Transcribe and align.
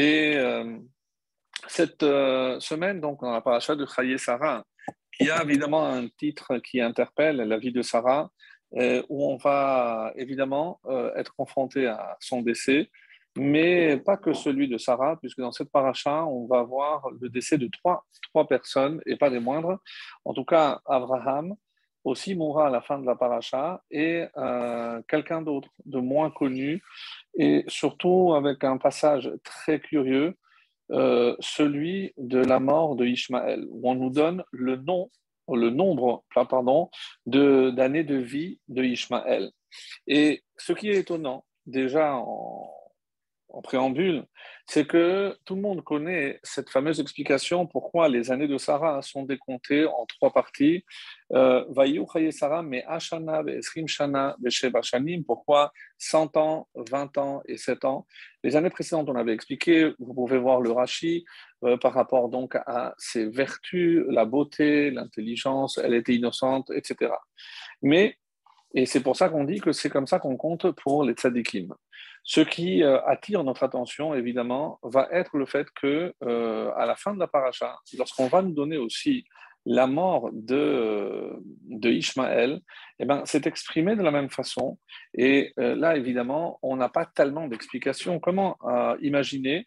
Et 0.00 0.34
euh, 0.34 0.78
cette 1.68 2.02
euh, 2.02 2.58
semaine, 2.58 3.02
donc, 3.02 3.20
dans 3.20 3.32
la 3.32 3.42
paracha 3.42 3.76
de 3.76 3.84
Chaye 3.84 4.18
Sarah, 4.18 4.64
y 5.20 5.28
a 5.28 5.42
évidemment 5.42 5.84
un 5.84 6.08
titre 6.08 6.56
qui 6.56 6.80
interpelle 6.80 7.36
la 7.36 7.58
vie 7.58 7.70
de 7.70 7.82
Sarah, 7.82 8.30
euh, 8.76 9.02
où 9.10 9.30
on 9.30 9.36
va 9.36 10.10
évidemment 10.16 10.80
être 11.16 11.34
confronté 11.36 11.86
à 11.86 12.16
son 12.18 12.40
décès, 12.40 12.90
mais 13.36 13.98
pas 13.98 14.16
que 14.16 14.32
celui 14.32 14.68
de 14.68 14.78
Sarah, 14.78 15.18
puisque 15.20 15.40
dans 15.40 15.52
cette 15.52 15.70
paracha, 15.70 16.24
on 16.24 16.46
va 16.46 16.62
voir 16.62 17.06
le 17.20 17.28
décès 17.28 17.58
de 17.58 17.68
trois, 17.68 18.06
trois 18.22 18.48
personnes, 18.48 19.02
et 19.04 19.16
pas 19.16 19.28
des 19.28 19.38
moindres. 19.38 19.80
En 20.24 20.32
tout 20.32 20.46
cas, 20.46 20.80
Abraham, 20.86 21.54
aussi 22.04 22.34
mourra 22.34 22.68
à 22.68 22.70
la 22.70 22.80
fin 22.80 22.98
de 22.98 23.06
la 23.06 23.14
paracha 23.14 23.82
et 23.90 24.24
euh, 24.36 25.02
quelqu'un 25.08 25.42
d'autre 25.42 25.68
de 25.84 25.98
moins 25.98 26.30
connu 26.30 26.82
et 27.34 27.64
surtout 27.68 28.34
avec 28.34 28.64
un 28.64 28.78
passage 28.78 29.30
très 29.44 29.80
curieux, 29.80 30.36
euh, 30.90 31.36
celui 31.40 32.12
de 32.16 32.38
la 32.38 32.58
mort 32.58 32.96
de 32.96 33.06
Ishmaël, 33.06 33.64
où 33.70 33.90
on 33.90 33.94
nous 33.94 34.10
donne 34.10 34.42
le 34.50 34.76
nom, 34.76 35.10
le 35.48 35.70
nombre, 35.70 36.24
pardon, 36.34 36.90
d'années 37.26 38.04
de, 38.04 38.14
de 38.14 38.20
vie 38.20 38.60
de 38.68 38.82
Ishmaël. 38.82 39.50
Et 40.06 40.42
ce 40.56 40.72
qui 40.72 40.88
est 40.88 40.98
étonnant, 40.98 41.44
déjà 41.66 42.16
en, 42.16 42.68
en 43.52 43.62
préambule, 43.62 44.24
c'est 44.66 44.86
que 44.86 45.36
tout 45.44 45.56
le 45.56 45.60
monde 45.60 45.82
connaît 45.82 46.38
cette 46.42 46.70
fameuse 46.70 47.00
explication 47.00 47.66
pourquoi 47.66 48.08
les 48.08 48.30
années 48.30 48.48
de 48.48 48.58
Sarah 48.58 49.02
sont 49.02 49.24
décomptées 49.24 49.86
en 49.86 50.06
trois 50.06 50.32
parties. 50.32 50.84
Euh, 51.32 51.64
Sarah, 52.30 52.62
mais 52.62 52.84
Ashana, 52.86 53.42
Shana, 53.86 54.36
Shanim, 54.82 55.24
pourquoi 55.24 55.72
100 55.98 56.36
ans, 56.36 56.68
20 56.74 57.18
ans 57.18 57.42
et 57.46 57.56
7 57.56 57.84
ans. 57.84 58.06
Les 58.42 58.56
années 58.56 58.70
précédentes, 58.70 59.08
on 59.08 59.16
avait 59.16 59.34
expliqué, 59.34 59.92
vous 59.98 60.14
pouvez 60.14 60.38
voir 60.38 60.60
le 60.60 60.70
Rashi 60.70 61.24
euh, 61.64 61.76
par 61.76 61.92
rapport 61.92 62.28
donc 62.28 62.54
à 62.54 62.94
ses 62.98 63.26
vertus, 63.26 64.04
la 64.08 64.24
beauté, 64.24 64.90
l'intelligence, 64.90 65.78
elle 65.78 65.94
était 65.94 66.14
innocente, 66.14 66.70
etc. 66.70 67.12
Mais, 67.82 68.16
et 68.74 68.86
c'est 68.86 69.02
pour 69.02 69.16
ça 69.16 69.28
qu'on 69.28 69.44
dit 69.44 69.60
que 69.60 69.72
c'est 69.72 69.90
comme 69.90 70.06
ça 70.06 70.18
qu'on 70.20 70.36
compte 70.36 70.70
pour 70.70 71.04
les 71.04 71.14
tzadikim. 71.14 71.74
Ce 72.24 72.40
qui 72.40 72.82
euh, 72.82 73.00
attire 73.06 73.42
notre 73.44 73.62
attention, 73.62 74.14
évidemment, 74.14 74.78
va 74.82 75.08
être 75.10 75.36
le 75.36 75.46
fait 75.46 75.66
que, 75.70 76.12
euh, 76.22 76.70
à 76.76 76.86
la 76.86 76.94
fin 76.96 77.14
de 77.14 77.18
la 77.18 77.26
paracha, 77.26 77.78
lorsqu'on 77.96 78.28
va 78.28 78.42
nous 78.42 78.52
donner 78.52 78.76
aussi 78.76 79.24
la 79.66 79.86
mort 79.86 80.30
de, 80.32 81.32
de 81.64 81.90
Ishmaël, 81.90 82.60
eh 82.98 83.04
ben, 83.04 83.22
c'est 83.26 83.46
exprimé 83.46 83.94
de 83.94 84.02
la 84.02 84.10
même 84.10 84.30
façon. 84.30 84.78
Et 85.14 85.52
euh, 85.58 85.74
là, 85.74 85.96
évidemment, 85.96 86.58
on 86.62 86.76
n'a 86.76 86.88
pas 86.88 87.04
tellement 87.04 87.46
d'explications. 87.46 88.20
Comment 88.20 88.56
imaginer 89.00 89.66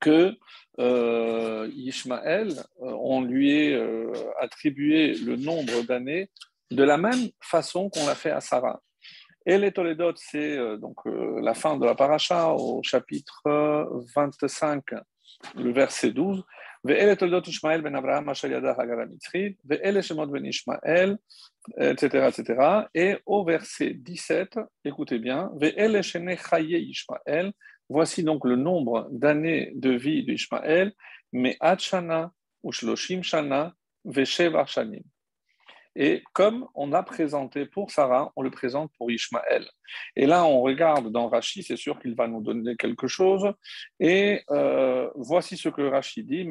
que 0.00 0.34
Ishmaël, 0.78 2.48
on 2.78 3.20
lui 3.20 3.52
ait 3.52 3.80
attribué 4.40 5.12
le 5.14 5.36
nombre 5.36 5.82
d'années 5.82 6.30
de 6.70 6.82
la 6.82 6.96
même 6.96 7.28
façon 7.40 7.90
qu'on 7.90 8.06
l'a 8.06 8.14
fait 8.14 8.30
à 8.30 8.40
Sarah? 8.40 8.80
et 9.49 9.57
les 9.57 9.71
Toledot, 9.71 10.13
c'est 10.15 10.57
euh, 10.57 10.77
donc 10.77 10.97
euh, 11.05 11.39
la 11.41 11.53
fin 11.53 11.77
de 11.77 11.85
la 11.85 11.95
paracha 11.95 12.49
au 12.49 12.81
chapitre 12.83 13.41
25, 14.15 14.83
le 15.55 15.71
verset 15.71 16.11
12. 16.11 16.43
ואלה 16.85 17.15
תולדות 17.15 17.47
ישמעאל 17.47 17.81
בן 17.81 17.95
אברהם 17.95 18.29
אשר 18.29 18.51
ידע 18.51 18.73
הגר 18.77 18.99
המצרית, 19.01 19.61
ואלה 19.65 20.03
שמות 20.03 20.31
בן 20.31 20.45
ישמעאל, 20.45 21.15
etc., 21.79 22.29
etc. 22.29 22.87
Et 22.95 23.15
au 23.25 23.43
verset 23.43 23.93
17, 23.93 24.57
écoutez 24.87 25.19
bien, 25.19 25.49
ואלה 25.59 26.03
שני 26.03 26.37
חיי 26.37 26.89
ישמעאל, 26.89 27.51
voici 27.89 28.23
donc 28.23 28.45
le 28.45 28.55
nombre 28.55 29.07
d'années 29.11 29.71
de 29.75 29.91
vie 29.91 30.23
d'Ishmaël, 30.25 30.91
מעט 31.33 31.79
שנה 31.79 32.25
ושלושים 32.67 33.23
שנה 33.23 33.69
ושבע 34.15 34.65
שנים. 34.65 35.15
Et 36.02 36.24
comme 36.32 36.66
on 36.74 36.94
a 36.94 37.02
présenté 37.02 37.66
pour 37.66 37.90
Sarah, 37.90 38.32
on 38.34 38.40
le 38.40 38.50
présente 38.50 38.90
pour 38.96 39.10
Ishmaël. 39.10 39.68
Et 40.16 40.24
là, 40.24 40.46
on 40.46 40.62
regarde 40.62 41.12
dans 41.12 41.28
Rashi, 41.28 41.62
c'est 41.62 41.76
sûr 41.76 42.00
qu'il 42.00 42.14
va 42.14 42.26
nous 42.26 42.40
donner 42.40 42.74
quelque 42.76 43.06
chose. 43.06 43.52
Et 44.00 44.42
euh, 44.48 45.10
voici 45.14 45.58
ce 45.58 45.68
que 45.68 45.82
Rashi 45.82 46.24
dit 46.24 46.48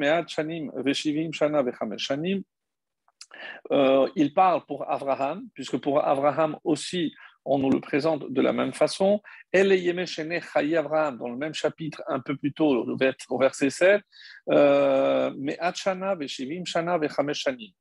euh, 3.72 4.08
il 4.14 4.34
parle 4.34 4.64
pour 4.66 4.88
Abraham, 4.88 5.42
puisque 5.52 5.78
pour 5.78 6.04
Abraham 6.06 6.56
aussi, 6.62 7.12
on 7.44 7.58
nous 7.58 7.70
le 7.70 7.80
présente 7.80 8.30
de 8.30 8.40
la 8.40 8.52
même 8.52 8.72
façon. 8.72 9.20
Abraham, 9.52 11.18
dans 11.18 11.28
le 11.28 11.36
même 11.36 11.54
chapitre, 11.54 12.02
un 12.06 12.20
peu 12.20 12.36
plus 12.36 12.52
tôt, 12.52 12.86
au 13.28 13.38
verset 13.38 13.70
7. 13.70 14.02
Euh, 14.50 15.32
mais 15.38 15.58
Shana 15.74 16.16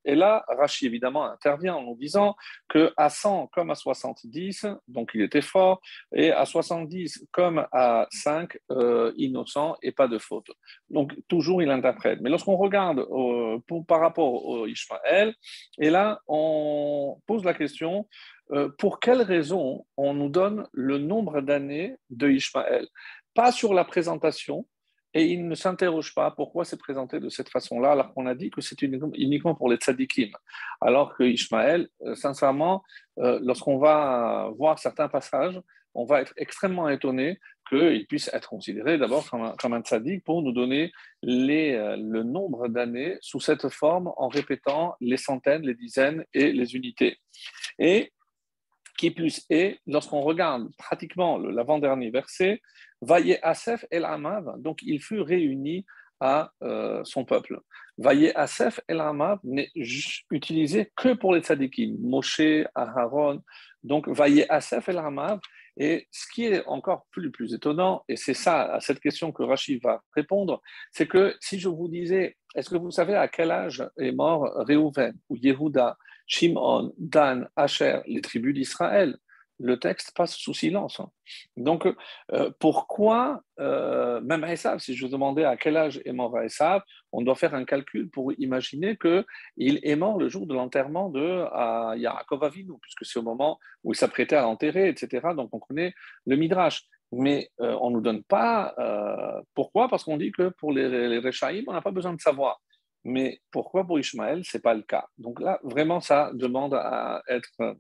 Et 0.06 0.16
là, 0.16 0.46
Rashi 0.48 0.86
évidemment 0.86 1.26
intervient 1.26 1.76
en 1.76 1.84
nous 1.84 1.96
disant 1.96 2.36
que 2.68 2.92
à 2.98 3.10
100 3.10 3.48
comme 3.48 3.72
à 3.72 3.76
70, 3.76 4.66
donc 4.88 5.12
il 5.14 5.22
était 5.22 5.42
fort, 5.42 5.82
et 6.14 6.32
à 6.32 6.46
70 6.46 7.28
comme 7.32 7.66
à 7.72 8.08
5, 8.12 8.58
euh, 8.72 9.14
innocent 9.18 9.78
et 9.82 9.92
pas 9.92 10.08
de 10.08 10.18
faute. 10.18 10.52
Donc 10.90 11.14
toujours 11.28 11.62
il 11.62 11.70
interprète. 11.70 12.20
Mais 12.22 12.30
lorsqu'on 12.30 12.58
regarde 12.58 13.00
euh, 13.00 13.60
par 13.88 14.00
rapport 14.00 14.46
au 14.46 14.68
Ishmaël, 14.68 15.34
et 15.80 15.90
là 15.90 16.20
on 16.28 17.20
pose 17.28 17.44
la 17.44 17.54
question 17.54 18.08
euh, 18.52 18.70
pour 18.78 19.00
quelle 19.00 19.22
raison 19.22 19.86
on 19.98 20.14
nous 20.14 20.30
donne 20.30 20.68
le 20.74 20.98
nombre 20.98 21.42
d'années 21.42 21.96
de 22.10 22.30
Ishmaël? 22.30 22.88
Pas 23.34 23.52
sur 23.52 23.74
la 23.74 23.86
présentation, 23.86 24.66
et 25.14 25.26
il 25.26 25.48
ne 25.48 25.56
s'interroge 25.56 26.14
pas 26.14 26.32
pourquoi 26.32 26.66
c'est 26.66 26.78
présenté 26.78 27.20
de 27.20 27.30
cette 27.30 27.50
façon-là, 27.50 27.92
alors 27.92 28.14
qu'on 28.14 28.28
a 28.28 28.36
dit 28.36 28.52
que 28.52 28.62
c'est 28.62 28.82
uniquement 28.82 29.56
pour 29.56 29.70
les 29.70 29.78
tzadikim. 29.78 30.32
Alors 30.82 31.16
que 31.16 31.24
Ishmaël, 31.24 31.88
euh, 32.04 32.16
sincèrement, 32.16 32.84
euh, 33.20 33.40
lorsqu'on 33.42 33.78
va 33.78 34.52
voir 34.58 34.78
certains 34.78 35.10
passages, 35.10 35.60
on 35.96 36.06
va 36.06 36.22
être 36.22 36.34
extrêmement 36.38 36.90
étonné 36.90 37.40
qu'il 37.68 38.06
puisse 38.08 38.30
être 38.34 38.50
considéré 38.50 38.98
d'abord 38.98 39.30
comme, 39.30 39.74
un 39.74 39.82
tzadik 39.82 40.24
pour 40.24 40.42
nous 40.42 40.52
donner 40.52 40.92
le 41.24 42.22
nombre 42.24 42.68
d'années 42.68 43.18
sous 43.22 43.40
cette 43.40 43.70
forme 43.70 44.12
en 44.18 44.28
répétant 44.28 44.96
les 45.02 45.18
centaines, 45.18 45.64
les 45.64 45.76
dizaines 45.76 46.26
et 46.34 46.52
les 46.52 46.76
unités. 46.76 47.18
Et 47.78 48.12
qui 49.00 49.12
plus 49.12 49.46
est, 49.50 49.80
lorsqu'on 49.88 50.20
regarde 50.20 50.70
pratiquement 50.78 51.38
l'avant-dernier 51.38 52.10
verset, 52.10 52.62
Vaillé 53.02 53.42
Asef 53.42 53.86
el 53.92 54.04
Amav, 54.04 54.56
donc 54.58 54.80
il 54.84 55.02
fut 55.02 55.22
réuni 55.22 55.86
à 56.20 56.52
euh, 56.64 57.02
son 57.06 57.24
peuple. 57.24 57.62
Vaillé 57.98 58.36
Asef 58.36 58.82
el 58.90 59.00
Amav 59.00 59.40
n'est 59.46 59.72
utilisé 60.30 60.92
que 60.98 61.14
pour 61.14 61.34
les 61.34 61.40
tzadikim, 61.40 61.96
Moshe, 62.02 62.66
Aharon, 62.76 63.42
donc 63.84 64.10
Vaillé 64.10 64.52
Asef 64.52 64.90
el 64.90 64.98
Amav. 64.98 65.40
Et 65.78 66.10
ce 66.12 66.26
qui 66.34 66.44
est 66.44 66.66
encore 66.66 67.06
plus, 67.10 67.54
étonnant, 67.54 68.04
et 68.10 68.18
c'est 68.18 68.34
ça, 68.34 68.64
à 68.64 68.82
cette 68.82 69.00
question 69.00 69.32
que 69.32 69.44
Rachid 69.44 69.82
va 69.82 70.04
répondre, 70.14 70.62
c'est 70.92 71.08
que 71.08 71.38
si 71.40 71.58
je 71.58 71.70
vous 71.70 71.88
disais, 71.88 72.36
est-ce 72.54 72.70
que 72.70 72.76
vous 72.76 72.92
savez 72.92 73.16
à 73.16 73.30
quel 73.30 73.50
âge 73.50 73.82
est 73.98 74.12
mort 74.12 74.44
Réhouven 74.68 75.18
ou 75.30 75.38
Yehuda? 75.38 75.98
Shimon, 76.30 76.94
Dan, 76.98 77.50
Asher, 77.56 78.00
les 78.06 78.22
tribus 78.22 78.54
d'Israël. 78.54 79.18
Le 79.62 79.78
texte 79.78 80.14
passe 80.16 80.36
sous 80.36 80.54
silence. 80.54 81.02
Hein. 81.02 81.10
Donc, 81.58 81.86
euh, 82.32 82.50
pourquoi, 82.60 83.42
euh, 83.60 84.22
même 84.22 84.46
Esav, 84.46 84.80
si 84.80 84.96
je 84.96 85.06
vous 85.06 85.12
demandais 85.12 85.44
à 85.44 85.58
quel 85.58 85.76
âge 85.76 86.02
est 86.06 86.14
mort 86.14 86.40
Esav, 86.40 86.82
on 87.12 87.24
doit 87.24 87.36
faire 87.36 87.54
un 87.54 87.66
calcul 87.66 88.10
pour 88.10 88.32
imaginer 88.38 88.96
qu'il 88.96 89.80
est 89.84 89.96
mort 89.98 90.18
le 90.18 90.30
jour 90.30 90.48
de 90.48 90.54
l'enterrement 90.54 91.10
de 91.10 91.44
Yaakov 91.98 92.42
Avinu, 92.46 92.74
puisque 92.82 93.04
c'est 93.04 93.20
au 93.20 93.24
moment 93.24 93.60
où 93.84 93.92
il 93.92 93.98
s'apprêtait 93.98 94.38
à 94.38 94.44
l'enterrer, 94.44 94.88
etc. 94.88 95.28
Donc, 95.36 95.50
on 95.52 95.60
connaît 95.60 95.94
le 96.26 96.38
Midrash. 96.38 96.86
Mais 97.12 97.50
euh, 97.60 97.76
on 97.82 97.90
ne 97.90 97.96
nous 97.96 98.02
donne 98.02 98.24
pas. 98.24 98.76
pourquoi? 99.56 99.90
Parce 99.90 100.04
qu'on 100.06 100.18
dit 100.18 100.32
que 100.32 100.50
pour 100.50 100.72
les, 100.72 100.88
les 101.10 101.64
on 101.68 101.74
n'a 101.74 101.82
pas 101.82 101.92
besoin 101.92 102.14
de 102.14 102.22
savoir. 102.22 102.62
Mais 103.04 103.42
pourquoi 103.52 103.86
pour 103.86 104.00
Ishmaël, 104.00 104.44
ce 104.46 104.58
n'est 104.58 104.62
pas 104.62 104.74
le 104.74 104.84
cas? 104.84 105.08
Donc 105.18 105.40
là, 105.40 105.60
vraiment, 105.64 106.02
ça 106.02 106.32
demande 106.34 106.74
à 106.74 107.24
être 107.28 107.78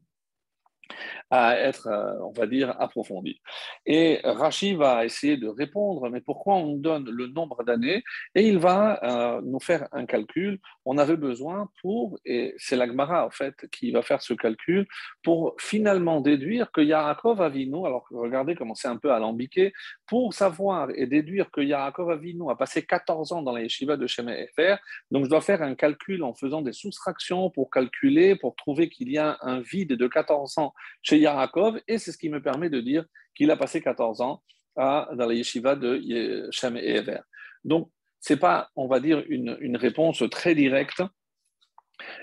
à 1.29 1.57
être, 1.57 1.87
euh, 1.87 2.13
on 2.21 2.31
va 2.31 2.47
dire, 2.47 2.75
approfondie. 2.79 3.41
Et 3.85 4.19
Rachid 4.23 4.77
va 4.77 5.05
essayer 5.05 5.37
de 5.37 5.47
répondre, 5.47 6.09
mais 6.09 6.21
pourquoi 6.21 6.55
on 6.55 6.75
donne 6.75 7.09
le 7.09 7.27
nombre 7.27 7.63
d'années? 7.63 8.03
Et 8.35 8.47
il 8.47 8.57
va 8.57 8.99
euh, 9.03 9.41
nous 9.43 9.59
faire 9.59 9.87
un 9.91 10.05
calcul. 10.05 10.59
On 10.85 10.97
avait 10.97 11.17
besoin 11.17 11.69
pour, 11.81 12.17
et 12.25 12.55
c'est 12.57 12.75
l'Agmara 12.75 13.25
en 13.25 13.29
fait 13.29 13.55
qui 13.71 13.91
va 13.91 14.01
faire 14.01 14.21
ce 14.21 14.33
calcul, 14.33 14.87
pour 15.23 15.55
finalement 15.59 16.21
déduire 16.21 16.71
que 16.71 16.81
Yaakov 16.81 17.41
Avinu, 17.41 17.85
alors 17.85 18.05
regardez 18.11 18.55
comment 18.55 18.75
c'est 18.75 18.87
un 18.87 18.97
peu 18.97 19.11
alambiqué, 19.11 19.73
pour 20.07 20.33
savoir 20.33 20.89
et 20.95 21.05
déduire 21.05 21.51
que 21.51 21.61
Yaakov 21.61 22.09
Avinu 22.11 22.49
a 22.49 22.55
passé 22.55 22.85
14 22.85 23.31
ans 23.31 23.41
dans 23.41 23.51
la 23.51 23.61
yeshiva 23.61 23.97
de 23.97 24.07
Shem 24.07 24.29
Efer, 24.29 24.75
donc 25.11 25.25
je 25.25 25.29
dois 25.29 25.41
faire 25.41 25.61
un 25.61 25.75
calcul 25.75 26.23
en 26.23 26.33
faisant 26.33 26.61
des 26.61 26.73
soustractions 26.73 27.49
pour 27.49 27.69
calculer, 27.69 28.35
pour 28.35 28.55
trouver 28.55 28.89
qu'il 28.89 29.11
y 29.11 29.17
a 29.17 29.37
un 29.41 29.59
vide 29.59 29.93
de 29.93 30.07
14 30.07 30.57
ans 30.57 30.73
chez 31.01 31.19
Yaakov, 31.19 31.79
et 31.87 31.97
c'est 31.97 32.11
ce 32.11 32.17
qui 32.17 32.29
me 32.29 32.41
permet 32.41 32.69
de 32.69 32.81
dire 32.81 33.05
qu'il 33.35 33.51
a 33.51 33.57
passé 33.57 33.81
14 33.81 34.21
ans 34.21 34.41
à, 34.75 35.09
dans 35.13 35.25
la 35.25 35.33
yeshiva 35.33 35.75
de 35.75 36.47
Shem 36.51 36.77
et 36.77 36.95
Ever. 36.95 37.19
Donc, 37.63 37.89
ce 38.21 38.33
n'est 38.33 38.39
pas, 38.39 38.69
on 38.75 38.87
va 38.87 38.99
dire, 38.99 39.23
une, 39.27 39.77
réponse 39.77 40.23
très 40.29 40.55
directe. 40.55 41.01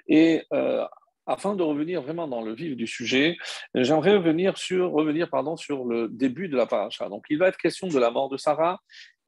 Et 0.06 0.42
euh, 0.52 0.84
afin 1.26 1.54
de 1.54 1.62
revenir 1.62 2.02
vraiment 2.02 2.28
dans 2.28 2.42
le 2.42 2.54
vif 2.54 2.76
du 2.76 2.86
sujet, 2.86 3.36
j'aimerais 3.74 4.16
revenir 4.16 4.56
sur, 4.56 4.92
revenir, 4.92 5.28
pardon, 5.28 5.56
sur 5.56 5.84
le 5.84 6.08
début 6.08 6.48
de 6.48 6.56
la 6.56 6.66
paracha. 6.66 7.08
Donc, 7.08 7.24
il 7.30 7.38
va 7.38 7.48
être 7.48 7.56
question 7.56 7.88
de 7.88 7.98
la 7.98 8.10
mort 8.10 8.28
de 8.28 8.36
Sarah 8.36 8.78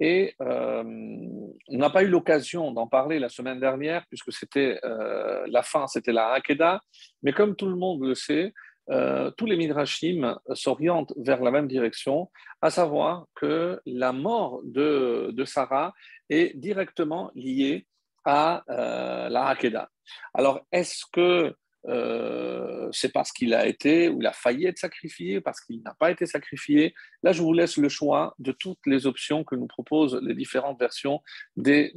et 0.00 0.34
euh, 0.40 0.84
on 0.84 1.76
n'a 1.76 1.90
pas 1.90 2.04
eu 2.04 2.08
l'occasion 2.08 2.70
d'en 2.70 2.86
parler 2.86 3.18
la 3.18 3.28
semaine 3.28 3.58
dernière 3.58 4.04
puisque 4.08 4.32
c'était 4.32 4.78
euh, 4.84 5.44
la 5.48 5.62
fin, 5.62 5.86
c'était 5.88 6.12
la 6.12 6.28
Hakeda. 6.32 6.80
Mais 7.22 7.32
comme 7.32 7.56
tout 7.56 7.68
le 7.68 7.76
monde 7.76 8.04
le 8.04 8.14
sait, 8.14 8.52
euh, 8.90 9.30
tous 9.36 9.46
les 9.46 9.56
midrashim 9.56 10.38
s'orientent 10.54 11.12
vers 11.16 11.42
la 11.42 11.50
même 11.50 11.68
direction, 11.68 12.30
à 12.62 12.70
savoir 12.70 13.26
que 13.34 13.80
la 13.86 14.12
mort 14.12 14.60
de, 14.64 15.32
Sarah 15.44 15.94
est 16.28 16.56
directement 16.56 17.30
liée 17.34 17.86
à 18.24 18.64
la 18.68 19.46
Hakeda. 19.46 19.88
Alors, 20.34 20.66
est-ce 20.72 21.04
que 21.12 21.54
euh, 21.86 22.88
c'est 22.92 23.12
parce 23.12 23.32
qu'il 23.32 23.54
a 23.54 23.66
été 23.66 24.08
ou 24.08 24.20
il 24.20 24.26
a 24.26 24.32
failli 24.32 24.66
être 24.66 24.78
sacrifié, 24.78 25.40
parce 25.40 25.60
qu'il 25.60 25.82
n'a 25.82 25.94
pas 25.94 26.10
été 26.10 26.26
sacrifié? 26.26 26.94
Là, 27.22 27.32
je 27.32 27.42
vous 27.42 27.52
laisse 27.52 27.76
le 27.76 27.88
choix 27.88 28.34
de 28.38 28.52
toutes 28.52 28.84
les 28.86 29.06
options 29.06 29.44
que 29.44 29.54
nous 29.54 29.66
proposent 29.66 30.18
les 30.22 30.34
différentes 30.34 30.78
versions 30.78 31.20
des, 31.56 31.92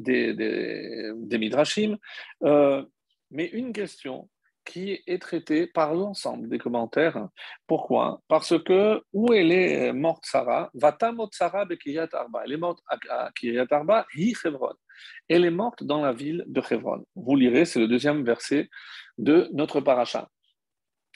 Midrashim. 1.32 1.98
Euh, 2.44 2.86
mais 3.32 3.46
une 3.48 3.74
question 3.74 4.30
qui 4.66 5.02
est 5.08 5.22
traitée 5.22 5.68
par 5.68 5.94
l'ensemble 5.94 6.48
des 6.48 6.58
commentaires. 6.58 7.28
Pourquoi? 7.68 8.22
Parce 8.28 8.58
que 8.64 9.02
où 9.14 9.34
elle 9.34 9.52
est 9.52 9.94
morte 9.94 10.26
Sarah, 10.26 10.72
Sarah 11.32 11.66
Arba. 12.14 12.42
Elle 12.46 12.54
est 12.54 12.58
morte 12.58 12.80
à 12.88 13.32
Kiryat 13.36 13.68
Arba, 13.70 14.06
Hi 14.16 14.34
Elle 15.28 15.46
est 15.46 15.52
morte 15.52 15.84
dans 15.84 16.02
la 16.02 16.14
ville 16.14 16.44
de 16.48 16.62
Hebron. 16.70 17.06
Vous 17.16 17.36
lirez, 17.36 17.66
c'est 17.66 17.80
le 17.80 17.88
deuxième 17.88 18.24
verset 18.24 18.70
de 19.18 19.50
notre 19.54 19.82
paracha. 19.82 20.30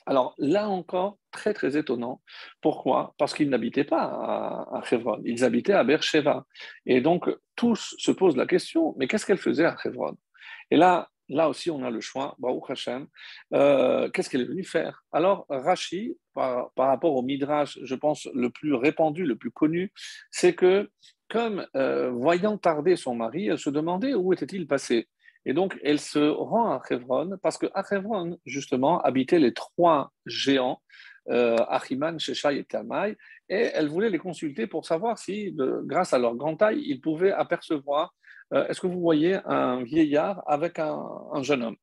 Alors 0.06 0.36
là 0.38 0.70
encore, 0.70 1.18
très 1.32 1.54
très 1.54 1.78
étonnant. 1.78 2.22
Pourquoi? 2.62 3.16
Parce 3.18 3.34
qu'ils 3.34 3.50
n'habitaient 3.50 3.86
pas 3.86 4.04
à, 4.04 4.84
Hebron, 4.92 5.22
ils 5.26 5.44
habitaient 5.44 5.74
à 5.74 5.84
Beersheba. 5.84 6.46
Et 6.86 7.02
donc 7.02 7.30
tous 7.56 7.96
se 7.98 8.12
posent 8.12 8.38
la 8.38 8.46
question, 8.46 8.96
mais 8.98 9.08
qu'est-ce 9.08 9.26
qu'elle 9.26 9.40
faisait 9.40 9.66
à 9.66 9.76
Hebron 9.84 10.16
Et 10.70 10.78
là, 10.78 11.10
là 11.30 11.50
aussi, 11.50 11.72
on 11.72 11.84
a 11.84 11.90
le 11.90 12.02
choix, 12.02 12.36
Baruch 12.40 12.70
Hashem, 12.70 13.08
euh, 13.54 14.10
qu'est-ce 14.10 14.30
qu'elle 14.30 14.42
est 14.42 14.46
venue 14.46 14.64
faire? 14.64 15.04
Alors 15.12 15.46
Rashi, 15.50 16.18
par, 16.34 16.72
rapport 16.76 17.16
au 17.16 17.22
Midrash, 17.22 17.80
je 17.82 17.96
pense 17.96 18.28
le 18.34 18.50
plus 18.50 18.74
répandu, 18.74 19.26
le 19.26 19.36
plus 19.36 19.52
connu, 19.52 19.92
c'est 20.32 20.54
que 20.54 20.90
comme 21.30 21.66
euh, 21.76 22.12
voyant 22.12 22.58
tarder 22.58 22.96
son 22.96 23.16
mari, 23.16 23.48
elle 23.48 23.58
se 23.58 23.70
demandait 23.70 24.14
où 24.14 24.34
était-il 24.34 24.68
passé. 24.68 25.08
Et 25.48 25.54
donc, 25.54 25.80
elle 25.84 26.00
se 26.00 26.20
rend 26.20 26.72
à 26.72 26.82
Hebron 26.90 27.38
parce 27.42 27.58
qu'à 27.58 27.84
Hebron, 27.92 28.40
justement, 28.46 29.00
habitaient 29.02 29.40
les 29.40 29.54
trois 29.54 30.12
géants, 30.26 30.82
euh, 31.30 31.56
Achiman, 31.70 32.20
Sheshai 32.20 32.60
et 32.60 32.64
Talmai, 32.64 33.16
et 33.50 33.72
elle 33.74 33.88
voulait 33.88 34.10
les 34.10 34.18
consulter 34.18 34.68
pour 34.68 34.86
savoir 34.86 35.18
si, 35.18 35.56
grâce 35.84 36.14
à 36.14 36.20
leur 36.20 36.36
grande 36.36 36.60
taille, 36.60 36.84
ils 36.86 37.02
pouvaient 37.02 37.32
apercevoir 37.32 38.14
est-ce 38.52 38.80
que 38.82 38.88
vous 38.88 39.00
voyez 39.00 39.40
un 39.46 39.84
vieillard 39.84 40.44
avec 40.48 40.80
un, 40.80 41.06
un 41.34 41.44
jeune 41.44 41.64
homme? 41.64 41.78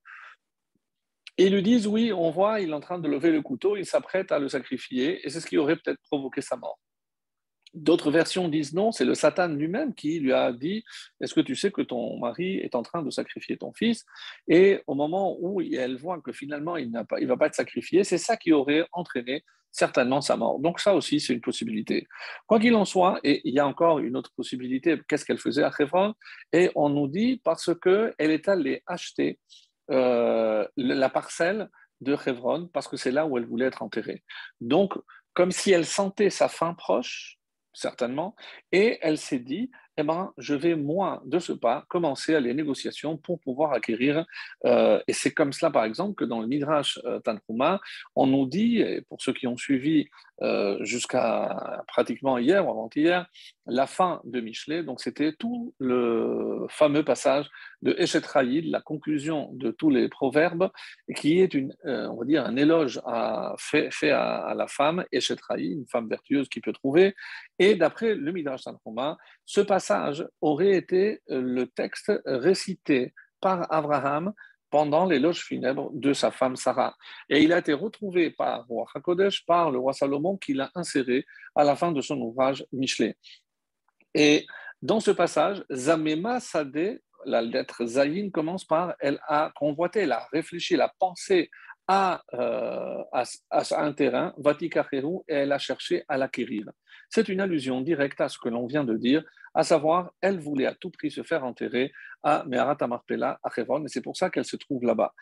Et 1.38 1.46
ils 1.46 1.54
lui 1.54 1.62
disent 1.62 1.86
oui, 1.86 2.12
on 2.12 2.30
voit, 2.30 2.60
il 2.60 2.70
est 2.70 2.74
en 2.74 2.80
train 2.80 2.98
de 2.98 3.08
lever 3.08 3.30
le 3.30 3.42
couteau, 3.42 3.76
il 3.76 3.86
s'apprête 3.86 4.32
à 4.32 4.38
le 4.38 4.48
sacrifier, 4.48 5.24
et 5.24 5.30
c'est 5.30 5.40
ce 5.40 5.46
qui 5.46 5.58
aurait 5.58 5.76
peut-être 5.76 6.00
provoqué 6.02 6.40
sa 6.40 6.56
mort. 6.56 6.78
D'autres 7.74 8.10
versions 8.10 8.48
disent 8.48 8.74
non, 8.74 8.92
c'est 8.92 9.04
le 9.04 9.14
Satan 9.14 9.48
lui-même 9.48 9.94
qui 9.94 10.18
lui 10.20 10.32
a 10.32 10.52
dit 10.52 10.84
Est-ce 11.20 11.34
que 11.34 11.40
tu 11.40 11.56
sais 11.56 11.70
que 11.70 11.82
ton 11.82 12.18
mari 12.18 12.58
est 12.58 12.74
en 12.74 12.82
train 12.82 13.02
de 13.02 13.10
sacrifier 13.10 13.56
ton 13.56 13.72
fils? 13.72 14.04
Et 14.46 14.80
au 14.86 14.94
moment 14.94 15.36
où 15.40 15.60
elle 15.60 15.96
voit 15.96 16.20
que 16.20 16.32
finalement 16.32 16.76
il 16.76 16.90
ne 16.90 17.26
va 17.26 17.36
pas 17.36 17.46
être 17.46 17.54
sacrifié, 17.54 18.04
c'est 18.04 18.18
ça 18.18 18.36
qui 18.36 18.52
aurait 18.52 18.86
entraîné 18.92 19.44
certainement 19.72 20.20
sa 20.20 20.36
mort. 20.36 20.60
Donc 20.60 20.78
ça 20.78 20.94
aussi, 20.94 21.18
c'est 21.18 21.32
une 21.32 21.40
possibilité. 21.40 22.06
Quoi 22.46 22.60
qu'il 22.60 22.74
en 22.74 22.84
soit, 22.84 23.18
et 23.24 23.40
il 23.44 23.54
y 23.54 23.58
a 23.58 23.66
encore 23.66 23.98
une 23.98 24.16
autre 24.16 24.30
possibilité, 24.36 25.00
qu'est-ce 25.08 25.24
qu'elle 25.24 25.38
faisait 25.38 25.64
à 25.64 25.72
Hebron 25.76 26.14
Et 26.52 26.70
on 26.74 26.90
nous 26.90 27.08
dit 27.08 27.40
parce 27.42 27.70
qu'elle 27.80 28.12
est 28.18 28.48
allée 28.48 28.82
acheter 28.86 29.40
euh, 29.90 30.66
la 30.76 31.08
parcelle 31.08 31.68
de 32.00 32.16
Hebron 32.26 32.68
parce 32.72 32.86
que 32.86 32.96
c'est 32.96 33.10
là 33.10 33.26
où 33.26 33.38
elle 33.38 33.46
voulait 33.46 33.66
être 33.66 33.82
enterrée. 33.82 34.22
Donc, 34.60 34.94
comme 35.34 35.50
si 35.50 35.72
elle 35.72 35.86
sentait 35.86 36.30
sa 36.30 36.48
fin 36.48 36.74
proche, 36.74 37.38
certainement, 37.72 38.34
et 38.70 38.98
elle 39.02 39.18
s'est 39.18 39.38
dit, 39.38 39.70
eh 39.98 40.02
ben, 40.02 40.32
je 40.38 40.54
vais, 40.54 40.74
moi, 40.74 41.22
de 41.26 41.38
ce 41.38 41.52
pas, 41.52 41.84
commencer 41.88 42.40
les 42.40 42.54
négociations 42.54 43.18
pour 43.18 43.38
pouvoir 43.40 43.72
acquérir. 43.72 44.24
Euh, 44.64 45.00
et 45.06 45.12
c'est 45.12 45.32
comme 45.32 45.52
cela, 45.52 45.70
par 45.70 45.84
exemple, 45.84 46.14
que 46.14 46.24
dans 46.24 46.40
le 46.40 46.46
Midrash 46.46 46.98
euh, 47.04 47.20
on 48.16 48.26
nous 48.26 48.46
dit, 48.46 48.78
et 48.78 49.02
pour 49.02 49.20
ceux 49.20 49.34
qui 49.34 49.46
ont 49.46 49.56
suivi 49.56 50.06
euh, 50.40 50.82
jusqu'à 50.82 51.84
pratiquement 51.86 52.38
hier 52.38 52.66
ou 52.66 52.70
avant-hier, 52.70 53.26
la 53.66 53.86
fin 53.86 54.20
de 54.24 54.40
Michelet. 54.40 54.82
Donc, 54.82 55.00
c'était 55.00 55.32
tout 55.32 55.74
le 55.78 56.66
fameux 56.68 57.04
passage 57.04 57.48
de 57.82 57.94
Eshet 57.98 58.22
la 58.64 58.80
conclusion 58.80 59.50
de 59.52 59.70
tous 59.70 59.90
les 59.90 60.08
proverbes, 60.08 60.70
qui 61.16 61.40
est 61.40 61.54
euh, 61.54 62.08
on 62.08 62.24
va 62.24 62.44
un 62.44 62.56
éloge 62.56 63.00
fait, 63.58 64.10
à, 64.10 64.54
la 64.56 64.66
femme, 64.66 65.04
Eshet 65.12 65.36
une 65.58 65.86
femme 65.86 66.08
vertueuse 66.08 66.48
qui 66.48 66.60
peut 66.60 66.72
trouver. 66.72 67.14
Et 67.58 67.74
d'après 67.74 68.14
le 68.14 68.32
Midrash 68.32 68.62
Tanhuma, 68.62 69.16
ce 69.44 69.60
passage 69.60 70.26
aurait 70.40 70.72
été 70.72 71.20
euh, 71.30 71.40
le 71.40 71.66
texte 71.66 72.12
récité 72.24 73.12
par 73.40 73.72
Abraham 73.72 74.32
pendant 74.72 75.04
l'éloge 75.04 75.44
funèbre 75.44 75.90
de 75.92 76.14
sa 76.14 76.30
femme 76.30 76.56
Sarah. 76.56 76.96
Et 77.28 77.42
il 77.42 77.52
a 77.52 77.58
été 77.58 77.74
retrouvé 77.74 78.30
par 78.30 78.66
roi 78.66 78.86
Hakodesh, 78.94 79.44
par 79.44 79.70
le 79.70 79.78
roi 79.78 79.92
Salomon, 79.92 80.38
qui 80.38 80.54
l'a 80.54 80.70
inséré 80.74 81.26
à 81.54 81.62
la 81.62 81.76
fin 81.76 81.92
de 81.92 82.00
son 82.00 82.18
ouvrage 82.18 82.64
Michelet. 82.72 83.16
Et 84.14 84.46
dans 84.80 85.00
ce 85.00 85.10
passage, 85.10 85.64
Zamema 85.70 86.40
Sadeh, 86.40 87.00
la 87.24 87.40
lettre 87.40 87.84
Zayin 87.84 88.30
commence 88.30 88.64
par 88.64 88.94
elle 89.00 89.20
a 89.28 89.52
convoité, 89.54 90.00
elle 90.00 90.12
a 90.12 90.26
réfléchi, 90.32 90.74
elle 90.74 90.80
a 90.80 90.92
pensé 90.98 91.50
à, 91.88 92.22
euh, 92.34 93.02
un 93.72 93.92
terrain, 93.92 94.32
Vatikacheru, 94.38 95.20
et 95.28 95.34
elle 95.34 95.52
a 95.52 95.58
cherché 95.58 96.04
à 96.08 96.16
l'acquérir. 96.16 96.64
C'est 97.10 97.28
une 97.28 97.40
allusion 97.40 97.80
directe 97.80 98.20
à 98.20 98.28
ce 98.28 98.38
que 98.38 98.48
l'on 98.48 98.66
vient 98.66 98.84
de 98.84 98.96
dire, 98.96 99.22
à 99.54 99.62
savoir, 99.64 100.12
elle 100.20 100.38
voulait 100.38 100.66
à 100.66 100.74
tout 100.74 100.90
prix 100.90 101.10
se 101.10 101.22
faire 101.22 101.44
enterrer 101.44 101.92
à 102.22 102.44
Meharat 102.46 102.78
Amarpela, 102.80 103.38
à 103.42 103.50
Hebron, 103.54 103.84
et 103.84 103.88
c'est 103.88 104.00
pour 104.00 104.16
ça 104.16 104.30
qu'elle 104.30 104.44
se 104.44 104.56
trouve 104.56 104.84
là-bas. 104.84 105.12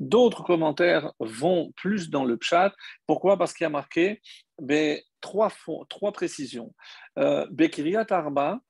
D'autres 0.00 0.42
commentaires 0.42 1.12
vont 1.20 1.72
plus 1.76 2.10
dans 2.10 2.24
le 2.24 2.36
pshat. 2.36 2.74
Pourquoi? 3.06 3.38
Parce 3.38 3.52
qu'il 3.52 3.64
y 3.64 3.66
a 3.66 3.70
marqué 3.70 4.20
ben, 4.60 4.98
trois, 5.26 5.50
trois 5.88 6.12
précisions. 6.12 6.72
Euh, 7.18 7.46
Bekiriat 7.50 8.06
Arba, 8.10 8.60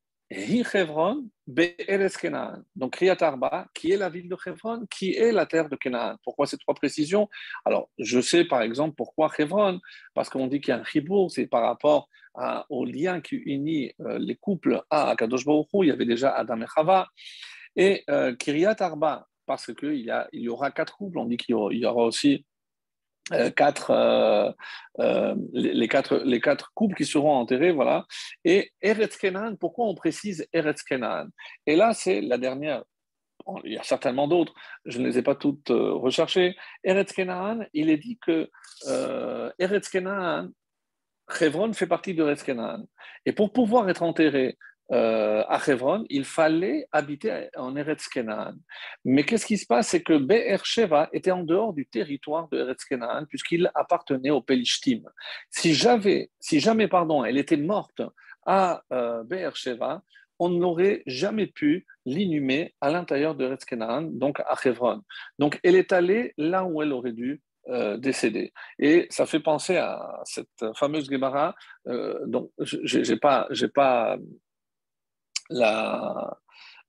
Donc, 2.76 2.92
Kriyat 2.94 3.16
Arba, 3.20 3.68
qui 3.74 3.92
est 3.92 3.96
la 3.96 4.08
ville 4.08 4.28
de 4.28 4.36
Hebron, 4.44 4.86
qui 4.90 5.14
est 5.14 5.32
la 5.32 5.46
terre 5.46 5.68
de 5.68 5.76
Canaan. 5.76 6.16
Pourquoi 6.24 6.46
ces 6.46 6.56
trois 6.56 6.74
précisions? 6.74 7.28
Alors, 7.66 7.90
je 7.98 8.20
sais 8.20 8.44
par 8.44 8.62
exemple 8.62 8.94
pourquoi 8.96 9.30
Hebron, 9.38 9.80
parce 10.14 10.30
qu'on 10.30 10.46
dit 10.46 10.60
qu'il 10.60 10.72
y 10.72 10.76
a 10.76 10.80
un 10.80 10.84
chibour, 10.84 11.30
c'est 11.30 11.46
par 11.46 11.62
rapport 11.62 12.08
au 12.68 12.84
lien 12.84 13.20
qui 13.20 13.36
unit 13.36 13.92
euh, 14.00 14.18
les 14.18 14.36
couples 14.36 14.82
à 14.90 15.14
Kadosh 15.16 15.44
Baruch 15.46 15.68
il 15.74 15.88
y 15.88 15.90
avait 15.90 16.04
déjà 16.14 16.30
Adam 16.32 16.60
et 16.60 16.66
Chava, 16.74 17.08
et 17.76 18.04
euh, 18.10 18.34
Kiryat 18.34 18.76
Arba, 18.80 19.26
parce 19.46 19.72
qu'il 19.74 20.06
y, 20.08 20.12
y 20.32 20.48
aura 20.48 20.70
quatre 20.70 20.96
couples, 20.96 21.18
on 21.18 21.26
dit 21.26 21.36
qu'il 21.36 21.54
y 21.54 21.86
aura 21.86 22.04
aussi 22.04 22.44
euh, 23.32 23.50
quatre, 23.50 24.54
les, 25.52 25.88
quatre, 25.88 26.18
les 26.18 26.40
quatre 26.40 26.72
couples 26.74 26.96
qui 26.96 27.04
seront 27.04 27.34
enterrés, 27.34 27.72
voilà. 27.72 28.06
Et 28.44 28.72
Eretz 28.80 29.16
Kenan, 29.16 29.56
pourquoi 29.56 29.86
on 29.86 29.94
précise 29.94 30.46
Eretz 30.52 30.82
Kenan 30.82 31.28
Et 31.66 31.76
là, 31.76 31.92
c'est 31.92 32.20
la 32.20 32.38
dernière. 32.38 32.84
il 33.64 33.72
y 33.72 33.78
a 33.78 33.82
certainement 33.82 34.28
d'autres, 34.28 34.54
je 34.84 34.98
ne 34.98 35.06
les 35.08 35.18
ai 35.18 35.22
pas 35.22 35.34
toutes 35.34 35.70
recherchées. 35.70 36.56
Eretz 36.84 37.12
Kenan, 37.12 37.66
il 37.72 37.90
est 37.90 37.98
dit 37.98 38.18
que 38.24 38.50
Eretz 39.58 39.88
Kenan, 39.88 40.50
fait 41.28 41.86
partie 41.88 42.14
de 42.14 42.22
Eretz 42.22 42.44
Et 43.24 43.32
pour 43.32 43.52
pouvoir 43.52 43.88
être 43.90 44.02
enterré 44.02 44.56
euh, 44.92 45.42
à 45.48 45.60
Hebron, 45.66 46.04
il 46.08 46.24
fallait 46.24 46.86
habiter 46.92 47.48
en 47.56 47.74
Eretz 47.74 48.08
Mais 49.04 49.24
qu'est-ce 49.24 49.46
qui 49.46 49.58
se 49.58 49.66
passe? 49.66 49.88
C'est 49.88 50.02
que 50.02 50.16
Be'er 50.16 50.64
Sheva 50.64 51.08
était 51.12 51.32
en 51.32 51.42
dehors 51.42 51.72
du 51.72 51.86
territoire 51.86 52.48
de 52.48 52.58
Eretz 52.58 52.84
puisqu'il 53.28 53.70
appartenait 53.74 54.30
au 54.30 54.40
Pelishtim. 54.40 55.02
Si, 55.50 55.74
jamais 55.74 56.88
pardon, 56.88 57.24
elle 57.24 57.36
était 57.36 57.56
morte 57.56 58.00
à 58.46 58.82
euh, 58.92 59.24
Be'er 59.24 59.56
Sheva, 59.56 60.02
on 60.38 60.50
n'aurait 60.50 61.02
jamais 61.06 61.46
pu 61.48 61.86
l'inhumer 62.04 62.74
à 62.80 62.90
l'intérieur 62.90 63.34
de 63.34 63.46
Eretz 63.46 63.64
donc 64.12 64.38
à 64.40 64.54
Hebron. 64.64 65.02
Donc 65.40 65.58
elle 65.64 65.74
est 65.74 65.92
allée 65.92 66.32
là 66.36 66.64
où 66.64 66.80
elle 66.82 66.92
aurait 66.92 67.12
dû 67.12 67.42
décédé. 67.98 68.52
Et 68.78 69.08
ça 69.10 69.26
fait 69.26 69.40
penser 69.40 69.76
à 69.76 70.20
cette 70.24 70.64
fameuse 70.76 71.10
Gemara, 71.10 71.52
dont 71.84 72.52
je 72.60 72.98
n'ai 72.98 73.18
pas, 73.18 73.48
pas, 73.74 74.18
la, 75.50 76.38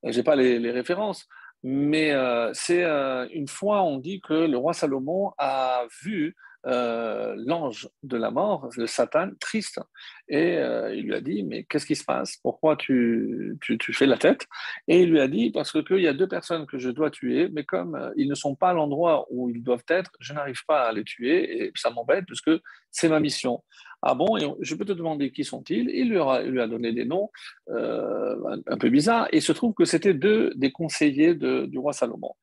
j'ai 0.04 0.24
pas 0.24 0.36
les, 0.36 0.72
références, 0.72 1.28
mais 1.64 2.14
c'est 2.54 2.84
une 3.32 3.48
fois 3.48 3.84
on 3.84 3.98
dit 3.98 4.22
que 4.22 4.34
le 4.34 4.58
roi 4.58 4.74
Salomon 4.74 5.32
a 5.38 5.84
vu 6.04 6.36
euh, 6.68 7.36
l'ange 7.38 7.88
de 8.04 8.18
la 8.18 8.30
mort, 8.30 8.70
le 8.76 8.88
Satan, 8.88 9.30
triste. 9.40 9.80
Et 10.30 10.58
euh, 10.58 10.94
il 10.94 11.06
lui 11.06 11.16
a 11.16 11.22
dit, 11.22 11.44
mais 11.44 11.64
qu'est-ce 11.64 11.86
qui 11.86 11.96
se 11.96 12.04
passe? 12.04 12.38
Pourquoi 12.38 12.76
tu, 12.76 13.58
tu, 13.62 13.94
fais 13.94 14.06
la 14.06 14.18
tête? 14.18 14.46
Et 14.88 15.02
il 15.02 15.10
lui 15.10 15.22
a 15.22 15.28
dit, 15.28 15.52
parce 15.52 15.72
qu'il 15.72 16.00
y 16.00 16.08
a 16.08 16.14
deux 16.14 16.28
personnes 16.28 16.66
que 16.66 16.78
je 16.78 16.90
dois 16.90 17.10
tuer, 17.12 17.50
mais 17.52 17.64
comme 17.64 17.96
euh, 17.96 18.12
ils 18.18 18.28
ne 18.28 18.36
sont 18.36 18.56
pas 18.56 18.72
à 18.72 18.74
l'endroit 18.74 19.26
où 19.30 19.50
ils 19.50 19.64
doivent 19.64 19.86
être, 19.88 20.12
je 20.20 20.34
n'arrive 20.34 20.66
pas 20.68 20.88
à 20.88 20.92
les 20.92 21.04
tuer, 21.04 21.64
et 21.64 21.72
ça 21.76 21.92
m'embête, 21.92 22.26
puisque 22.26 22.52
c'est 22.92 23.08
ma 23.08 23.20
mission. 23.20 23.64
Ah 24.02 24.16
bon, 24.16 24.38
je 24.60 24.76
peux 24.76 24.86
te 24.86 24.92
demander 24.92 25.32
qui 25.32 25.44
sont-ils? 25.44 25.90
Il 25.90 26.10
lui, 26.10 26.20
a, 26.20 26.44
lui 26.44 26.62
a 26.62 26.68
donné 26.68 26.92
des 26.92 27.06
noms 27.06 27.30
un, 27.70 28.78
peu 28.80 28.90
bizarres, 28.90 29.28
et 29.32 29.38
il 29.38 29.42
se 29.42 29.54
trouve 29.54 29.74
que 29.74 29.86
c'était 29.86 30.14
deux 30.14 30.52
des 30.56 30.72
conseillers 30.72 31.36
du 31.36 31.78
roi 31.78 31.94
Salomon. 31.94 32.34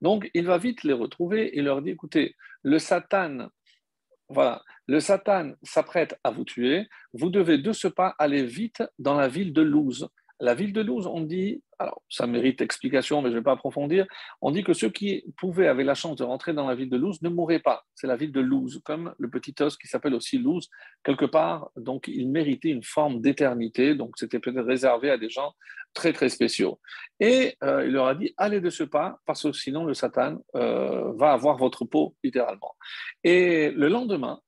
Donc 0.00 0.30
il 0.32 0.46
va 0.46 0.58
vite 0.58 0.84
les 0.84 0.94
retrouver 0.94 1.58
et 1.58 1.62
leur 1.62 1.82
dit, 1.82 1.90
écoutez, 1.90 2.34
le 2.62 2.78
Satan 2.78 3.48
voilà, 4.32 4.62
le 4.86 4.98
Satan 5.00 5.52
s'apprête 5.62 6.18
à 6.24 6.30
vous 6.30 6.44
tuer. 6.44 6.88
Vous 7.12 7.30
devez 7.30 7.58
de 7.58 7.72
ce 7.72 7.88
pas 7.88 8.14
aller 8.18 8.44
vite 8.44 8.82
dans 8.98 9.14
la 9.14 9.28
ville 9.28 9.52
de 9.52 9.62
Luz. 9.62 10.08
La 10.42 10.54
ville 10.54 10.72
de 10.72 10.80
Luz, 10.80 11.06
on 11.06 11.20
dit, 11.20 11.62
alors 11.78 12.02
ça 12.08 12.26
mérite 12.26 12.60
explication, 12.60 13.22
mais 13.22 13.28
je 13.28 13.34
ne 13.34 13.38
vais 13.38 13.44
pas 13.44 13.52
approfondir, 13.52 14.06
on 14.40 14.50
dit 14.50 14.64
que 14.64 14.72
ceux 14.72 14.90
qui 14.90 15.24
pouvaient, 15.36 15.68
avaient 15.68 15.84
la 15.84 15.94
chance 15.94 16.16
de 16.16 16.24
rentrer 16.24 16.52
dans 16.52 16.66
la 16.66 16.74
ville 16.74 16.90
de 16.90 16.96
Luz 16.96 17.22
ne 17.22 17.28
mouraient 17.28 17.60
pas. 17.60 17.84
C'est 17.94 18.08
la 18.08 18.16
ville 18.16 18.32
de 18.32 18.40
Luz, 18.40 18.80
comme 18.84 19.14
le 19.18 19.30
petit 19.30 19.54
os 19.60 19.76
qui 19.76 19.86
s'appelle 19.86 20.14
aussi 20.14 20.38
Luz, 20.38 20.68
quelque 21.04 21.26
part, 21.26 21.70
donc 21.76 22.08
il 22.08 22.28
méritait 22.28 22.70
une 22.70 22.82
forme 22.82 23.20
d'éternité, 23.20 23.94
donc 23.94 24.18
c'était 24.18 24.40
peut-être 24.40 24.66
réservé 24.66 25.10
à 25.10 25.16
des 25.16 25.30
gens 25.30 25.52
très 25.94 26.12
très 26.12 26.28
spéciaux. 26.28 26.80
Et 27.20 27.56
euh, 27.62 27.86
il 27.86 27.92
leur 27.92 28.08
a 28.08 28.16
dit, 28.16 28.34
allez 28.36 28.60
de 28.60 28.70
ce 28.70 28.82
pas, 28.82 29.20
parce 29.26 29.44
que 29.44 29.52
sinon 29.52 29.84
le 29.84 29.94
Satan 29.94 30.38
euh, 30.56 31.12
va 31.14 31.30
avoir 31.30 31.56
votre 31.56 31.84
peau, 31.84 32.16
littéralement. 32.24 32.74
Et 33.22 33.70
le 33.70 33.86
lendemain, 33.86 34.40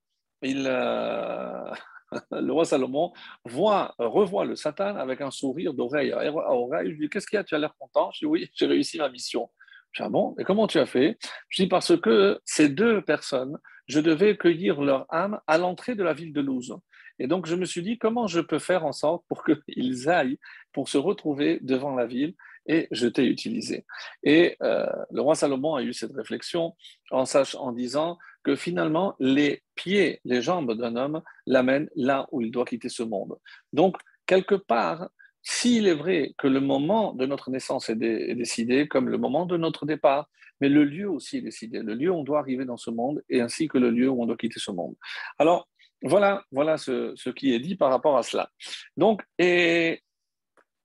il... 0.43 0.67
Euh, 0.67 1.71
le 2.31 2.53
roi 2.53 2.65
Salomon 2.65 3.13
voit, 3.45 3.95
revoit 3.99 4.45
le 4.45 4.57
Satan 4.57 4.97
avec 4.97 5.21
un 5.21 5.31
sourire 5.31 5.75
d'oreille 5.75 6.13
à 6.13 6.33
oreille. 6.33 6.89
Je 6.89 6.93
lui 6.93 7.01
dis 7.07 7.09
Qu'est-ce 7.11 7.27
qu'il 7.27 7.37
y 7.37 7.41
a? 7.41 7.45
Tu 7.45 7.55
as 7.55 7.59
l'air 7.59 7.75
content? 7.79 8.11
Je 8.13 8.21
dis 8.21 8.27
Oui, 8.27 8.51
j'ai 8.55 8.67
réussi 8.67 8.99
ma 8.99 9.09
mission. 9.09 9.51
Je 9.93 10.03
dis 10.03 10.07
ah 10.07 10.11
bon, 10.11 10.35
et 10.39 10.45
comment 10.45 10.67
tu 10.67 10.79
as 10.79 10.87
fait? 10.87 11.19
Je 11.49 11.63
dis 11.63 11.69
Parce 11.69 11.97
que 12.01 12.41
ces 12.45 12.69
deux 12.69 13.03
personnes, 13.03 13.59
je 13.87 14.01
devais 14.01 14.37
cueillir 14.37 14.81
leur 14.81 15.07
âme 15.09 15.41
à 15.47 15.59
l'entrée 15.59 15.95
de 15.95 16.03
la 16.03 16.15
ville 16.15 16.33
de 16.33 16.41
Luz. 16.41 16.75
Et 17.19 17.29
donc, 17.29 17.47
je 17.47 17.55
me 17.55 17.65
suis 17.65 17.83
dit 17.83 17.99
Comment 17.99 18.27
je 18.27 18.41
peux 18.41 18.59
faire 18.59 18.85
en 18.85 18.93
sorte 18.93 19.25
pour 19.29 19.45
qu'ils 19.45 20.09
aillent 20.09 20.39
pour 20.73 20.89
se 20.89 20.99
retrouver 20.99 21.59
devant 21.63 21.95
la 21.95 22.07
ville 22.07 22.35
et 22.67 22.89
je 22.91 23.07
t'ai 23.07 23.25
utilisé. 23.27 23.85
Et 24.23 24.57
euh, 24.63 24.87
le 25.11 25.21
roi 25.21 25.35
Salomon 25.35 25.75
a 25.75 25.83
eu 25.83 25.93
cette 25.93 26.13
réflexion 26.13 26.75
en, 27.11 27.73
disant 27.73 28.19
que 28.43 28.57
finalement, 28.57 29.15
les 29.19 29.63
pieds, 29.75 30.21
les 30.25 30.43
jambes 30.43 30.75
d'un 30.75 30.97
homme 30.97 31.23
l'amènent 31.47 31.89
là 31.97 32.27
où 32.33 32.41
il 32.41 32.51
doit 32.51 32.65
quitter 32.65 32.89
ce 32.89 33.03
monde. 33.03 33.37
Donc, 33.73 33.97
quelque 34.27 34.55
part, 34.55 35.09
s'il 35.43 35.87
est 35.87 35.95
vrai 35.95 36.35
que 36.39 36.49
le 36.49 36.61
moment 36.61 37.13
de 37.13 37.27
notre 37.27 37.51
naissance 37.51 37.91
est, 37.91 37.97
décidé, 37.97 38.89
comme 38.89 39.09
le 39.09 39.19
moment 39.19 39.47
de 39.47 39.57
notre 39.57 39.85
départ, 39.87 40.29
mais 40.61 40.69
le 40.69 40.85
lieu 40.85 41.11
aussi 41.11 41.39
est 41.39 41.43
décidé, 41.43 41.81
le 41.81 41.95
lieu 41.95 42.11
où 42.11 42.15
on 42.15 42.25
doit 42.25 42.39
arriver 42.39 42.65
dans 42.65 42.77
ce 42.77 42.91
monde, 42.91 43.23
et 43.29 43.41
ainsi 43.41 43.69
que 43.69 43.77
le 43.77 43.91
lieu 43.91 44.09
où 44.09 44.23
on 44.23 44.27
doit 44.27 44.37
quitter 44.37 44.61
ce 44.61 44.71
monde. 44.71 44.95
Alors, 45.39 45.69
voilà, 46.03 46.45
voilà 46.51 46.77
ce, 46.77 47.13
ce 47.17 47.31
qui 47.31 47.55
est 47.55 47.59
dit 47.61 47.77
par 47.77 47.91
rapport 47.91 48.17
à 48.17 48.23
cela. 48.23 48.51
Donc, 48.97 49.23
et 49.39 50.04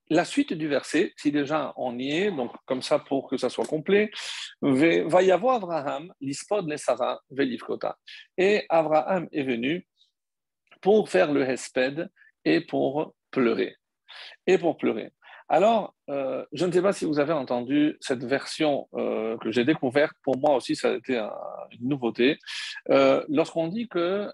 la 0.10 0.26
suite 0.26 0.54
du 0.54 0.68
verset, 0.68 1.14
si 1.18 1.32
déjà 1.32 1.74
on 1.78 1.98
y 1.98 2.12
est, 2.12 2.32
donc 2.32 2.52
comme 2.66 2.82
ça 2.82 3.00
pour 3.00 3.30
que 3.30 3.38
ça 3.38 3.50
soit 3.50 3.66
complet, 3.66 4.10
va 4.62 5.22
y 5.22 5.32
avoir 5.32 5.58
Abraham, 5.58 6.12
l'ispod 6.20 6.68
les 6.68 6.78
Sarah, 6.78 7.20
velivkota. 7.30 7.98
Et 8.38 8.66
Abraham 8.70 9.28
est 9.32 9.44
venu 9.44 9.88
pour 10.82 11.10
faire 11.10 11.32
le 11.32 11.48
hesped 11.48 12.10
et 12.44 12.62
pour 12.62 13.14
pleurer. 13.32 13.76
Et 14.48 14.58
pour 14.58 14.78
pleurer. 14.78 15.12
Alors, 15.52 15.96
euh, 16.12 16.46
je 16.54 16.64
ne 16.68 16.72
sais 16.72 16.82
pas 16.82 16.94
si 16.94 17.06
vous 17.06 17.18
avez 17.18 17.34
entendu 17.34 17.98
cette 18.02 18.24
version 18.24 18.88
euh, 18.94 19.36
que 19.40 19.52
j'ai 19.52 19.66
découverte. 19.66 20.14
Pour 20.24 20.38
moi 20.38 20.56
aussi, 20.56 20.76
ça 20.76 20.92
a 20.92 20.94
été 20.94 21.18
une 21.18 21.90
nouveauté. 21.90 22.38
Euh, 22.92 23.26
lorsqu'on 23.30 23.68
dit 23.68 23.88
que 23.88 24.30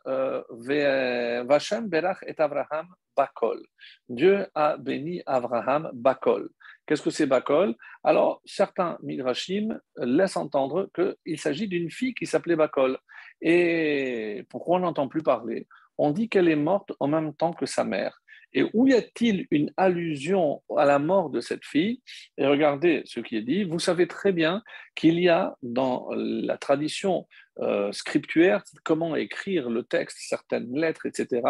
Vachem 1.45 1.87
Berach 1.87 2.17
et 2.27 2.35
Abraham 2.37 2.87
Bakol. 3.15 3.63
Dieu 4.09 4.45
a 4.55 4.75
béni 4.75 5.21
Abraham 5.25 5.89
Bakol. 5.93 6.49
Qu'est-ce 6.85 7.01
que 7.01 7.09
c'est 7.09 7.27
Bakol? 7.27 7.75
Alors, 8.03 8.41
certains 8.43 8.97
Midrashim 9.01 9.79
laissent 9.95 10.35
entendre 10.35 10.89
qu'il 10.93 11.39
s'agit 11.39 11.69
d'une 11.69 11.89
fille 11.89 12.13
qui 12.13 12.25
s'appelait 12.25 12.57
Bakol. 12.57 12.97
Et 13.41 14.45
pourquoi 14.49 14.77
on 14.77 14.81
n'entend 14.81 15.07
plus 15.07 15.23
parler? 15.23 15.65
On 15.97 16.11
dit 16.11 16.27
qu'elle 16.27 16.49
est 16.49 16.57
morte 16.57 16.91
en 16.99 17.07
même 17.07 17.33
temps 17.33 17.53
que 17.53 17.65
sa 17.65 17.85
mère. 17.85 18.21
Et 18.55 18.63
où 18.73 18.87
y 18.87 18.93
a-t-il 18.93 19.47
une 19.51 19.69
allusion 19.75 20.63
à 20.77 20.85
la 20.85 20.97
mort 20.97 21.29
de 21.29 21.41
cette 21.41 21.65
fille? 21.65 22.01
Et 22.37 22.47
regardez 22.47 23.01
ce 23.03 23.19
qui 23.19 23.35
est 23.35 23.41
dit. 23.41 23.65
Vous 23.65 23.79
savez 23.79 24.07
très 24.07 24.31
bien 24.31 24.63
qu'il 24.95 25.19
y 25.19 25.27
a 25.27 25.57
dans 25.61 26.07
la 26.15 26.57
tradition 26.57 27.27
euh, 27.59 27.91
scriptuaire, 27.91 28.63
comment 28.85 29.17
écrire 29.17 29.69
le 29.69 29.83
texte, 29.83 30.19
certaines 30.21 30.73
lettres, 30.73 31.05
etc. 31.05 31.41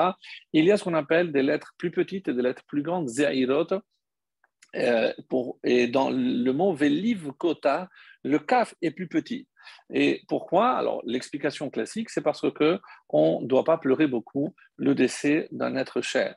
Il 0.52 0.66
y 0.66 0.72
a 0.72 0.78
ce 0.78 0.84
qu'on 0.84 0.96
appelle 0.96 1.32
des 1.32 1.44
lettres 1.44 1.76
plus 1.78 1.92
petites 1.92 2.28
et 2.28 2.34
des 2.34 2.42
lettres 2.42 2.64
plus 2.68 2.82
grandes, 2.82 3.08
zeirot. 3.08 3.68
Euh, 4.76 5.14
et 5.64 5.88
dans 5.88 6.10
le 6.10 6.52
mot 6.52 6.74
veliv 6.74 7.32
kota, 7.38 7.88
le 8.24 8.40
kaf 8.40 8.74
est 8.82 8.92
plus 8.92 9.08
petit. 9.08 9.48
Et 9.94 10.22
pourquoi? 10.28 10.72
Alors, 10.72 11.02
l'explication 11.06 11.70
classique, 11.70 12.10
c'est 12.10 12.22
parce 12.22 12.50
que 12.52 12.80
on 13.10 13.42
ne 13.42 13.48
doit 13.48 13.64
pas 13.64 13.78
pleurer 13.78 14.08
beaucoup 14.08 14.56
le 14.78 14.96
décès 14.96 15.48
d'un 15.52 15.76
être 15.76 16.02
cher. 16.02 16.36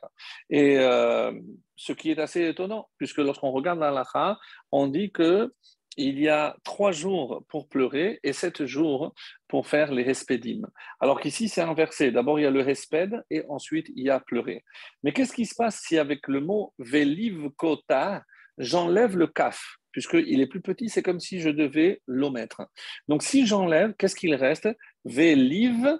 Et 0.49 0.77
euh, 0.79 1.31
ce 1.75 1.93
qui 1.93 2.11
est 2.11 2.19
assez 2.19 2.47
étonnant, 2.47 2.89
puisque 2.97 3.17
lorsqu'on 3.17 3.51
regarde 3.51 3.79
l'Alaha, 3.79 4.37
on 4.71 4.87
dit 4.87 5.11
que 5.11 5.53
il 5.97 6.17
y 6.19 6.29
a 6.29 6.55
trois 6.63 6.93
jours 6.93 7.43
pour 7.49 7.67
pleurer 7.67 8.21
et 8.23 8.31
sept 8.31 8.65
jours 8.65 9.13
pour 9.49 9.67
faire 9.67 9.91
les 9.91 10.03
respédimes. 10.03 10.67
Alors 11.01 11.19
qu'ici, 11.19 11.49
c'est 11.49 11.61
inversé. 11.61 12.11
D'abord, 12.11 12.39
il 12.39 12.43
y 12.43 12.45
a 12.45 12.51
le 12.51 12.61
resped 12.61 13.21
et 13.29 13.43
ensuite, 13.49 13.87
il 13.95 14.05
y 14.05 14.09
a 14.09 14.21
pleurer. 14.21 14.63
Mais 15.03 15.11
qu'est-ce 15.11 15.33
qui 15.33 15.45
se 15.45 15.55
passe 15.55 15.81
si 15.81 15.97
avec 15.97 16.27
le 16.29 16.39
mot 16.39 16.73
veliv 16.77 17.49
kota, 17.57 18.23
j'enlève 18.57 19.17
le 19.17 19.27
kaf? 19.27 19.78
Puisqu'il 19.91 20.41
est 20.41 20.47
plus 20.47 20.61
petit, 20.61 20.89
c'est 20.89 21.03
comme 21.03 21.19
si 21.19 21.39
je 21.39 21.49
devais 21.49 22.01
l'omettre. 22.07 22.69
Donc 23.07 23.23
si 23.23 23.45
j'enlève, 23.45 23.93
qu'est-ce 23.95 24.15
qu'il 24.15 24.35
reste? 24.35 24.69
Veliv 25.05 25.97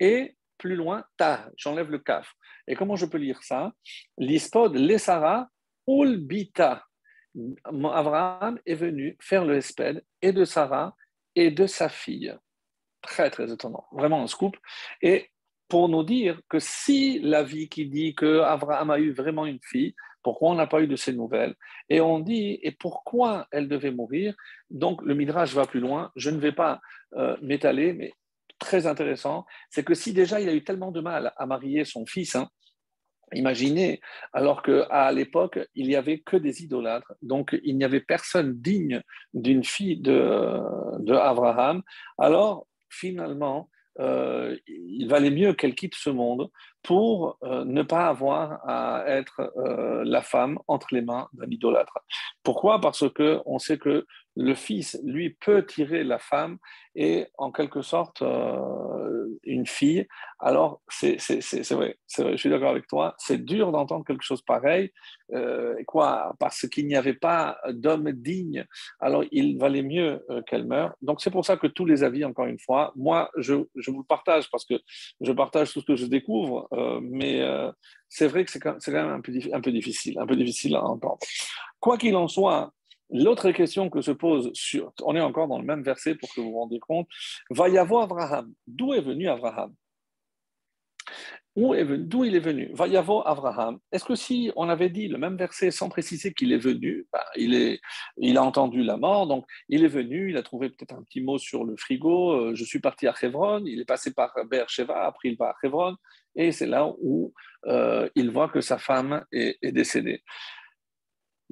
et 0.00 0.36
plus 0.58 0.76
loin, 0.76 1.04
ta, 1.16 1.50
j'enlève 1.56 1.90
le 1.90 1.98
kaf. 1.98 2.34
Et 2.68 2.76
comment 2.76 2.94
je 2.94 3.06
peux 3.06 3.18
lire 3.18 3.42
ça? 3.42 3.72
L'ispod, 4.18 4.76
lesara, 4.76 5.48
ulbita. 5.88 6.84
Abraham 7.64 8.60
est 8.66 8.74
venu 8.74 9.16
faire 9.20 9.44
le 9.44 9.56
espède 9.56 10.04
et 10.20 10.32
de 10.32 10.44
Sarah 10.44 10.94
et 11.34 11.50
de 11.50 11.66
sa 11.66 11.88
fille. 11.88 12.36
Très, 13.00 13.30
très 13.30 13.50
étonnant. 13.52 13.86
Vraiment 13.90 14.22
un 14.22 14.28
scoop. 14.28 14.56
Et 15.00 15.31
pour 15.68 15.88
nous 15.88 16.02
dire 16.02 16.40
que 16.48 16.58
si 16.58 17.18
la 17.20 17.42
vie 17.42 17.68
qui 17.68 17.86
dit 17.86 18.14
que 18.14 18.40
Abraham 18.40 18.90
a 18.90 18.98
eu 18.98 19.12
vraiment 19.12 19.46
une 19.46 19.60
fille, 19.62 19.94
pourquoi 20.22 20.50
on 20.50 20.54
n'a 20.54 20.66
pas 20.66 20.82
eu 20.82 20.86
de 20.86 20.96
ces 20.96 21.12
nouvelles? 21.12 21.54
Et 21.88 22.00
on 22.00 22.20
dit, 22.20 22.58
et 22.62 22.72
pourquoi 22.72 23.46
elle 23.50 23.68
devait 23.68 23.90
mourir? 23.90 24.34
Donc 24.70 25.02
le 25.02 25.14
Midrash 25.14 25.54
va 25.54 25.66
plus 25.66 25.80
loin, 25.80 26.12
je 26.16 26.30
ne 26.30 26.38
vais 26.38 26.52
pas 26.52 26.80
euh, 27.14 27.36
m'étaler, 27.42 27.92
mais 27.92 28.12
très 28.58 28.86
intéressant, 28.86 29.44
c'est 29.70 29.84
que 29.84 29.94
si 29.94 30.12
déjà 30.12 30.40
il 30.40 30.48
a 30.48 30.54
eu 30.54 30.62
tellement 30.62 30.92
de 30.92 31.00
mal 31.00 31.32
à 31.36 31.46
marier 31.46 31.84
son 31.84 32.06
fils, 32.06 32.36
hein, 32.36 32.48
Imaginez, 33.34 34.00
alors 34.32 34.62
qu'à 34.62 35.10
l'époque, 35.12 35.58
il 35.74 35.88
n'y 35.88 35.96
avait 35.96 36.18
que 36.20 36.36
des 36.36 36.62
idolâtres, 36.62 37.14
donc 37.22 37.58
il 37.64 37.76
n'y 37.76 37.84
avait 37.84 38.00
personne 38.00 38.60
digne 38.60 39.02
d'une 39.32 39.64
fille 39.64 39.98
de, 40.00 40.60
de 41.00 41.14
Abraham. 41.14 41.82
Alors, 42.18 42.66
finalement, 42.90 43.70
euh, 44.00 44.56
il 44.66 45.06
valait 45.08 45.30
mieux 45.30 45.52
qu'elle 45.52 45.74
quitte 45.74 45.94
ce 45.94 46.10
monde 46.10 46.50
pour 46.82 47.38
euh, 47.44 47.64
ne 47.64 47.82
pas 47.82 48.08
avoir 48.08 48.66
à 48.68 49.04
être 49.06 49.52
euh, 49.56 50.02
la 50.04 50.22
femme 50.22 50.58
entre 50.66 50.88
les 50.92 51.02
mains 51.02 51.28
d'un 51.34 51.50
idolâtre. 51.50 51.98
Pourquoi? 52.42 52.80
Parce 52.80 53.08
que 53.12 53.40
on 53.46 53.58
sait 53.58 53.78
que 53.78 54.06
le 54.34 54.54
fils, 54.54 54.98
lui, 55.04 55.36
peut 55.40 55.64
tirer 55.66 56.04
la 56.04 56.18
femme 56.18 56.56
et 56.94 57.26
en 57.36 57.52
quelque 57.52 57.82
sorte, 57.82 58.22
une 59.52 59.66
fille. 59.66 60.06
Alors, 60.40 60.82
c'est 60.88 61.16
vrai, 61.72 61.96
vrai, 62.18 62.32
je 62.32 62.36
suis 62.36 62.50
d'accord 62.50 62.70
avec 62.70 62.86
toi, 62.86 63.14
c'est 63.18 63.44
dur 63.44 63.70
d'entendre 63.70 64.04
quelque 64.04 64.24
chose 64.24 64.42
pareil. 64.42 64.90
Euh, 65.34 65.74
quoi 65.86 66.34
Parce 66.38 66.68
qu'il 66.68 66.86
n'y 66.86 66.96
avait 66.96 67.14
pas 67.14 67.58
d'homme 67.70 68.10
digne, 68.12 68.66
alors 69.00 69.24
il 69.30 69.58
valait 69.58 69.82
mieux 69.82 70.24
euh, 70.30 70.42
qu'elle 70.42 70.66
meure. 70.66 70.94
Donc, 71.00 71.20
c'est 71.20 71.30
pour 71.30 71.44
ça 71.44 71.56
que 71.56 71.66
tous 71.66 71.84
les 71.84 72.02
avis, 72.02 72.24
encore 72.24 72.46
une 72.46 72.58
fois, 72.58 72.92
moi, 72.96 73.30
je, 73.36 73.54
je 73.76 73.90
vous 73.90 73.98
le 73.98 74.06
partage 74.06 74.50
parce 74.50 74.64
que 74.64 74.74
je 75.20 75.32
partage 75.32 75.72
tout 75.72 75.80
ce 75.80 75.86
que 75.86 75.96
je 75.96 76.06
découvre, 76.06 76.68
euh, 76.72 77.00
mais 77.02 77.42
c'est 78.08 78.26
vrai 78.26 78.44
que 78.44 78.50
c'est 78.50 78.60
quand, 78.60 78.76
même 78.88 79.08
un 79.08 79.20
peu, 79.20 79.32
un 79.52 79.60
peu 79.60 79.72
difficile, 79.72 80.18
un 80.18 80.26
peu 80.26 80.36
difficile 80.36 80.76
à 80.76 80.84
entendre. 80.84 81.18
Quoi 81.80 81.98
qu'il 81.98 82.14
en 82.16 82.28
soit, 82.28 82.72
L'autre 83.12 83.50
question 83.50 83.90
que 83.90 84.00
se 84.00 84.10
pose, 84.10 84.52
on 85.02 85.14
est 85.14 85.20
encore 85.20 85.48
dans 85.48 85.58
le 85.58 85.64
même 85.64 85.82
verset 85.82 86.14
pour 86.14 86.32
que 86.34 86.40
vous 86.40 86.50
vous 86.52 86.58
rendiez 86.58 86.80
compte, 86.80 87.08
va 87.50 87.68
y 87.68 87.78
avoir 87.78 88.04
Abraham. 88.04 88.52
D'où 88.66 88.94
est 88.94 89.02
venu 89.02 89.28
Abraham 89.28 89.74
D'où 91.54 92.24
il 92.24 92.34
est 92.34 92.40
venu? 92.40 92.70
Va 92.72 92.86
y 92.86 92.96
avoir 92.96 93.26
Abraham. 93.26 93.78
Est-ce 93.92 94.06
que 94.06 94.14
si 94.14 94.50
on 94.56 94.70
avait 94.70 94.88
dit 94.88 95.08
le 95.08 95.18
même 95.18 95.36
verset 95.36 95.70
sans 95.70 95.90
préciser 95.90 96.32
qu'il 96.32 96.50
est 96.50 96.58
venu, 96.58 97.06
bah, 97.12 97.26
il, 97.36 98.38
a 98.38 98.42
entendu 98.42 98.82
la 98.82 98.96
mort, 98.96 99.26
donc 99.26 99.44
il 99.68 99.84
est 99.84 99.88
venu, 99.88 100.30
il 100.30 100.38
a 100.38 100.42
trouvé 100.42 100.70
peut-être 100.70 100.94
un 100.94 101.02
petit 101.02 101.20
mot 101.20 101.36
sur 101.36 101.64
le 101.64 101.76
frigo, 101.76 102.32
euh, 102.32 102.54
je 102.54 102.64
suis 102.64 102.78
parti 102.78 103.06
à 103.06 103.14
Hebron, 103.20 103.64
il 103.66 103.80
est 103.80 103.84
passé 103.84 104.14
par 104.14 104.32
Beersheba, 104.50 105.04
après 105.04 105.28
il 105.28 105.36
va 105.36 105.50
à 105.50 105.54
Hebron, 105.62 105.94
et 106.36 106.52
c'est 106.52 106.66
là 106.66 106.90
où 107.02 107.34
euh, 107.66 108.08
il 108.14 108.30
voit 108.30 108.48
que 108.48 108.62
sa 108.62 108.78
femme 108.78 109.22
est 109.30 109.72
décédée. 109.72 110.22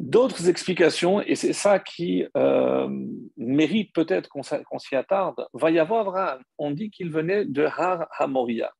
D'autres 0.00 0.48
explications, 0.48 1.20
et 1.20 1.34
c'est 1.34 1.52
ça 1.52 1.78
qui 1.78 2.24
euh, 2.34 2.88
mérite 3.36 3.92
peut-être 3.92 4.30
qu'on 4.30 4.78
s'y 4.78 4.96
attarde, 4.96 5.46
va 5.52 5.70
y 5.70 5.78
avoir. 5.78 6.38
On 6.56 6.70
dit 6.70 6.90
qu'il 6.90 7.10
venait 7.10 7.44
de 7.44 7.64
Har 7.64 8.08
Hamoria. 8.18 8.72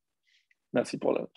Merci 0.73 0.97
pour 0.97 1.13
le. 1.13 1.27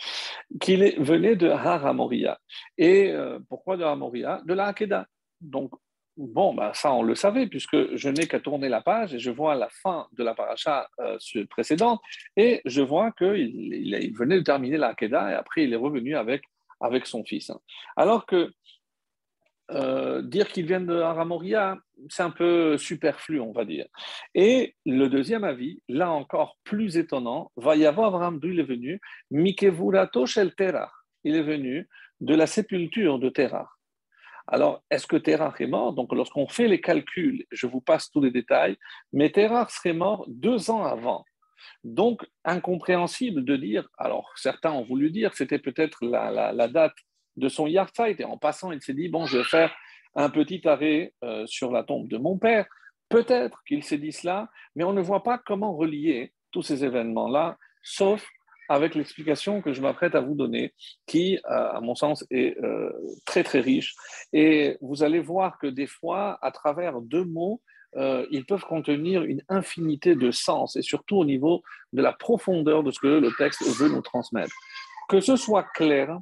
Qu'il 0.59 0.83
venait 1.03 1.37
de 1.37 1.51
Har 1.51 1.85
Hamoria. 1.85 2.39
Et 2.79 3.11
euh, 3.11 3.39
pourquoi 3.51 3.77
de 3.77 3.85
Hamoria? 3.85 4.41
De 4.47 4.55
la 4.55 4.69
Hakeda. 4.69 5.07
Donc, 5.43 5.71
bon, 6.17 6.55
ben 6.55 6.73
ça 6.73 6.91
on 6.95 7.03
le 7.03 7.15
savait, 7.15 7.47
puisque 7.47 7.95
je 7.95 8.09
n'ai 8.09 8.27
qu'à 8.27 8.41
tourner 8.41 8.71
la 8.71 8.81
page 8.81 9.13
et 9.13 9.19
je 9.19 9.31
vois 9.31 9.55
la 9.55 9.69
fin 9.69 10.09
de 10.13 10.25
la 10.25 10.35
paracha 10.35 10.89
euh, 11.01 11.19
précédente, 11.51 12.01
et 12.39 12.63
je 12.65 12.81
vois 12.81 13.13
qu'il 13.13 13.75
il, 13.75 14.17
venait 14.17 14.39
de 14.39 14.45
terminer 14.45 14.79
la 14.79 14.89
Hakeda, 14.89 15.33
et 15.33 15.35
après 15.35 15.65
il 15.65 15.75
est 15.75 15.77
revenu 15.77 16.17
avec, 16.17 16.43
avec 16.81 17.05
son 17.05 17.23
fils. 17.23 17.53
Alors 17.97 18.25
que 18.25 18.51
euh, 19.71 20.21
dire 20.21 20.49
qu'ils 20.49 20.67
viennent 20.67 20.87
de 20.87 20.97
Haramoria, 20.97 21.79
c'est 22.09 22.23
un 22.23 22.31
peu 22.31 22.77
superflu, 22.77 23.41
on 23.41 23.53
va 23.53 23.65
dire. 23.65 23.87
Et 24.35 24.77
le 24.85 25.09
deuxième 25.09 25.45
avis, 25.45 25.81
là 25.89 26.11
encore 26.11 26.59
plus 26.65 26.99
étonnant, 26.99 27.51
va 27.57 27.75
y 27.77 27.87
avoir 27.87 28.09
Abraham 28.09 28.39
d'où 28.39 28.49
il 28.49 28.61
est 28.61 28.65
venu, 28.65 29.01
Mikevurato 29.31 30.27
Shel 30.27 30.55
Terah. 30.55 30.93
Il 31.25 31.35
est 31.35 31.43
venu 31.43 31.89
de 32.21 32.35
la 32.35 32.47
sépulture 32.47 33.19
de 33.19 33.31
Terah. 33.31 33.71
Alors, 34.47 34.85
est-ce 34.91 35.07
que 35.07 35.17
Terah 35.17 35.55
est 35.59 35.67
mort? 35.67 35.95
Donc, 35.95 36.13
lorsqu'on 36.13 36.47
fait 36.47 36.69
les 36.69 36.83
calculs, 36.83 37.47
je 37.51 37.67
vous 37.67 37.81
passe 37.81 38.11
tous 38.11 38.21
les 38.21 38.31
détails, 38.31 38.77
mais 39.15 39.31
Terah 39.31 39.67
serait 39.71 39.95
mort 39.95 40.27
deux 40.29 40.71
ans 40.71 40.85
avant. 40.85 41.25
Donc, 41.83 42.27
incompréhensible 42.45 43.43
de 43.47 43.57
dire, 43.57 43.89
alors 43.97 44.31
certains 44.37 44.73
ont 44.73 44.85
voulu 44.85 45.11
dire 45.11 45.33
c'était 45.33 45.59
peut-être 45.59 46.05
la 46.05 46.69
date 46.69 46.93
de 47.37 47.49
son 47.49 47.67
yard 47.67 47.91
Et 48.07 48.25
en 48.25 48.39
passant, 48.39 48.73
il 48.73 48.83
s'est 48.83 48.95
dit, 48.95 49.09
bon, 49.09 49.27
je 49.27 49.39
vais 49.39 49.45
faire 49.45 49.75
un 50.15 50.31
petit 50.31 50.67
arrêt 50.67 51.13
euh, 51.25 51.47
sur 51.47 51.73
la 51.73 51.83
tombe 51.83 52.09
de 52.09 52.19
mon 52.19 52.39
père. 52.39 52.67
Peut-être 53.09 53.63
qu'il 53.67 53.83
s'est 53.85 53.99
dit 53.99 54.13
cela, 54.13 54.49
mais 54.75 54.85
on 54.85 54.93
ne 54.93 55.01
voit 55.01 55.23
pas 55.23 55.39
comment 55.39 55.77
relier 55.77 56.33
tous 56.53 56.63
ces 56.63 56.85
événements-là, 56.85 57.59
sauf 57.83 58.27
avec 58.69 58.95
l'explication 58.95 59.61
que 59.61 59.75
je 59.75 59.83
m'apprête 59.83 60.15
à 60.15 60.21
vous 60.21 60.35
donner, 60.35 60.73
qui, 61.07 61.37
euh, 61.37 61.73
à 61.73 61.81
mon 61.81 61.95
sens, 61.95 62.25
est 62.31 62.57
euh, 62.63 62.91
très 63.27 63.45
très 63.45 63.61
riche. 63.61 63.95
Et 64.33 64.79
vous 64.81 65.03
allez 65.03 65.21
voir 65.21 65.59
que 65.59 65.67
des 65.67 65.87
fois, 65.87 66.39
à 66.41 66.51
travers 66.51 67.01
deux 67.01 67.25
mots, 67.25 67.61
ils 68.33 68.45
peuvent 68.45 68.65
contenir 68.65 69.23
une 69.23 69.41
infinité 69.49 70.17
de 70.17 70.33
sens, 70.33 70.75
et 70.75 70.83
surtout 70.83 71.19
au 71.19 71.25
niveau 71.25 71.63
de 71.93 72.03
la 72.03 72.13
profondeur 72.13 72.83
de 72.83 72.91
ce 72.91 72.99
que 72.99 73.07
le 73.07 73.31
texte 73.39 73.63
veut 73.79 73.89
nous 73.89 74.03
transmettre. 74.03 74.53
Que 75.09 75.21
ce 75.21 75.37
soit 75.37 75.63
clair, 75.75 76.19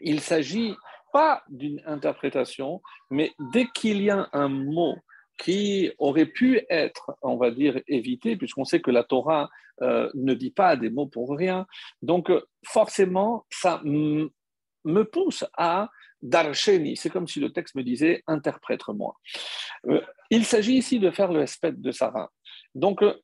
il 0.00 0.20
s'agit 0.20 0.74
pas 1.12 1.42
d'une 1.48 1.82
interprétation, 1.86 2.82
mais 3.10 3.32
dès 3.52 3.66
qu'il 3.74 4.02
y 4.02 4.10
a 4.10 4.28
un 4.32 4.48
mot 4.48 4.96
qui 5.38 5.90
aurait 5.98 6.26
pu 6.26 6.60
être, 6.68 7.16
on 7.22 7.36
va 7.36 7.50
dire, 7.50 7.80
évité, 7.86 8.36
puisqu'on 8.36 8.64
sait 8.64 8.80
que 8.80 8.90
la 8.90 9.04
Torah 9.04 9.48
euh, 9.82 10.10
ne 10.14 10.34
dit 10.34 10.50
pas 10.50 10.76
des 10.76 10.90
mots 10.90 11.06
pour 11.06 11.36
rien. 11.36 11.66
Donc, 12.02 12.30
forcément, 12.66 13.46
ça 13.48 13.80
me 13.84 15.02
pousse 15.04 15.44
à 15.56 15.88
darsheni. 16.20 16.96
C'est 16.96 17.10
comme 17.10 17.28
si 17.28 17.38
le 17.40 17.52
texte 17.52 17.76
me 17.76 17.82
disait 17.82 18.24
interprète-moi. 18.26 19.14
Euh, 19.86 20.00
il 20.30 20.44
s'agit 20.44 20.74
ici 20.74 20.98
de 20.98 21.10
faire 21.10 21.32
le 21.32 21.42
hesped 21.42 21.80
de 21.80 21.92
Sarah. 21.92 22.30
Donc, 22.74 23.02
euh, 23.02 23.14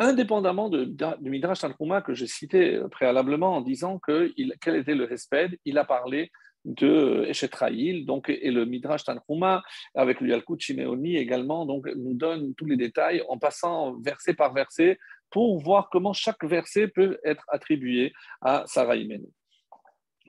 indépendamment 0.00 0.70
du 0.70 1.30
Midrash 1.30 1.60
Tanhuma 1.60 2.00
que 2.00 2.14
j'ai 2.14 2.26
cité 2.26 2.80
préalablement 2.90 3.56
en 3.56 3.60
disant 3.60 3.98
que 3.98 4.32
quel 4.60 4.76
était 4.76 4.94
le 4.94 5.12
Hesped, 5.12 5.58
il 5.64 5.78
a 5.78 5.84
parlé 5.84 6.32
de 6.64 7.24
Eshetraïl, 7.28 8.04
donc, 8.06 8.28
et 8.28 8.50
le 8.50 8.64
Midrash 8.64 9.04
Tanhuma, 9.04 9.62
avec 9.94 10.20
le 10.20 10.28
Yalkut 10.28 10.58
Shimeoni 10.58 11.16
également, 11.16 11.66
donc, 11.66 11.86
nous 11.96 12.14
donne 12.14 12.54
tous 12.54 12.66
les 12.66 12.76
détails 12.76 13.22
en 13.28 13.38
passant 13.38 13.98
verset 14.00 14.34
par 14.34 14.52
verset 14.52 14.98
pour 15.30 15.60
voir 15.60 15.88
comment 15.90 16.12
chaque 16.12 16.44
verset 16.44 16.88
peut 16.88 17.18
être 17.24 17.44
attribué 17.48 18.12
à 18.40 18.64
Sarah 18.66 18.96
Imenu. 18.96 19.28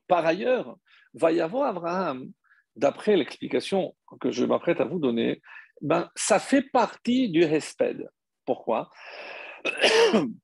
Par 0.07 0.25
ailleurs, 0.25 0.77
va 1.13 1.31
y 1.31 1.41
Abraham, 1.41 2.31
d'après 2.75 3.17
l'explication 3.17 3.95
que 4.19 4.31
je 4.31 4.45
m'apprête 4.45 4.79
à 4.79 4.85
vous 4.85 4.99
donner, 4.99 5.41
ben, 5.81 6.09
ça 6.15 6.39
fait 6.39 6.61
partie 6.61 7.29
du 7.29 7.41
Hesped. 7.41 8.09
Pourquoi? 8.45 8.89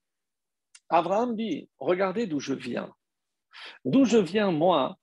Abraham 0.89 1.36
dit, 1.36 1.69
regardez 1.80 2.27
d'où 2.27 2.39
je 2.39 2.53
viens. 2.53 2.93
D'où 3.86 4.06
je 4.06 4.17
viens, 4.17 4.51
moi 4.51 4.97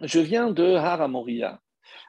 Je 0.00 0.20
viens 0.20 0.50
de 0.50 0.74
Haramoria. 0.74 1.60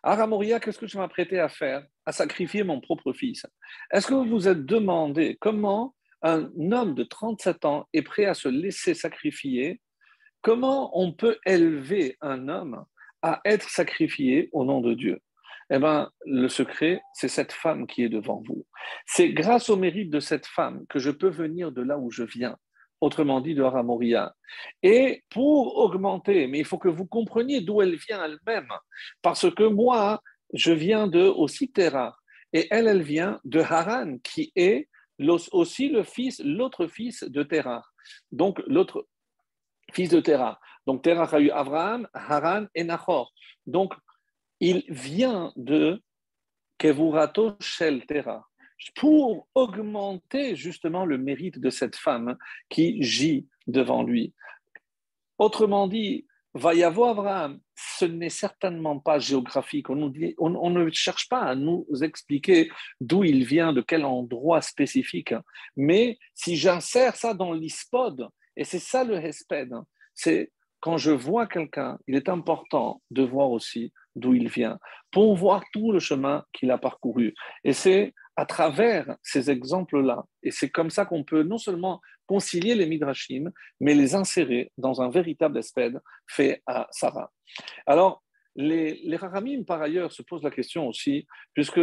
Haramoria, 0.03 0.59
qu'est-ce 0.59 0.79
que 0.79 0.87
je 0.87 0.97
m'apprêtais 0.97 1.39
à 1.39 1.49
faire 1.49 1.85
À 2.05 2.11
sacrifier 2.11 2.63
mon 2.63 2.81
propre 2.81 3.13
fils? 3.13 3.45
Est-ce 3.91 4.07
que 4.07 4.13
vous 4.13 4.25
vous 4.25 4.47
êtes 4.47 4.65
demandé 4.65 5.37
comment 5.39 5.95
un 6.21 6.49
homme 6.71 6.95
de 6.95 7.03
37 7.03 7.65
ans 7.65 7.87
est 7.93 8.01
prêt 8.01 8.25
à 8.25 8.33
se 8.33 8.49
laisser 8.49 8.93
sacrifier? 8.93 9.81
Comment 10.41 10.97
on 10.97 11.11
peut 11.11 11.37
élever 11.45 12.17
un 12.21 12.47
homme 12.47 12.85
à 13.21 13.41
être 13.45 13.69
sacrifié 13.69 14.49
au 14.51 14.65
nom 14.65 14.81
de 14.81 14.93
Dieu? 14.93 15.19
Eh 15.69 15.79
bien, 15.79 16.09
le 16.25 16.47
secret, 16.47 17.01
c'est 17.13 17.27
cette 17.27 17.51
femme 17.51 17.87
qui 17.87 18.03
est 18.03 18.09
devant 18.09 18.41
vous. 18.47 18.65
C'est 19.05 19.29
grâce 19.33 19.69
au 19.69 19.75
mérite 19.75 20.09
de 20.09 20.19
cette 20.19 20.45
femme 20.45 20.85
que 20.89 20.99
je 20.99 21.11
peux 21.11 21.29
venir 21.29 21.71
de 21.71 21.81
là 21.81 21.97
où 21.97 22.09
je 22.09 22.23
viens, 22.23 22.55
autrement 23.01 23.41
dit 23.41 23.53
de 23.53 23.63
Haramoria. 23.63 24.33
Et 24.81 25.23
pour 25.29 25.77
augmenter, 25.77 26.47
mais 26.47 26.59
il 26.59 26.65
faut 26.65 26.77
que 26.77 26.87
vous 26.87 27.05
compreniez 27.05 27.61
d'où 27.61 27.81
elle 27.81 27.97
vient 27.97 28.23
elle-même, 28.23 28.69
parce 29.21 29.53
que 29.53 29.63
moi, 29.63 30.21
je 30.53 30.71
viens 30.71 31.07
de 31.07 31.23
aussi 31.23 31.71
Terah, 31.71 32.15
et 32.53 32.67
elle, 32.71 32.87
elle 32.87 33.03
vient 33.03 33.39
de 33.43 33.59
Haran, 33.59 34.17
qui 34.23 34.53
est 34.55 34.87
aussi 35.51 35.89
le 35.89 36.03
fils, 36.03 36.41
l'autre 36.43 36.87
fils 36.87 37.23
de 37.23 37.43
Terah. 37.43 37.83
Donc, 38.31 38.61
l'autre 38.67 39.05
fils 39.91 40.09
de 40.09 40.21
Terah. 40.21 40.59
Donc, 40.85 41.03
Terah 41.03 41.35
a 41.35 41.39
eu 41.39 41.49
Abraham, 41.49 42.07
Haran 42.13 42.67
et 42.73 42.85
Nahor. 42.85 43.33
Donc, 43.65 43.93
il 44.59 44.83
vient 44.87 45.53
de 45.55 46.01
Kevurato 46.77 47.55
Shel 47.59 48.05
Terra 48.05 48.47
pour 48.95 49.47
augmenter 49.55 50.55
justement 50.55 51.05
le 51.05 51.17
mérite 51.17 51.59
de 51.59 51.69
cette 51.69 51.95
femme 51.95 52.37
qui 52.69 53.01
gît 53.01 53.47
devant 53.65 54.03
lui. 54.03 54.33
Autrement 55.39 55.87
dit, 55.87 56.25
va 56.53 56.73
y 56.73 56.83
avoir 56.83 57.11
Abraham, 57.11 57.59
ce 57.75 58.05
n'est 58.05 58.29
certainement 58.29 58.99
pas 58.99 59.19
géographique. 59.19 59.89
On, 59.89 60.11
on, 60.39 60.69
ne 60.69 60.89
cherche 60.89 61.29
pas 61.29 61.41
à 61.41 61.55
nous 61.55 61.85
expliquer 62.01 62.71
d'où 62.99 63.23
il 63.23 63.45
vient, 63.45 63.73
de 63.73 63.81
quel 63.81 64.05
endroit 64.05 64.61
spécifique. 64.61 65.33
Mais 65.75 66.17
si 66.33 66.55
j'insère 66.55 67.15
ça 67.15 67.33
dans 67.33 67.53
l'ispod, 67.53 68.29
et 68.55 68.63
c'est 68.63 68.79
ça 68.79 69.03
le 69.03 69.15
hesped, 69.15 69.73
c'est 70.15 70.51
quand 70.79 70.97
je 70.97 71.11
vois 71.11 71.47
quelqu'un, 71.47 71.99
il 72.07 72.15
est 72.15 72.29
important 72.29 73.01
de 73.11 73.23
voir 73.23 73.51
aussi 73.51 73.93
d'où 74.17 74.33
il 74.33 74.49
vient, 74.49 74.77
pour 75.11 75.35
voir 75.35 75.63
tout 75.73 75.91
le 75.91 75.99
chemin 75.99 76.43
qu'il 76.53 76.71
a 76.71 76.77
parcouru. 76.77 77.33
Et 77.63 77.73
c'est 77.73 78.13
à 78.35 78.45
travers 78.45 79.15
ces 79.23 79.49
exemples-là, 79.49 80.23
et 80.43 80.51
c'est 80.51 80.69
comme 80.69 80.91
ça 80.91 81.05
qu'on 81.05 81.23
peut 81.23 81.43
non 81.43 81.57
seulement 81.57 82.01
concilier 82.27 82.75
les 82.75 82.85
midrashim, 82.85 83.51
mais 83.79 83.95
les 83.95 84.13
insérer 84.13 84.71
dans 84.77 85.01
un 85.01 85.09
véritable 85.09 85.57
espède 85.57 85.99
fait 86.27 86.61
à 86.67 86.87
Sarah. 86.91 87.31
Alors, 87.87 88.23
les, 88.55 88.99
les 89.03 89.17
par 89.65 89.81
ailleurs, 89.81 90.11
se 90.11 90.21
posent 90.21 90.43
la 90.43 90.51
question 90.51 90.87
aussi, 90.87 91.25
puisque 91.53 91.79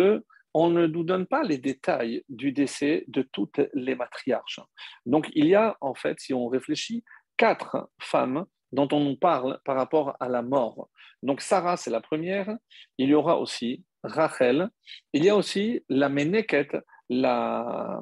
on 0.54 0.70
ne 0.70 0.86
nous 0.86 1.02
donne 1.02 1.26
pas 1.26 1.42
les 1.42 1.58
détails 1.58 2.22
du 2.28 2.52
décès 2.52 3.04
de 3.08 3.22
toutes 3.22 3.60
les 3.74 3.96
matriarches. 3.96 4.60
Donc 5.04 5.28
il 5.34 5.46
y 5.46 5.54
a 5.54 5.76
en 5.80 5.94
fait, 5.94 6.20
si 6.20 6.32
on 6.32 6.46
réfléchit, 6.46 7.02
quatre 7.36 7.90
femmes 8.00 8.46
dont 8.74 8.88
on 8.92 9.00
nous 9.00 9.16
parle 9.16 9.60
par 9.64 9.76
rapport 9.76 10.16
à 10.20 10.28
la 10.28 10.42
mort. 10.42 10.88
Donc 11.22 11.40
Sarah, 11.40 11.76
c'est 11.76 11.90
la 11.90 12.00
première. 12.00 12.50
Il 12.98 13.08
y 13.08 13.14
aura 13.14 13.38
aussi 13.38 13.84
Rachel. 14.02 14.68
Il 15.12 15.24
y 15.24 15.30
a 15.30 15.36
aussi 15.36 15.82
la 15.88 16.08
Ménéquette, 16.08 16.76
la, 17.08 18.00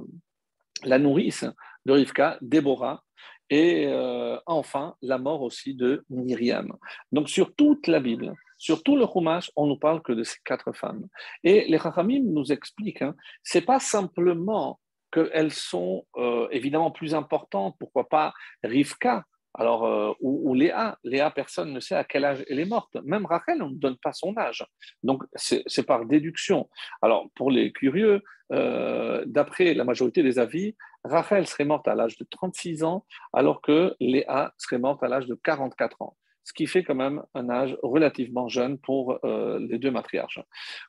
la 0.85 0.98
nourrice 0.98 1.44
de 1.85 1.92
Rivka, 1.92 2.38
Déborah. 2.40 3.04
Et 3.50 3.87
euh, 3.87 4.38
enfin, 4.46 4.96
la 5.02 5.18
mort 5.18 5.42
aussi 5.42 5.74
de 5.74 6.04
Myriam. 6.08 6.72
Donc 7.12 7.28
sur 7.28 7.54
toute 7.54 7.87
la 7.87 8.00
Bible, 8.00 8.32
sur 8.56 8.82
tout 8.82 8.96
le 8.96 9.06
Chumash, 9.06 9.50
on 9.56 9.66
nous 9.66 9.76
parle 9.76 10.00
que 10.00 10.12
de 10.12 10.22
ces 10.22 10.38
quatre 10.42 10.72
femmes. 10.72 11.06
Et 11.44 11.66
les 11.68 11.78
Chachamim 11.78 12.22
nous 12.24 12.50
expliquent, 12.50 13.02
hein, 13.02 13.14
c'est 13.42 13.66
pas 13.72 13.78
simplement 13.78 14.80
qu'elles 15.12 15.52
sont 15.52 16.06
euh, 16.16 16.48
évidemment 16.50 16.90
plus 16.90 17.14
importantes, 17.14 17.76
pourquoi 17.78 18.08
pas 18.08 18.32
Rivka, 18.64 19.26
alors, 19.55 19.85
euh, 19.85 20.12
ou, 20.21 20.55
Léa, 20.55 20.99
Léa, 21.05 21.31
personne 21.31 21.73
ne 21.73 21.81
sait 21.81 21.95
à 21.95 22.05
quel 22.05 22.25
âge 22.25 22.45
elle 22.49 22.59
est 22.59 22.65
morte. 22.65 22.97
Même 23.05 23.27
Rachel, 23.27 23.62
on 23.62 23.71
ne 23.71 23.77
donne 23.77 23.97
pas 23.99 24.12
son 24.12 24.37
âge. 24.38 24.65
Donc, 25.03 25.25
c'est 25.35 25.87
par 25.87 26.07
déduction. 26.07 26.69
Alors, 27.03 27.29
pour 27.35 27.51
les 27.51 27.73
curieux, 27.73 28.23
euh, 28.53 29.25
d'après 29.27 29.75
la 29.75 29.85
majorité 29.85 30.23
des 30.23 30.38
avis, 30.38 30.75
Rachel 31.05 31.47
serait 31.47 31.65
morte 31.65 31.87
à 31.87 31.95
l'âge 31.95 32.17
de 32.17 32.27
36 32.31 32.85
ans, 32.85 33.05
alors 33.33 33.61
que 33.61 33.95
Léa 34.01 34.55
serait 34.57 34.79
morte 34.79 35.03
à 35.03 35.09
l'âge 35.09 35.27
de 35.27 35.35
44 35.35 36.03
ans 36.03 36.17
ce 36.45 36.53
qui 36.53 36.67
fait 36.67 36.83
quand 36.83 36.97
même 36.97 37.23
un 37.35 37.49
âge 37.51 37.79
relativement 37.85 38.49
jeune 38.49 38.77
pour 38.77 39.21
euh, 39.25 39.61
les 39.61 39.79
deux 39.79 39.93
matriarches. 39.93 40.41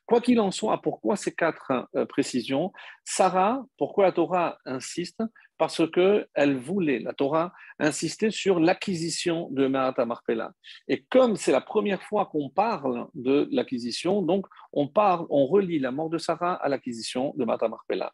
Quoi 0.04 0.20
qu'il 0.20 0.40
en 0.40 0.50
soit, 0.50 0.82
pourquoi 0.82 1.14
ces 1.14 1.32
quatre 1.32 1.88
précisions? 2.08 2.72
Sarah, 3.04 3.64
pourquoi 3.78 4.06
la 4.06 4.10
Torah 4.10 4.58
insiste? 4.64 5.22
Parce 5.58 5.82
qu'elle 5.90 6.56
voulait, 6.56 6.98
la 6.98 7.12
Torah, 7.12 7.52
insister 7.78 8.30
sur 8.30 8.60
l'acquisition 8.60 9.48
de 9.50 9.66
Mahat 9.66 10.04
Marpella. 10.04 10.52
Et 10.88 11.02
comme 11.04 11.36
c'est 11.36 11.52
la 11.52 11.60
première 11.60 12.02
fois 12.02 12.26
qu'on 12.26 12.48
parle 12.48 13.08
de 13.14 13.48
l'acquisition, 13.52 14.22
donc 14.22 14.46
on 14.72 14.88
parle, 14.88 15.26
on 15.30 15.46
relie 15.46 15.78
la 15.78 15.90
mort 15.90 16.10
de 16.10 16.18
Sarah 16.18 16.54
à 16.54 16.68
l'acquisition 16.68 17.34
de 17.36 17.44
Mahat 17.44 17.68
Marpella. 17.68 18.12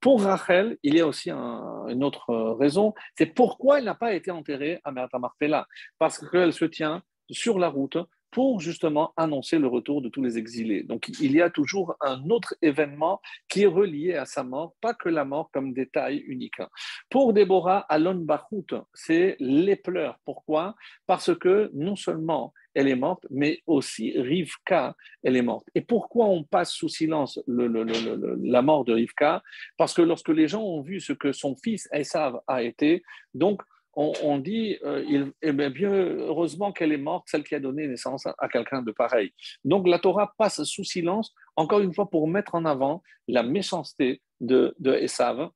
Pour 0.00 0.22
Rachel, 0.22 0.78
il 0.82 0.94
y 0.96 1.00
a 1.00 1.06
aussi 1.06 1.30
une 1.30 2.04
autre 2.04 2.34
raison, 2.58 2.94
c'est 3.16 3.26
pourquoi 3.26 3.78
elle 3.78 3.84
n'a 3.84 3.94
pas 3.94 4.14
été 4.14 4.30
enterrée 4.30 4.80
à 4.84 4.92
Mahat 4.92 5.18
Marpella, 5.18 5.66
parce 5.98 6.18
qu'elle 6.28 6.52
se 6.52 6.64
tient 6.64 7.02
sur 7.30 7.58
la 7.58 7.68
route 7.68 7.98
pour 8.34 8.60
justement 8.60 9.12
annoncer 9.16 9.60
le 9.60 9.68
retour 9.68 10.02
de 10.02 10.08
tous 10.08 10.20
les 10.20 10.38
exilés. 10.38 10.82
Donc 10.82 11.08
il 11.20 11.32
y 11.32 11.40
a 11.40 11.50
toujours 11.50 11.94
un 12.00 12.28
autre 12.30 12.56
événement 12.62 13.20
qui 13.48 13.62
est 13.62 13.66
relié 13.66 14.14
à 14.14 14.26
sa 14.26 14.42
mort, 14.42 14.74
pas 14.80 14.92
que 14.92 15.08
la 15.08 15.24
mort 15.24 15.50
comme 15.52 15.72
détail 15.72 16.16
unique. 16.26 16.60
Pour 17.08 17.32
Déborah, 17.32 17.86
Alon 17.88 18.16
Bachout, 18.16 18.66
c'est 18.92 19.36
les 19.38 19.76
pleurs. 19.76 20.18
Pourquoi? 20.24 20.74
Parce 21.06 21.32
que 21.38 21.70
non 21.74 21.94
seulement 21.94 22.52
elle 22.74 22.88
est 22.88 22.96
morte, 22.96 23.24
mais 23.30 23.60
aussi 23.68 24.18
Rivka, 24.18 24.96
elle 25.22 25.36
est 25.36 25.42
morte. 25.42 25.68
Et 25.76 25.80
pourquoi 25.80 26.26
on 26.26 26.42
passe 26.42 26.72
sous 26.72 26.88
silence 26.88 27.38
la 27.46 28.62
mort 28.62 28.84
de 28.84 28.94
Rivka? 28.94 29.44
Parce 29.76 29.94
que 29.94 30.02
lorsque 30.02 30.30
les 30.30 30.48
gens 30.48 30.64
ont 30.64 30.82
vu 30.82 30.98
ce 30.98 31.12
que 31.12 31.30
son 31.30 31.54
fils 31.54 31.88
Esav 31.92 32.40
a 32.48 32.64
été, 32.64 33.04
donc 33.32 33.62
on, 33.96 34.38
dit, 34.38 34.78
euh, 34.84 35.04
il, 35.08 35.32
eh 35.42 35.52
bien, 35.52 35.90
heureusement 35.90 36.72
qu'elle 36.72 36.92
est 36.92 36.98
morte, 36.98 37.24
celle 37.28 37.44
qui 37.44 37.54
a 37.54 37.60
donné 37.60 37.86
naissance 37.86 38.26
à, 38.26 38.48
quelqu'un 38.48 38.82
de 38.82 38.92
pareil. 38.92 39.32
Donc 39.64 39.86
la 39.88 39.98
Torah 39.98 40.34
passe 40.36 40.62
sous 40.64 40.84
silence, 40.84 41.32
encore 41.56 41.80
une 41.80 41.94
fois, 41.94 42.10
pour 42.10 42.28
mettre 42.28 42.54
en 42.54 42.64
avant 42.64 43.02
la 43.28 43.42
méchanceté 43.42 44.20
de, 44.40 44.74
de 44.78 44.92
Esav 44.94 45.50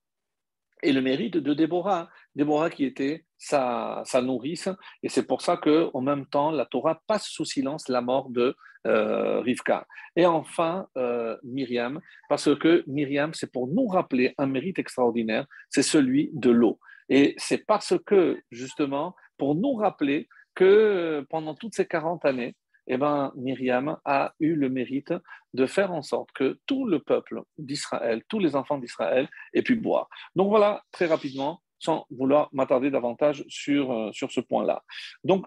et 0.83 0.91
le 0.91 1.01
mérite 1.01 1.37
de 1.37 1.53
Déborah. 1.53 2.09
Déborah 2.35 2.69
qui 2.69 2.85
était 2.85 3.25
sa, 3.37 4.03
nourrice, 4.21 4.69
et 5.03 5.09
c'est 5.09 5.25
pour 5.25 5.41
ça 5.41 5.57
qu'en 5.57 6.01
même 6.01 6.25
temps, 6.25 6.51
la 6.51 6.65
Torah 6.65 7.01
passe 7.07 7.27
sous 7.27 7.45
silence 7.45 7.87
la 7.87 8.01
mort 8.01 8.29
de 8.29 8.55
euh, 8.87 9.39
Rivka. 9.41 9.85
Et 10.15 10.25
enfin, 10.25 10.87
euh, 10.97 11.37
Myriam, 11.43 11.99
parce 12.29 12.53
que 12.55 12.83
Myriam, 12.87 13.33
c'est 13.33 13.51
pour 13.51 13.67
nous 13.67 13.87
rappeler 13.87 14.33
un 14.37 14.45
mérite 14.45 14.79
extraordinaire, 14.79 15.45
c'est 15.69 15.83
celui 15.83 16.29
de 16.33 16.49
l'eau. 16.49 16.79
Et 17.09 17.33
c'est 17.37 17.65
parce 17.65 17.93
que, 18.05 18.39
justement, 18.51 19.15
pour 19.37 19.55
nous 19.55 19.73
rappeler 19.73 20.27
que 20.55 21.25
pendant 21.29 21.55
toutes 21.55 21.75
ces 21.75 21.87
40 21.87 22.25
années, 22.25 22.55
eh 22.87 22.97
ben, 22.97 23.31
Myriam 23.35 23.97
a 24.03 24.33
eu 24.39 24.55
le 24.55 24.69
mérite 24.69 25.13
de 25.53 25.65
faire 25.67 25.91
en 25.91 26.01
sorte 26.01 26.31
que 26.33 26.59
tout 26.65 26.85
le 26.85 26.99
peuple 26.99 27.43
d'Israël, 27.57 28.23
tous 28.27 28.39
les 28.39 28.55
enfants 28.55 28.79
d'Israël 28.79 29.29
aient 29.53 29.61
pu 29.61 29.75
boire. 29.75 30.09
Donc 30.35 30.49
voilà, 30.49 30.83
très 30.91 31.05
rapidement, 31.05 31.61
sans 31.77 32.05
vouloir 32.09 32.49
m'attarder 32.51 32.89
davantage 32.89 33.45
sur, 33.47 33.91
euh, 33.91 34.11
sur 34.11 34.31
ce 34.31 34.41
point-là. 34.41 34.83
Donc 35.23 35.45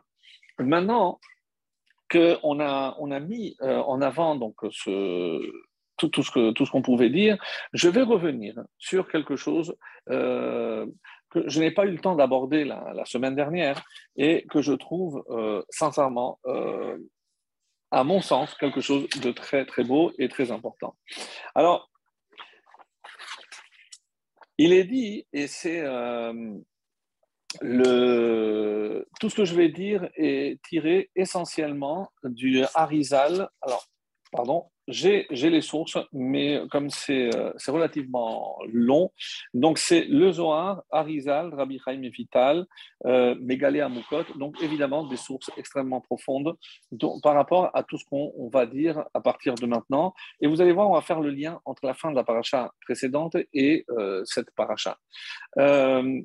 maintenant 0.58 1.20
qu'on 2.10 2.60
a, 2.60 2.96
on 2.98 3.10
a 3.10 3.20
mis 3.20 3.56
euh, 3.62 3.78
en 3.78 4.00
avant 4.02 4.36
donc, 4.36 4.56
ce, 4.70 5.40
tout, 5.96 6.08
tout, 6.08 6.22
ce 6.22 6.70
qu'on 6.70 6.82
pouvait 6.82 7.10
dire, 7.10 7.38
je 7.72 7.88
vais 7.88 8.02
revenir 8.02 8.54
sur 8.78 9.08
quelque 9.08 9.36
chose 9.36 9.76
euh, 10.10 10.86
que 11.32 11.48
je 11.48 11.60
n'ai 11.60 11.70
pas 11.70 11.86
eu 11.86 11.90
le 11.90 11.98
temps 11.98 12.14
d'aborder 12.14 12.64
la, 12.64 13.04
semaine 13.06 13.34
dernière 13.34 13.82
et 14.16 14.46
que 14.50 14.60
je 14.60 14.74
trouve 14.74 15.24
euh, 15.30 15.62
sincèrement, 15.70 16.38
euh, 16.46 16.98
à 17.90 18.04
mon 18.04 18.20
sens, 18.20 18.54
quelque 18.54 18.80
chose 18.80 19.08
de 19.08 19.32
très 19.32 19.64
très 19.64 19.82
beau 19.82 20.12
et 20.18 20.28
très 20.28 20.52
important. 20.52 20.94
Alors, 21.54 21.90
il 24.58 24.72
est 24.72 24.84
dit, 24.84 25.26
et 25.32 25.46
c'est 25.46 25.80
euh, 25.80 26.54
le, 27.62 29.08
tout 29.18 29.30
ce 29.30 29.36
que 29.36 29.44
je 29.46 29.54
vais 29.54 29.70
dire 29.70 30.08
est 30.16 30.62
tiré 30.62 31.10
essentiellement 31.16 32.12
du 32.22 32.62
Harizal. 32.74 33.48
Alors, 33.62 33.86
pardon, 34.30 34.70
j'ai 34.88 35.26
les 35.30 35.60
sources, 35.60 35.98
mais 36.12 36.60
comme 36.70 36.88
euh, 37.10 37.52
c'est 37.56 37.70
relativement 37.70 38.58
long, 38.72 39.12
donc 39.54 39.78
c'est 39.78 40.04
le 40.04 40.32
Zohar, 40.32 40.82
Arizal, 40.90 41.54
Rabbi 41.54 41.80
Chaim 41.84 42.02
Vital, 42.12 42.66
euh, 43.06 43.34
Megalé 43.40 43.80
Amukot, 43.80 44.24
donc 44.36 44.60
évidemment 44.62 45.06
des 45.06 45.16
sources 45.16 45.50
extrêmement 45.56 46.00
profondes 46.00 46.56
par 47.22 47.34
rapport 47.34 47.70
à 47.74 47.82
tout 47.84 47.96
ce 47.96 48.04
qu'on 48.04 48.50
va 48.52 48.66
dire 48.66 49.04
à 49.14 49.20
partir 49.20 49.54
de 49.54 49.66
maintenant. 49.66 50.14
Et 50.40 50.46
vous 50.46 50.60
allez 50.60 50.72
voir, 50.72 50.90
on 50.90 50.94
va 50.94 51.02
faire 51.02 51.20
le 51.20 51.30
lien 51.30 51.60
entre 51.64 51.86
la 51.86 51.94
fin 51.94 52.10
de 52.10 52.16
la 52.16 52.24
paracha 52.24 52.72
précédente 52.84 53.36
et 53.52 53.84
euh, 53.90 54.22
cette 54.24 54.50
paracha. 54.56 54.98
Euh, 55.58 56.20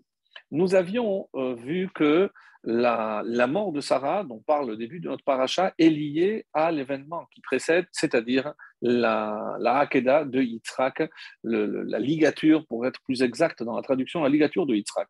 nous 0.49 0.75
avions 0.75 1.27
vu 1.33 1.89
que 1.93 2.31
la, 2.69 3.47
mort 3.47 3.71
de 3.71 3.79
Sarah, 3.79 4.25
dont 4.25 4.39
parle 4.45 4.71
le 4.71 4.77
début 4.77 4.99
de 4.99 5.07
notre 5.07 5.23
paracha, 5.23 5.73
est 5.79 5.89
liée 5.89 6.45
à 6.53 6.69
l'événement 6.69 7.25
qui 7.33 7.39
précède, 7.39 7.85
c'est-à-dire 7.91 8.53
la, 8.81 9.55
la 9.59 9.79
Hakeda 9.79 10.25
de 10.25 10.41
Yitzhak, 10.41 11.09
la 11.43 11.99
ligature, 11.99 12.65
pour 12.67 12.85
être 12.85 13.01
plus 13.03 13.23
exact 13.23 13.63
dans 13.63 13.75
la 13.75 13.81
traduction, 13.81 14.21
la 14.21 14.29
ligature 14.29 14.65
de 14.65 14.75
Yitzhak. 14.75 15.07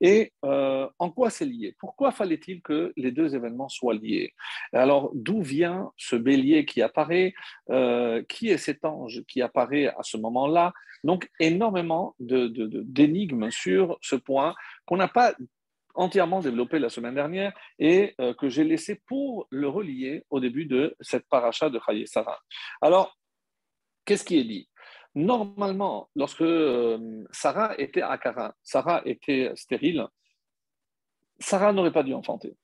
Et 0.00 0.32
euh, 0.46 0.88
en 0.98 1.10
quoi 1.10 1.28
c'est 1.28 1.44
lié? 1.44 1.76
Pourquoi 1.78 2.10
fallait-il 2.10 2.62
que 2.62 2.92
les 2.96 3.12
deux 3.12 3.34
événements 3.34 3.68
soient 3.68 3.94
liés? 3.94 4.32
Alors, 4.72 5.10
d'où 5.14 5.42
vient 5.42 5.92
ce 5.98 6.16
bélier 6.16 6.64
qui 6.64 6.80
apparaît? 6.80 7.34
Euh, 7.70 8.22
Qui 8.28 8.48
est 8.48 8.58
cet 8.58 8.84
ange 8.84 9.22
qui 9.28 9.42
apparaît 9.42 9.88
à 9.88 10.02
ce 10.02 10.16
moment-là? 10.16 10.72
Donc, 11.04 11.28
énormément 11.38 12.14
d'énigmes 12.18 13.46
de, 13.46 13.50
sur 13.50 13.98
ce 14.00 14.16
point 14.16 14.54
qu'on 14.86 14.96
n'a 14.96 15.08
pas 15.08 15.34
entièrement 15.94 16.40
développé 16.40 16.78
la 16.78 16.88
semaine 16.88 17.14
dernière 17.14 17.52
et 17.78 18.14
euh, 18.20 18.34
que 18.34 18.48
j'ai 18.48 18.64
laissé 18.64 19.00
pour 19.06 19.46
le 19.50 19.68
relier 19.68 20.24
au 20.30 20.40
début 20.40 20.66
de 20.66 20.96
cette 21.00 21.26
paracha 21.28 21.70
de 21.70 21.80
Chaye 21.84 22.06
Sarah. 22.06 22.38
Alors, 22.82 23.16
qu'est-ce 24.04 24.24
qui 24.24 24.38
est 24.38 24.44
dit? 24.44 24.68
Normalement, 25.14 26.10
lorsque 26.16 26.42
euh, 26.42 27.24
Sarah 27.30 27.78
était 27.78 28.02
à 28.02 28.18
Kara, 28.18 28.54
Sarah 28.62 29.02
était 29.04 29.52
stérile, 29.54 30.06
Sarah 31.38 31.72
n'aurait 31.72 31.92
pas 31.92 32.02
dû 32.02 32.14
enfanter. 32.14 32.56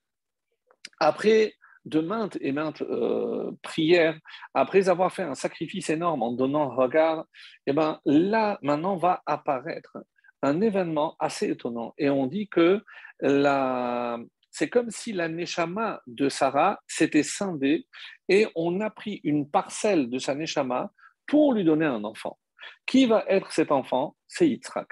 Après 0.98 1.54
de 1.86 2.00
maintes 2.00 2.36
et 2.40 2.52
maintes 2.52 2.82
euh, 2.82 3.52
prières, 3.62 4.18
après 4.52 4.88
avoir 4.88 5.12
fait 5.12 5.22
un 5.22 5.34
sacrifice 5.34 5.88
énorme 5.90 6.22
en 6.22 6.32
donnant 6.32 6.68
regard, 6.68 7.24
eh 7.66 7.72
ben 7.72 8.00
là 8.04 8.58
maintenant 8.62 8.96
va 8.96 9.22
apparaître 9.26 9.96
un 10.42 10.60
événement 10.60 11.16
assez 11.18 11.50
étonnant. 11.50 11.94
Et 11.98 12.10
on 12.10 12.26
dit 12.26 12.48
que 12.48 12.82
c'est 13.22 14.68
comme 14.68 14.90
si 14.90 15.12
la 15.12 15.28
Neshama 15.28 16.00
de 16.06 16.28
Sarah 16.28 16.80
s'était 16.86 17.22
scindée 17.22 17.86
et 18.28 18.46
on 18.54 18.80
a 18.80 18.90
pris 18.90 19.20
une 19.24 19.48
parcelle 19.48 20.10
de 20.10 20.18
sa 20.18 20.34
Neshama 20.34 20.92
pour 21.26 21.52
lui 21.52 21.64
donner 21.64 21.86
un 21.86 22.04
enfant. 22.04 22.38
Qui 22.86 23.06
va 23.06 23.24
être 23.28 23.52
cet 23.52 23.70
enfant? 23.72 24.16
C'est 24.26 24.48
Yitzhak. 24.48 24.88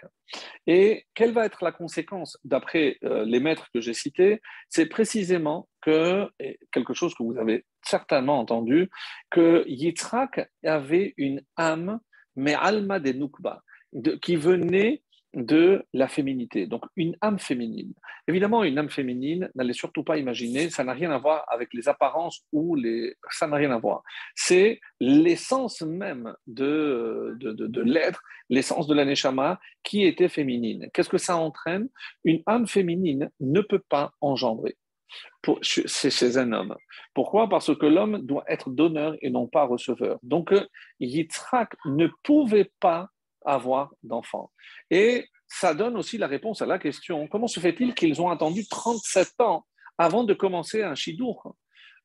Et 0.67 1.07
quelle 1.15 1.33
va 1.33 1.47
être 1.47 1.65
la 1.65 1.73
conséquence 1.73 2.39
d'après 2.45 2.99
euh, 3.05 3.25
les 3.25 3.41
maîtres 3.41 3.69
que 3.75 3.81
j'ai 3.81 3.95
cités? 3.95 4.41
C'est 4.69 4.87
précisément 4.87 5.69
que, 5.83 6.29
quelque 6.73 6.95
chose 6.95 7.15
que 7.15 7.23
vous 7.23 7.39
avez 7.39 7.65
certainement 7.83 8.39
entendu, 8.39 8.89
que 9.31 9.65
Yitzhak 9.67 10.49
avait 10.65 11.15
une 11.17 11.43
âme 11.57 12.01
mais 12.37 12.55
Alma 12.55 13.01
de 13.01 13.13
Nukba, 13.13 13.63
qui 14.23 14.37
venait 14.37 15.03
de 15.45 15.85
la 15.93 16.09
féminité, 16.09 16.67
donc 16.67 16.85
une 16.97 17.17
âme 17.21 17.39
féminine. 17.39 17.93
Évidemment, 18.27 18.65
une 18.65 18.79
âme 18.79 18.91
féminine, 18.91 19.51
n'allez 19.55 19.73
surtout 19.73 20.05
pas 20.05 20.19
imaginer, 20.19 20.71
ça 20.71 20.85
n'a 20.85 20.93
rien 20.93 21.11
à 21.11 21.19
voir 21.19 21.45
avec 21.49 21.73
les 21.73 21.89
apparences 21.89 22.45
ou 22.53 22.75
les... 22.75 23.15
Ça 23.31 23.47
n'a 23.47 23.57
rien 23.57 23.71
à 23.71 23.79
voir. 23.79 24.03
C'est 24.35 24.81
l'essence 25.01 25.83
même 25.83 26.35
de, 26.47 27.37
de, 27.41 27.53
de, 27.53 27.81
l'être, 27.83 28.23
l'essence 28.49 28.87
de 28.87 28.95
l'aneshama 28.95 29.59
qui 29.83 30.05
était 30.05 30.29
féminine. 30.29 30.89
Qu'est-ce 30.93 31.09
que 31.09 31.19
ça 31.19 31.37
entraîne? 31.37 31.89
Une 32.25 32.43
âme 32.47 32.67
féminine 32.67 33.31
ne 33.41 33.61
peut 33.61 33.83
pas 33.89 34.13
engendrer. 34.21 34.77
C'est 35.63 36.11
chez 36.11 36.37
un 36.37 36.53
homme. 36.53 36.77
Pourquoi? 37.15 37.49
Parce 37.49 37.75
que 37.75 37.87
l'homme 37.87 38.19
doit 38.27 38.45
être 38.47 38.71
donneur 38.71 39.17
et 39.23 39.31
non 39.31 39.47
pas 39.47 39.65
receveur. 39.65 40.19
Donc, 40.23 40.53
Yitzhak 41.01 41.75
ne 41.87 42.09
pouvait 42.23 42.71
pas 42.81 43.09
avoir 43.45 43.93
d'enfants. 44.03 44.51
Et 44.91 45.27
ça 45.47 45.75
donne 45.75 45.97
aussi 45.97 46.19
la 46.19 46.27
réponse 46.27 46.63
à 46.63 46.67
la 46.67 46.79
question 46.79 47.27
comment 47.29 47.47
se 47.47 47.61
fait-il 47.61 47.95
qu'ils 47.95 48.21
ont 48.21 48.31
attendu 48.31 48.67
37 48.69 49.41
ans 49.41 49.65
avant 49.97 50.25
de 50.25 50.35
commencer 50.35 50.83
un 50.83 50.95
chidour 50.95 51.55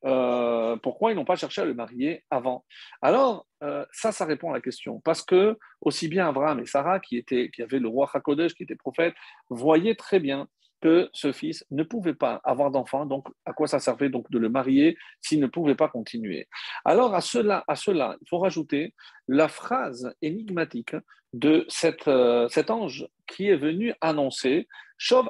euh, 0.06 0.76
pourquoi 0.78 1.12
ils 1.12 1.16
n'ont 1.16 1.26
pas 1.26 1.36
cherché 1.36 1.62
à 1.62 1.66
le 1.66 1.74
marier 1.74 2.26
avant? 2.30 2.66
Alors, 3.02 3.48
euh, 3.64 3.86
ça, 3.92 4.12
ça 4.12 4.26
répond 4.26 4.52
à 4.52 4.54
la 4.54 4.62
question. 4.62 5.00
Parce 5.00 5.22
que 5.22 5.58
aussi 5.82 6.08
bien 6.08 6.28
Abraham 6.28 6.60
et 6.60 6.66
Sarah, 6.66 7.00
qui, 7.00 7.18
étaient, 7.18 7.50
qui 7.50 7.62
avaient 7.62 7.80
le 7.80 7.88
roi 7.88 8.10
Hakodesh, 8.14 8.54
qui 8.54 8.64
était 8.64 8.76
prophète, 8.76 9.16
voyaient 9.50 9.96
très 9.96 10.20
bien 10.20 10.48
que 10.84 11.10
ce 11.14 11.32
fils 11.32 11.66
ne 11.72 11.82
pouvait 11.84 12.14
pas 12.14 12.42
avoir 12.44 12.70
d'enfant, 12.70 13.06
donc 13.06 13.30
à 13.46 13.54
quoi 13.54 13.68
ça 13.68 13.80
servait 13.80 14.10
donc 14.10 14.30
de 14.30 14.38
le 14.38 14.50
marier 14.50 14.98
s'il 15.22 15.40
ne 15.40 15.48
pouvait 15.48 15.76
pas 15.76 15.88
continuer 15.88 16.50
Alors 16.84 17.16
à 17.16 17.22
cela, 17.22 17.64
à 17.70 17.78
cela, 17.78 18.18
il 18.22 18.28
faut 18.28 18.40
rajouter 18.40 18.94
la 19.30 19.48
phrase 19.48 20.14
énigmatique 20.22 20.98
de 21.32 21.66
euh, 22.08 22.48
cet 22.50 22.70
ange 22.70 23.08
qui 23.28 23.48
est 23.48 23.56
venu 23.56 23.94
annoncer 24.02 24.68
Shov 24.98 25.30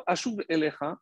Elecha. 0.50 0.98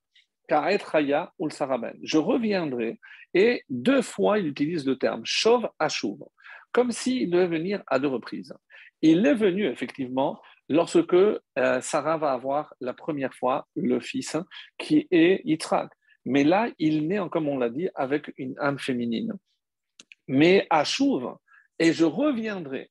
Je 0.50 2.18
reviendrai 2.18 3.00
et 3.34 3.64
deux 3.70 4.02
fois 4.02 4.38
il 4.38 4.48
utilise 4.48 4.86
le 4.86 4.98
terme 4.98 5.22
Shov 5.24 5.70
Ashuv, 5.80 6.20
comme 6.74 6.92
s'il 6.92 7.30
devait 7.30 7.48
venir 7.48 7.82
à 7.88 8.00
deux 8.00 8.10
reprises. 8.10 8.54
Il 9.02 9.26
est 9.26 9.34
venu 9.34 9.66
effectivement 9.66 10.42
lorsque 10.72 11.14
euh, 11.14 11.82
Sarah 11.82 12.18
va 12.18 12.32
avoir 12.32 12.74
la 12.80 12.94
première 12.94 13.34
fois 13.34 13.68
le 13.76 14.00
fils 14.00 14.38
qui 14.78 15.08
est 15.12 15.42
Yitzhak. 15.46 15.90
Mais 16.26 16.44
là, 16.44 16.70
il 16.80 17.08
naît, 17.08 17.20
comme 17.32 17.48
on 17.48 17.58
l'a 17.58 17.70
dit, 17.70 17.90
avec 17.96 18.32
une 18.38 18.56
âme 18.60 18.80
féminine. 18.80 19.34
Mais 20.28 20.68
Ashuv, 20.70 21.36
et 21.80 21.94
je 21.94 22.06
reviendrai. 22.06 22.90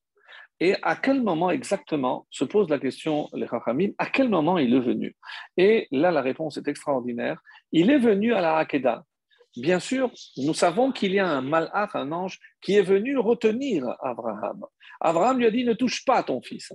Et 0.62 0.76
à 0.82 0.94
quel 0.94 1.22
moment 1.22 1.50
exactement 1.50 2.26
se 2.30 2.44
pose 2.44 2.68
la 2.68 2.78
question, 2.78 3.28
les 3.32 3.46
Chachamim, 3.46 3.92
à 3.96 4.06
quel 4.06 4.28
moment 4.28 4.58
il 4.58 4.74
est 4.74 4.80
venu? 4.80 5.16
Et 5.56 5.88
là, 5.90 6.10
la 6.10 6.20
réponse 6.20 6.58
est 6.58 6.68
extraordinaire. 6.68 7.40
Il 7.72 7.90
est 7.90 7.98
venu 7.98 8.34
à 8.34 8.42
la 8.42 8.58
Hakeda. 8.58 9.04
Bien 9.56 9.80
sûr, 9.80 10.12
nous 10.36 10.54
savons 10.54 10.92
qu'il 10.92 11.12
y 11.12 11.18
a 11.18 11.26
un 11.26 11.40
malach, 11.40 11.90
un 11.94 12.12
ange, 12.12 12.38
qui 12.60 12.76
est 12.76 12.82
venu 12.82 13.18
retenir 13.18 13.84
Abraham. 14.00 14.64
Abraham 15.00 15.38
lui 15.38 15.46
a 15.46 15.50
dit 15.50 15.64
Ne 15.64 15.72
touche 15.72 16.04
pas 16.04 16.22
ton 16.22 16.40
fils. 16.40 16.72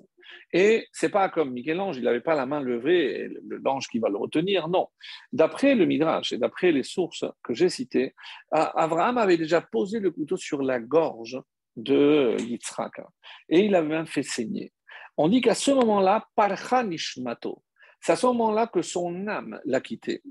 Et 0.52 0.88
c'est 0.92 1.10
pas 1.10 1.30
comme 1.30 1.52
Michel-Ange, 1.52 1.98
il 1.98 2.04
n'avait 2.04 2.22
pas 2.22 2.36
la 2.36 2.46
main 2.46 2.60
levée, 2.60 3.30
l'ange 3.64 3.88
qui 3.88 4.00
va 4.00 4.10
le 4.10 4.18
retenir. 4.18 4.68
Non. 4.68 4.88
D'après 5.32 5.76
le 5.76 5.86
Midrash 5.86 6.34
et 6.34 6.38
d'après 6.38 6.72
les 6.72 6.84
sources 6.84 7.26
que 7.44 7.54
j'ai 7.54 7.70
citées, 7.70 8.14
Abraham 8.52 9.18
avait 9.18 9.38
déjà 9.38 9.62
posé 9.62 10.00
le 10.00 10.12
couteau 10.12 10.38
sur 10.38 10.62
la 10.62 10.80
gorge 10.80 11.40
de 11.76 12.36
Yitzhak 12.40 13.02
et 13.50 13.60
il 13.66 13.76
avait 13.76 13.88
même 13.88 14.08
fait 14.08 14.24
saigner. 14.24 14.72
On 15.18 15.30
dit 15.30 15.42
qu'à 15.42 15.56
ce 15.56 15.72
moment-là, 15.72 16.26
Parcha 16.36 16.84
Nishmato, 16.84 17.64
c'est 18.06 18.12
à 18.12 18.16
ce 18.18 18.28
moment-là 18.28 18.68
que 18.68 18.84
son 18.84 19.28
âme 19.28 19.60
l'a 19.66 19.82
quitté. 19.82 20.22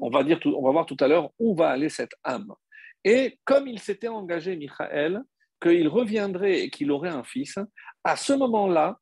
On 0.00 0.08
va, 0.08 0.22
dire 0.22 0.38
on 0.44 0.62
va 0.62 0.70
voir 0.70 0.86
tout 0.86 0.96
à 1.00 1.08
l'heure 1.08 1.32
où 1.40 1.52
va 1.56 1.70
aller 1.70 1.88
cette 1.88 2.14
âme. 2.22 2.54
Et 3.02 3.40
comme 3.44 3.66
il 3.66 3.80
s'était 3.80 4.06
engagé, 4.06 4.56
Michael, 4.56 5.24
qu'il 5.60 5.88
reviendrait 5.88 6.60
et 6.60 6.70
qu'il 6.70 6.92
aurait 6.92 7.08
un 7.08 7.24
fils, 7.24 7.58
à 8.04 8.14
ce 8.14 8.34
moment-là, 8.34 9.00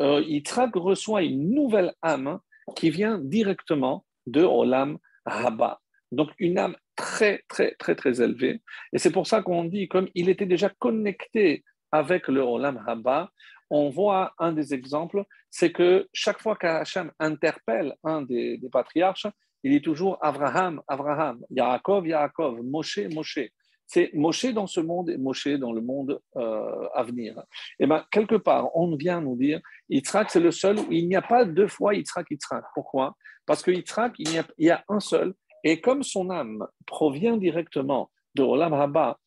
euh, 0.00 0.22
Yitzhak 0.22 0.76
reçoit 0.76 1.22
une 1.22 1.50
nouvelle 1.50 1.92
âme 2.00 2.38
qui 2.74 2.88
vient 2.88 3.18
directement 3.18 4.06
de 4.26 4.42
Olam 4.42 4.96
Haba. 5.26 5.78
Donc 6.10 6.30
une 6.38 6.56
âme 6.56 6.76
très, 6.96 7.44
très, 7.48 7.74
très, 7.74 7.94
très 7.94 8.22
élevée. 8.22 8.62
Et 8.94 8.98
c'est 8.98 9.12
pour 9.12 9.26
ça 9.26 9.42
qu'on 9.42 9.64
dit, 9.64 9.88
comme 9.88 10.08
il 10.14 10.30
était 10.30 10.46
déjà 10.46 10.70
connecté 10.70 11.64
avec 11.92 12.28
le 12.28 12.40
Olam 12.40 12.82
Haba, 12.86 13.30
on 13.70 13.90
voit 13.90 14.32
un 14.38 14.52
des 14.52 14.74
exemples, 14.74 15.24
c'est 15.50 15.72
que 15.72 16.08
chaque 16.12 16.40
fois 16.40 16.56
qu'Hachem 16.56 17.12
interpelle 17.18 17.94
un 18.04 18.22
des, 18.22 18.60
patriarches, 18.72 19.26
il 19.62 19.72
dit 19.72 19.82
toujours 19.82 20.18
Abraham, 20.22 20.82
Abraham, 20.86 21.40
Yaakov, 21.50 22.06
Yaakov, 22.06 22.62
Moshe, 22.62 23.00
Moshe. 23.12 23.40
C'est 23.86 24.10
Moshe 24.12 24.46
dans 24.46 24.66
ce 24.66 24.80
monde 24.80 25.08
et 25.10 25.16
Moshe 25.16 25.48
dans 25.48 25.72
le 25.72 25.80
monde 25.80 26.20
euh, 26.36 26.88
à 26.94 27.02
venir. 27.02 27.42
Et 27.78 27.86
bien, 27.86 28.04
quelque 28.10 28.34
part, 28.34 28.76
on 28.76 28.94
vient 28.96 29.20
nous 29.20 29.36
dire, 29.36 29.60
Yitzhak, 29.88 30.30
c'est 30.30 30.40
le 30.40 30.50
seul 30.50 30.78
où 30.78 30.86
il 30.90 31.08
n'y 31.08 31.16
a 31.16 31.22
pas 31.22 31.44
deux 31.46 31.68
fois 31.68 31.94
Yitzhak, 31.94 32.26
Yitzhak. 32.30 32.64
Pourquoi? 32.74 33.16
Parce 33.46 33.62
que 33.62 33.70
Yitzhak, 33.70 34.14
il 34.18 34.32
y, 34.32 34.38
a, 34.38 34.44
il 34.58 34.66
y 34.66 34.70
a 34.70 34.84
un 34.88 35.00
seul. 35.00 35.34
Et 35.64 35.80
comme 35.80 36.02
son 36.02 36.30
âme 36.30 36.66
provient 36.86 37.38
directement 37.38 38.10
de 38.34 38.42
Olam 38.42 38.74
Haba, 38.74 39.18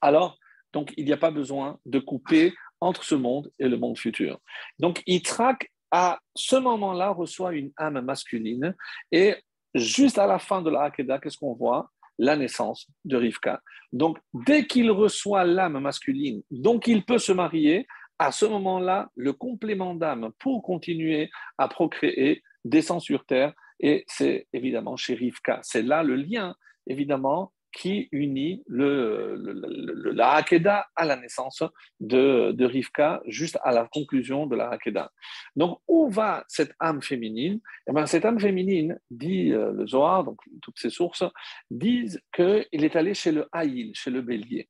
alors, 0.00 0.38
donc, 0.72 0.92
il 0.96 1.04
n'y 1.04 1.12
a 1.12 1.18
pas 1.18 1.30
besoin 1.30 1.78
de 1.86 1.98
couper 1.98 2.52
entre 2.82 3.04
ce 3.04 3.14
monde 3.14 3.50
et 3.58 3.68
le 3.68 3.78
monde 3.78 3.96
futur. 3.96 4.38
Donc, 4.78 5.02
Yitzhak, 5.06 5.70
à 5.92 6.18
ce 6.34 6.56
moment-là, 6.56 7.10
reçoit 7.10 7.52
une 7.52 7.70
âme 7.76 8.00
masculine 8.00 8.74
et 9.12 9.36
juste 9.74 10.18
à 10.18 10.26
la 10.26 10.38
fin 10.38 10.62
de 10.62 10.70
la 10.70 10.82
Hakeda, 10.82 11.18
qu'est-ce 11.18 11.38
qu'on 11.38 11.54
voit? 11.54 11.90
La 12.18 12.36
naissance 12.36 12.88
de 13.04 13.16
Rivka. 13.16 13.60
Donc, 13.92 14.18
dès 14.34 14.66
qu'il 14.66 14.90
reçoit 14.90 15.44
l'âme 15.44 15.78
masculine, 15.78 16.42
donc 16.50 16.86
il 16.86 17.04
peut 17.04 17.18
se 17.18 17.32
marier, 17.32 17.86
à 18.18 18.32
ce 18.32 18.46
moment-là, 18.46 19.10
le 19.16 19.32
complément 19.32 19.94
d'âme 19.94 20.30
pour 20.38 20.62
continuer 20.62 21.30
à 21.58 21.68
procréer 21.68 22.42
descend 22.64 23.00
sur 23.00 23.24
terre 23.24 23.52
et 23.80 24.04
c'est 24.06 24.46
évidemment 24.52 24.96
chez 24.96 25.14
Rivka. 25.14 25.60
C'est 25.62 25.82
là 25.82 26.02
le 26.02 26.16
lien, 26.16 26.54
évidemment, 26.86 27.52
qui 27.72 28.08
unit 28.12 28.62
le, 28.66 30.12
la 30.14 30.32
Hakeda 30.34 30.86
à 30.94 31.04
la 31.04 31.16
naissance 31.16 31.62
de, 32.00 32.52
de, 32.52 32.64
Rivka, 32.64 33.22
juste 33.26 33.58
à 33.64 33.72
la 33.72 33.86
conclusion 33.86 34.46
de 34.46 34.56
la 34.56 34.70
Hakeda. 34.70 35.10
Donc, 35.56 35.80
où 35.88 36.08
va 36.08 36.44
cette 36.48 36.74
âme 36.78 37.02
féminine? 37.02 37.60
Eh 37.88 37.92
bien, 37.92 38.06
Cette 38.06 38.24
âme 38.24 38.38
féminine, 38.38 38.98
dit 39.10 39.52
euh, 39.52 39.72
le 39.72 39.86
Zohar, 39.86 40.24
donc 40.24 40.38
toutes 40.60 40.78
ces 40.78 40.90
sources, 40.90 41.24
disent 41.70 42.20
qu'il 42.34 42.84
est 42.84 42.96
allé 42.96 43.14
chez 43.14 43.32
le 43.32 43.48
Haïl, 43.52 43.92
chez 43.94 44.10
le 44.10 44.20
bélier. 44.20 44.68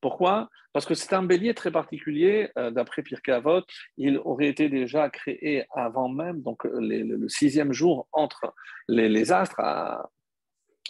Pourquoi? 0.00 0.48
Parce 0.72 0.86
que 0.86 0.94
c'est 0.94 1.12
un 1.12 1.22
bélier 1.22 1.54
très 1.54 1.70
particulier, 1.70 2.50
euh, 2.56 2.70
d'après 2.70 3.02
Pirkei 3.02 3.32
Avot, 3.32 3.62
il 3.96 4.18
aurait 4.18 4.48
été 4.48 4.68
déjà 4.68 5.10
créé 5.10 5.64
avant 5.74 6.08
même, 6.08 6.40
donc 6.42 6.64
le, 6.64 7.28
sixième 7.28 7.72
jour 7.72 8.08
entre 8.12 8.54
les, 8.88 9.08
les 9.08 9.32
astres, 9.32 9.60
à, 9.60 10.08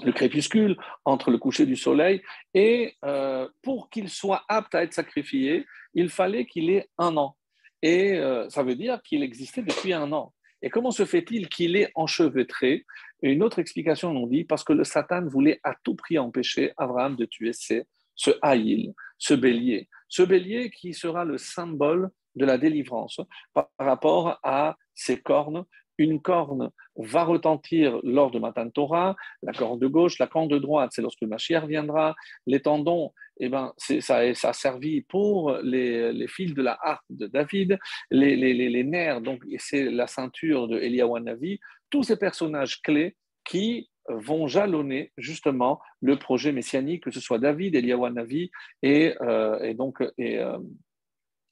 le 0.05 0.13
crépuscule, 0.13 0.77
entre 1.05 1.31
le 1.31 1.39
coucher 1.39 1.67
du 1.67 1.77
soleil, 1.77 2.23
et 2.55 2.95
euh, 3.05 3.49
pour 3.63 3.91
qu'il 3.91 4.09
soit 4.09 4.45
apte 4.49 4.75
à 4.75 4.83
être 4.83 4.93
sacrifié, 4.93 5.67
il 5.95 6.09
fallait 6.09 6.47
qu'il 6.47 6.71
ait 6.71 6.89
un 6.99 7.17
an. 7.17 7.37
Et 7.83 8.15
euh, 8.15 8.49
ça 8.49 8.63
veut 8.63 8.75
dire 8.75 9.01
qu'il 9.03 9.23
existait 9.23 9.63
depuis 9.63 9.93
un 9.93 10.13
an. 10.13 10.33
Et 10.63 10.71
comment 10.71 10.91
se 10.91 11.05
fait-il 11.05 11.49
qu'il 11.49 11.77
est 11.77 11.91
enchevêtré? 11.95 12.85
Une 13.23 13.43
autre 13.43 13.59
explication 13.59 14.13
nous 14.13 14.29
dit 14.29 14.45
parce 14.45 14.65
que 14.65 14.73
le 14.73 14.85
Satan 14.85 15.25
voulait 15.27 15.61
à 15.63 15.75
tout 15.85 15.95
prix 15.95 16.19
empêcher 16.19 16.73
Abraham 16.77 17.15
de 17.17 17.25
tuer 17.25 17.53
ce 17.53 18.31
haïl, 18.43 18.93
ce 19.19 19.35
bélier. 19.35 19.89
Ce 20.09 20.23
bélier 20.23 20.71
qui 20.71 20.95
sera 20.95 21.25
le 21.25 21.39
symbole 21.39 22.11
de 22.35 22.45
la 22.45 22.59
délivrance 22.59 23.21
par 23.53 23.69
rapport 23.79 24.39
à 24.43 24.77
ses 24.95 25.21
cornes 25.21 25.65
une 25.99 26.23
corne 26.23 26.71
va 26.99 27.25
retentir 27.25 27.99
lors 28.03 28.31
de 28.31 28.39
Matan 28.39 28.69
Torah, 28.71 29.17
la 29.43 29.53
corne 29.53 29.79
de 29.79 29.87
gauche, 29.87 30.19
la 30.19 30.27
corne 30.27 30.49
de 30.49 30.59
droite, 30.59 30.91
c'est 30.93 31.03
lorsque 31.03 31.23
Mashiach 31.23 31.67
viendra. 31.67 32.15
Les 32.47 32.61
tendons, 32.61 33.13
eh 33.39 33.49
ben, 33.49 33.73
ça, 33.79 34.19
a 34.19 34.53
servi 34.53 35.03
pour 35.03 35.53
les, 35.63 36.27
fils 36.29 36.55
de 36.55 36.63
la 36.63 36.79
harpe 36.83 37.05
de 37.11 37.27
David, 37.27 37.79
les, 38.11 38.37
les, 38.37 38.85
nerfs, 38.85 39.21
donc 39.21 39.43
c'est 39.59 39.91
la 39.91 40.07
ceinture 40.07 40.69
de 40.69 40.79
Eliawanavi, 40.79 41.61
tous 41.91 42.03
ces 42.03 42.17
personnages 42.17 42.83
clés 42.83 43.17
qui 43.45 43.89
vont 44.09 44.47
jalonner 44.47 45.13
justement 45.19 45.81
le 46.01 46.17
projet 46.17 46.53
messianique, 46.53 47.05
que 47.05 47.11
ce 47.11 47.21
soit 47.21 47.39
David, 47.39 47.75
Eliawanavi 47.75 48.51
et, 48.83 49.15
euh, 49.21 49.59
et 49.61 49.75
donc 49.75 50.03
et, 50.19 50.39
euh, 50.39 50.59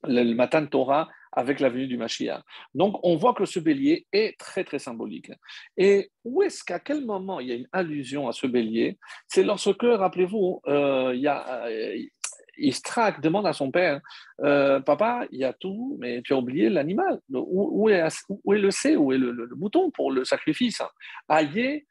le 0.04 0.34
Matan 0.34 0.66
Torah 0.66 1.08
avec 1.36 1.60
la 1.60 1.68
venue 1.68 1.86
du 1.86 1.98
Mashiach. 1.98 2.42
Donc, 2.74 2.98
on 3.02 3.16
voit 3.16 3.34
que 3.34 3.44
ce 3.44 3.60
bélier 3.60 4.06
est 4.12 4.36
très, 4.38 4.64
très 4.64 4.78
symbolique. 4.78 5.30
Et 5.76 6.10
où 6.24 6.42
est-ce 6.42 6.64
qu'à 6.64 6.80
quel 6.80 7.04
moment 7.04 7.38
il 7.38 7.48
y 7.48 7.52
a 7.52 7.54
une 7.54 7.68
allusion 7.72 8.26
à 8.26 8.32
ce 8.32 8.46
bélier? 8.46 8.98
C'est 9.28 9.44
lorsque, 9.44 9.82
rappelez-vous, 9.82 10.62
euh, 10.66 11.12
il 11.14 11.20
y 11.20 11.28
euh, 11.28 13.12
demande 13.22 13.46
à 13.46 13.52
son 13.52 13.70
père 13.70 14.00
euh, 14.42 14.80
Papa, 14.80 15.26
il 15.30 15.40
y 15.40 15.44
a 15.44 15.52
tout, 15.52 15.98
mais 16.00 16.22
tu 16.22 16.32
as 16.32 16.38
oublié 16.38 16.70
l'animal. 16.70 17.20
Où, 17.30 17.90
est, 17.90 18.02
le 18.46 18.70
C? 18.70 18.96
Où 18.96 19.12
est 19.12 19.18
le, 19.18 19.46
bouton 19.54 19.90
pour 19.90 20.10
le 20.10 20.24
sacrifice 20.24 20.80
Aïe, 21.28 21.84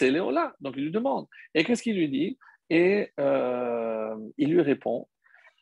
Léola. 0.00 0.54
Donc 0.60 0.74
il 0.76 0.84
lui 0.84 0.92
demande. 0.92 1.26
Et 1.54 1.64
qu'est-ce 1.64 1.82
qu'il 1.82 1.96
lui 1.96 2.08
dit? 2.08 2.38
Et 2.70 3.10
euh, 3.18 4.14
il 4.38 4.52
lui 4.52 4.62
répond 4.62 5.08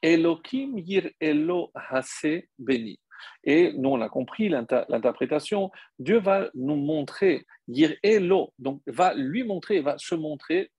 Elohim 0.02 0.78
yir 0.78 1.10
elo 1.20 1.70
hase 1.74 2.42
beni. 2.58 2.98
Et 3.44 3.72
nous, 3.72 3.90
on 3.90 4.00
a 4.00 4.08
compris 4.08 4.48
l'interprétation. 4.48 5.70
Dieu 5.98 6.18
va 6.20 6.50
nous 6.54 6.76
montrer, 6.76 7.46
yir 7.68 7.94
elo, 8.02 8.52
donc 8.58 8.82
va 8.86 9.14
lui 9.14 9.42
montrer, 9.44 9.80
va 9.80 9.96
se 9.98 10.14
montrer 10.14 10.70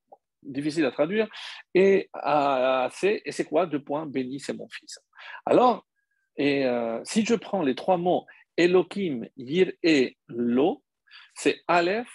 difficile 0.44 0.86
à 0.86 0.92
traduire. 0.92 1.28
Et, 1.74 2.10
c'est, 2.92 3.22
et 3.26 3.44
quoi? 3.44 3.66
Deux 3.66 3.84
points, 3.84 4.06
béni, 4.06 4.40
c'est 4.40 4.54
mon 4.54 4.68
fils. 4.70 5.00
Alors, 5.46 5.86
et, 6.38 6.66
euh, 6.66 7.00
si 7.04 7.26
je 7.26 7.36
prends 7.36 7.62
les 7.62 7.76
trois 7.76 7.98
mots 7.98 8.26
Elohim, 8.58 9.28
Yir 9.38 9.72
et 9.84 10.18
Lo, 10.28 10.84
c'est 11.36 11.62
Aleph, 11.68 12.10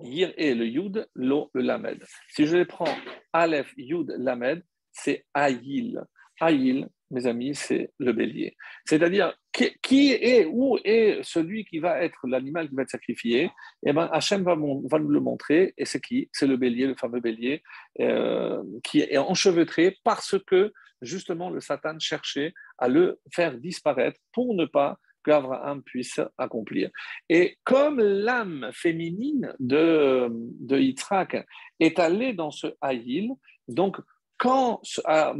Yir 0.00 0.32
et 0.36 0.54
le 0.54 0.66
Yud, 0.66 1.08
Lo 1.14 1.50
le 1.54 1.62
Lamed. 1.62 2.04
Si 2.28 2.46
je 2.46 2.56
les 2.56 2.64
prends 2.64 2.92
Aleph, 3.32 3.72
Yud, 3.76 4.14
Lamed, 4.18 4.64
c'est 4.92 5.24
Aïl. 5.34 6.02
Aïl, 6.40 6.88
mes 7.10 7.26
amis, 7.26 7.54
c'est 7.54 7.92
le 7.98 8.12
bélier. 8.12 8.56
C'est-à-dire, 8.84 9.34
qui, 9.52 10.12
est, 10.12 10.46
où 10.46 10.78
est 10.84 11.20
celui 11.22 11.64
qui 11.64 11.78
va 11.78 12.02
être 12.02 12.26
l'animal 12.26 12.68
qui 12.68 12.74
va 12.74 12.82
être 12.82 12.90
sacrifié 12.90 13.50
Eh 13.84 13.92
bien, 13.92 14.08
Hachem 14.12 14.42
va, 14.42 14.56
nous 14.56 15.08
le 15.08 15.20
montrer, 15.20 15.74
et 15.76 15.84
c'est 15.84 16.00
qui? 16.00 16.28
C'est 16.32 16.46
le 16.46 16.56
bélier, 16.56 16.86
le 16.86 16.94
fameux 16.94 17.20
bélier, 17.20 17.62
euh, 18.00 18.62
qui 18.84 19.00
est 19.00 19.18
enchevêtré 19.18 19.96
parce 20.04 20.36
que, 20.46 20.72
justement, 21.02 21.50
le 21.50 21.60
Satan 21.60 21.98
cherchait 21.98 22.52
à 22.78 22.88
le 22.88 23.18
faire 23.34 23.58
disparaître 23.58 24.20
pour 24.32 24.54
ne 24.54 24.66
pas 24.66 24.98
qu'Abraham 25.24 25.82
puisse 25.82 26.20
accomplir. 26.38 26.90
Et 27.28 27.58
comme 27.64 28.00
l'âme 28.00 28.70
féminine 28.72 29.54
de, 29.58 30.28
de 30.30 30.78
Yitzhak 30.78 31.46
est 31.78 31.98
allée 31.98 32.32
dans 32.32 32.50
ce 32.50 32.68
haïl, 32.80 33.30
donc 33.68 33.98
quand 34.40 34.80
ah, 35.04 35.34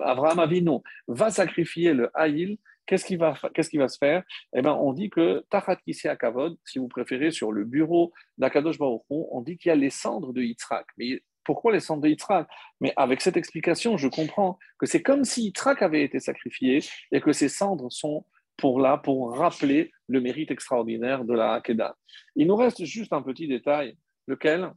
Abraham 0.00 0.38
Avinu 0.40 0.78
va 1.06 1.30
sacrifier 1.30 1.94
le 1.94 2.10
Haïl, 2.12 2.58
qu'est-ce 2.84 3.04
qui 3.04 3.16
va, 3.16 3.36
se 3.36 3.96
faire? 3.96 4.24
Eh 4.56 4.60
ben, 4.60 4.72
on 4.72 4.92
dit 4.92 5.08
que 5.08 5.44
Tachat 5.48 5.76
Kisei 5.76 6.10
Akavod, 6.10 6.56
si 6.64 6.80
vous 6.80 6.88
préférez, 6.88 7.30
sur 7.30 7.52
le 7.52 7.64
bureau 7.64 8.12
d'Akadosh 8.38 8.76
Baruch 8.76 9.02
on 9.08 9.40
dit 9.40 9.56
qu'il 9.56 9.68
y 9.68 9.72
a 9.72 9.76
les 9.76 9.90
cendres 9.90 10.32
de 10.32 10.42
Yitzhak. 10.42 10.86
Mais 10.96 11.22
pourquoi 11.44 11.70
les 11.70 11.78
cendres 11.78 12.02
de 12.02 12.08
Yitzhak? 12.08 12.48
Mais 12.80 12.92
avec 12.96 13.20
cette 13.20 13.36
explication, 13.36 13.96
je 13.96 14.08
comprends 14.08 14.58
que 14.76 14.86
c'est 14.86 15.02
comme 15.02 15.22
si 15.22 15.44
Yitzhak 15.44 15.80
avait 15.82 16.02
été 16.02 16.18
sacrifié 16.18 16.80
et 17.12 17.20
que 17.20 17.32
ces 17.32 17.48
cendres 17.48 17.92
sont 17.92 18.26
pour 18.56 18.80
là, 18.80 18.98
pour 18.98 19.36
rappeler 19.36 19.92
le 20.08 20.20
mérite 20.20 20.50
extraordinaire 20.50 21.24
de 21.24 21.34
la 21.34 21.52
Hakeda. 21.52 21.96
Il 22.34 22.48
nous 22.48 22.56
reste 22.56 22.84
juste 22.84 23.12
un 23.12 23.22
petit 23.22 23.46
détail, 23.46 23.96
lequel 24.26 24.72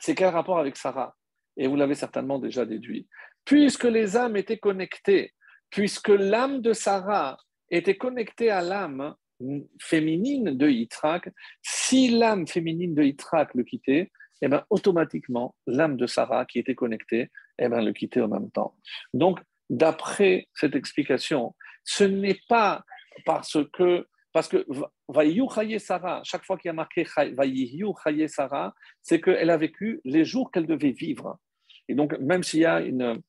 C'est 0.00 0.14
quel 0.14 0.28
rapport 0.28 0.58
avec 0.58 0.76
Sarah? 0.76 1.16
Et 1.56 1.66
vous 1.66 1.76
l'avez 1.76 1.94
certainement 1.94 2.38
déjà 2.38 2.64
déduit. 2.64 3.08
Puisque 3.44 3.84
les 3.84 4.16
âmes 4.16 4.36
étaient 4.36 4.58
connectées, 4.58 5.32
puisque 5.70 6.08
l'âme 6.08 6.60
de 6.60 6.72
Sarah 6.72 7.36
était 7.70 7.96
connectée 7.96 8.50
à 8.50 8.62
l'âme 8.62 9.14
féminine 9.80 10.56
de 10.56 10.68
Yitzhak, 10.68 11.30
si 11.62 12.10
l'âme 12.10 12.46
féminine 12.46 12.94
de 12.94 13.02
Yitzhak 13.02 13.54
le 13.54 13.64
quittait, 13.64 14.12
eh 14.42 14.48
bien, 14.48 14.64
automatiquement, 14.70 15.54
l'âme 15.66 15.96
de 15.96 16.06
Sarah 16.06 16.44
qui 16.46 16.58
était 16.58 16.74
connectée, 16.74 17.30
eh 17.58 17.68
bien, 17.68 17.80
le 17.80 17.92
quittait 17.92 18.20
en 18.20 18.28
même 18.28 18.50
temps. 18.50 18.76
Donc, 19.14 19.40
d'après 19.70 20.48
cette 20.54 20.74
explication, 20.74 21.54
ce 21.84 22.04
n'est 22.04 22.40
pas 22.48 22.84
parce 23.24 23.58
que 23.72 24.06
parce 24.32 24.48
que 24.48 24.66
Sarah, 25.78 26.22
chaque 26.24 26.44
fois 26.44 26.56
qu'il 26.56 26.68
y 26.68 26.70
a 26.70 26.72
marqué 26.72 27.04
Sarah, 28.28 28.74
c'est 29.02 29.20
qu'elle 29.20 29.50
a 29.50 29.56
vécu 29.56 30.00
les 30.04 30.24
jours 30.24 30.50
qu'elle 30.50 30.66
devait 30.66 30.92
vivre. 30.92 31.38
Et 31.88 31.94
donc, 31.94 32.18
même 32.18 32.42
s'il 32.42 32.60
y 32.60 32.64
a 32.64 32.80
une, 32.80 33.20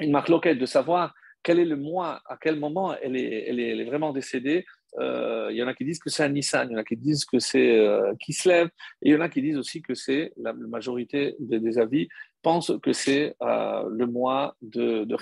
une 0.00 0.10
marque 0.10 0.28
locale 0.28 0.58
de 0.58 0.66
savoir 0.66 1.14
quel 1.42 1.58
est 1.58 1.64
le 1.64 1.76
mois, 1.76 2.20
à 2.26 2.36
quel 2.40 2.58
moment 2.58 2.94
elle 3.02 3.16
est, 3.16 3.48
elle 3.48 3.60
est, 3.60 3.84
vraiment 3.84 4.12
décédée, 4.12 4.64
euh, 4.98 5.48
il 5.50 5.56
y 5.56 5.62
en 5.62 5.68
a 5.68 5.74
qui 5.74 5.84
disent 5.84 5.98
que 5.98 6.10
c'est 6.10 6.24
un 6.24 6.28
Nissan, 6.30 6.68
il 6.68 6.72
y 6.72 6.76
en 6.76 6.80
a 6.80 6.84
qui 6.84 6.96
disent 6.96 7.24
que 7.24 7.38
c'est 7.38 7.78
euh, 7.78 8.14
Kislev, 8.18 8.68
et 9.02 9.10
il 9.10 9.12
y 9.12 9.16
en 9.16 9.20
a 9.20 9.28
qui 9.28 9.42
disent 9.42 9.58
aussi 9.58 9.82
que 9.82 9.94
c'est, 9.94 10.32
la, 10.36 10.52
majorité 10.52 11.36
des, 11.38 11.78
avis 11.78 12.08
pensent 12.42 12.72
que 12.82 12.92
c'est 12.92 13.36
euh, 13.42 13.88
le 13.90 14.06
mois 14.06 14.56
de, 14.62 15.04
de 15.04 15.16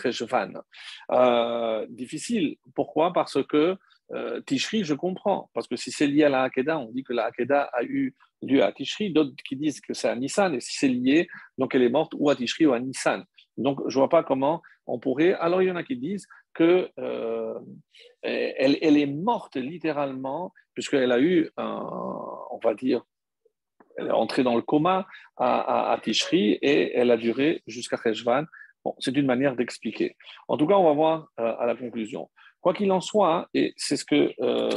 euh, 1.13 1.87
difficile. 1.89 2.57
Pourquoi? 2.75 3.13
Parce 3.13 3.43
que 3.47 3.77
euh, 4.13 4.41
Tishri, 4.43 4.85
je 4.85 4.95
comprends, 4.95 5.51
parce 5.53 5.67
que 5.67 5.77
si 5.77 5.91
c'est 5.91 6.07
lié 6.07 6.25
à 6.25 6.29
la 6.29 6.43
Hakeda, 6.43 6.79
on 6.79 6.93
dit 6.93 7.03
que 7.03 7.13
la 7.13 7.25
Hakeda 7.27 7.63
a 7.73 7.83
eu 7.83 8.15
lieu 8.43 8.63
à 8.63 8.73
Tishri, 8.73 9.13
d'autres 9.13 9.35
qui 9.47 9.57
disent 9.57 9.81
que 9.81 9.95
c'est 9.95 10.09
à 10.09 10.15
Nissan, 10.15 10.55
et 10.55 10.61
si 10.61 10.77
c'est 10.77 10.89
lié, 10.89 11.27
donc 11.59 11.75
elle 11.75 11.83
est 11.83 11.91
morte 11.91 12.13
ou 12.17 12.31
à 12.31 12.37
Tishri 12.37 12.67
ou 12.67 12.73
à 12.73 12.81
Nissan. 12.81 13.25
Donc 13.57 13.81
je 13.89 13.97
ne 13.97 14.01
vois 14.01 14.09
pas 14.09 14.23
comment 14.23 14.63
on 14.87 14.99
pourrait. 14.99 15.33
Alors 15.35 15.63
il 15.63 15.69
y 15.69 15.71
en 15.71 15.77
a 15.77 15.83
qui 15.83 15.97
disent 15.97 16.27
qu'elle 16.55 16.91
euh, 16.99 17.59
elle, 18.23 18.97
est 18.97 19.07
morte 19.07 19.57
littéralement, 19.57 20.53
puisqu'elle 20.75 21.11
a 21.11 21.21
eu, 21.21 21.51
on 21.57 22.61
va 22.63 22.75
dire, 22.75 23.03
elle 23.97 24.09
est 24.09 24.13
entrée 24.13 24.43
dans 24.43 24.55
le 24.55 24.63
coma 24.63 25.07
à, 25.37 25.93
à, 25.93 25.99
Tishri 25.99 26.53
et 26.63 26.97
elle 26.97 27.11
a 27.11 27.17
duré 27.17 27.63
jusqu'à 27.67 27.97
Cheshvan. 27.97 28.45
Bon, 28.85 28.95
c'est 28.99 29.17
une 29.17 29.27
manière 29.27 29.57
d'expliquer. 29.57 30.17
En 30.49 30.57
tout 30.57 30.67
cas, 30.67 30.75
on 30.75 30.85
va 30.85 30.93
voir 30.93 31.29
euh, 31.41 31.57
à 31.59 31.67
la 31.67 31.75
conclusion. 31.75 32.31
Quoi 32.67 32.75
qu'il 32.75 32.91
en 32.91 33.01
soit, 33.01 33.33
hein, 33.33 33.47
et 33.55 33.75
c'est 33.77 33.97
ce 33.97 34.05
que 34.05 34.33
euh, 34.41 34.71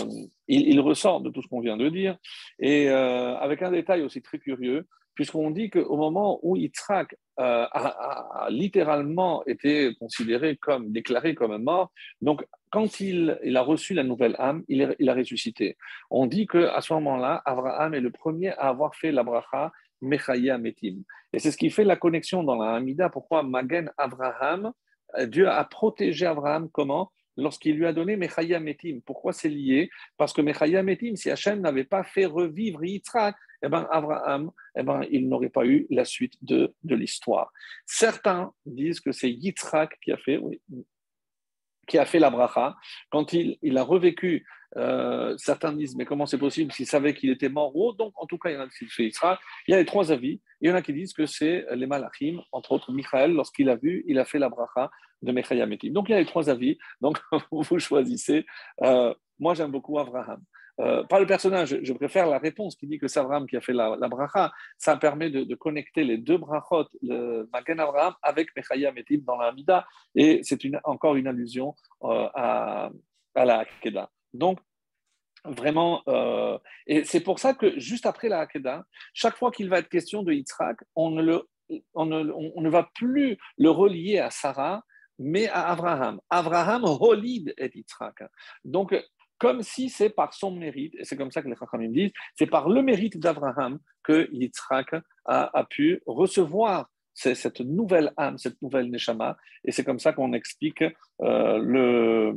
il, 0.48 0.80
ressort 0.80 1.22
de 1.22 1.32
tout 1.32 1.42
ce 1.42 1.48
qu'on 1.48 1.60
vient 1.60 1.76
de 1.76 1.90
dire, 1.90 2.18
et 2.60 2.88
euh, 2.88 3.36
avec 3.38 3.64
un 3.64 3.72
détail 3.72 4.04
aussi 4.04 4.22
très 4.22 4.38
curieux, 4.38 4.88
puisqu'on 5.16 5.50
dit 5.50 5.72
qu'au 5.72 5.98
moment 5.98 6.40
où 6.44 6.56
Yitzhak 6.56 7.16
euh, 7.40 7.66
a, 7.72 8.48
littéralement 8.52 9.44
été 9.48 9.96
considéré 9.96 10.56
comme 10.56 10.92
déclaré 10.92 11.34
comme 11.34 11.58
mort, 11.64 11.92
donc 12.22 12.46
quand 12.70 13.00
il, 13.00 13.40
a 13.56 13.62
reçu 13.64 13.96
la 13.96 14.04
nouvelle 14.04 14.36
âme, 14.38 14.62
il, 14.68 14.96
il 15.00 15.10
a 15.10 15.16
ressuscité. 15.16 15.76
On 16.12 16.28
dit 16.28 16.46
qu'à 16.46 16.82
ce 16.82 16.94
moment-là, 16.94 17.42
Abraham 17.44 17.96
est 17.96 18.02
le 18.02 18.12
premier 18.12 18.50
à 18.50 18.68
avoir 18.68 18.94
fait 18.94 19.12
la 19.12 19.24
bracha 19.24 19.72
Mechaya 20.02 20.60
Metim. 20.60 21.02
Et 21.34 21.40
c'est 21.40 21.50
ce 21.50 21.58
qui 21.58 21.72
fait 21.72 21.86
la 21.86 21.96
connexion 21.96 22.44
dans 22.44 22.56
la 22.56 22.76
Hamida. 22.76 23.10
Pourquoi 23.10 23.42
Magen 23.42 23.90
Abraham, 23.98 24.74
Dieu 25.24 25.50
a 25.50 25.64
protégé 25.64 26.28
Abraham 26.28 26.70
comment? 26.72 27.10
Lorsqu'il 27.40 27.76
lui 27.76 27.86
a 27.86 27.94
donné 27.94 28.16
Mechaya 28.16 28.60
Metim. 28.60 29.02
Pourquoi 29.02 29.34
c'est 29.34 29.50
lié? 29.50 29.90
Parce 30.18 30.34
que 30.34 30.42
Mechaya 30.42 30.84
Metim, 30.84 31.16
si 31.16 31.30
Hachem 31.30 31.62
n'avait 31.62 31.84
pas 31.84 32.04
fait 32.04 32.26
revivre 32.26 32.84
Yitzhak, 32.84 33.36
eh 33.62 33.70
ben, 33.70 33.88
Abraham, 33.92 34.52
eh 34.78 34.84
ben, 34.84 35.02
il 35.12 35.28
n'aurait 35.28 35.50
pas 35.50 35.66
eu 35.66 35.86
la 35.90 36.06
suite 36.06 36.34
de, 36.42 36.74
de 36.84 36.96
l'histoire. 36.96 37.52
Certains 37.86 38.54
disent 38.66 39.00
que 39.02 39.12
c'est 39.12 39.32
Yitzhak 39.32 39.98
qui 40.02 40.12
a 40.12 40.18
fait, 40.18 40.40
qui 41.88 41.98
a 41.98 42.06
fait 42.06 42.20
la 42.20 42.30
bracha. 42.30 42.76
Quand 43.10 43.34
il, 43.34 43.58
il 43.62 43.78
a 43.78 43.84
revécu, 43.84 44.46
euh, 44.78 45.36
certains 45.38 45.74
disent, 45.74 45.96
mais 45.96 46.06
comment 46.06 46.26
c'est 46.26 46.38
possible 46.38 46.72
s'il 46.72 46.86
savait 46.86 47.14
qu'il 47.14 47.32
était 47.32 47.50
mort 47.50 47.74
Donc, 47.96 48.14
en 48.16 48.28
tout 48.28 48.38
cas, 48.38 48.52
il 48.52 48.54
y 48.54 48.58
en 48.58 48.62
a 48.62 48.68
qui 48.70 48.86
disent 48.86 49.20
Il 49.68 49.72
y 49.72 49.74
a 49.74 49.78
les 49.78 49.86
trois 49.86 50.12
avis. 50.12 50.40
Il 50.62 50.70
y 50.70 50.72
en 50.72 50.76
a 50.76 50.82
qui 50.82 50.94
disent 50.94 51.14
que 51.14 51.26
c'est 51.26 51.66
les 51.72 51.88
malachim, 51.88 52.42
entre 52.52 52.74
autres 52.74 52.92
Michael, 52.92 53.34
lorsqu'il 53.34 53.70
a 53.70 53.76
vu, 53.76 54.04
il 54.08 54.20
a 54.20 54.26
fait 54.26 54.40
la 54.40 54.50
bracha 54.50 54.92
de 55.22 55.32
Mechayametim. 55.32 55.92
Donc, 55.92 56.10
il 56.10 56.14
y 56.14 56.16
a 56.16 56.20
les 56.20 56.26
trois 56.26 56.50
avis. 56.50 56.78
Donc, 57.02 57.20
vous 57.52 57.80
choisissez. 57.80 58.46
Euh, 58.84 59.14
moi, 59.40 59.54
j'aime 59.54 59.72
beaucoup 59.72 60.00
Abraham. 60.00 60.42
Euh, 60.80 61.04
pas 61.04 61.20
le 61.20 61.26
personnage, 61.26 61.78
je 61.82 61.94
préfère 61.94 62.28
la 62.28 62.38
réponse 62.38 62.76
qui 62.76 62.88
dit 62.88 63.00
que 63.00 63.08
c'est 63.10 63.20
Abraham 63.20 63.48
qui 63.48 63.58
a 63.58 63.62
fait 63.62 63.74
la, 63.74 63.98
bracha. 64.08 64.52
Ça 64.78 64.96
permet 64.96 65.30
de, 65.30 65.56
connecter 65.56 66.04
les 66.04 66.18
deux 66.18 66.38
brachot, 66.38 66.88
le 67.02 67.50
Magen 67.52 67.80
Abraham, 67.80 68.14
avec 68.22 68.56
Mechaya 68.56 68.92
Metim 68.92 69.22
dans 69.22 69.36
la 69.36 69.52
Mida. 69.52 69.86
Et 70.16 70.40
c'est 70.44 70.60
encore 70.86 71.16
une 71.16 71.28
allusion 71.28 71.76
euh, 72.04 72.30
à, 72.34 72.92
la 73.36 73.60
Hakeda. 73.60 74.10
Donc, 74.34 74.60
vraiment, 75.44 76.02
euh, 76.08 76.58
et 76.88 77.04
c'est 77.04 77.22
pour 77.22 77.40
ça 77.40 77.54
que 77.54 77.78
juste 77.78 78.06
après 78.06 78.30
la 78.30 78.40
Hakeda, 78.40 78.86
chaque 79.14 79.36
fois 79.36 79.52
qu'il 79.52 79.70
va 79.70 79.80
être 79.80 79.90
question 79.90 80.24
de 80.24 80.32
Yitzhak, 80.32 80.78
on 80.96 81.12
ne 81.12 82.70
va 82.70 82.90
plus 82.96 83.38
le 83.58 83.70
relier 83.70 84.20
à 84.20 84.30
Sarah, 84.30 84.84
mais 85.20 85.48
à 85.50 85.70
Abraham. 85.70 86.20
Abraham 86.30 86.86
holid 86.86 87.54
et 87.58 87.70
Yitzhak. 87.76 88.24
Donc, 88.64 88.96
comme 89.40 89.64
si 89.64 89.90
c'est 89.90 90.10
par 90.10 90.34
son 90.34 90.52
mérite, 90.52 90.94
et 90.96 91.06
c'est 91.06 91.16
comme 91.16 91.32
ça 91.32 91.42
que 91.42 91.48
les 91.48 91.56
Chachamim 91.56 91.90
disent, 91.90 92.12
c'est 92.36 92.48
par 92.48 92.70
le 92.70 92.82
mérite 92.82 93.18
d'Abraham 93.18 93.80
que 94.04 94.30
Yitzhak 94.32 94.96
a, 95.26 95.66
pu 95.70 96.02
recevoir 96.06 96.90
cette 97.14 97.62
nouvelle 97.62 98.14
âme, 98.18 98.38
cette 98.38 98.62
nouvelle 98.62 98.90
neshama, 98.90 99.38
et 99.64 99.72
c'est 99.72 99.84
comme 99.84 100.00
ça 100.00 100.14
qu'on 100.14 100.34
explique 100.34 100.84
euh, 101.22 101.58
le, 101.60 102.36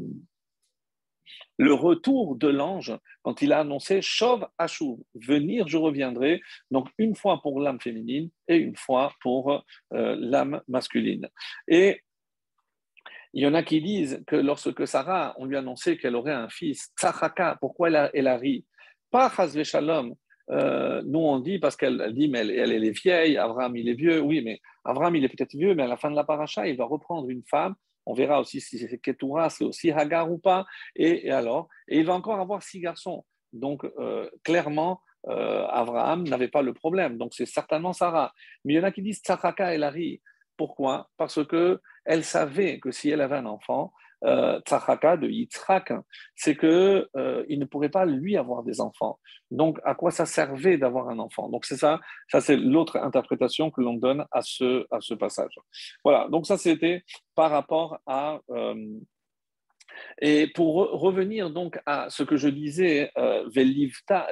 retour 1.74 2.36
de 2.36 2.48
l'ange 2.48 2.92
quand 3.22 3.42
il 3.42 3.52
a 3.52 3.60
annoncé 3.60 4.02
Shov 4.02 4.46
Ashuv, 4.58 4.98
venir, 5.14 5.68
je 5.68 5.76
reviendrai. 5.76 6.40
Donc 6.70 6.88
une 6.98 7.14
fois 7.14 7.40
pour 7.40 7.60
l'âme 7.60 7.80
féminine 7.80 8.30
et 8.48 8.56
une 8.56 8.76
fois 8.76 9.12
pour 9.20 9.64
euh, 9.92 10.16
l'âme 10.18 10.60
masculine. 10.66 11.28
Et 11.68 12.02
il 13.34 13.42
y 13.42 13.46
en 13.46 13.54
a 13.54 13.62
qui 13.62 13.80
disent 13.80 14.22
que 14.26 14.36
lorsque 14.36 14.86
Sarah, 14.86 15.34
on 15.38 15.46
lui 15.46 15.56
a 15.56 15.60
annoncé 15.60 15.96
qu'elle 15.96 16.16
aurait 16.16 16.32
un 16.32 16.48
fils, 16.48 16.92
Tzachaka, 16.98 17.56
pourquoi 17.60 17.88
elle 17.88 17.96
a, 17.96 18.10
elle 18.14 18.28
ri? 18.28 18.64
Pas 19.10 19.30
Chazve 19.34 19.62
Shalom. 19.62 20.14
Euh, 20.50 21.02
nous, 21.04 21.20
on 21.20 21.38
dit, 21.38 21.58
parce 21.58 21.76
qu'elle 21.76 22.12
dit, 22.14 22.28
mais 22.28 22.40
elle, 22.40 22.50
elle, 22.50 22.84
est 22.84 22.90
vieille, 22.90 23.38
Abraham, 23.38 23.76
il 23.76 23.88
est 23.88 23.94
vieux. 23.94 24.20
Oui, 24.20 24.42
mais 24.42 24.60
Abraham, 24.84 25.16
il 25.16 25.24
est 25.24 25.28
peut-être 25.28 25.54
vieux, 25.54 25.74
mais 25.74 25.84
à 25.84 25.86
la 25.86 25.96
fin 25.96 26.10
de 26.10 26.16
la 26.16 26.24
paracha, 26.24 26.66
il 26.66 26.76
va 26.76 26.84
reprendre 26.84 27.28
une 27.30 27.42
femme. 27.44 27.74
On 28.04 28.14
verra 28.14 28.40
aussi 28.40 28.60
si 28.60 28.78
c'est 28.78 28.98
Ketura, 28.98 29.48
c'est 29.48 29.64
aussi 29.64 29.90
Hagar 29.90 30.30
ou 30.30 30.38
pas. 30.38 30.66
Et, 30.96 31.30
alors 31.30 31.68
Et 31.88 32.00
il 32.00 32.06
va 32.06 32.14
encore 32.14 32.40
avoir 32.40 32.62
six 32.62 32.80
garçons. 32.80 33.24
Donc, 33.52 33.84
euh, 33.98 34.28
clairement, 34.42 35.00
euh, 35.28 35.64
Abraham 35.68 36.24
n'avait 36.24 36.48
pas 36.48 36.62
le 36.62 36.74
problème. 36.74 37.16
Donc, 37.16 37.32
c'est 37.34 37.46
certainement 37.46 37.92
Sarah. 37.92 38.32
Mais 38.64 38.74
il 38.74 38.76
y 38.76 38.80
en 38.80 38.84
a 38.84 38.90
qui 38.90 39.02
disent 39.02 39.20
Tzachaka, 39.20 39.72
elle 39.72 39.84
a 39.84 39.90
ri. 39.90 40.20
Pourquoi? 40.56 41.08
Parce 41.16 41.44
que 41.44 41.80
elle 42.04 42.24
savait 42.24 42.78
que 42.78 42.90
si 42.90 43.10
elle 43.10 43.20
avait 43.20 43.36
un 43.36 43.46
enfant, 43.46 43.92
euh, 44.24 44.60
de 44.60 45.28
Yitzhak, 45.28 45.92
c'est 46.36 46.56
qu'il 46.56 46.68
euh, 46.68 47.44
ne 47.48 47.64
pourrait 47.64 47.88
pas 47.88 48.04
lui 48.04 48.36
avoir 48.36 48.62
des 48.62 48.80
enfants. 48.80 49.18
Donc, 49.50 49.78
à 49.84 49.94
quoi 49.94 50.10
ça 50.10 50.26
servait 50.26 50.78
d'avoir 50.78 51.08
un 51.08 51.18
enfant? 51.18 51.48
Donc, 51.48 51.64
c'est 51.64 51.76
ça, 51.76 52.00
ça 52.28 52.40
c'est 52.40 52.56
l'autre 52.56 52.98
interprétation 52.98 53.70
que 53.70 53.80
l'on 53.80 53.94
donne 53.94 54.24
à 54.30 54.42
ce, 54.42 54.86
à 54.90 55.00
ce 55.00 55.14
passage. 55.14 55.58
Voilà, 56.04 56.28
donc 56.28 56.46
ça 56.46 56.56
c'était 56.56 57.04
par 57.34 57.50
rapport 57.50 57.98
à. 58.06 58.40
Euh, 58.50 58.74
et 60.20 60.46
pour 60.48 60.74
revenir 60.74 61.50
donc 61.50 61.78
à 61.86 62.08
ce 62.10 62.22
que 62.22 62.36
je 62.36 62.48
disais, 62.48 63.10
euh, 63.16 63.48
Velivta, 63.48 64.28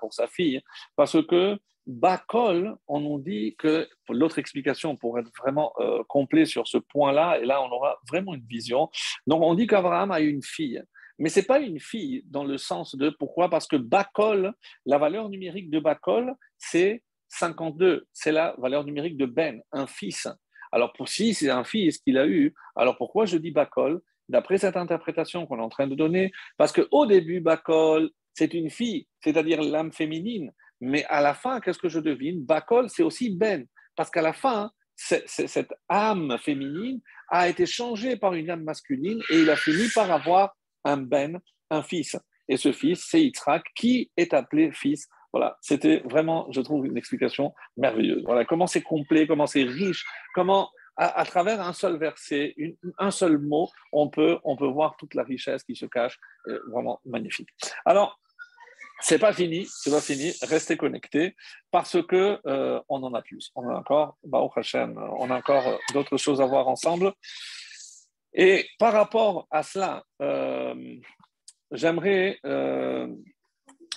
pour 0.00 0.12
sa 0.12 0.26
fille, 0.26 0.60
parce 0.96 1.22
que 1.26 1.58
Bakol, 1.86 2.76
on 2.86 3.00
nous 3.00 3.18
dit 3.18 3.56
que, 3.58 3.88
l'autre 4.10 4.38
explication 4.38 4.94
pour 4.96 5.18
être 5.18 5.30
vraiment 5.38 5.72
euh, 5.80 6.02
complet 6.06 6.44
sur 6.44 6.68
ce 6.68 6.76
point-là, 6.76 7.38
et 7.40 7.46
là 7.46 7.62
on 7.62 7.70
aura 7.70 7.98
vraiment 8.06 8.34
une 8.34 8.46
vision. 8.46 8.90
Donc 9.26 9.42
on 9.42 9.54
dit 9.54 9.66
qu'Abraham 9.66 10.10
a 10.10 10.20
une 10.20 10.42
fille, 10.42 10.82
mais 11.18 11.30
ce 11.30 11.40
n'est 11.40 11.46
pas 11.46 11.60
une 11.60 11.80
fille 11.80 12.22
dans 12.26 12.44
le 12.44 12.58
sens 12.58 12.94
de 12.94 13.08
pourquoi? 13.08 13.48
Parce 13.48 13.66
que 13.66 13.76
Bakol, 13.76 14.52
la 14.84 14.98
valeur 14.98 15.30
numérique 15.30 15.70
de 15.70 15.80
Bakol, 15.80 16.34
c'est 16.58 17.02
52, 17.28 18.06
c'est 18.12 18.32
la 18.32 18.54
valeur 18.58 18.84
numérique 18.84 19.16
de 19.16 19.26
Ben, 19.26 19.62
un 19.72 19.86
fils. 19.86 20.28
Alors 20.70 20.92
pour 20.92 21.08
si 21.08 21.32
c'est 21.32 21.50
un 21.50 21.64
fils 21.64 21.98
qu'il 21.98 22.18
a 22.18 22.26
eu, 22.26 22.54
alors 22.76 22.98
pourquoi 22.98 23.24
je 23.24 23.38
dis 23.38 23.50
Bakol 23.50 24.00
D'après 24.28 24.58
cette 24.58 24.76
interprétation 24.76 25.46
qu'on 25.46 25.58
est 25.58 25.62
en 25.62 25.68
train 25.68 25.86
de 25.86 25.94
donner, 25.94 26.30
parce 26.56 26.72
qu'au 26.72 27.06
début, 27.06 27.40
Bakol, 27.40 28.10
c'est 28.34 28.54
une 28.54 28.70
fille, 28.70 29.06
c'est-à-dire 29.20 29.62
l'âme 29.62 29.92
féminine. 29.92 30.52
Mais 30.80 31.04
à 31.06 31.20
la 31.20 31.34
fin, 31.34 31.60
qu'est-ce 31.60 31.78
que 31.78 31.88
je 31.88 32.00
devine? 32.00 32.44
Bakol, 32.44 32.88
c'est 32.88 33.02
aussi 33.02 33.30
Ben. 33.36 33.66
Parce 33.96 34.10
qu'à 34.10 34.22
la 34.22 34.32
fin, 34.32 34.70
cette 34.94 35.74
âme 35.88 36.36
féminine 36.38 37.00
a 37.28 37.48
été 37.48 37.66
changée 37.66 38.16
par 38.16 38.34
une 38.34 38.50
âme 38.50 38.62
masculine 38.62 39.20
et 39.30 39.40
il 39.40 39.50
a 39.50 39.56
fini 39.56 39.88
par 39.94 40.10
avoir 40.10 40.56
un 40.84 40.98
Ben, 40.98 41.40
un 41.70 41.82
fils. 41.82 42.16
Et 42.48 42.56
ce 42.56 42.72
fils, 42.72 43.06
c'est 43.08 43.22
Yitzhak, 43.22 43.64
qui 43.74 44.10
est 44.16 44.34
appelé 44.34 44.70
fils. 44.72 45.08
Voilà, 45.32 45.58
c'était 45.60 45.98
vraiment, 46.04 46.50
je 46.52 46.60
trouve, 46.60 46.86
une 46.86 46.96
explication 46.96 47.52
merveilleuse. 47.76 48.22
Voilà, 48.24 48.44
comment 48.44 48.66
c'est 48.66 48.82
complet, 48.82 49.26
comment 49.26 49.46
c'est 49.46 49.64
riche, 49.64 50.04
comment 50.34 50.70
à, 50.98 51.24
travers 51.24 51.60
un 51.60 51.72
seul 51.72 51.96
verset, 51.96 52.54
un 52.98 53.12
seul 53.12 53.38
mot, 53.38 53.70
on 53.92 54.08
peut, 54.08 54.38
on 54.42 54.56
peut 54.56 54.66
voir 54.66 54.96
toute 54.96 55.14
la 55.14 55.22
richesse 55.22 55.62
qui 55.62 55.76
se 55.76 55.86
cache. 55.86 56.18
Euh, 56.48 56.60
vraiment 56.72 57.00
magnifique. 57.06 57.48
Alors, 57.84 58.18
c'est 59.00 59.20
pas 59.20 59.32
fini, 59.32 59.64
c'est 59.70 59.92
pas 59.92 60.00
fini. 60.00 60.32
Restez 60.42 60.76
connectés 60.76 61.36
parce 61.70 62.02
que 62.02 62.40
euh, 62.46 62.80
on 62.88 63.02
en 63.04 63.14
a 63.14 63.22
plus. 63.22 63.52
On 63.54 63.68
a 63.68 63.74
encore, 63.76 64.18
on 64.24 65.30
a 65.30 65.36
encore 65.36 65.68
euh, 65.68 65.76
d'autres 65.92 66.16
choses 66.16 66.40
à 66.40 66.46
voir 66.46 66.66
ensemble. 66.66 67.12
Et 68.34 68.66
par 68.80 68.92
rapport 68.92 69.46
à 69.50 69.62
cela, 69.62 70.02
j'aimerais 71.70 72.40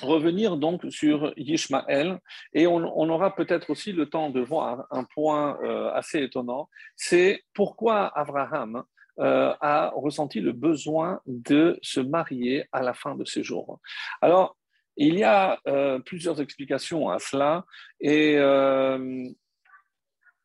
revenir 0.01 0.57
donc 0.57 0.85
sur 0.89 1.33
Yishmael 1.37 2.19
et 2.53 2.67
on, 2.67 3.09
aura 3.09 3.35
peut-être 3.35 3.69
aussi 3.69 3.91
le 3.91 4.09
temps 4.09 4.29
de 4.29 4.41
voir 4.41 4.87
un 4.89 5.03
point 5.03 5.59
assez 5.93 6.23
étonnant. 6.23 6.69
C'est 6.95 7.43
pourquoi 7.53 8.07
Abraham 8.17 8.83
a 9.19 9.91
ressenti 9.95 10.39
le 10.39 10.53
besoin 10.53 11.21
de 11.27 11.77
se 11.81 11.99
marier 11.99 12.65
à 12.71 12.81
la 12.81 12.93
fin 12.93 13.15
de 13.15 13.25
ses 13.25 13.43
jours. 13.43 13.79
Alors, 14.21 14.57
il 14.97 15.17
y 15.17 15.23
a 15.23 15.59
euh, 15.67 15.99
plusieurs 15.99 16.41
explications 16.41 17.09
à 17.09 17.19
cela 17.19 17.65
et 17.99 18.35
euh, 18.37 19.27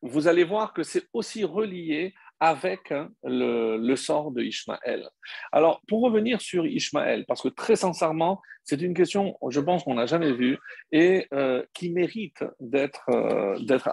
vous 0.01 0.27
allez 0.27 0.43
voir 0.43 0.73
que 0.73 0.83
c'est 0.83 1.07
aussi 1.13 1.43
relié 1.43 2.13
avec 2.39 2.91
hein, 2.91 3.09
le, 3.23 3.95
sort 3.95 4.31
de 4.31 4.43
Ishmaël. 4.43 5.09
Alors, 5.51 5.81
pour 5.87 6.01
revenir 6.01 6.41
sur 6.41 6.65
Ishmaël, 6.65 7.25
parce 7.27 7.41
que 7.41 7.47
très 7.47 7.75
sincèrement, 7.75 8.41
c'est 8.63 8.81
une 8.81 8.93
question, 8.93 9.37
je 9.49 9.59
pense, 9.59 9.83
qu'on 9.83 9.95
n'a 9.95 10.05
jamais 10.05 10.33
vue 10.33 10.57
et 10.91 11.27
euh, 11.33 11.63
qui 11.73 11.91
mérite 11.91 12.43
d'être 12.59 13.09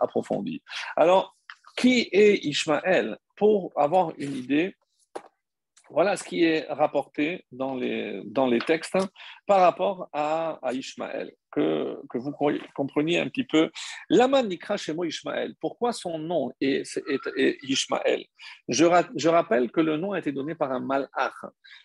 approfondie. 0.01 0.63
Alors, 0.97 1.37
qui 1.77 2.09
est 2.13 2.45
Ishmaël? 2.45 3.19
Pour 3.37 3.73
avoir 3.77 4.13
une 4.19 4.37
idée, 4.37 4.77
voilà 5.91 6.17
ce 6.17 6.25
qui 6.25 6.45
est 6.45 6.67
rapporté 6.71 7.45
dans 7.53 7.75
les, 7.75 8.23
dans 8.27 8.47
les 8.47 8.59
textes 8.59 8.97
par 9.47 9.61
rapport 9.61 10.09
à, 10.13 10.59
à 10.63 10.73
Ishmaël, 10.73 11.33
que, 11.53 11.97
que, 12.09 12.19
vous 12.19 12.33
compreniez 12.75 13.19
un 13.19 13.29
petit 13.29 13.45
peu. 13.45 13.71
Laman 14.09 14.49
Nikra 14.49 14.77
chez 14.77 14.95
moi 14.95 15.07
Ishmaël, 15.07 15.55
pourquoi 15.61 15.93
son 15.93 16.19
nom 16.19 16.51
est, 16.61 16.83
est, 17.37 17.59
Ishmaël? 17.63 18.25
Je, 18.69 18.85
je, 19.17 19.29
rappelle 19.29 19.71
que 19.71 19.81
le 19.81 19.97
nom 19.97 20.13
a 20.13 20.19
été 20.19 20.33
donné 20.33 20.55
par 20.55 20.73
un 20.73 20.81
malach, 20.81 21.35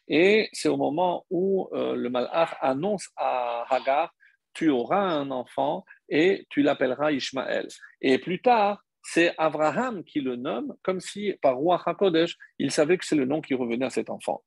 et 0.07 0.49
c'est 0.53 0.69
au 0.69 0.77
moment 0.77 1.25
où 1.29 1.69
euh, 1.73 1.95
le 1.95 2.09
malach 2.09 2.55
annonce 2.61 3.09
à 3.15 3.65
Hagar 3.69 4.13
tu 4.53 4.69
auras 4.69 5.01
un 5.01 5.31
enfant 5.31 5.85
et 6.09 6.45
tu 6.49 6.61
l'appelleras 6.61 7.11
Ishmaël. 7.11 7.67
Et 8.01 8.17
plus 8.17 8.41
tard, 8.41 8.83
c'est 9.11 9.33
Abraham 9.37 10.03
qui 10.03 10.19
le 10.21 10.35
nomme, 10.35 10.75
comme 10.83 10.99
si 10.99 11.33
par 11.41 11.55
roi 11.55 11.81
HaKodesh, 11.83 12.37
il 12.59 12.71
savait 12.71 12.97
que 12.97 13.05
c'est 13.05 13.15
le 13.15 13.25
nom 13.25 13.41
qui 13.41 13.55
revenait 13.55 13.85
à 13.85 13.89
cet 13.89 14.09
enfant. 14.11 14.43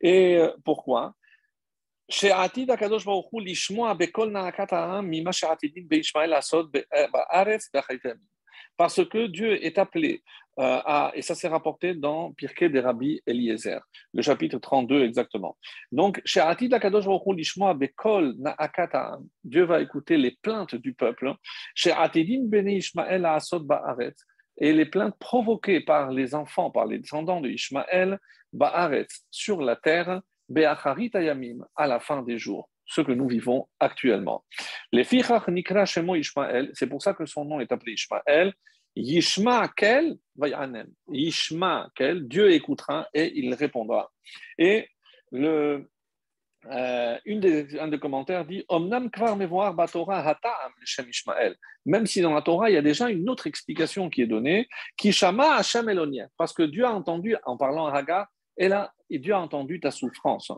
Et 0.00 0.38
euh, 0.38 0.50
pourquoi? 0.64 1.14
Parce 8.76 9.04
que 9.04 9.26
Dieu 9.26 9.64
est 9.64 9.78
appelé 9.78 10.22
euh, 10.58 10.80
à, 10.84 11.12
et 11.14 11.22
ça 11.22 11.34
s'est 11.36 11.48
rapporté 11.48 11.94
dans 11.94 12.32
Pirkei 12.32 12.68
des 12.68 12.80
Rabbi 12.80 13.22
Eliezer, 13.26 13.80
le 14.12 14.22
chapitre 14.22 14.58
32 14.58 15.04
exactement. 15.04 15.56
Donc, 15.92 16.20
Dieu 19.44 19.64
va 19.64 19.80
écouter 19.80 20.16
les 20.16 20.36
plaintes 20.42 20.74
du 20.74 20.94
peuple. 20.94 21.34
Et 24.60 24.72
les 24.72 24.86
plaintes 24.86 25.16
provoquées 25.20 25.80
par 25.80 26.10
les 26.10 26.34
enfants, 26.34 26.70
par 26.72 26.86
les 26.86 26.98
descendants 26.98 27.40
de 27.40 27.48
Ishmaël, 27.48 28.18
sur 29.30 29.60
la 29.60 29.76
terre, 29.76 30.20
à 31.76 31.86
la 31.86 32.00
fin 32.00 32.22
des 32.22 32.38
jours 32.38 32.68
ce 32.88 33.02
que 33.02 33.12
nous 33.12 33.28
vivons 33.28 33.68
actuellement. 33.78 34.44
Les 34.92 35.06
Nikra 35.48 35.84
Shemo 35.86 36.16
Ishmael, 36.16 36.70
c'est 36.72 36.86
pour 36.86 37.02
ça 37.02 37.14
que 37.14 37.26
son 37.26 37.44
nom 37.44 37.60
est 37.60 37.70
appelé 37.70 37.92
Ishmael. 37.92 38.52
Yishma 38.96 39.68
Kel, 39.76 40.16
Yishma 41.08 41.88
Kel, 41.94 42.26
Dieu 42.26 42.50
écoutera 42.50 43.06
et 43.14 43.38
il 43.38 43.54
répondra. 43.54 44.10
Et 44.56 44.88
le, 45.30 45.88
euh, 46.66 47.18
un 47.26 47.88
des 47.88 47.98
commentaires 48.00 48.44
dit 48.44 48.64
Omnam 48.68 49.10
kvar 49.10 49.36
batora 49.74 50.36
Shem. 50.84 51.06
Même 51.86 52.06
si 52.06 52.20
dans 52.20 52.34
la 52.34 52.42
Torah, 52.42 52.70
il 52.70 52.74
y 52.74 52.78
a 52.78 52.82
déjà 52.82 53.08
une 53.08 53.28
autre 53.30 53.46
explication 53.46 54.10
qui 54.10 54.22
est 54.22 54.26
donnée, 54.26 54.66
Kishama 54.96 55.56
Hashem 55.56 55.88
Elonia, 55.88 56.26
parce 56.36 56.52
que 56.52 56.64
Dieu 56.64 56.84
a 56.84 56.90
entendu, 56.90 57.36
en 57.44 57.56
parlant 57.56 57.86
à 57.86 57.96
Hagar, 57.96 58.26
et 59.10 59.18
Dieu 59.18 59.34
a 59.34 59.40
entendu 59.40 59.80
ta 59.80 59.90
souffrance. 59.90 60.52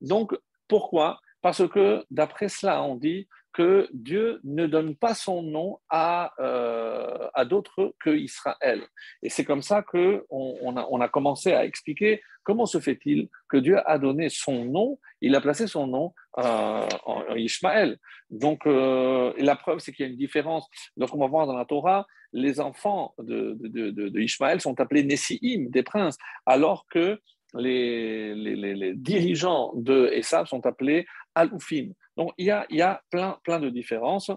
Donc, 0.00 0.36
pourquoi? 0.68 1.20
Parce 1.42 1.68
que 1.68 2.04
d'après 2.10 2.48
cela, 2.48 2.82
on 2.82 2.96
dit 2.96 3.28
que 3.56 3.88
Dieu 3.94 4.38
ne 4.44 4.66
donne 4.66 4.96
pas 4.96 5.14
son 5.14 5.42
nom 5.42 5.78
à, 5.88 6.34
euh, 6.40 7.26
à 7.32 7.46
d'autres 7.46 7.94
que 7.98 8.10
Israël. 8.10 8.82
Et 9.22 9.30
c'est 9.30 9.46
comme 9.46 9.62
ça 9.62 9.80
qu'on 9.80 10.20
on 10.30 10.76
a, 10.76 10.86
on 10.90 11.00
a 11.00 11.08
commencé 11.08 11.54
à 11.54 11.64
expliquer 11.64 12.20
comment 12.42 12.66
se 12.66 12.80
fait-il 12.80 13.30
que 13.48 13.56
Dieu 13.56 13.78
a 13.88 13.98
donné 13.98 14.28
son 14.28 14.66
nom, 14.66 14.98
il 15.22 15.34
a 15.34 15.40
placé 15.40 15.66
son 15.66 15.86
nom 15.86 16.12
euh, 16.38 16.86
en, 17.06 17.34
Ishmaël. 17.34 17.96
Donc, 18.28 18.66
euh, 18.66 19.32
la 19.38 19.56
preuve, 19.56 19.78
c'est 19.78 19.92
qu'il 19.92 20.04
y 20.04 20.08
a 20.08 20.12
une 20.12 20.18
différence. 20.18 20.68
Donc, 20.98 21.14
on 21.14 21.18
va 21.18 21.26
voir 21.26 21.46
dans 21.46 21.56
la 21.56 21.64
Torah, 21.64 22.06
les 22.34 22.60
enfants 22.60 23.14
de, 23.18 23.56
de, 23.58 23.90
de, 23.90 24.20
Ishmaël 24.20 24.60
sont 24.60 24.78
appelés 24.80 25.02
Nessiim, 25.02 25.70
des 25.70 25.82
princes, 25.82 26.18
alors 26.44 26.84
que 26.90 27.18
les, 27.54 28.34
les, 28.34 28.74
les, 28.74 28.94
dirigeants 28.94 29.72
de 29.76 30.10
Esav 30.12 30.46
sont 30.46 30.66
appelés 30.66 31.06
Aloufim. 31.36 31.92
Donc, 32.16 32.32
il 32.38 32.46
y 32.46 32.50
a, 32.50 33.02
plein, 33.10 33.60
de 33.60 33.68
différences. 33.68 34.30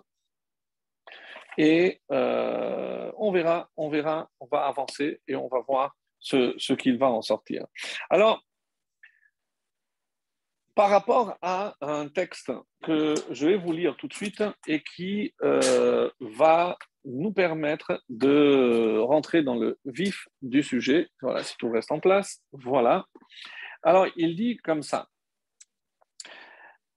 Et 1.58 2.02
euh, 2.12 3.12
on 3.18 3.32
verra, 3.32 3.70
on 3.76 3.90
verra, 3.90 4.30
on 4.40 4.46
va 4.46 4.68
avancer 4.68 5.22
et 5.28 5.36
on 5.36 5.48
va 5.48 5.62
voir 5.68 5.96
ce, 6.20 6.54
ce 6.58 6.74
qu'il 6.74 6.98
va 6.98 7.08
en 7.08 7.22
sortir. 7.22 7.66
Alors, 8.10 8.44
par 10.80 10.90
rapport 10.90 11.38
à 11.42 11.76
un 11.82 12.08
texte 12.08 12.54
que 12.84 13.14
je 13.32 13.48
vais 13.48 13.58
vous 13.58 13.74
lire 13.74 13.98
tout 13.98 14.08
de 14.08 14.14
suite 14.14 14.42
et 14.66 14.82
qui 14.82 15.34
euh, 15.44 16.10
va 16.22 16.78
nous 17.04 17.34
permettre 17.34 18.02
de 18.08 18.98
rentrer 19.00 19.44
dans 19.44 19.56
le 19.56 19.78
vif 19.84 20.30
du 20.42 20.64
sujet. 20.64 21.10
Voilà, 21.22 21.44
si 21.44 21.58
tout 21.58 21.70
reste 21.70 21.92
en 21.92 22.00
place. 22.00 22.42
Voilà. 22.54 23.06
Alors, 23.84 24.08
il 24.16 24.38
dit 24.38 24.56
comme 24.58 24.82
ça. 24.82 25.10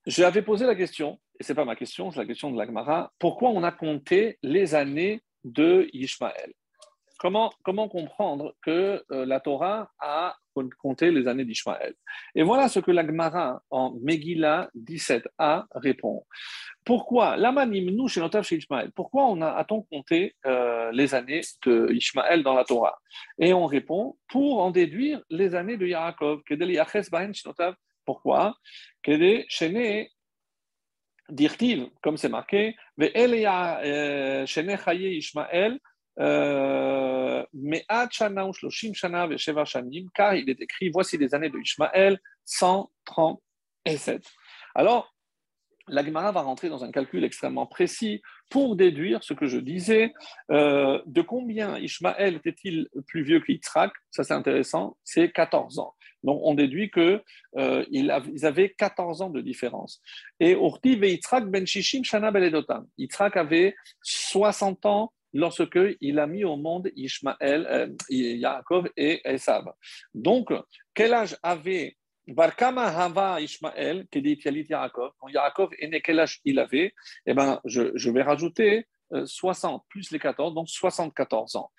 J'avais 0.07 0.42
posé 0.42 0.66
la 0.66 0.74
question, 0.74 1.20
et 1.38 1.44
ce 1.44 1.53
n'est 1.53 1.57
pas 1.57 1.64
ma 1.64 1.76
question, 1.76 2.11
c'est 2.11 2.18
la 2.18 2.26
question 2.26 2.50
de 2.50 2.59
l'Agmara, 2.59 3.12
pourquoi 3.18 3.50
on 3.50 3.62
a 3.62 3.72
compté 3.72 4.38
les 4.42 4.74
années 4.74 5.22
de 5.44 5.88
Ishmaël 5.92 6.53
comment, 7.22 7.53
comment 7.62 7.88
comprendre 7.88 8.57
que 8.62 9.05
euh, 9.12 9.24
la 9.24 9.38
Torah 9.38 9.92
a 10.00 10.34
compté 10.80 11.12
les 11.12 11.28
années 11.28 11.44
d'Ishmaël 11.44 11.94
Et 12.34 12.42
voilà 12.42 12.68
ce 12.68 12.80
que 12.80 12.90
l'Agmara 12.90 13.62
en 13.70 13.94
Megillah 14.03 14.68
17a 14.76 15.66
répond. 15.70 16.26
Pourquoi 16.84 17.36
nous 17.36 18.09
chez 18.09 18.20
chez 18.42 18.57
Ishmaël 18.57 18.90
Pourquoi 18.96 19.26
on 19.26 19.40
a-t-on 19.40 19.82
compté 19.82 20.34
euh, 20.46 20.90
les 20.92 21.14
années 21.14 21.42
de 21.64 21.92
Ishmaël 21.92 22.42
dans 22.42 22.55
la 22.55 22.64
Torah? 22.64 22.98
Et 23.38 23.55
on 23.55 23.66
répond 23.66 24.18
pour 24.28 24.61
en 24.61 24.72
déduire 24.72 25.22
les 25.30 25.55
années 25.55 25.76
de 25.76 25.86
Yaakov. 25.86 26.42
Pourquoi? 28.05 28.57
Dirtiv, 31.28 31.88
comme 32.03 32.16
c'est 32.16 32.28
marqué, 32.28 32.76
euh, 33.00 34.44
Ishmael, 34.44 35.78
euh, 36.18 37.44
car 40.14 40.34
il 40.34 40.50
est 40.50 40.61
écrit 40.61 40.90
voici 40.90 41.16
les 41.16 41.34
années 41.34 41.48
de 41.48 41.59
Ishmaël 41.59 42.18
137. 42.44 44.22
Alors, 44.74 45.12
la 45.88 46.05
Gemara 46.05 46.32
va 46.32 46.42
rentrer 46.42 46.68
dans 46.68 46.84
un 46.84 46.92
calcul 46.92 47.24
extrêmement 47.24 47.66
précis 47.66 48.22
pour 48.48 48.76
déduire 48.76 49.24
ce 49.24 49.34
que 49.34 49.46
je 49.46 49.59
disais. 49.59 50.12
Euh, 50.50 51.00
de 51.07 51.22
combien 51.22 51.78
Ishmaël 51.78 52.36
était-il 52.36 52.88
plus 53.09 53.22
vieux 53.22 53.40
qu'Yitzhak 53.40 53.92
Ça, 54.11 54.22
c'est 54.22 54.34
intéressant. 54.34 54.96
C'est 55.03 55.30
14 55.32 55.78
ans. 55.78 55.94
Donc, 56.23 56.41
on 56.43 56.55
déduit 56.55 56.91
qu'ils 56.91 57.20
euh, 57.57 58.20
avaient 58.43 58.70
14 58.70 59.23
ans 59.23 59.31
de 59.31 59.41
différence. 59.41 60.01
Et 60.41 60.53
Urti 60.53 60.97
Yitzhak 60.97 61.47
ben 61.47 61.66
Shishim 61.66 62.05
Shana 62.05 62.31
Beledotam. 62.31 62.87
Yitzhak 62.99 63.37
avait 63.37 63.75
60 64.03 64.87
ans 64.87 65.12
lorsque 65.33 65.79
il 66.01 66.18
a 66.18 66.27
mis 66.27 66.45
au 66.45 66.57
monde 66.57 66.91
Ishmaël, 66.95 67.66
euh, 67.70 67.89
Yaakov 68.11 68.89
et 68.97 69.20
Esav. 69.25 69.64
Donc, 70.14 70.53
quel 70.95 71.14
âge 71.14 71.37
avait 71.43 71.97
Barkama 72.29 72.87
Hava 72.87 73.41
Ishmael, 73.41 74.07
qui 74.11 74.23
dit 74.23 74.39
Yaakov, 74.45 75.12
quand 75.18 75.29
Yaakov 75.29 75.70
est 75.79 75.89
né, 75.89 76.01
quel 76.01 76.20
âge 76.20 76.41
il 76.45 76.59
avait? 76.59 76.95
Eh 77.27 77.35
bien, 77.35 77.61
je, 77.64 78.11
vais 78.11 78.23
rajouter 78.23 78.87
60 79.25 79.81
euh, 79.81 79.85
plus 79.89 80.11
les 80.11 80.19
14, 80.19 80.55
donc 80.55 80.69
74 80.69 81.57
ans. 81.57 81.71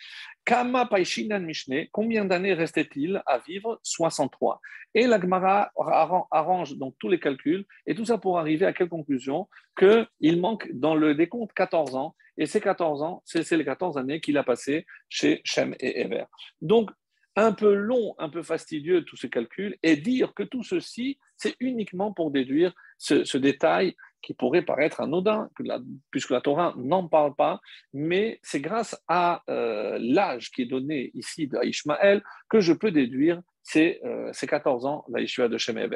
Kama 0.46 0.86
Paishinan 0.86 1.40
Mishne, 1.40 1.88
combien 1.92 2.26
d'années 2.26 2.54
restait-il 2.54 3.22
à 3.26 3.40
vivre? 3.40 3.80
63. 3.84 4.60
Et 4.94 5.08
la 5.08 5.20
Gemara 5.20 5.72
arrange 6.32 6.78
donc 6.78 6.96
tous 7.00 7.10
les 7.10 7.20
calculs, 7.20 7.66
et 7.86 7.96
tout 7.96 8.06
ça 8.06 8.18
pour 8.18 8.40
arriver 8.40 8.66
à 8.66 8.74
quelle 8.74 8.90
conclusion? 8.90 9.48
Qu'il 9.78 10.40
manque 10.40 10.70
dans 10.74 10.96
le 10.96 11.16
décompte 11.16 11.54
14 11.54 11.96
ans, 11.96 12.16
et 12.38 12.46
ces 12.46 12.62
14 12.62 13.02
ans, 13.02 13.22
c'est 13.26 13.50
les 13.52 13.66
14 13.66 13.98
années 13.98 14.20
qu'il 14.20 14.38
a 14.38 14.44
passées 14.44 14.86
chez 15.10 15.42
Shem 15.44 15.76
et 15.80 16.02
Ever. 16.02 16.26
Donc, 16.62 16.90
un 17.36 17.52
peu 17.52 17.74
long, 17.74 18.16
un 18.20 18.30
peu 18.30 18.44
fastidieux 18.44 19.04
tous 19.04 19.18
ces 19.18 19.30
calculs, 19.30 19.78
et 19.82 19.96
dire 19.96 20.34
que 20.34 20.44
tout 20.44 20.64
ceci, 20.64 21.18
c'est 21.38 21.56
uniquement 21.60 22.14
pour 22.14 22.32
déduire 22.32 22.74
ce, 22.98 23.38
détail 23.38 23.96
qui 24.24 24.34
pourrait 24.34 24.63
paraître 24.63 25.01
anodin, 25.01 25.49
puisque 26.09 26.32
la 26.32 26.41
Torah 26.41 26.74
n'en 26.78 27.07
parle 27.07 27.36
pas, 27.36 27.59
mais 27.93 28.39
c'est 28.41 28.61
grâce 28.61 28.99
à 29.07 29.43
euh, 29.49 29.97
l'âge 29.99 30.49
qui 30.51 30.63
est 30.63 30.65
donné 30.65 31.11
ici 31.13 31.49
à 31.59 31.65
Ishmaël 31.65 32.24
que 32.49 32.61
je 32.61 32.74
peux 32.74 32.91
déduire 32.91 33.41
ces, 33.61 34.01
14 34.47 34.86
euh, 34.86 34.89
ans, 34.89 35.05
la 35.09 35.47
de 35.47 35.57
Shem 35.57 35.89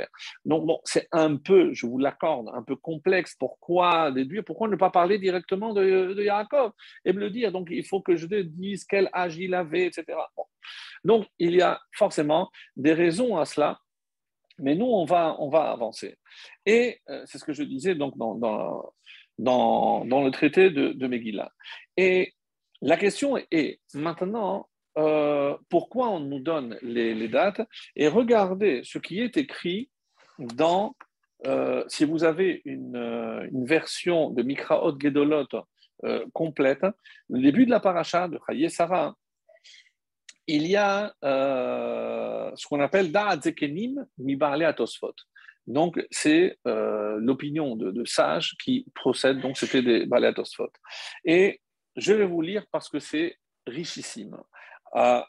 Donc 0.46 0.66
bon, 0.66 0.80
c'est 0.84 1.08
un 1.12 1.36
peu, 1.36 1.74
je 1.74 1.86
vous 1.86 1.98
l'accorde, 1.98 2.50
un 2.54 2.64
peu 2.64 2.76
complexe. 2.76 3.36
Pourquoi 3.36 4.12
déduire? 4.12 4.44
Pourquoi 4.46 4.68
ne 4.68 4.76
pas 4.76 4.90
parler 4.90 5.18
directement 5.20 5.74
de, 5.74 6.14
de 6.14 6.24
Yaakov 6.24 6.72
et 7.04 7.14
me 7.14 7.20
le 7.20 7.30
dire? 7.30 7.52
Donc 7.52 7.68
il 7.72 7.86
faut 7.86 8.02
que 8.02 8.16
je 8.16 8.26
te 8.26 8.42
dise 8.42 8.86
quel 8.86 9.10
âge 9.14 9.38
il 9.38 9.54
avait, 9.54 9.86
etc. 9.86 10.18
Donc, 11.04 11.28
il 11.40 11.56
y 11.56 11.62
a 11.62 11.80
forcément 11.94 12.50
des 12.76 12.94
raisons 12.94 13.38
à 13.38 13.46
cela, 13.46 13.80
mais 14.60 14.76
nous, 14.76 14.86
on 14.86 15.06
va, 15.06 15.36
on 15.40 15.50
va 15.50 15.72
avancer. 15.72 16.18
Et 16.66 17.00
euh, 17.10 17.24
c'est 17.26 17.38
ce 17.38 17.44
que 17.44 17.54
je 17.54 17.64
disais 17.64 17.96
donc, 17.96 18.18
dans, 18.18 18.36
dans, 18.36 20.06
dans, 20.06 20.24
le 20.24 20.32
traité 20.32 20.70
de, 20.70 20.90
de, 20.90 21.08
Megillah. 21.08 21.52
Et 21.96 22.34
la 22.82 22.98
question 22.98 23.38
est 23.52 23.80
maintenant, 23.94 24.68
euh, 24.98 25.56
pourquoi 25.70 26.10
on 26.10 26.20
nous 26.20 26.40
donne 26.40 26.78
les, 26.82 27.28
dates 27.28 27.62
Et 27.96 28.08
regardez 28.08 28.82
ce 28.84 28.98
qui 28.98 29.20
est 29.20 29.38
écrit 29.38 29.90
dans, 30.40 30.96
euh, 31.46 31.84
si 31.88 32.06
vous 32.06 32.24
avez 32.24 32.62
une, 32.66 32.96
une 33.52 33.66
version 33.66 34.32
de 34.32 34.44
Mikraot 34.44 35.00
Gedolot 35.00 35.48
complète, 36.34 36.86
le 37.30 37.42
début 37.42 37.66
de 37.66 37.72
la 37.72 37.80
paracha 37.80 38.28
de 38.28 38.40
Chaye 38.48 38.70
Sarah, 38.70 39.16
il 40.48 40.68
y 40.68 40.76
a 40.76 41.14
euh, 41.24 42.52
ce 42.56 42.68
qu'on 42.68 42.80
appelle 42.80 43.12
Da'adzekenim 43.12 44.06
Mibarle 44.18 44.64
Atosfot. 44.64 45.14
Donc, 45.68 46.02
c'est 46.12 46.58
euh, 46.66 47.18
l'opinion 47.20 47.76
de, 47.76 48.06
sages 48.06 48.56
qui 48.64 48.86
procèdent, 48.96 49.42
donc 49.42 49.58
c'était 49.58 49.82
des 49.82 50.06
Balé 50.06 50.28
Atosfot. 50.28 50.72
Et 51.26 51.60
je 51.98 52.14
vais 52.14 52.26
vous 52.26 52.42
lire 52.42 52.66
parce 52.72 52.90
que 52.90 53.00
c'est 53.00 53.38
richissime. 53.68 54.38
Euh, 54.96 55.22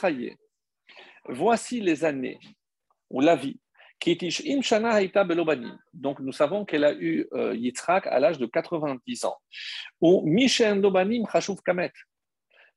Chaye. 0.00 0.36
Voici 1.28 1.80
les 1.80 2.04
années 2.04 2.38
ou 3.10 3.20
la 3.20 3.36
vie. 3.36 3.60
Donc, 5.92 6.18
nous 6.18 6.32
savons 6.32 6.64
qu'elle 6.64 6.84
a 6.84 6.92
eu 6.92 7.28
euh, 7.34 7.54
Yitzhak 7.54 8.06
à 8.08 8.18
l'âge 8.18 8.38
de 8.38 8.46
90 8.46 9.24
ans. 9.26 9.36
Ou 10.00 10.22
Mishen 10.26 10.80
Dobanim 10.80 11.24
Kamet 11.64 11.92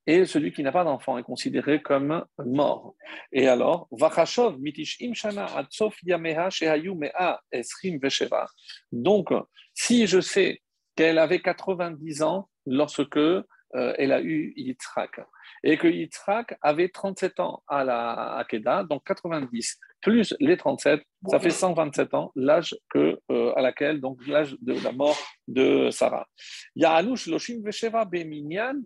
et 0.08 0.26
celui 0.26 0.52
qui 0.52 0.64
n'a 0.64 0.72
pas 0.72 0.84
d'enfant 0.84 1.18
est 1.18 1.24
considéré 1.24 1.82
comme 1.82 2.24
mort. 2.38 2.96
Et 3.32 3.48
alors, 3.48 3.88
Vachashov 3.92 4.60
mitish 4.60 4.98
imshana 5.02 5.46
atsof 5.58 5.98
yameha 6.04 6.50
shehayu 6.50 6.96
mea 6.96 7.42
esrim 7.52 8.00
vesheva. 8.00 8.48
Donc, 8.92 9.30
si 9.74 10.08
je 10.08 10.20
sais 10.22 10.62
qu'elle 10.96 11.18
avait 11.18 11.42
90 11.42 12.22
ans 12.22 12.50
lorsque 12.66 13.18
euh, 13.18 13.44
elle 13.74 14.12
a 14.12 14.22
eu 14.22 14.54
Yitzhak, 14.56 15.20
et 15.64 15.78
que 15.78 15.88
Yitzhak 15.88 16.58
avait 16.62 16.90
37 16.90 17.40
ans 17.40 17.64
à 17.68 17.84
la 17.84 18.38
Akeda, 18.38 18.84
donc 18.84 19.04
90 19.06 19.80
plus 20.02 20.36
les 20.40 20.56
37, 20.56 21.02
ça 21.28 21.40
fait 21.40 21.50
127 21.50 22.14
ans, 22.14 22.32
l'âge 22.36 22.78
euh, 22.96 23.18
à 23.56 23.62
laquelle 23.62 24.00
donc 24.00 24.26
l'âge 24.28 24.56
de 24.62 24.74
la 24.84 24.92
mort 24.92 25.18
de 25.48 25.90
Sarah. 25.90 26.28
Ya'alush 26.76 27.28
loshim 27.28 27.62
vesheva 27.64 28.06
beminyan. 28.06 28.82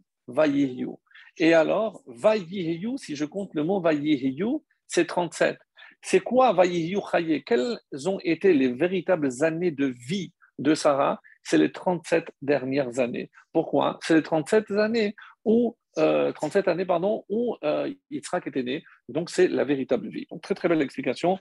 Et 1.39 1.53
alors, 1.53 2.03
Vayihiyu, 2.05 2.97
si 2.97 3.15
je 3.15 3.25
compte 3.25 3.53
le 3.53 3.63
mot 3.63 3.79
Vayihiyu, 3.79 4.61
c'est 4.87 5.05
37. 5.05 5.57
C'est 6.01 6.19
quoi 6.19 6.53
Vayihiyu 6.53 6.99
Chaye? 7.11 7.43
Quelles 7.43 7.79
ont 8.05 8.19
été 8.23 8.53
les 8.53 8.71
véritables 8.71 9.43
années 9.43 9.71
de 9.71 9.85
vie 9.85 10.33
de 10.57 10.73
Sarah? 10.73 11.21
C'est 11.43 11.57
les 11.57 11.71
37 11.71 12.25
dernières 12.41 12.99
années. 12.99 13.31
Pourquoi? 13.53 13.99
C'est 14.03 14.15
les 14.15 14.23
37 14.23 14.71
années 14.71 15.15
où 15.45 15.77
37 15.95 16.67
euh, 16.67 16.71
années 16.71 16.85
pardon, 16.85 17.25
où 17.29 17.57
euh, 17.63 17.91
Yitzhak 18.11 18.47
était 18.47 18.63
né. 18.63 18.83
Donc 19.07 19.29
c'est 19.29 19.47
la 19.47 19.63
véritable 19.63 20.09
vie. 20.09 20.27
Donc 20.29 20.41
très 20.41 20.55
très 20.55 20.69
belle 20.69 20.81
explication. 20.81 21.39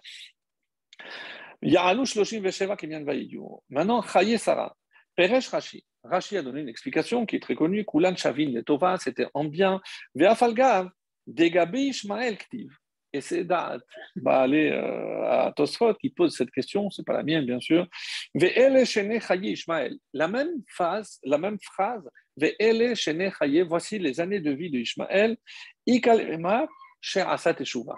Maintenant, 3.68 4.03
Chaye 4.03 4.38
Sarah. 4.38 4.76
Peresh 5.16 5.49
Rashi. 5.49 5.84
Rashi 6.05 6.36
a 6.36 6.42
donné 6.42 6.61
une 6.61 6.68
explication 6.68 7.26
qui 7.26 7.36
est 7.36 7.40
très 7.40 7.55
connue. 7.55 7.84
Kulan 7.84 8.16
Shavin 8.16 8.51
Letova, 8.51 8.96
c'était 8.99 9.26
en 9.34 9.44
bien. 9.44 9.80
Ve'afalgav, 10.14 10.90
Degabi 11.26 11.88
Ishmael 11.88 12.38
Ktiv. 12.38 12.70
Et 13.12 13.22
c'est 13.22 13.44
Da'at, 13.44 13.78
va 14.16 14.40
aller 14.40 14.70
euh, 14.70 15.22
à 15.24 15.53
Tosfot 15.57 15.94
qui 15.94 16.11
pose 16.11 16.36
cette 16.36 16.51
question, 16.51 16.90
c'est 16.90 17.07
pas 17.07 17.14
la 17.14 17.22
mienne 17.22 17.46
bien 17.46 17.59
sûr. 17.59 17.86
Ve'ele 18.34 18.84
Shene 18.84 19.18
Chaye 19.18 19.53
Ishmael. 19.53 19.96
La 20.12 20.28
même 20.28 20.62
phrase, 20.68 21.18
la 21.24 21.38
même 21.38 21.59
phrase, 21.59 22.07
Ve'ele 22.36 22.94
Shene 22.94 23.32
Chaye, 23.32 23.62
voici 23.62 23.99
les 23.99 24.20
années 24.20 24.40
de 24.40 24.51
vie 24.51 24.70
de 24.70 24.78
Ishmael. 24.78 25.38
Ikal 25.86 26.20
Emar, 26.20 26.68
Asat 27.14 27.55
Teshuva. 27.55 27.96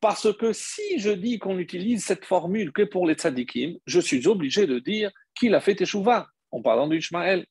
Parce 0.00 0.36
que 0.36 0.52
si 0.52 0.98
je 0.98 1.10
dis 1.10 1.38
qu'on 1.38 1.58
utilise 1.58 2.04
cette 2.04 2.24
formule 2.24 2.72
que 2.72 2.82
pour 2.82 3.06
les 3.06 3.14
tzadikim, 3.14 3.78
je 3.86 4.00
suis 4.00 4.26
obligé 4.26 4.66
de 4.66 4.78
dire 4.78 5.10
qu'il 5.34 5.54
a 5.54 5.60
fait 5.60 5.76
Teshuvah, 5.76 6.26
en 6.54 6.62
parlant 6.62 6.88
d'Ishmael. 6.88 7.44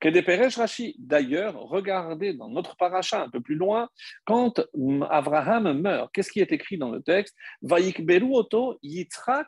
Que 0.00 0.08
des 0.08 0.22
Rashi, 0.22 0.96
d'ailleurs, 0.98 1.54
regardez 1.54 2.32
dans 2.32 2.48
notre 2.48 2.76
paracha 2.76 3.22
un 3.22 3.28
peu 3.28 3.40
plus 3.40 3.56
loin, 3.56 3.90
quand 4.24 4.60
Abraham 5.10 5.78
meurt, 5.78 6.10
qu'est-ce 6.12 6.30
qui 6.30 6.40
est 6.40 6.52
écrit 6.52 6.78
dans 6.78 6.90
le 6.90 7.02
texte? 7.02 7.36
Yitzhak 8.82 9.46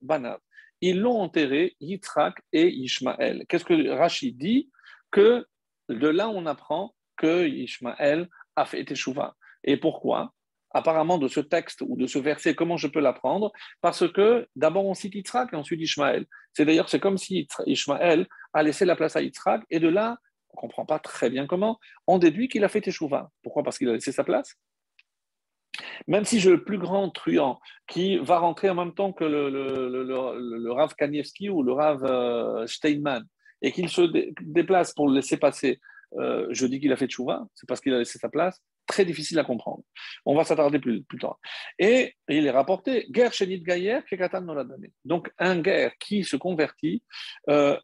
banav. 0.00 0.38
Ils 0.80 1.00
l'ont 1.00 1.20
enterré, 1.20 1.76
Yitzhak 1.80 2.40
et 2.52 2.68
Ishmael. 2.68 3.44
Qu'est-ce 3.48 3.64
que 3.64 3.90
Rashi 3.90 4.32
dit? 4.32 4.70
Que 5.10 5.46
de 5.88 6.08
là, 6.08 6.28
on 6.30 6.46
apprend 6.46 6.94
que 7.16 7.46
Ishmael 7.46 8.28
a 8.56 8.64
fait 8.64 8.84
Teshuvah. 8.84 9.34
Et 9.64 9.76
pourquoi? 9.76 10.32
Apparemment 10.72 11.18
de 11.18 11.28
ce 11.28 11.40
texte 11.40 11.82
ou 11.86 11.96
de 11.96 12.06
ce 12.06 12.18
verset, 12.18 12.54
comment 12.54 12.76
je 12.76 12.88
peux 12.88 13.00
l'apprendre? 13.00 13.52
Parce 13.80 14.10
que 14.10 14.46
d'abord 14.56 14.86
on 14.86 14.94
cite 14.94 15.14
Yitzhak 15.14 15.52
et 15.52 15.56
ensuite 15.56 15.80
Ishmaël. 15.80 16.26
C'est 16.52 16.64
d'ailleurs, 16.64 16.88
c'est 16.88 17.00
comme 17.00 17.18
si 17.18 17.48
Ishmaël 17.66 18.26
a 18.52 18.62
laissé 18.62 18.84
la 18.84 18.96
place 18.96 19.16
à 19.16 19.22
Yitzhak 19.22 19.62
et 19.70 19.80
de 19.80 19.88
là, 19.88 20.18
on 20.52 20.56
ne 20.56 20.60
comprend 20.60 20.86
pas 20.86 20.98
très 20.98 21.30
bien 21.30 21.46
comment, 21.46 21.78
on 22.06 22.18
déduit 22.18 22.48
qu'il 22.48 22.64
a 22.64 22.68
fait 22.68 22.80
Teshuvah. 22.80 23.30
Pourquoi? 23.42 23.62
Parce 23.62 23.78
qu'il 23.78 23.88
a 23.88 23.92
laissé 23.92 24.12
sa 24.12 24.24
place? 24.24 24.56
Même 26.06 26.24
si 26.24 26.40
j'ai 26.40 26.50
le 26.50 26.64
plus 26.64 26.78
grand 26.78 27.10
truand 27.10 27.60
qui 27.86 28.16
va 28.18 28.38
rentrer 28.38 28.70
en 28.70 28.74
même 28.74 28.94
temps 28.94 29.12
que 29.12 29.24
le, 29.24 29.50
le, 29.50 30.72
Rav 30.72 30.94
Kanievski 30.94 31.50
ou 31.50 31.62
le 31.62 31.72
Rav 31.72 32.04
euh, 32.04 32.66
Steinman 32.66 33.22
et 33.60 33.72
qu'il 33.72 33.88
se 33.88 34.02
déplace 34.40 34.94
pour 34.94 35.08
le 35.08 35.16
laisser 35.16 35.36
passer, 35.36 35.80
euh, 36.18 36.46
je 36.50 36.66
dis 36.66 36.80
qu'il 36.80 36.92
a 36.92 36.96
fait 36.96 37.06
Teshuvah, 37.06 37.46
c'est 37.54 37.68
parce 37.68 37.80
qu'il 37.80 37.94
a 37.94 37.98
laissé 37.98 38.18
sa 38.18 38.28
place 38.28 38.60
très 38.86 39.04
difficile 39.04 39.38
à 39.38 39.44
comprendre. 39.44 39.82
On 40.24 40.34
va 40.34 40.44
s'attarder 40.44 40.78
plus, 40.78 41.02
plus 41.02 41.18
tard. 41.18 41.38
Et 41.78 42.14
il 42.28 42.46
est 42.46 42.50
rapporté, 42.50 43.06
guerre 43.10 43.32
chez 43.32 43.46
Gaïer, 43.60 44.00
Kekatan 44.08 44.42
nous 44.42 44.54
l'a 44.54 44.64
donné. 44.64 44.92
Donc, 45.04 45.30
un 45.38 45.60
guerre 45.60 45.92
qui 45.98 46.24
se 46.24 46.36
convertit, 46.36 47.02
euh, 47.48 47.76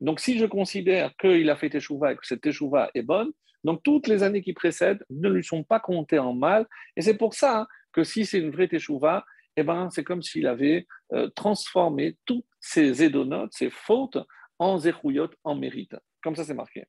donc, 0.00 0.20
si 0.20 0.38
je 0.38 0.46
considère 0.46 1.16
qu'il 1.16 1.50
a 1.50 1.56
fait 1.56 1.70
Teshuvah 1.70 2.12
et 2.12 2.16
que 2.16 2.26
cette 2.26 2.42
Teshuvah 2.42 2.90
est 2.94 3.02
bonne, 3.02 3.32
donc 3.64 3.82
toutes 3.82 4.06
les 4.06 4.22
années 4.22 4.42
qui 4.42 4.52
précèdent 4.52 5.04
ne 5.10 5.28
lui 5.28 5.42
sont 5.42 5.64
pas 5.64 5.80
comptées 5.80 6.18
en 6.18 6.34
mal. 6.34 6.66
Et 6.96 7.02
c'est 7.02 7.16
pour 7.16 7.34
ça 7.34 7.66
que 7.92 8.04
si 8.04 8.26
c'est 8.26 8.38
une 8.38 8.50
vraie 8.50 8.68
Teshuvah, 8.68 9.24
eh 9.56 9.62
ben, 9.62 9.88
c'est 9.90 10.04
comme 10.04 10.22
s'il 10.22 10.46
avait 10.46 10.86
euh, 11.12 11.28
transformé 11.30 12.16
toutes 12.24 12.44
ses 12.64 13.02
édonotes, 13.02 13.52
ses 13.52 13.68
fautes, 13.68 14.18
en 14.58 14.78
zéchouyot, 14.78 15.28
en 15.44 15.54
mérite. 15.54 15.96
Comme 16.22 16.34
ça, 16.34 16.44
c'est 16.44 16.54
marqué. 16.54 16.84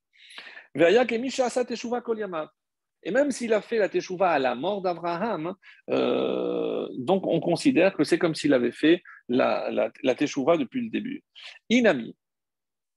Et 3.04 3.12
même 3.12 3.32
s'il 3.32 3.54
a 3.54 3.62
fait 3.62 3.78
la 3.78 3.90
teshuva 3.90 4.32
à 4.32 4.40
la 4.40 4.56
mort 4.56 4.82
d'Abraham, 4.82 5.54
euh, 5.90 6.88
donc 6.98 7.28
on 7.28 7.42
considère 7.42 7.94
que 7.96 8.06
c'est 8.06 8.18
comme 8.18 8.36
s'il 8.36 8.54
avait 8.54 8.72
fait 8.72 9.04
la, 9.28 9.70
la, 9.70 9.92
depuis 10.14 10.82
le 10.82 10.90
début. 10.90 11.24
Inami. 11.70 12.16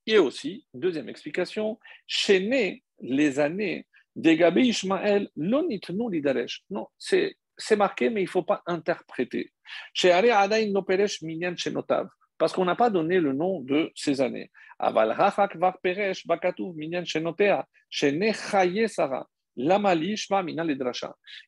Et 0.07 0.19
aussi, 0.19 0.65
deuxième 0.73 1.09
explication, 1.09 1.81
chez 2.07 2.39
les 3.01 3.41
années 3.41 3.87
d'Egabé 4.15 4.63
Ishmael, 4.63 5.29
l'onitnu 5.37 6.11
lidaresh. 6.11 6.65
Non, 6.71 6.87
c'est 6.97 7.37
marqué, 7.77 8.09
mais 8.09 8.21
il 8.23 8.27
ne 8.27 8.31
faut 8.31 8.45
pas 8.45 8.63
interpréter. 8.67 9.53
Parce 12.39 12.53
qu'on 12.53 12.65
n'a 12.65 12.77
pas 12.77 12.91
donné 12.91 13.21
le 13.21 13.33
nom 13.33 13.61
de 13.61 13.91
ces 13.95 14.21
années. 14.21 14.51
Aval 14.79 15.17
peresh 15.83 16.27
bakatuv 16.27 16.75
minyan 16.75 17.05
shenotea, 17.05 17.67
Sarah, 18.87 19.27
lamali 19.57 20.17
shma 20.17 20.45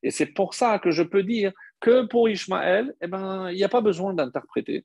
Et 0.02 0.10
c'est 0.10 0.26
pour 0.26 0.54
ça 0.54 0.78
que 0.78 0.90
je 0.90 1.02
peux 1.02 1.22
dire 1.22 1.52
que 1.80 2.06
pour 2.06 2.28
Ishmaël, 2.28 2.94
eh 3.00 3.06
ben, 3.06 3.50
il 3.50 3.56
n'y 3.56 3.64
a 3.64 3.68
pas 3.68 3.80
besoin 3.80 4.12
d'interpréter. 4.14 4.84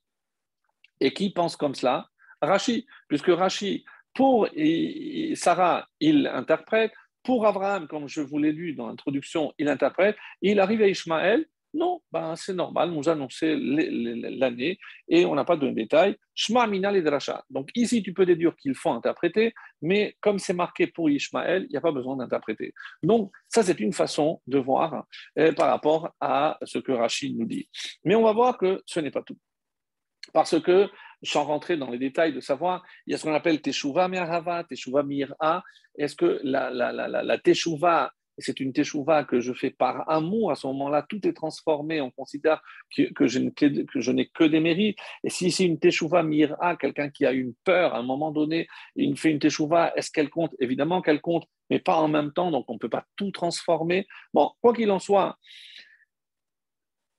Et 0.99 1.11
qui 1.11 1.31
pense 1.31 1.55
comme 1.57 1.75
cela? 1.75 2.07
Rashi, 2.41 2.85
puisque 3.07 3.29
Rashi, 3.29 3.83
pour 4.13 4.47
Sarah, 5.33 5.87
il 5.99 6.27
interprète, 6.27 6.93
pour 7.23 7.47
Abraham, 7.47 7.87
comme 7.87 8.07
je 8.07 8.21
vous 8.21 8.37
l'ai 8.37 8.51
lu 8.51 8.73
dans 8.73 8.87
l'introduction, 8.87 9.51
il 9.57 9.67
interprète, 9.67 10.15
il 10.41 10.59
arrive 10.59 10.83
à 10.83 10.87
Ishmaël, 10.87 11.45
non, 11.75 12.01
ben, 12.11 12.35
c'est 12.37 12.53
normal, 12.53 12.91
nous 12.91 13.09
annoncer 13.09 13.55
l'année 13.57 14.79
et 15.09 15.25
on 15.25 15.35
n'a 15.35 15.43
pas 15.43 15.57
de 15.57 15.69
détails. 15.69 16.15
Mina 16.49 17.01
Dracha. 17.01 17.43
Donc 17.49 17.69
ici, 17.75 18.01
tu 18.01 18.13
peux 18.13 18.25
déduire 18.25 18.55
qu'il 18.55 18.75
faut 18.75 18.91
interpréter, 18.91 19.53
mais 19.81 20.15
comme 20.21 20.39
c'est 20.39 20.53
marqué 20.53 20.87
pour 20.87 21.09
Ishmaël, 21.09 21.65
il 21.65 21.71
n'y 21.71 21.77
a 21.77 21.81
pas 21.81 21.91
besoin 21.91 22.15
d'interpréter. 22.15 22.73
Donc, 23.03 23.31
ça, 23.49 23.61
c'est 23.61 23.79
une 23.79 23.93
façon 23.93 24.41
de 24.47 24.57
voir 24.57 25.05
euh, 25.37 25.51
par 25.53 25.69
rapport 25.69 26.13
à 26.21 26.57
ce 26.63 26.79
que 26.79 26.93
Rachid 26.93 27.37
nous 27.37 27.45
dit. 27.45 27.69
Mais 28.05 28.15
on 28.15 28.23
va 28.23 28.31
voir 28.31 28.57
que 28.57 28.81
ce 28.85 29.01
n'est 29.01 29.11
pas 29.11 29.23
tout. 29.23 29.37
Parce 30.33 30.59
que, 30.61 30.89
sans 31.23 31.43
rentrer 31.43 31.77
dans 31.77 31.89
les 31.89 31.97
détails 31.97 32.33
de 32.33 32.39
savoir, 32.39 32.83
il 33.05 33.11
y 33.11 33.15
a 33.15 33.17
ce 33.17 33.23
qu'on 33.23 33.33
appelle 33.33 33.61
Teshuva 33.61 34.07
Me'ahava, 34.07 34.63
Teshuva 34.63 35.03
Mir'a. 35.03 35.63
Est-ce 35.97 36.15
que 36.15 36.39
la, 36.43 36.69
la, 36.71 36.91
la, 36.91 37.07
la 37.07 37.37
Teshuva 37.37 38.11
c'est 38.37 38.59
une 38.59 38.73
teshuva 38.73 39.23
que 39.23 39.39
je 39.39 39.53
fais 39.53 39.69
par 39.69 40.09
amour, 40.09 40.51
à 40.51 40.55
ce 40.55 40.67
moment-là, 40.67 41.05
tout 41.07 41.25
est 41.27 41.33
transformé, 41.33 42.01
on 42.01 42.11
considère 42.11 42.61
que, 42.95 43.27
je, 43.27 43.39
n'ai 43.39 44.25
que 44.27 44.43
des 44.43 44.59
mérites. 44.59 44.97
Et 45.23 45.29
si 45.29 45.51
c'est 45.51 45.65
une 45.65 45.79
teshuva 45.79 46.23
mira, 46.23 46.75
quelqu'un 46.75 47.09
qui 47.09 47.25
a 47.25 47.31
une 47.31 47.53
peur, 47.63 47.93
à 47.93 47.99
un 47.99 48.03
moment 48.03 48.31
donné, 48.31 48.67
il 48.95 49.17
fait 49.17 49.31
une 49.31 49.39
teshuva, 49.39 49.93
est-ce 49.95 50.11
qu'elle 50.11 50.29
compte? 50.29 50.53
Évidemment 50.59 51.01
qu'elle 51.01 51.21
compte, 51.21 51.47
mais 51.69 51.79
pas 51.79 51.97
en 51.97 52.07
même 52.07 52.31
temps, 52.31 52.51
donc 52.51 52.65
on 52.67 52.73
ne 52.73 52.79
peut 52.79 52.89
pas 52.89 53.05
tout 53.15 53.31
transformer. 53.31 54.07
Bon, 54.33 54.51
quoi 54.61 54.73
qu'il 54.73 54.91
en 54.91 54.99
soit, 54.99 55.37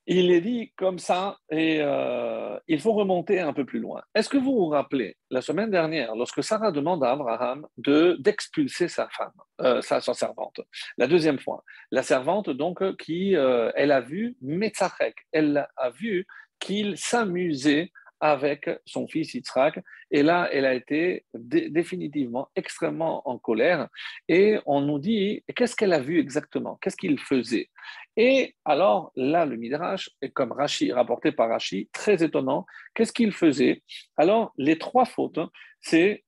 il 0.07 0.31
est 0.31 0.41
dit 0.41 0.73
comme 0.77 0.99
ça 0.99 1.37
et 1.51 1.79
euh, 1.81 2.59
il 2.69 2.81
faut 2.81 2.93
remonter 2.93 3.41
un 3.41 3.53
peu 3.53 3.65
plus 3.65 3.81
loin. 3.81 4.03
Est-ce 4.15 4.29
que 4.29 4.37
vous 4.37 4.55
vous 4.55 4.69
rappelez, 4.69 5.17
la 5.31 5.41
semaine 5.41 5.71
dernière, 5.71 6.15
lorsque 6.15 6.45
Sarah 6.45 6.71
demande 6.71 7.03
à 7.03 7.11
Abraham 7.11 7.67
de, 7.77 8.17
d'expulser 8.21 8.89
sa 8.89 9.09
femme, 9.09 9.33
euh, 9.61 9.83
sa, 9.83 10.01
servante, 10.01 10.61
la 10.97 11.09
deuxième 11.09 11.39
fois, 11.39 11.65
la 11.91 12.03
servante 12.03 12.51
donc 12.51 12.97
qui, 12.99 13.35
euh, 13.37 13.73
elle 13.75 13.91
a 13.91 14.01
vu 14.01 14.37
Metzachek, 14.43 15.17
elle 15.33 15.67
a 15.77 15.91
vu 15.91 16.27
qu'il 16.61 16.97
s'amusait 16.97 17.91
avec 18.21 18.71
son 18.85 19.07
fils 19.07 19.35
Yitzhak. 19.35 19.81
Et 20.11 20.23
là, 20.23 20.49
elle 20.53 20.65
a 20.65 20.75
été 20.75 21.25
définitivement 21.35 22.49
extrêmement 22.57 23.29
en 23.29 23.39
colère. 23.39 23.89
Et 24.29 24.59
on 24.67 24.81
nous 24.81 24.99
dit, 24.99 25.45
qu'est-ce 25.55 25.77
qu'elle 25.77 25.93
a 25.93 26.01
vu 26.01 26.19
exactement? 26.19 26.79
Qu'est-ce 26.81 26.97
qu'il 26.97 27.19
faisait? 27.19 27.71
Et 28.17 28.55
alors, 28.65 29.13
là, 29.17 29.45
le 29.45 29.57
Midrash, 29.57 30.11
est 30.23 30.31
comme 30.31 30.53
Rashi, 30.53 30.93
rapporté 30.93 31.33
par 31.33 31.51
Rashi, 31.51 31.89
très 31.93 32.23
étonnant. 32.23 32.65
Qu'est-ce 32.95 33.13
qu'il 33.13 33.33
faisait? 33.33 33.83
Alors, 34.17 34.53
les 34.57 34.79
trois 34.79 35.05
fautes, 35.05 35.41
c'est 35.81 36.25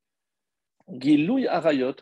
Gilouy 0.89 1.47
Arayot, 1.47 1.97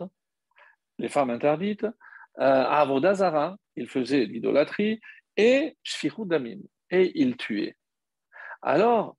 les 0.99 1.09
femmes 1.09 1.31
interdites, 1.31 1.85
euh, 1.85 2.65
Avodazara, 2.65 3.57
il 3.77 3.89
faisait 3.89 4.25
l'idolâtrie, 4.25 5.01
et 5.37 5.77
Shfirud 5.83 6.29
Damim, 6.29 6.61
et 6.91 7.13
il 7.15 7.37
tuait. 7.37 7.77
Alors, 8.63 9.17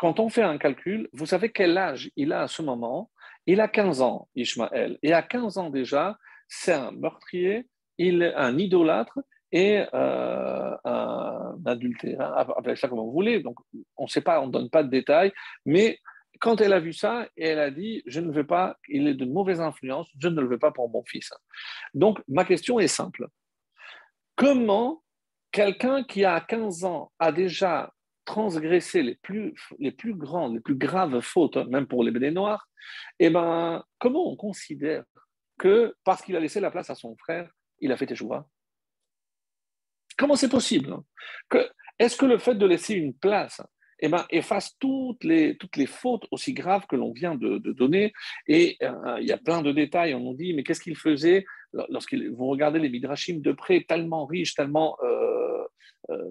quand 0.00 0.18
on 0.18 0.30
fait 0.30 0.42
un 0.42 0.56
calcul, 0.56 1.10
vous 1.12 1.26
savez 1.26 1.52
quel 1.52 1.76
âge 1.76 2.10
il 2.16 2.32
a 2.32 2.40
à 2.40 2.48
ce 2.48 2.62
moment 2.62 3.10
Il 3.46 3.60
a 3.60 3.68
15 3.68 4.00
ans, 4.00 4.28
Ishmaël. 4.34 4.98
Et 5.02 5.12
à 5.12 5.20
15 5.20 5.58
ans 5.58 5.68
déjà, 5.68 6.16
c'est 6.48 6.72
un 6.72 6.90
meurtrier, 6.90 7.68
il 7.98 8.22
est 8.22 8.34
un 8.34 8.56
idolâtre 8.56 9.18
et 9.52 9.84
euh, 9.92 10.74
un 10.84 11.54
adultère, 11.66 12.22
appelez 12.38 12.76
ça 12.76 12.88
comme 12.88 12.98
vous 12.98 13.12
voulez. 13.12 13.42
Donc, 13.42 13.58
on 13.98 14.04
ne 14.04 14.08
sait 14.08 14.22
pas, 14.22 14.40
on 14.40 14.46
ne 14.46 14.52
donne 14.52 14.70
pas 14.70 14.82
de 14.82 14.88
détails, 14.88 15.32
mais 15.66 15.98
quand 16.40 16.62
elle 16.62 16.72
a 16.72 16.80
vu 16.80 16.94
ça, 16.94 17.28
elle 17.36 17.58
a 17.58 17.70
dit 17.70 18.02
Je 18.06 18.20
ne 18.20 18.32
veux 18.32 18.46
pas, 18.46 18.78
il 18.88 19.06
est 19.06 19.14
de 19.14 19.26
mauvaise 19.26 19.60
influence, 19.60 20.08
je 20.18 20.28
ne 20.28 20.40
le 20.40 20.48
veux 20.48 20.58
pas 20.58 20.70
pour 20.70 20.88
mon 20.88 21.04
fils. 21.04 21.30
Donc, 21.92 22.22
ma 22.26 22.46
question 22.46 22.80
est 22.80 22.88
simple 22.88 23.28
Comment 24.34 25.02
quelqu'un 25.52 26.04
qui 26.04 26.24
a 26.24 26.40
15 26.40 26.84
ans 26.84 27.12
a 27.18 27.32
déjà 27.32 27.92
transgresser 28.24 29.02
les 29.02 29.16
plus, 29.16 29.54
les 29.78 29.94
grandes, 30.04 30.54
les 30.54 30.60
plus 30.60 30.74
graves 30.74 31.20
fautes, 31.20 31.56
hein, 31.56 31.66
même 31.68 31.86
pour 31.86 32.04
les 32.04 32.10
béné 32.10 32.30
noirs, 32.30 32.68
eh 33.18 33.30
ben, 33.30 33.84
comment 33.98 34.30
on 34.30 34.36
considère 34.36 35.04
que 35.58 35.94
parce 36.04 36.22
qu'il 36.22 36.36
a 36.36 36.40
laissé 36.40 36.60
la 36.60 36.70
place 36.70 36.90
à 36.90 36.94
son 36.94 37.16
frère, 37.16 37.50
il 37.80 37.92
a 37.92 37.96
fait 37.96 38.10
échouer 38.10 38.38
Comment 40.16 40.36
c'est 40.36 40.50
possible 40.50 40.92
hein, 40.92 41.04
est-ce 42.00 42.16
que 42.16 42.24
le 42.24 42.38
fait 42.38 42.54
de 42.54 42.64
laisser 42.66 42.94
une 42.94 43.14
place 43.14 43.60
eh 44.02 44.08
ben, 44.08 44.24
efface 44.30 44.74
toutes 44.78 45.22
les, 45.22 45.58
fautes 45.86 46.26
aussi 46.30 46.54
graves 46.54 46.86
que 46.86 46.96
l'on 46.96 47.12
vient 47.12 47.34
de, 47.34 47.58
donner? 47.58 48.14
Et 48.46 48.78
euh, 48.82 49.18
il 49.20 49.26
y 49.26 49.32
a 49.32 49.36
plein 49.36 49.60
de 49.60 49.70
détails. 49.70 50.14
On 50.14 50.20
nous 50.20 50.34
dit, 50.34 50.54
mais 50.54 50.62
qu'est-ce 50.62 50.80
qu'il 50.80 50.96
faisait 50.96 51.44
lorsqu'il 51.90 52.30
vous 52.30 52.46
regardez 52.46 52.78
les 52.78 52.88
midrashim 52.88 53.40
de 53.40 53.52
près, 53.52 53.84
tellement 53.86 54.24
riches, 54.24 54.54
tellement 54.54 54.96
euh, 55.04 55.62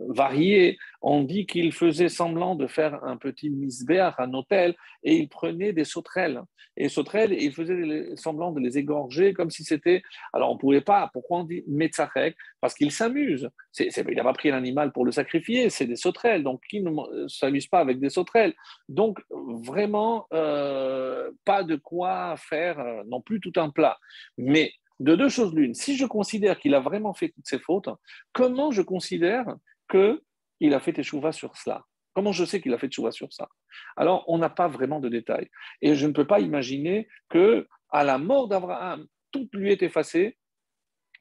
variés, 0.10 0.78
on 1.02 1.24
dit 1.24 1.46
qu'il 1.46 1.72
faisait 1.72 2.10
semblant 2.10 2.56
de 2.56 2.68
faire 2.68 3.04
un 3.04 3.18
petit 3.18 3.50
misbéach, 3.50 4.16
un 4.18 4.34
hôtel, 4.34 4.76
et 5.04 5.16
il 5.16 5.30
prenait 5.30 5.72
des 5.72 5.86
sauterelles. 5.86 6.42
Et 6.76 6.90
sauterelles, 6.90 7.34
il 7.34 7.54
faisait 7.54 8.16
semblant 8.16 8.52
de 8.52 8.60
les 8.60 8.78
égorger 8.78 9.34
comme 9.34 9.50
si 9.50 9.64
c'était. 9.64 10.02
Alors 10.34 10.52
on 10.52 10.56
ne 10.56 10.60
pouvait 10.60 10.82
pas. 10.82 11.10
Pourquoi 11.14 11.40
on 11.40 11.44
dit 11.44 11.64
metzachek 11.68 12.36
Parce 12.62 12.74
qu'il 12.74 12.92
s'amuse. 12.92 13.50
il 13.80 14.16
n'a 14.16 14.24
pas 14.24 14.34
pris 14.34 14.50
l'animal 14.50 14.92
pour 14.92 15.06
le 15.06 15.12
sacrifier, 15.12 15.70
c'est 15.70 15.86
des 15.86 15.96
sauterelles. 15.96 16.44
Donc 16.44 16.62
qui 16.70 16.82
ne 16.82 17.28
s'amuse 17.28 17.68
pas 17.68 17.80
avec 17.80 18.00
des 18.00 18.10
sauterelles? 18.10 18.54
Donc 18.88 19.20
vraiment, 19.30 20.28
euh, 20.34 21.32
pas 21.46 21.64
de 21.64 21.76
quoi 21.76 22.36
faire 22.38 22.84
non 23.08 23.22
plus 23.22 23.40
tout 23.40 23.54
un 23.58 23.70
plat. 23.70 23.98
Mais 24.38 24.74
de 25.00 25.16
deux 25.16 25.30
choses 25.30 25.54
l'une. 25.54 25.74
Si 25.74 25.96
je 25.96 26.06
considère 26.06 26.60
qu'il 26.60 26.76
a 26.76 26.80
vraiment 26.80 27.14
fait 27.14 27.30
toutes 27.30 27.48
ces 27.48 27.60
fautes, 27.60 27.90
comment 28.34 28.72
je 28.72 28.82
considère 28.82 29.46
qu'il 29.90 30.74
a 30.74 30.80
fait 30.80 30.98
échouva 30.98 31.32
sur 31.32 31.56
cela 31.58 31.84
Comment 32.14 32.32
je 32.32 32.44
sais 32.44 32.60
qu'il 32.60 32.74
a 32.74 32.78
fait 32.78 32.88
échouva 32.88 33.12
sur 33.12 33.32
ça? 33.32 33.48
Alors, 33.96 34.26
on 34.28 34.38
n'a 34.38 34.50
pas 34.50 34.68
vraiment 34.68 35.00
de 35.00 35.10
détails. 35.10 35.50
Et 35.82 35.96
je 35.96 36.08
ne 36.08 36.12
peux 36.12 36.28
pas 36.28 36.40
imaginer 36.40 37.08
que 37.30 37.68
à 37.92 38.04
la 38.04 38.18
mort 38.18 38.48
d'Abraham, 38.48 39.06
tout 39.32 39.48
lui 39.54 39.72
est 39.72 39.84
effacé. 39.84 40.38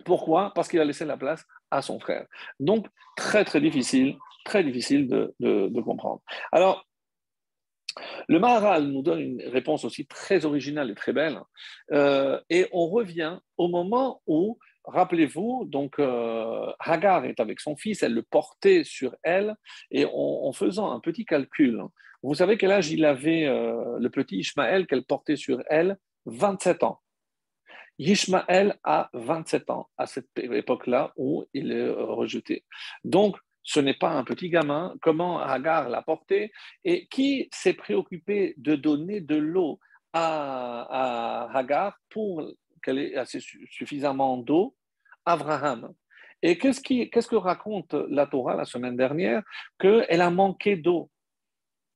Pourquoi? 0.04 0.52
Parce 0.54 0.68
qu'il 0.68 0.80
a 0.80 0.84
laissé 0.84 1.04
la 1.04 1.16
place 1.16 1.44
à 1.70 1.82
son 1.82 2.00
frère. 2.00 2.26
Donc, 2.58 2.86
très, 3.16 3.44
très 3.44 3.60
difficile, 3.60 4.16
très 4.44 4.64
difficile 4.64 5.08
de, 5.08 5.34
de 5.40 5.80
comprendre. 5.80 6.22
Alors, 6.52 6.88
le 8.28 8.38
Maharal 8.38 8.84
nous 8.84 9.02
donne 9.02 9.20
une 9.20 9.42
réponse 9.48 9.84
aussi 9.84 10.06
très 10.06 10.44
originale 10.44 10.90
et 10.90 10.94
très 10.94 11.12
belle. 11.12 11.40
Euh, 11.92 12.40
et 12.50 12.66
on 12.72 12.88
revient 12.88 13.38
au 13.56 13.68
moment 13.68 14.22
où, 14.26 14.58
rappelez-vous, 14.88 15.64
donc 15.66 15.98
euh, 15.98 16.72
Hagar 16.80 17.24
est 17.24 17.40
avec 17.40 17.60
son 17.60 17.76
fils, 17.76 18.02
elle 18.02 18.14
le 18.14 18.22
portait 18.22 18.84
sur 18.84 19.14
elle, 19.22 19.54
et 19.90 20.06
en, 20.12 20.52
faisant 20.52 20.92
un 20.92 21.00
petit 21.00 21.24
calcul, 21.24 21.82
vous 22.22 22.34
savez 22.34 22.58
quel 22.58 22.72
âge 22.72 22.90
il 22.90 23.04
avait, 23.04 23.46
euh, 23.46 23.98
le 23.98 24.10
petit 24.10 24.38
Ishmaël 24.38 24.86
qu'elle 24.86 25.04
portait 25.04 25.36
sur 25.36 25.62
elle? 25.68 25.96
27 26.26 26.82
ans. 26.82 27.00
Ishmaël 27.98 28.78
a 28.84 29.08
27 29.12 29.70
ans 29.70 29.88
à 29.96 30.06
cette 30.06 30.28
époque-là 30.36 31.12
où 31.16 31.46
il 31.52 31.72
est 31.72 31.90
rejeté. 31.90 32.64
Donc, 33.04 33.36
ce 33.62 33.80
n'est 33.80 33.94
pas 33.94 34.10
un 34.10 34.24
petit 34.24 34.48
gamin. 34.48 34.94
Comment 35.02 35.40
Hagar 35.40 35.88
l'a 35.88 36.02
porté? 36.02 36.52
Et 36.84 37.06
qui 37.08 37.48
s'est 37.52 37.74
préoccupé 37.74 38.54
de 38.56 38.76
donner 38.76 39.20
de 39.20 39.36
l'eau 39.36 39.78
à, 40.12 41.50
Hagar 41.52 41.98
pour 42.08 42.42
qu'elle 42.82 42.98
ait 42.98 43.16
assez 43.16 43.40
suffisamment 43.70 44.38
d'eau 44.38 44.74
Abraham. 45.28 45.92
Et 46.42 46.56
qu'est-ce, 46.56 46.80
que 46.80 47.36
raconte 47.36 47.94
la 47.94 48.26
Torah 48.26 48.56
la 48.56 48.64
semaine 48.64 48.96
dernière? 48.96 49.42
Qu'elle 49.78 50.20
a 50.20 50.30
manqué 50.30 50.76
d'eau. 50.76 51.10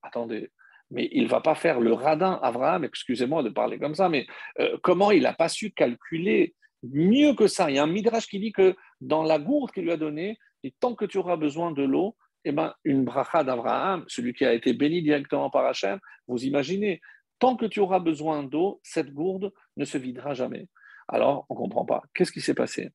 Attendez, 0.01 0.51
mais 0.91 1.09
il 1.11 1.23
ne 1.23 1.29
va 1.29 1.41
pas 1.41 1.55
faire 1.55 1.79
le 1.79 1.93
radin 1.93 2.39
Abraham, 2.43 2.83
excusez-moi 2.83 3.41
de 3.41 3.49
parler 3.49 3.79
comme 3.79 3.95
ça, 3.95 4.09
mais 4.09 4.27
euh, 4.59 4.77
comment 4.83 5.11
il 5.11 5.23
n'a 5.23 5.33
pas 5.33 5.49
su 5.49 5.71
calculer 5.71 6.53
mieux 6.83 7.33
que 7.33 7.47
ça? 7.47 7.69
Il 7.69 7.77
y 7.77 7.79
a 7.79 7.83
un 7.83 7.87
midrash 7.87 8.27
qui 8.27 8.39
dit 8.39 8.51
que 8.51 8.75
dans 8.99 9.23
la 9.23 9.39
gourde 9.39 9.71
qu'il 9.71 9.83
lui 9.83 9.91
a 9.91 9.97
donnée, 9.97 10.37
tant 10.79 10.93
que 10.93 11.05
tu 11.05 11.17
auras 11.17 11.37
besoin 11.37 11.71
de 11.71 11.83
l'eau, 11.83 12.15
eh 12.45 12.51
ben, 12.51 12.73
une 12.83 13.05
bracha 13.05 13.43
d'Abraham, 13.45 14.03
celui 14.07 14.33
qui 14.33 14.45
a 14.45 14.53
été 14.53 14.73
béni 14.73 15.01
directement 15.01 15.49
par 15.49 15.65
Hachem, 15.65 15.99
vous 16.27 16.43
imaginez, 16.43 17.01
tant 17.39 17.55
que 17.55 17.65
tu 17.65 17.79
auras 17.79 17.99
besoin 17.99 18.43
d'eau, 18.43 18.81
cette 18.83 19.13
gourde 19.13 19.53
ne 19.77 19.85
se 19.85 19.97
videra 19.97 20.33
jamais. 20.33 20.67
Alors, 21.07 21.45
on 21.49 21.53
ne 21.53 21.59
comprend 21.59 21.85
pas. 21.85 22.01
Qu'est-ce 22.13 22.31
qui 22.31 22.41
s'est 22.41 22.53
passé? 22.53 22.91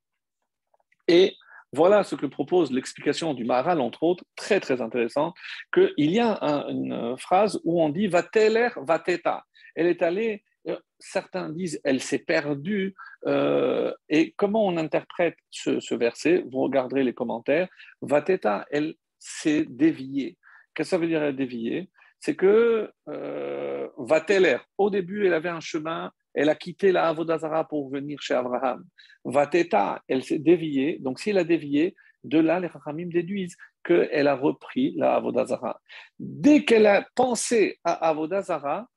Et 1.08 1.34
voilà 1.72 2.04
ce 2.04 2.14
que 2.14 2.26
propose 2.26 2.70
l'explication 2.72 3.34
du 3.34 3.44
Maharal, 3.44 3.80
entre 3.80 4.02
autres, 4.04 4.24
très 4.36 4.60
très 4.60 4.80
intéressant, 4.80 5.34
qu'il 5.72 5.92
y 5.96 6.20
a 6.20 6.38
une 6.68 7.16
phrase 7.18 7.60
où 7.64 7.82
on 7.82 7.88
dit 7.88 8.06
va 8.06 8.22
teler 8.22 8.68
va 8.76 8.98
teta. 8.98 9.44
Elle 9.74 9.86
est 9.86 10.02
allée 10.02 10.44
euh, 10.68 10.78
certains 10.98 11.48
disent 11.48 11.80
elle 11.84 12.00
s'est 12.00 12.18
perdue. 12.18 12.94
Euh, 13.26 13.92
et 14.08 14.32
comment 14.36 14.66
on 14.66 14.76
interprète 14.76 15.36
ce, 15.50 15.94
verset? 15.94 16.44
Vous 16.50 16.60
regarderez 16.60 17.04
les 17.04 17.14
commentaires. 17.14 17.68
Vateta, 18.02 18.66
elle 18.70 18.94
s'est 19.18 19.64
déviée. 19.68 20.36
Qu'est-ce 20.74 20.90
que 20.90 20.96
ça 20.96 20.98
veut 20.98 21.06
dire 21.06 21.32
déviée? 21.32 21.90
C'est 22.20 22.34
que 22.34 22.90
euh, 23.08 23.88
Vateler, 23.96 24.58
au 24.76 24.90
début, 24.90 25.26
elle 25.26 25.34
avait 25.34 25.48
un 25.48 25.60
chemin, 25.60 26.10
elle 26.34 26.48
a 26.48 26.54
quitté 26.54 26.92
la 26.92 27.08
Avodazara 27.08 27.66
pour 27.66 27.90
venir 27.90 28.20
chez 28.20 28.34
Abraham. 28.34 28.84
Vateta, 29.24 30.02
elle 30.08 30.24
s'est 30.24 30.38
déviée. 30.38 30.98
Donc, 31.00 31.18
si 31.18 31.30
elle 31.30 31.38
a 31.38 31.44
dévié, 31.44 31.94
de 32.24 32.38
là, 32.38 32.60
les 32.60 32.66
Rachamim 32.66 33.08
déduisent 33.08 33.56
qu'elle 33.84 34.28
a 34.28 34.34
repris 34.34 34.94
la 34.96 35.14
Avodazara. 35.14 35.80
Dès 36.18 36.64
qu'elle 36.64 36.86
a 36.86 37.06
pensé 37.14 37.78
à 37.84 37.92
Avodazara, 38.08 38.88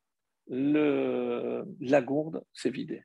le, 0.48 1.64
la 1.80 2.02
gourde 2.02 2.44
s'est 2.54 2.70
vidée. 2.70 3.04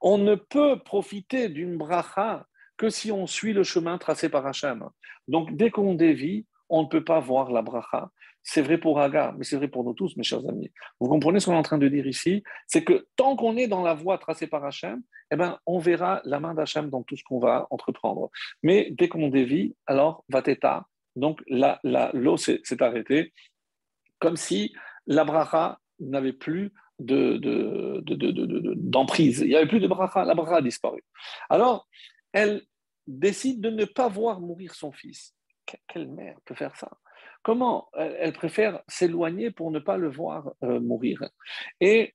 On 0.00 0.18
ne 0.18 0.36
peut 0.36 0.78
profiter 0.84 1.48
d'une 1.48 1.76
bracha 1.76 2.46
que 2.76 2.90
si 2.90 3.10
on 3.10 3.26
suit 3.26 3.52
le 3.52 3.64
chemin 3.64 3.98
tracé 3.98 4.28
par 4.28 4.46
Hachem. 4.46 4.88
Donc, 5.26 5.56
dès 5.56 5.70
qu'on 5.70 5.94
dévie, 5.94 6.46
on 6.68 6.84
ne 6.84 6.88
peut 6.88 7.04
pas 7.04 7.18
voir 7.18 7.50
la 7.50 7.62
bracha. 7.62 8.10
C'est 8.50 8.62
vrai 8.62 8.78
pour 8.78 8.98
Hagar, 8.98 9.34
mais 9.36 9.44
c'est 9.44 9.56
vrai 9.56 9.68
pour 9.68 9.84
nous 9.84 9.92
tous, 9.92 10.16
mes 10.16 10.22
chers 10.22 10.48
amis. 10.48 10.72
Vous 11.00 11.08
comprenez 11.10 11.38
ce 11.38 11.44
qu'on 11.44 11.52
est 11.52 11.58
en 11.58 11.62
train 11.62 11.76
de 11.76 11.86
dire 11.86 12.06
ici? 12.06 12.42
C'est 12.66 12.82
que 12.82 13.06
tant 13.14 13.36
qu'on 13.36 13.58
est 13.58 13.68
dans 13.68 13.82
la 13.82 13.92
voie 13.92 14.16
tracée 14.16 14.46
par 14.46 14.64
Hachem, 14.64 15.02
eh 15.30 15.36
ben, 15.36 15.58
on 15.66 15.78
verra 15.78 16.22
la 16.24 16.40
main 16.40 16.54
d'Hachem 16.54 16.88
dans 16.88 17.02
tout 17.02 17.14
ce 17.14 17.22
qu'on 17.24 17.40
va 17.40 17.66
entreprendre. 17.68 18.30
Mais 18.62 18.88
dès 18.92 19.06
qu'on 19.06 19.28
dévie, 19.28 19.76
alors, 19.86 20.24
va 20.30 20.38
vateta, 20.38 20.86
donc 21.14 21.42
l'eau 21.46 22.38
s'est 22.38 22.62
arrêtée, 22.80 23.34
comme 24.18 24.38
si 24.38 24.72
la 25.06 25.26
bracha 25.26 25.78
n'avait 26.00 26.32
plus 26.32 26.72
d'emprise. 26.98 29.40
De, 29.40 29.44
Il 29.44 29.50
n'y 29.50 29.56
avait 29.56 29.68
plus 29.68 29.80
de 29.80 29.88
bracha, 29.88 30.24
la 30.24 30.34
bracha 30.34 30.56
a 30.56 30.62
disparu. 30.62 31.04
Alors, 31.50 31.86
elle 32.32 32.62
décide 33.06 33.60
de 33.60 33.68
ne 33.68 33.84
pas 33.84 34.08
voir 34.08 34.40
mourir 34.40 34.74
son 34.74 34.90
fils. 34.90 35.34
Quelle 35.86 36.08
mère 36.08 36.38
peut 36.46 36.54
faire 36.54 36.74
ça? 36.76 36.88
Comment 37.42 37.88
elle 37.94 38.32
préfère 38.32 38.82
s'éloigner 38.88 39.50
pour 39.50 39.70
ne 39.70 39.78
pas 39.78 39.96
le 39.96 40.08
voir 40.08 40.52
euh, 40.62 40.80
mourir? 40.80 41.22
Et 41.80 42.14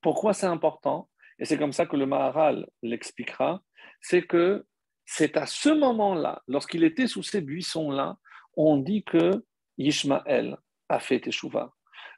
pourquoi 0.00 0.32
c'est 0.32 0.46
important? 0.46 1.08
Et 1.38 1.44
c'est 1.44 1.58
comme 1.58 1.72
ça 1.72 1.86
que 1.86 1.96
le 1.96 2.06
Maharal 2.06 2.66
l'expliquera. 2.82 3.62
C'est 4.00 4.22
que 4.22 4.66
c'est 5.06 5.36
à 5.36 5.46
ce 5.46 5.70
moment-là, 5.70 6.42
lorsqu'il 6.46 6.84
était 6.84 7.06
sous 7.06 7.22
ces 7.22 7.40
buissons-là, 7.40 8.16
on 8.56 8.76
dit 8.76 9.02
que 9.02 9.44
Ishmaël 9.78 10.56
a 10.88 11.00
fait 11.00 11.20
Teshuvah 11.20 11.72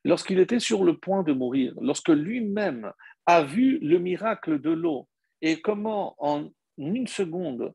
lorsqu'il 0.07 0.39
était 0.39 0.61
sur 0.61 0.85
le 0.85 0.97
point 0.97 1.25
de 1.25 1.33
mourir, 1.33 1.75
lorsque 1.81 2.09
lui-même 2.09 2.93
a 3.27 3.43
vu 3.43 3.79
le 3.81 3.99
miracle 3.99 4.61
de 4.61 4.71
l'eau 4.71 5.09
et 5.43 5.61
comment 5.61 6.15
en 6.19 6.49
une 6.79 7.09
seconde 7.09 7.73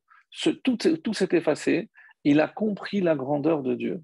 tout, 0.64 1.14
s'est 1.14 1.30
effacé, 1.32 1.90
il 2.24 2.40
a 2.40 2.48
compris 2.48 3.02
la 3.02 3.16
grandeur 3.16 3.64
de 3.64 3.76
Dieu. 3.76 4.02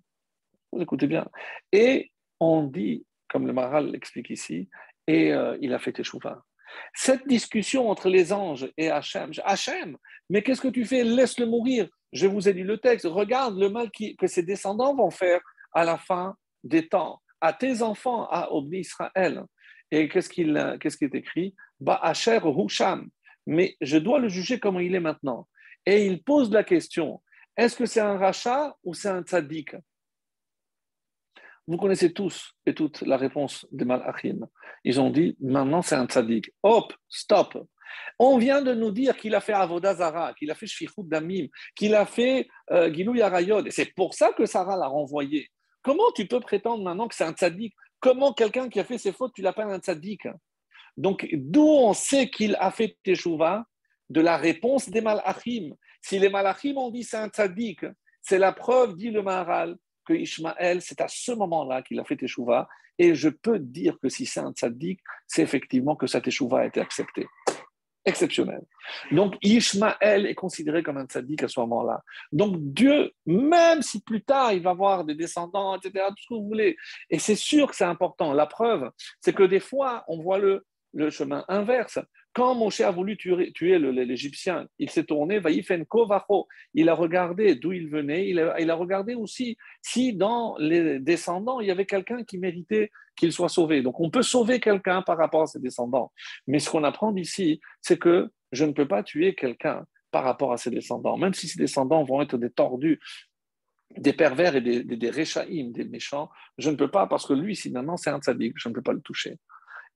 Écoutez 0.80 1.08
bien. 1.08 1.28
Et 1.72 2.12
on 2.40 2.64
dit, 2.64 3.06
comme 3.30 3.48
le 3.48 3.54
Maral 3.54 3.92
l'explique 3.92 4.30
ici, 4.30 4.70
et 5.08 5.34
euh, 5.34 5.58
il 5.62 5.74
a 5.74 5.80
fait 5.80 5.98
échouva. 6.00 6.44
Cette 6.94 7.28
discussion 7.28 7.90
entre 7.90 8.10
les 8.10 8.34
anges 8.34 8.70
et 8.78 8.90
Hachem, 8.90 9.32
Hachem, 9.44 9.98
mais 10.30 10.42
qu'est-ce 10.44 10.62
que 10.62 10.68
tu 10.68 10.86
fais? 10.86 11.04
Laisse-le 11.04 11.46
mourir. 11.46 11.88
Je 12.12 12.28
vous 12.28 12.48
ai 12.50 12.54
dit 12.54 12.64
le 12.64 12.78
texte. 12.78 13.06
Regarde 13.06 13.58
le 13.58 13.70
mal 13.70 13.90
que 13.92 14.28
ses 14.28 14.44
descendants 14.44 14.96
vont 14.96 15.10
faire 15.10 15.40
à 15.74 15.86
la 15.86 15.98
fin 15.98 16.36
des 16.64 16.88
temps 16.88 17.22
à 17.42 17.54
tes 17.54 17.82
enfants, 17.82 18.28
à 18.30 18.52
Obni 18.52 18.80
Israël. 18.80 19.44
Et 19.92 20.10
qu'est-ce 20.10 20.30
qu'il 20.30 20.78
qui 20.80 21.06
est 21.06 21.16
écrit? 21.16 21.56
Ba'asher 21.80 22.40
Husham. 22.44 23.10
Mais 23.46 23.78
je 23.80 23.98
dois 23.98 24.20
le 24.20 24.28
juger 24.28 24.60
comme 24.60 24.80
il 24.82 24.96
est 24.96 25.00
maintenant. 25.00 25.48
Et 25.86 26.06
il 26.06 26.24
pose 26.24 26.52
la 26.52 26.64
question 26.64 27.22
est-ce 27.56 27.76
que 27.76 27.88
c'est 27.88 28.02
un 28.02 28.18
rachat 28.18 28.76
ou 28.84 28.94
c'est 28.94 29.10
un 29.10 29.24
tzaddik 29.24 29.76
Vous 31.68 31.78
connaissez 31.78 32.14
tous 32.14 32.54
et 32.66 32.74
toutes 32.74 33.02
la 33.02 33.18
réponse 33.18 33.68
des 33.72 33.84
Malachim. 33.84 34.48
Ils 34.86 35.02
ont 35.02 35.10
dit 35.10 35.36
maintenant 35.42 35.82
c'est 35.82 35.96
un 35.96 36.06
tzaddik. 36.06 36.52
Hop, 36.64 36.94
stop. 37.10 37.58
On 38.20 38.38
vient 38.38 38.62
de 38.62 38.74
nous 38.74 38.92
dire 38.92 39.18
qu'il 39.18 39.36
a 39.36 39.42
fait 39.42 39.54
Avodazara, 39.54 40.34
qu'il 40.34 40.50
a 40.50 40.56
fait 40.56 40.68
Shfichut 40.68 41.04
Damim, 41.04 41.48
qu'il 41.76 41.94
a 41.94 42.06
fait 42.06 42.48
euh, 42.72 42.92
Gilou 42.94 43.16
Yarayod. 43.16 43.68
Et 43.68 43.72
c'est 43.72 43.94
pour 43.94 44.14
ça 44.14 44.32
que 44.34 44.46
Sarah 44.46 44.78
l'a 44.78 44.88
renvoyé. 44.88 45.50
Comment 45.82 46.12
tu 46.16 46.26
peux 46.26 46.40
prétendre 46.40 46.84
maintenant 46.84 47.08
que 47.08 47.16
c'est 47.16 47.24
un 47.24 47.34
tzaddik 47.34 47.74
Comment 48.00 48.34
quelqu'un 48.34 48.70
qui 48.70 48.80
a 48.80 48.84
fait 48.84 48.98
ses 48.98 49.12
fautes, 49.12 49.34
tu 49.34 49.42
l'appelles 49.42 49.70
un 49.70 49.80
tzaddik 49.80 50.28
Donc, 50.96 51.28
d'où 51.34 51.68
on 51.68 51.94
sait 51.94 52.30
qu'il 52.30 52.56
a 52.60 52.72
fait 52.72 52.98
teshuva? 53.04 53.66
De 54.10 54.22
la 54.22 54.38
réponse 54.38 54.90
des 54.90 55.02
malachim. 55.02 55.74
Si 56.02 56.18
les 56.18 56.30
malachim 56.30 56.78
ont 56.78 56.92
dit 56.92 57.04
c'est 57.04 57.18
un 57.18 57.28
tzaddik, 57.28 57.86
C'est 58.22 58.40
la 58.40 58.54
preuve, 58.54 58.96
dit 58.96 59.12
le 59.12 59.22
Maharal, 59.22 59.76
que 60.08 60.14
Ishmaël, 60.14 60.82
c'est 60.82 61.02
à 61.02 61.08
ce 61.08 61.32
moment-là 61.34 61.82
qu'il 61.82 62.00
a 62.00 62.04
fait 62.04 62.16
Teshuvah. 62.16 62.68
Et 62.98 63.14
je 63.14 63.30
peux 63.30 63.60
dire 63.60 63.98
que 64.02 64.10
si 64.10 64.26
c'est 64.26 64.40
un 64.40 64.52
tzaddik, 64.52 65.00
c'est 65.28 65.44
effectivement 65.44 65.96
que 65.96 66.08
sa 66.08 66.22
Teshuvah 66.22 66.62
a 66.62 66.66
été 66.66 66.80
acceptée. 66.80 67.28
Exceptionnel. 68.06 68.62
Donc 69.12 69.36
Ishmaël 69.42 70.26
est 70.26 70.34
considéré 70.34 70.82
comme 70.82 70.98
un 70.98 71.06
tzaddik 71.06 71.44
à 71.44 71.50
ce 71.50 71.60
moment-là. 71.60 72.02
Donc 72.32 72.56
Dieu, 72.58 73.12
même 73.26 73.82
si 73.82 74.02
plus 74.02 74.24
tard 74.24 74.54
il 74.54 74.62
va 74.62 74.70
avoir 74.70 75.04
des 75.04 75.14
descendants, 75.14 75.76
etc., 75.76 76.06
tout 76.10 76.24
ce 76.24 76.28
que 76.30 76.34
vous 76.36 76.48
voulez, 76.48 76.78
et 77.10 77.20
c'est 77.20 77.36
sûr 77.36 77.68
que 77.68 77.76
c'est 77.76 77.84
important. 77.84 78.32
La 78.32 78.46
preuve, 78.46 78.90
c'est 79.20 79.34
que 79.34 79.44
des 79.44 79.60
fois, 79.60 80.06
on 80.08 80.22
voit 80.22 80.40
le, 80.40 80.66
le 80.94 81.10
chemin 81.10 81.44
inverse. 81.50 82.00
Quand 82.38 82.54
Moshe 82.54 82.82
a 82.82 82.92
voulu 82.92 83.18
tuer, 83.18 83.80
l'Égyptien, 83.80 84.68
il 84.78 84.92
s'est 84.92 85.06
tourné, 85.06 85.42
il 86.76 86.90
a 86.90 86.94
regardé 86.94 87.56
d'où 87.56 87.72
il 87.72 87.90
venait, 87.90 88.30
il 88.30 88.40
a, 88.40 88.76
regardé 88.76 89.16
aussi 89.16 89.58
si 89.82 90.14
dans 90.14 90.56
les 90.60 91.00
descendants, 91.00 91.62
il 91.62 91.68
y 91.68 91.72
avait 91.72 91.88
quelqu'un 91.88 92.24
qui 92.24 92.38
méritait 92.38 92.92
qu'il 93.16 93.32
soit 93.32 93.50
sauvé. 93.50 93.82
Donc 93.82 94.00
on 94.00 94.12
peut 94.12 94.22
sauver 94.22 94.60
quelqu'un 94.60 95.02
par 95.02 95.18
rapport 95.18 95.42
à 95.42 95.48
ses 95.48 95.60
descendants. 95.60 96.12
Mais 96.46 96.60
ce 96.60 96.70
qu'on 96.70 96.84
apprend 96.84 97.12
d'ici, 97.12 97.60
c'est 97.82 97.98
que 97.98 98.30
je 98.52 98.66
ne 98.66 98.72
peux 98.72 98.88
pas 98.88 99.02
tuer 99.02 99.34
quelqu'un 99.34 99.88
par 100.12 100.24
rapport 100.24 100.54
à 100.54 100.58
ses 100.58 100.70
descendants, 100.70 101.18
même 101.18 101.34
si 101.34 101.48
ses 101.48 101.58
descendants 101.58 102.04
vont 102.04 102.22
être 102.22 102.38
des 102.38 102.52
tordus, 102.52 103.00
des 103.98 104.14
pervers 104.14 104.56
et 104.56 104.62
des, 104.62 104.84
des, 104.84 104.96
des 104.96 105.86
méchants, 105.86 106.30
je 106.60 106.70
ne 106.70 106.76
peux 106.76 106.92
pas 106.92 107.08
parce 107.08 107.26
que 107.26 107.34
lui, 107.34 107.56
finalement, 107.56 107.98
c'est 107.98 108.12
un 108.12 108.20
tzaddik, 108.20 108.54
je 108.58 108.70
ne 108.70 108.76
peux 108.76 108.84
pas 108.84 108.94
le 108.94 109.02
toucher. 109.02 109.40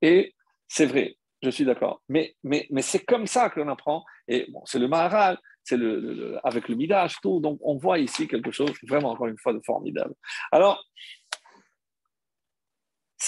Et 0.02 0.34
c'est 0.68 0.88
vrai, 0.88 1.18
je 1.42 1.50
suis 1.50 1.66
d'accord. 1.66 2.02
Mais, 2.10 2.36
c'est 2.82 3.06
comme 3.06 3.28
ça 3.28 3.50
que 3.50 3.60
l'on 3.60 3.68
apprend. 3.68 4.04
Et 4.28 4.48
c'est 4.66 4.80
le 4.80 4.88
Maharal, 4.88 5.38
c'est 5.64 5.78
le, 5.78 6.38
avec 6.44 6.68
le 6.68 6.76
Midash, 6.76 7.20
tout. 7.22 7.40
Donc, 7.40 7.60
on 7.62 7.78
voit 7.78 8.00
ici 8.00 8.28
quelque 8.28 8.52
chose 8.52 8.72
vraiment, 8.88 9.12
encore 9.12 9.28
une 9.28 9.38
fois, 9.38 9.54
de 9.54 9.62
formidable. 9.66 10.14
Alors, 10.52 10.84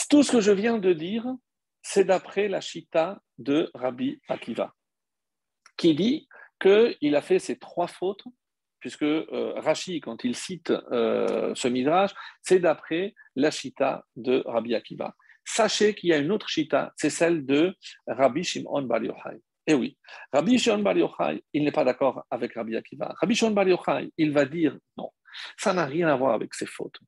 tout 0.09 0.23
ce 0.23 0.31
que 0.31 0.41
je 0.41 0.51
viens 0.51 0.77
de 0.77 0.93
dire, 0.93 1.25
c'est 1.81 2.05
d'après 2.05 2.47
la 2.47 2.61
Chita 2.61 3.19
de 3.37 3.69
Rabbi 3.73 4.19
Akiva, 4.27 4.73
qui 5.77 5.95
dit 5.95 6.27
qu'il 6.59 7.15
a 7.15 7.21
fait 7.21 7.39
ces 7.39 7.57
trois 7.57 7.87
fautes, 7.87 8.23
puisque 8.79 9.03
euh, 9.03 9.53
Rashi, 9.57 10.01
quand 10.01 10.23
il 10.23 10.35
cite 10.35 10.71
euh, 10.71 11.53
ce 11.55 11.67
Midrash, 11.67 12.11
c'est 12.41 12.59
d'après 12.59 13.15
la 13.35 13.49
Chita 13.49 14.05
de 14.15 14.43
Rabbi 14.45 14.75
Akiva 14.75 15.15
sachez 15.45 15.93
qu'il 15.93 16.09
y 16.09 16.13
a 16.13 16.17
une 16.17 16.31
autre 16.31 16.49
chita, 16.49 16.93
c'est 16.95 17.09
celle 17.09 17.45
de 17.45 17.75
Rabbi 18.07 18.43
Shimon 18.43 18.83
Bar 18.83 19.03
Yochai. 19.03 19.41
Eh 19.67 19.73
oui, 19.73 19.97
Rabbi 20.31 20.57
Shimon 20.57 20.79
Bar 20.79 20.97
Yochai, 20.97 21.43
il 21.53 21.63
n'est 21.63 21.71
pas 21.71 21.83
d'accord 21.83 22.25
avec 22.29 22.53
Rabbi 22.53 22.75
Akiva. 22.75 23.13
Rabbi 23.19 23.35
Shimon 23.35 23.51
Bar 23.51 23.67
Yochai, 23.67 24.11
il 24.17 24.31
va 24.31 24.45
dire 24.45 24.77
non, 24.97 25.09
ça 25.57 25.73
n'a 25.73 25.85
rien 25.85 26.07
à 26.07 26.15
voir 26.15 26.33
avec 26.33 26.53
ses 26.53 26.65
fautes. 26.65 26.99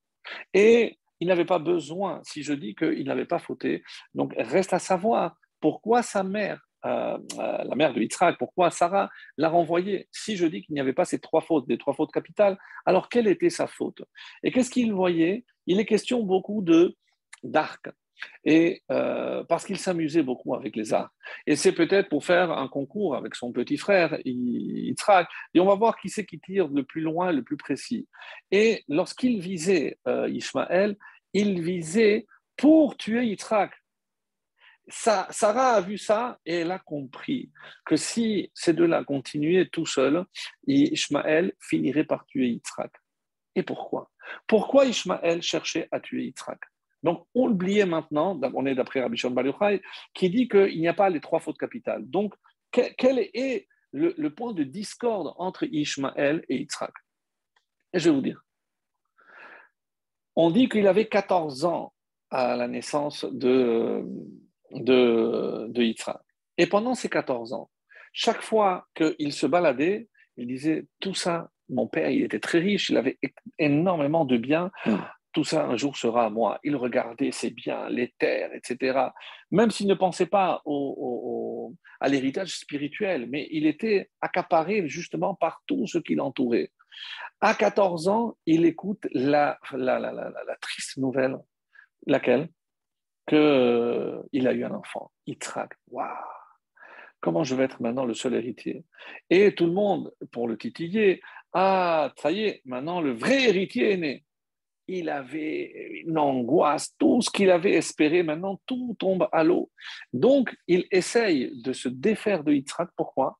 Et 0.53 0.97
il 1.19 1.27
n'avait 1.27 1.45
pas 1.45 1.59
besoin, 1.59 2.21
si 2.23 2.43
je 2.43 2.53
dis 2.53 2.75
qu'il 2.75 3.05
n'avait 3.05 3.25
pas 3.25 3.39
fauté, 3.39 3.83
donc 4.13 4.33
reste 4.37 4.73
à 4.73 4.79
savoir 4.79 5.37
pourquoi 5.59 6.01
sa 6.01 6.23
mère, 6.23 6.61
euh, 6.85 7.17
euh, 7.39 7.63
la 7.63 7.75
mère 7.75 7.93
de 7.93 8.01
Yitzhak, 8.01 8.37
pourquoi 8.37 8.69
Sarah 8.69 9.09
l'a 9.37 9.49
renvoyé. 9.49 10.07
Si 10.11 10.35
je 10.35 10.45
dis 10.45 10.61
qu'il 10.61 10.73
n'y 10.75 10.79
avait 10.79 10.93
pas 10.93 11.05
ces 11.05 11.19
trois 11.19 11.41
fautes, 11.41 11.67
des 11.67 11.77
trois 11.77 11.93
fautes 11.93 12.11
capitales, 12.11 12.57
alors 12.85 13.09
quelle 13.09 13.27
était 13.27 13.49
sa 13.49 13.67
faute? 13.67 14.03
Et 14.43 14.51
qu'est-ce 14.51 14.69
qu'il 14.69 14.93
voyait? 14.93 15.45
Il 15.67 15.79
est 15.79 15.85
question 15.85 16.21
beaucoup 16.21 16.61
de 16.61 16.95
d'arc, 17.43 17.89
et 18.43 18.81
euh, 18.91 19.43
parce 19.45 19.65
qu'il 19.65 19.77
s'amusait 19.77 20.23
beaucoup 20.23 20.55
avec 20.55 20.75
les 20.75 20.93
arts. 20.93 21.11
Et 21.47 21.55
c'est 21.55 21.71
peut-être 21.71 22.09
pour 22.09 22.25
faire 22.25 22.51
un 22.51 22.67
concours 22.67 23.15
avec 23.15 23.35
son 23.35 23.51
petit 23.51 23.77
frère, 23.77 24.17
Yitzhak, 24.25 25.27
et 25.53 25.59
on 25.59 25.65
va 25.65 25.75
voir 25.75 25.97
qui 25.97 26.09
c'est 26.09 26.25
qui 26.25 26.39
tire 26.39 26.67
le 26.67 26.83
plus 26.83 27.01
loin, 27.01 27.31
le 27.31 27.43
plus 27.43 27.57
précis. 27.57 28.07
Et 28.51 28.83
lorsqu'il 28.87 29.39
visait 29.39 29.99
euh, 30.07 30.29
Ishmaël, 30.29 30.95
il 31.33 31.61
visait 31.61 32.25
pour 32.57 32.97
tuer 32.97 33.25
Yitzhak. 33.25 33.71
Sarah 34.87 35.73
a 35.73 35.81
vu 35.81 35.97
ça 35.97 36.39
et 36.45 36.57
elle 36.57 36.71
a 36.71 36.77
compris 36.77 37.51
que 37.85 37.95
si 37.95 38.51
ces 38.53 38.73
deux-là 38.73 39.03
continuaient 39.03 39.67
tout 39.67 39.87
seuls, 39.87 40.23
Ishmaël 40.67 41.53
finirait 41.59 42.03
par 42.03 42.25
tuer 42.27 42.49
Yitzhak. 42.49 42.91
Et 43.55 43.63
pourquoi? 43.63 44.11
Pourquoi 44.47 44.85
Ishmaël 44.85 45.41
cherchait 45.41 45.87
à 45.91 45.99
tuer 45.99 46.25
Yitzhak? 46.25 46.59
Donc, 47.05 47.27
on 47.35 47.45
l'oubliait 47.45 47.85
maintenant, 47.85 48.39
on 48.55 48.65
est 48.65 48.73
d'après 48.73 48.99
Rabbi 48.99 49.15
Shimon 49.15 49.35
Bar 49.35 49.69
qui 50.15 50.31
dit 50.31 50.47
qu'il 50.47 50.79
n'y 50.79 50.87
a 50.87 50.93
pas 50.95 51.11
les 51.11 51.19
trois 51.19 51.39
fautes 51.39 51.59
capitales. 51.59 52.03
Donc, 52.09 52.33
quel 52.71 53.19
est 53.19 53.67
le, 53.91 54.29
point 54.29 54.53
de 54.53 54.63
discorde 54.63 55.35
entre 55.37 55.65
Ishmaël 55.65 56.43
et 56.49 56.57
Yitzhak? 56.57 56.93
Je 57.93 58.09
vais 58.09 58.15
vous 58.15 58.23
dire. 58.23 58.43
On 60.35 60.49
dit 60.49 60.67
qu'il 60.67 60.87
avait 60.87 61.07
14 61.07 61.65
ans 61.65 61.93
à 62.31 62.55
la 62.55 62.67
naissance 62.67 63.23
de, 63.23 64.03
de, 64.71 65.67
de 65.69 65.83
Yitzhak. 65.83 66.23
Et 66.57 66.65
pendant 66.65 66.95
ces 66.95 67.07
14 67.07 67.53
ans, 67.53 67.69
chaque 68.13 68.41
fois 68.41 68.87
qu'il 68.95 69.31
se 69.31 69.45
baladait, 69.45 70.09
il 70.37 70.47
disait 70.47 70.87
Tout 70.99 71.13
ça, 71.13 71.51
mon 71.69 71.85
père, 71.85 72.09
il 72.09 72.23
était 72.23 72.39
très 72.39 72.57
riche, 72.57 72.89
il 72.89 72.97
avait 72.97 73.19
énormément 73.59 74.25
de 74.25 74.37
biens 74.37 74.71
tout 75.35 75.43
ça 75.43 75.65
un 75.65 75.75
jour 75.75 75.97
sera 75.97 76.25
à 76.25 76.29
moi. 76.29 76.59
Il 76.63 76.77
regardait 76.77 77.33
ses 77.33 77.49
biens, 77.49 77.89
les 77.89 78.15
terres, 78.17 78.53
etc. 78.53 79.09
Même 79.51 79.69
s'il 79.69 79.85
ne 79.87 79.93
pensait 79.93 80.27
pas 80.27 80.63
à 81.99 82.07
l'héritage 82.07 82.57
spirituel, 82.57 83.27
mais 83.29 83.45
il 83.51 83.67
était 83.67 84.09
accaparé 84.21 84.87
justement 84.87 85.35
par 85.35 85.61
tout 85.67 85.87
ce 85.87 85.97
qui 85.97 86.15
l'entourait. 86.15 86.71
À 87.41 87.53
14 87.53 88.07
ans, 88.07 88.37
il 88.45 88.65
écoute 88.65 89.05
la, 89.11 89.59
la, 89.73 90.29
triste 90.61 90.97
nouvelle, 90.97 91.37
laquelle? 92.07 92.47
Qu'il 93.27 93.37
euh, 93.37 94.21
a 94.33 94.53
eu 94.53 94.63
un 94.63 94.71
enfant. 94.71 95.11
Il 95.25 95.37
traque. 95.37 95.73
Waouh 95.89 96.07
Comment 97.19 97.43
je 97.43 97.55
vais 97.55 97.63
être 97.63 97.81
maintenant 97.81 98.05
le 98.05 98.13
seul 98.13 98.35
héritier? 98.35 98.85
Et 99.29 99.53
tout 99.53 99.65
le 99.65 99.73
monde, 99.73 100.13
pour 100.31 100.47
le 100.47 100.57
titiller, 100.57 101.21
ah, 101.51 102.13
ça 102.17 102.31
y 102.31 102.43
est, 102.43 102.61
maintenant 102.63 103.01
le 103.01 103.11
vrai 103.13 103.49
héritier 103.49 103.93
est 103.93 103.97
né 103.97 104.25
il 104.87 105.09
avait 105.09 106.01
une 106.05 106.17
angoisse, 106.17 106.95
tout 106.97 107.21
ce 107.21 107.29
qu'il 107.29 107.49
avait 107.49 107.73
espéré, 107.73 108.23
maintenant 108.23 108.59
tout 108.65 108.95
tombe 108.99 109.27
à 109.31 109.43
l'eau. 109.43 109.71
Donc, 110.13 110.55
il 110.67 110.85
essaye 110.91 111.51
de 111.61 111.73
se 111.73 111.89
défaire 111.89 112.43
de 112.43 112.53
Yitzhak. 112.53 112.89
Pourquoi? 112.95 113.37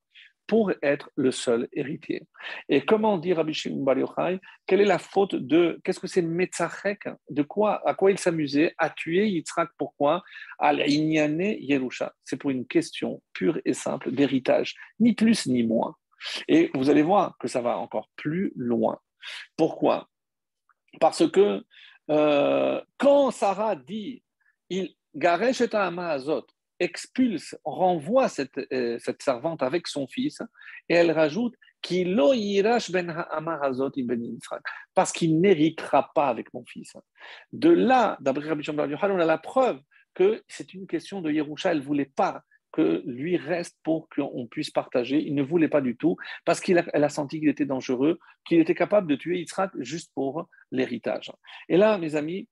Pour 0.47 0.71
être 0.83 1.09
le 1.15 1.31
seul 1.31 1.67
héritier. 1.73 2.27
Et 2.69 2.81
comment 2.81 3.17
dire 3.17 3.37
Rabbi 3.37 3.53
Shimon 3.53 3.83
Bar 3.83 3.97
Yochai 3.97 4.39
Quelle 4.67 4.81
est 4.81 4.85
la 4.85 4.99
faute 4.99 5.33
de 5.33 5.79
Qu'est-ce 5.83 5.99
que 5.99 6.05
c'est 6.05 6.21
Metzachek 6.21 7.09
De 7.31 7.41
quoi 7.41 7.81
À 7.87 7.95
quoi 7.95 8.11
il 8.11 8.19
s'amusait? 8.19 8.73
À 8.77 8.91
tuer 8.91 9.27
Yitzhak. 9.27 9.69
Pourquoi? 9.75 10.23
À 10.59 10.71
l'Inyane 10.71 11.55
Yerusha. 11.59 12.13
C'est 12.23 12.37
pour 12.37 12.51
une 12.51 12.67
question 12.67 13.23
pure 13.33 13.59
et 13.65 13.73
simple 13.73 14.11
d'héritage, 14.11 14.75
ni 14.99 15.13
plus 15.13 15.47
ni 15.47 15.63
moins. 15.63 15.95
Et 16.47 16.69
vous 16.75 16.89
allez 16.91 17.01
voir 17.01 17.35
que 17.39 17.47
ça 17.47 17.61
va 17.61 17.77
encore 17.77 18.09
plus 18.15 18.51
loin. 18.55 18.99
Pourquoi? 19.57 20.07
Parce 20.99 21.29
que 21.29 21.63
euh, 22.09 22.81
quand 22.97 23.31
Sarah 23.31 23.75
dit 23.75 24.23
il 24.69 24.95
et 25.15 25.75
Azot 25.99 26.45
expulse, 26.79 27.55
renvoie 27.63 28.27
cette, 28.27 28.57
euh, 28.73 28.97
cette 28.99 29.21
servante 29.21 29.63
avec 29.63 29.87
son 29.87 30.07
fils, 30.07 30.41
et 30.89 30.95
elle 30.95 31.11
rajoute 31.11 31.55
ben 32.91 33.13
parce 34.93 35.11
qu'il 35.11 35.39
n'héritera 35.39 36.11
pas 36.13 36.27
avec 36.29 36.53
mon 36.53 36.65
fils. 36.65 36.93
De 37.53 37.69
là, 37.69 38.17
d'après 38.19 38.49
Rabbi 38.49 38.67
on 38.69 39.19
a 39.19 39.25
la 39.25 39.37
preuve 39.37 39.79
que 40.15 40.43
c'est 40.47 40.73
une 40.73 40.87
question 40.87 41.21
de 41.21 41.31
Yerusha, 41.31 41.71
elle 41.71 41.79
ne 41.79 41.83
voulait 41.83 42.11
pas 42.15 42.41
lui 43.05 43.37
reste 43.37 43.77
pour 43.83 44.09
qu'on 44.09 44.47
puisse 44.47 44.69
partager. 44.69 45.17
Il 45.17 45.35
ne 45.35 45.43
voulait 45.43 45.67
pas 45.69 45.81
du 45.81 45.95
tout 45.95 46.17
parce 46.45 46.59
qu'elle 46.59 46.79
a, 46.79 46.85
a 46.93 47.09
senti 47.09 47.39
qu'il 47.39 47.49
était 47.49 47.65
dangereux, 47.65 48.19
qu'il 48.45 48.59
était 48.59 48.75
capable 48.75 49.07
de 49.07 49.15
tuer 49.15 49.39
Yitzhak 49.39 49.71
juste 49.79 50.11
pour 50.13 50.47
l'héritage. 50.71 51.31
Et 51.69 51.77
là, 51.77 51.97
mes 51.97 52.15
amis, 52.15 52.47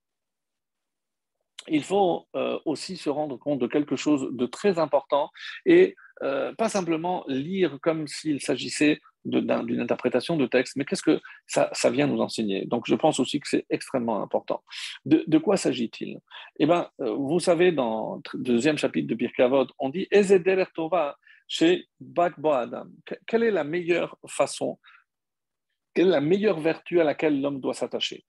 il 1.68 1.84
faut 1.84 2.28
euh, 2.36 2.60
aussi 2.66 2.98
se 2.98 3.10
rendre 3.10 3.38
compte 3.38 3.60
de 3.60 3.68
quelque 3.68 3.96
chose 3.96 4.30
de 4.32 4.46
très 4.46 4.80
important 4.80 5.30
et 5.66 5.96
euh, 6.22 6.54
pas 6.56 6.70
simplement 6.70 7.24
lire 7.28 7.80
comme 7.82 8.08
s'il 8.08 8.42
s'agissait 8.42 9.00
d'une 9.26 9.80
interprétation 9.80 10.38
de 10.38 10.46
texte, 10.46 10.76
mais 10.76 10.86
qu'est-ce 10.86 11.02
que 11.02 11.20
ça, 11.48 11.70
vient 11.90 12.08
nous 12.08 12.22
enseigner? 12.22 12.66
Donc, 12.66 12.84
je 12.88 12.96
pense 12.96 13.20
aussi 13.20 13.40
que 13.40 13.48
c'est 13.48 13.66
extrêmement 13.70 14.22
important. 14.22 14.64
De, 15.06 15.38
quoi 15.38 15.58
s'agit-il? 15.58 16.20
Eh 16.60 16.66
bien, 16.66 16.90
euh, 17.02 17.14
vous 17.14 17.40
savez, 17.40 17.72
dans 17.72 18.22
le 18.34 18.44
deuxième 18.44 18.78
chapitre 18.78 19.08
de 19.08 19.16
Birkavot, 19.16 19.68
on 19.80 19.90
dit 19.90 20.08
Ezeder 20.12 20.66
Tova 20.74 21.18
chez 21.48 21.88
Bakbo 22.00 22.52
Adam. 22.52 22.88
Quelle 23.28 23.44
est 23.44 23.52
la 23.52 23.64
meilleure 23.64 24.18
façon, 24.28 24.80
quelle 25.94 26.08
est 26.08 26.12
la 26.12 26.22
meilleure 26.22 26.60
vertu 26.60 27.00
à 27.00 27.04
laquelle 27.04 27.42
l'homme 27.42 27.60
doit 27.60 27.74
s'attacher? 27.74 28.26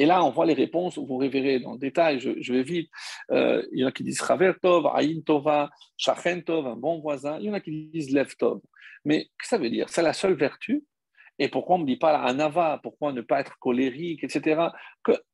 Et 0.00 0.06
là, 0.06 0.24
on 0.24 0.30
voit 0.30 0.46
les 0.46 0.54
réponses, 0.54 0.96
vous 0.96 1.18
reverrez 1.18 1.60
dans 1.60 1.72
le 1.72 1.78
détail, 1.78 2.20
je, 2.20 2.52
vais 2.54 2.62
vite. 2.62 2.90
Euh, 3.32 3.62
il 3.70 3.80
y 3.80 3.84
en 3.84 3.88
a 3.88 3.92
qui 3.92 4.02
disent 4.02 4.24
Chaver 4.26 4.54
Tov, 4.62 4.86
Aïn 4.86 5.20
un 5.28 6.76
bon 6.76 7.00
voisin. 7.00 7.38
Il 7.38 7.44
y 7.44 7.50
en 7.50 7.52
a 7.52 7.60
qui 7.60 7.90
disent 7.92 8.10
Lev 8.10 8.34
Tov. 8.38 8.62
Mais 9.04 9.26
que 9.38 9.46
ça 9.46 9.58
veut 9.58 9.68
dire? 9.68 9.90
C'est 9.90 10.00
la 10.00 10.14
seule 10.14 10.32
vertu. 10.32 10.84
Et 11.38 11.50
pourquoi 11.50 11.76
on 11.76 11.80
ne 11.80 11.84
dit 11.84 11.98
pas 11.98 12.18
anava 12.18 12.80
Pourquoi 12.82 13.12
ne 13.12 13.20
pas 13.20 13.40
être 13.40 13.58
colérique, 13.58 14.24
etc. 14.24 14.68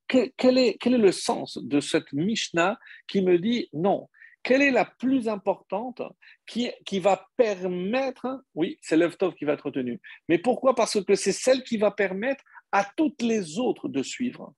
quel, 0.08 0.58
est, 0.58 0.84
le 0.84 1.12
sens 1.12 1.58
de 1.62 1.78
cette 1.78 2.12
Mishnah 2.12 2.76
qui 3.06 3.22
me 3.22 3.38
dit 3.38 3.68
non? 3.72 4.08
Quelle 4.42 4.62
est 4.62 4.72
la 4.72 4.84
plus 4.84 5.28
importante 5.28 6.02
qui, 6.44 6.72
qui 6.84 6.98
va 6.98 7.28
permettre, 7.36 8.42
oui, 8.56 8.78
c'est 8.80 8.96
l'œuvre 8.96 9.32
qui 9.36 9.44
va 9.44 9.52
être 9.52 9.66
retenue, 9.66 10.00
mais 10.28 10.38
pourquoi? 10.38 10.74
Parce 10.74 11.00
que 11.04 11.14
c'est 11.14 11.30
celle 11.30 11.62
qui 11.62 11.76
va 11.76 11.92
permettre 11.92 12.42
à 12.76 12.84
toutes 12.94 13.22
les 13.22 13.58
autres 13.58 13.88
de 13.88 14.02
suivre. 14.02 14.52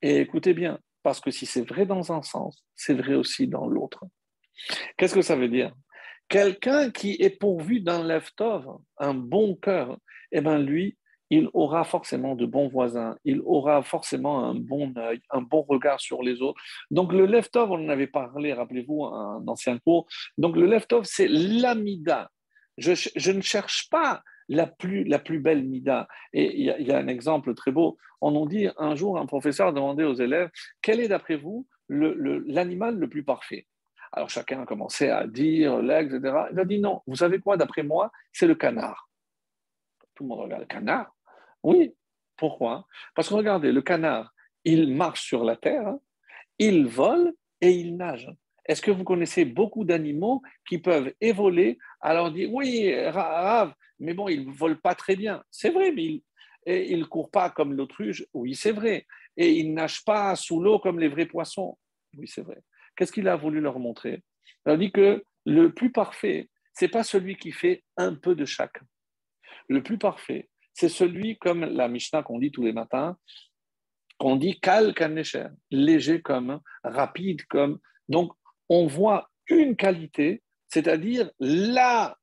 Et 0.00 0.18
écoutez 0.18 0.54
bien, 0.54 0.78
parce 1.02 1.20
que 1.20 1.32
si 1.32 1.46
c'est 1.46 1.68
vrai 1.68 1.84
dans 1.84 2.12
un 2.12 2.22
sens, 2.22 2.64
c'est 2.76 2.94
vrai 2.94 3.14
aussi 3.14 3.48
dans 3.48 3.66
l'autre. 3.66 4.04
Qu'est-ce 4.96 5.16
que 5.16 5.22
ça 5.22 5.34
veut 5.34 5.48
dire? 5.48 5.74
Quelqu'un 6.28 6.92
qui 6.92 7.16
est 7.18 7.36
pourvu 7.36 7.80
d'un 7.80 8.06
leftov, 8.06 8.64
un 8.98 9.14
bon 9.14 9.56
cœur, 9.56 9.98
eh 10.30 10.40
bien 10.40 10.60
lui, 10.60 10.96
il 11.28 11.48
aura 11.54 11.82
forcément 11.82 12.36
de 12.36 12.46
bons 12.46 12.68
voisins, 12.68 13.16
il 13.24 13.40
aura 13.44 13.82
forcément 13.82 14.44
un 14.44 14.54
bon 14.54 14.94
œil, 14.96 15.20
un 15.30 15.42
bon 15.42 15.62
regard 15.62 16.00
sur 16.00 16.22
les 16.22 16.40
autres. 16.40 16.60
Donc 16.92 17.12
le 17.12 17.26
leftov, 17.26 17.72
on 17.72 17.84
en 17.84 17.88
avait 17.88 18.06
parlé, 18.06 18.52
rappelez-vous, 18.52 19.06
un 19.06 19.42
ancien 19.48 19.78
cours. 19.80 20.06
Donc 20.38 20.54
le 20.56 20.66
leftov, 20.66 21.02
c'est 21.04 21.26
l'amida. 21.28 22.30
Je, 22.78 22.92
je, 22.94 23.32
ne 23.32 23.40
cherche 23.40 23.88
pas 23.90 24.22
la 24.48 24.66
plus, 24.66 25.40
belle 25.40 25.64
mida. 25.64 26.08
Et 26.32 26.60
il 26.60 26.86
y, 26.86 26.92
a 26.92 26.98
un 26.98 27.08
exemple 27.08 27.54
très 27.54 27.72
beau. 27.72 27.96
On 28.20 28.30
nous 28.30 28.46
dit 28.46 28.68
un 28.78 28.94
jour, 28.94 29.18
un 29.18 29.26
professeur 29.26 29.68
a 29.68 29.72
demandé 29.72 30.04
aux 30.04 30.14
élèves, 30.14 30.50
quel 30.82 31.00
est 31.00 31.08
d'après 31.08 31.36
vous 31.36 31.66
l'animal 31.88 32.98
le, 32.98 33.08
plus 33.08 33.24
parfait? 33.24 33.66
Alors 34.12 34.30
chacun 34.30 34.62
a 34.62 34.66
commencé 34.66 35.08
à 35.08 35.26
dire 35.26 35.78
l'aigle, 35.82 36.16
etc. 36.16 36.44
Il 36.52 36.58
a 36.58 36.64
dit 36.64 36.78
non, 36.78 37.02
vous 37.06 37.16
savez 37.16 37.40
quoi, 37.40 37.56
d'après 37.56 37.82
moi, 37.82 38.12
c'est 38.32 38.46
le 38.46 38.54
canard. 38.54 39.08
Tout 40.14 40.24
le 40.24 40.28
monde 40.28 40.40
regarde 40.40 40.62
le 40.62 40.66
canard? 40.66 41.14
Oui, 41.62 41.94
pourquoi? 42.36 42.86
Parce 43.14 43.28
que 43.28 43.34
regardez, 43.34 43.72
le 43.72 43.82
canard, 43.82 44.32
il 44.64 44.94
marche 44.94 45.22
sur 45.22 45.44
la 45.44 45.56
terre, 45.56 45.94
il 46.58 46.86
vole 46.86 47.34
et 47.60 47.70
il 47.70 47.96
nage. 47.96 48.30
Est-ce 48.66 48.80
que 48.82 48.90
vous 48.90 49.04
connaissez 49.04 49.44
beaucoup 49.44 49.84
d'animaux 49.84 50.42
qui 50.66 50.78
peuvent 50.78 51.12
évoler 51.20 51.78
Alors 52.00 52.32
dit 52.32 52.46
oui, 52.46 52.94
rave, 53.08 53.74
mais 53.98 54.14
bon, 54.14 54.28
ils 54.28 54.46
ne 54.46 54.52
volent 54.52 54.78
pas 54.82 54.94
très 54.94 55.16
bien. 55.16 55.42
C'est 55.50 55.70
vrai, 55.70 55.92
mais 55.92 56.22
ils 56.66 56.98
ne 56.98 57.04
courent 57.04 57.30
pas 57.30 57.50
comme 57.50 57.74
l'autruche. 57.74 58.24
Oui, 58.32 58.54
c'est 58.54 58.72
vrai. 58.72 59.06
Et 59.36 59.52
ils 59.52 59.72
nagent 59.74 60.04
pas 60.04 60.34
sous 60.36 60.60
l'eau 60.60 60.78
comme 60.78 60.98
les 60.98 61.08
vrais 61.08 61.26
poissons. 61.26 61.76
Oui, 62.16 62.26
c'est 62.28 62.42
vrai. 62.42 62.62
Qu'est-ce 62.96 63.12
qu'il 63.12 63.28
a 63.28 63.36
voulu 63.36 63.60
leur 63.60 63.78
montrer? 63.78 64.22
Il 64.66 64.72
a 64.72 64.76
dit 64.76 64.92
que 64.92 65.24
le 65.44 65.72
plus 65.72 65.92
parfait, 65.92 66.48
c'est 66.72 66.88
pas 66.88 67.02
celui 67.04 67.36
qui 67.36 67.52
fait 67.52 67.84
un 67.96 68.14
peu 68.14 68.34
de 68.34 68.44
chaque. 68.44 68.80
Le 69.68 69.82
plus 69.82 69.98
parfait, 69.98 70.48
c'est 70.72 70.88
celui 70.88 71.38
comme 71.38 71.64
la 71.64 71.88
Mishnah 71.88 72.22
qu'on 72.22 72.38
dit 72.38 72.50
tous 72.50 72.64
les 72.64 72.72
matins, 72.72 73.16
qu'on 74.18 74.36
dit 74.36 74.60
kal 74.60 74.94
léger 75.70 76.22
comme, 76.22 76.60
rapide 76.82 77.44
comme. 77.46 77.78
Donc, 78.08 78.32
on 78.68 78.86
voit 78.86 79.30
une 79.48 79.76
qualité, 79.76 80.42
c'est-à-dire 80.68 81.30
la 81.40 82.16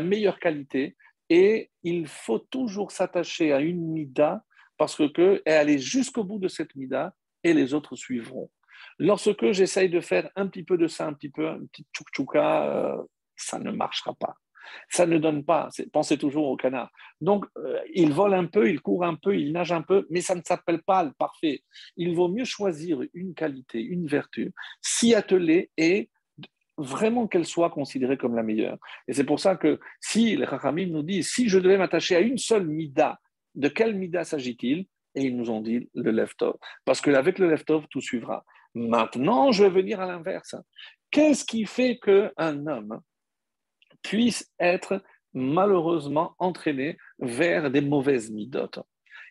meilleure 0.00 0.38
qualité, 0.38 0.96
et 1.28 1.70
il 1.82 2.06
faut 2.06 2.38
toujours 2.38 2.92
s'attacher 2.92 3.52
à 3.52 3.60
une 3.60 3.92
mida 3.92 4.44
parce 4.76 4.96
que 4.96 5.42
et 5.46 5.52
aller 5.52 5.78
jusqu'au 5.78 6.24
bout 6.24 6.38
de 6.38 6.48
cette 6.48 6.74
mida 6.74 7.14
et 7.44 7.54
les 7.54 7.74
autres 7.74 7.96
suivront. 7.96 8.50
Lorsque 8.98 9.52
j'essaye 9.52 9.88
de 9.88 10.00
faire 10.00 10.30
un 10.36 10.46
petit 10.46 10.62
peu 10.62 10.76
de 10.76 10.88
ça, 10.88 11.06
un 11.06 11.12
petit 11.12 11.30
peu, 11.30 11.48
un 11.48 11.64
petit 11.66 11.86
tchouk-tchouka, 11.94 12.64
euh, 12.64 13.02
ça 13.36 13.58
ne 13.58 13.70
marchera 13.70 14.14
pas. 14.14 14.34
Ça 14.88 15.06
ne 15.06 15.18
donne 15.18 15.44
pas. 15.44 15.68
Pensez 15.92 16.18
toujours 16.18 16.48
au 16.48 16.56
canard. 16.56 16.90
Donc, 17.20 17.46
euh, 17.58 17.78
il 17.94 18.12
vole 18.12 18.34
un 18.34 18.46
peu, 18.46 18.68
il 18.68 18.80
court 18.80 19.04
un 19.04 19.14
peu, 19.14 19.36
il 19.36 19.52
nage 19.52 19.72
un 19.72 19.82
peu, 19.82 20.06
mais 20.10 20.20
ça 20.20 20.34
ne 20.34 20.42
s'appelle 20.44 20.82
pas 20.82 21.02
le 21.04 21.12
parfait. 21.12 21.62
Il 21.96 22.14
vaut 22.14 22.28
mieux 22.28 22.44
choisir 22.44 23.00
une 23.14 23.34
qualité, 23.34 23.80
une 23.80 24.06
vertu, 24.06 24.52
s'y 24.80 25.14
atteler 25.14 25.70
et 25.76 26.10
vraiment 26.78 27.26
qu'elle 27.26 27.44
soit 27.44 27.70
considérée 27.70 28.16
comme 28.16 28.34
la 28.34 28.42
meilleure. 28.42 28.78
Et 29.08 29.12
c'est 29.12 29.24
pour 29.24 29.40
ça 29.40 29.56
que 29.56 29.78
si 30.00 30.36
les 30.36 30.46
Chachamim 30.46 30.86
nous 30.86 31.02
disent, 31.02 31.30
si 31.30 31.48
je 31.48 31.58
devais 31.58 31.78
m'attacher 31.78 32.16
à 32.16 32.20
une 32.20 32.38
seule 32.38 32.66
mida, 32.66 33.18
de 33.54 33.68
quelle 33.68 33.94
mida 33.94 34.24
s'agit-il? 34.24 34.86
Et 35.14 35.24
ils 35.24 35.36
nous 35.36 35.50
ont 35.50 35.60
dit 35.60 35.90
le 35.94 36.10
leftov. 36.10 36.54
Parce 36.86 37.00
qu'avec 37.02 37.38
le 37.38 37.50
leftov, 37.50 37.86
tout 37.90 38.00
suivra. 38.00 38.44
Maintenant, 38.74 39.52
je 39.52 39.64
vais 39.64 39.70
venir 39.70 40.00
à 40.00 40.06
l'inverse. 40.06 40.54
Qu'est-ce 41.10 41.44
qui 41.44 41.66
fait 41.66 41.98
qu'un 41.98 42.66
homme 42.66 43.00
puisse 44.02 44.50
être 44.58 45.02
malheureusement 45.34 46.34
entraîné 46.38 46.98
vers 47.18 47.70
des 47.70 47.80
mauvaises 47.80 48.30
midotes 48.30 48.80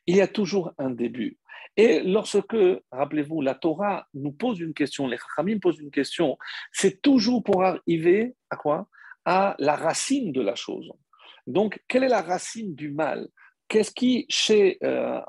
Il 0.08 0.16
y 0.16 0.22
a 0.22 0.28
toujours 0.28 0.72
un 0.78 0.90
début. 0.90 1.38
Et 1.78 2.02
lorsque, 2.02 2.58
rappelez-vous, 2.92 3.42
la 3.42 3.56
Torah 3.56 4.08
nous 4.14 4.32
pose 4.32 4.60
une 4.60 4.74
question, 4.74 5.08
les 5.08 5.18
Chachamim 5.18 5.60
posent 5.60 5.80
une 5.80 5.92
question, 5.92 6.38
c'est 6.72 7.02
toujours 7.02 7.44
pour 7.44 7.64
arriver 7.64 8.36
à 8.50 8.58
quoi? 8.58 8.88
À 9.24 9.56
la 9.60 9.76
racine 9.76 10.32
de 10.32 10.42
la 10.42 10.56
chose. 10.56 10.92
Donc, 11.48 11.80
quelle 11.88 12.04
est 12.04 12.10
la 12.10 12.22
racine 12.22 12.76
du 12.76 12.92
mal? 12.92 13.28
Qu'est-ce 13.68 13.92
qui, 13.92 14.26
chez, 14.28 14.80
euh, 14.84 15.22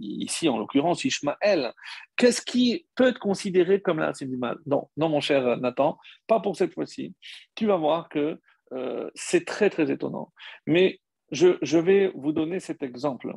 ici 0.00 0.48
en 0.48 0.58
l'occurrence 0.58 1.04
Ishmaël, 1.04 1.72
qu'est-ce 2.16 2.42
qui 2.42 2.84
peut 2.96 3.06
être 3.06 3.20
considéré 3.20 3.80
comme 3.80 4.00
la 4.00 4.06
racine 4.06 4.28
du 4.28 4.36
mal? 4.36 4.58
Non, 4.66 4.88
non, 4.96 5.08
mon 5.08 5.20
cher 5.20 5.56
Nathan, 5.58 5.96
pas 6.26 6.40
pour 6.40 6.56
cette 6.56 6.74
fois-ci. 6.74 7.14
Tu 7.54 7.66
vas 7.66 7.76
voir 7.76 8.08
que 8.08 8.40
euh, 8.72 9.10
c'est 9.14 9.44
très, 9.44 9.70
très 9.70 9.90
étonnant. 9.90 10.32
Mais 10.66 11.00
je, 11.32 11.58
je, 11.62 11.78
vais 11.78 12.12
vous 12.14 12.32
donner 12.32 12.60
cet 12.60 12.82
exemple. 12.82 13.34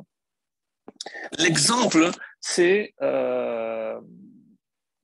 L'exemple, 1.38 2.10
c'est 2.40 2.94
euh, 3.02 4.00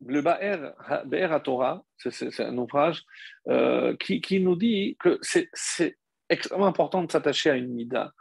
le 0.04 0.20
Ba'er, 0.20 0.74
Ba'er 1.06 1.32
à 1.32 1.40
Torah, 1.40 1.84
c'est 1.96 2.40
un 2.40 2.56
ouvrage 2.58 3.04
qui, 4.00 4.20
qui, 4.20 4.40
nous 4.40 4.56
dit 4.56 4.96
que 4.98 5.18
c'est 5.22 5.96
extrêmement 6.28 6.66
important 6.66 7.02
de 7.02 7.10
s'attacher 7.10 7.50
à 7.50 7.56
une 7.56 7.72
mida. 7.72 8.12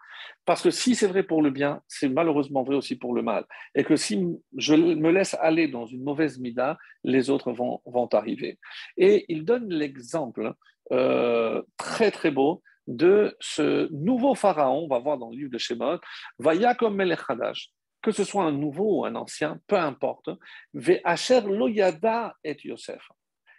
Parce 0.45 0.63
que 0.63 0.71
si 0.71 0.95
c'est 0.95 1.07
vrai 1.07 1.23
pour 1.23 1.41
le 1.41 1.51
bien, 1.51 1.81
c'est 1.87 2.09
malheureusement 2.09 2.63
vrai 2.63 2.75
aussi 2.75 2.95
pour 2.95 3.13
le 3.13 3.21
mal. 3.21 3.45
Et 3.75 3.83
que 3.83 3.95
si 3.95 4.19
je 4.57 4.73
me 4.73 5.11
laisse 5.11 5.35
aller 5.39 5.67
dans 5.67 5.85
une 5.85 6.03
mauvaise 6.03 6.39
mida, 6.39 6.77
les 7.03 7.29
autres 7.29 7.51
vont, 7.51 7.81
vont 7.85 8.07
arriver. 8.07 8.57
Et 8.97 9.25
il 9.29 9.45
donne 9.45 9.69
l'exemple 9.69 10.53
euh, 10.91 11.61
très 11.77 12.11
très 12.11 12.31
beau 12.31 12.61
de 12.87 13.35
ce 13.39 13.87
nouveau 13.91 14.33
pharaon, 14.33 14.85
on 14.85 14.87
va 14.87 14.99
voir 14.99 15.17
dans 15.17 15.29
le 15.29 15.37
livre 15.37 15.51
de 15.51 15.57
Shemot, 15.59 15.99
Melech 16.39 17.19
Hadash, 17.27 17.69
que 18.01 18.11
ce 18.11 18.23
soit 18.23 18.43
un 18.43 18.51
nouveau 18.51 18.99
ou 18.99 19.05
un 19.05 19.15
ancien, 19.15 19.59
peu 19.67 19.75
importe, 19.77 20.29
Loyada 20.73 22.33
et 22.43 22.57
Yosef, 22.63 23.07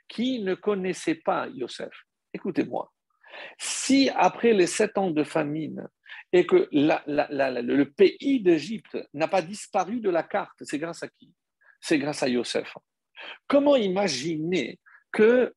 qui 0.09 0.41
ne 0.41 0.55
connaissait 0.55 1.17
pas 1.17 1.47
Yosef. 1.49 1.93
Écoutez-moi, 2.35 2.91
si 3.59 4.11
après 4.17 4.53
les 4.53 4.67
sept 4.67 4.99
ans 4.99 5.11
de 5.11 5.23
famine, 5.23 5.87
et 6.33 6.47
que 6.47 6.69
le 6.73 7.85
pays 7.85 8.41
d'Égypte 8.41 8.97
n'a 9.15 9.29
pas 9.29 9.43
disparu 9.43 10.01
de 10.01 10.11
la 10.11 10.23
carte, 10.23 10.59
c'est 10.63 10.79
grâce 10.79 11.03
à 11.03 11.09
qui? 11.09 11.33
C'est 11.81 11.99
grâce 11.99 12.23
à 12.23 12.29
Yosef. 12.29 12.77
Comment 13.49 13.77
imaginer 13.77 14.79
qu'on 15.13 15.51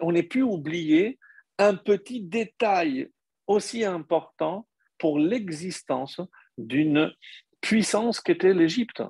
on 0.00 0.14
ait 0.14 0.22
pu 0.22 0.42
oublier 0.42 1.18
un 1.58 1.74
petit 1.74 2.22
détail 2.22 3.08
aussi 3.46 3.84
important 3.84 4.66
pour 4.98 5.18
l'existence 5.18 6.20
d'une 6.56 7.12
puissance 7.60 8.20
qu'était 8.20 8.54
l'Égypte. 8.54 9.02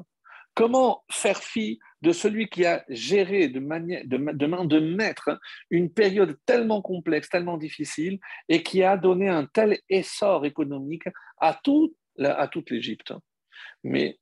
Comment 0.55 1.05
faire 1.11 1.38
fi 1.38 1.78
de 2.03 2.12
celui 2.12 2.48
qui 2.48 2.66
a 2.66 2.84
géré 2.88 3.48
de, 3.48 3.61
manière, 3.61 4.03
de, 4.05 4.46
main 4.46 4.64
de 4.64 4.80
maître 4.80 5.38
une 5.70 5.92
période 5.92 6.36
tellement 6.44 6.82
complexe, 6.82 7.28
tellement 7.28 7.57
difficile, 7.57 8.18
et 8.48 8.62
qui 8.62 8.82
a 8.82 8.96
donné 8.96 9.28
un 9.28 9.46
tel 9.46 9.78
essor 9.88 10.44
économique 10.46 11.05
à 11.38 11.59
toute 11.62 12.70
l'Égypte? 12.70 13.12
Mais 13.84 14.18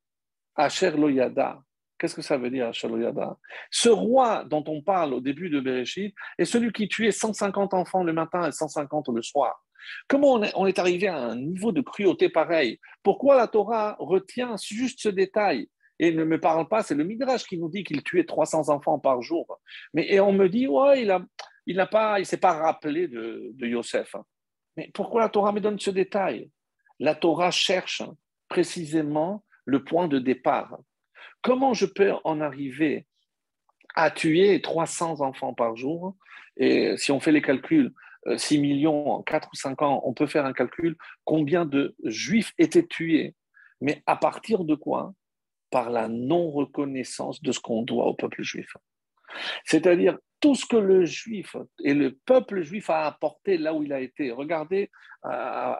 Asher 0.54 0.90
Loyada, 0.90 1.60
qu'est-ce 1.98 2.14
que 2.14 2.22
ça 2.22 2.38
veut 2.38 2.50
dire 2.50 2.68
Asher 2.68 2.88
Loyada 2.88 3.36
Ce 3.70 3.88
roi 3.88 4.44
dont 4.44 4.64
on 4.66 4.82
parle 4.82 5.14
au 5.14 5.20
début 5.20 5.50
de 5.50 5.60
Bereshit 5.60 6.14
est 6.38 6.44
celui 6.44 6.72
qui 6.72 6.88
tuait 6.88 7.10
150 7.10 7.74
enfants 7.74 8.02
le 8.02 8.12
matin 8.12 8.48
et 8.48 8.52
150 8.52 9.08
le 9.08 9.22
soir. 9.22 9.64
Comment 10.06 10.34
on 10.34 10.42
est, 10.42 10.52
on 10.54 10.66
est 10.66 10.78
arrivé 10.78 11.08
à 11.08 11.16
un 11.16 11.36
niveau 11.36 11.72
de 11.72 11.80
cruauté 11.80 12.28
pareil? 12.28 12.78
Pourquoi 13.02 13.36
la 13.36 13.48
Torah 13.48 13.96
retient 13.98 14.56
juste 14.56 15.00
ce 15.00 15.08
détail? 15.08 15.68
Et 16.00 16.12
ne 16.12 16.24
me 16.24 16.40
parle 16.40 16.68
pas, 16.68 16.82
c'est 16.82 16.94
le 16.94 17.04
Midrash 17.04 17.44
qui 17.44 17.58
nous 17.58 17.68
dit 17.68 17.82
qu'il 17.82 18.02
tuait 18.04 18.24
300 18.24 18.68
enfants 18.68 19.00
par 19.00 19.20
jour. 19.20 19.58
Mais, 19.94 20.06
et 20.12 20.20
on 20.20 20.32
me 20.32 20.48
dit, 20.48 20.68
ouais, 20.68 21.02
il 21.02 21.10
a, 21.10 21.20
il 21.66 21.76
n'a 21.76 21.86
pas, 21.86 22.20
il 22.20 22.26
s'est 22.26 22.36
pas 22.36 22.52
rappelé 22.52 23.08
de, 23.08 23.50
de 23.54 23.66
Yosef. 23.66 24.14
Mais 24.76 24.90
pourquoi 24.94 25.22
la 25.22 25.28
Torah 25.28 25.50
me 25.50 25.60
donne 25.60 25.78
ce 25.78 25.90
détail? 25.90 26.50
La 27.00 27.16
Torah 27.16 27.50
cherche 27.50 28.02
précisément 28.48 29.44
le 29.64 29.82
point 29.82 30.06
de 30.06 30.18
départ. 30.18 30.78
Comment 31.42 31.74
je 31.74 31.86
peux 31.86 32.12
en 32.24 32.40
arriver 32.40 33.06
à 33.94 34.10
tuer 34.10 34.60
300 34.60 35.20
enfants 35.20 35.54
par 35.54 35.76
jour? 35.76 36.16
Et 36.56 36.96
si 36.96 37.12
on 37.12 37.20
fait 37.20 37.32
les 37.32 37.42
calculs, 37.42 37.92
6 38.36 38.58
millions 38.58 39.12
en 39.12 39.22
4 39.22 39.48
ou 39.52 39.56
5 39.56 39.82
ans, 39.82 40.02
on 40.04 40.12
peut 40.12 40.26
faire 40.26 40.44
un 40.44 40.52
calcul 40.52 40.96
combien 41.24 41.64
de 41.64 41.94
juifs 42.04 42.52
étaient 42.58 42.86
tués? 42.86 43.34
Mais 43.80 44.02
à 44.06 44.16
partir 44.16 44.64
de 44.64 44.74
quoi? 44.74 45.14
Par 45.70 45.90
la 45.90 46.08
non-reconnaissance 46.08 47.42
de 47.42 47.52
ce 47.52 47.60
qu'on 47.60 47.82
doit 47.82 48.06
au 48.06 48.14
peuple 48.14 48.42
juif. 48.42 48.74
C'est-à-dire 49.64 50.18
tout 50.40 50.54
ce 50.54 50.66
que 50.66 50.76
le 50.76 51.04
juif 51.04 51.56
et 51.82 51.94
le 51.94 52.16
peuple 52.24 52.62
juif 52.62 52.90
a 52.90 53.06
apporté 53.06 53.58
là 53.58 53.74
où 53.74 53.82
il 53.82 53.92
a 53.92 54.00
été. 54.00 54.30
Regardez 54.30 54.90
euh, 55.26 55.74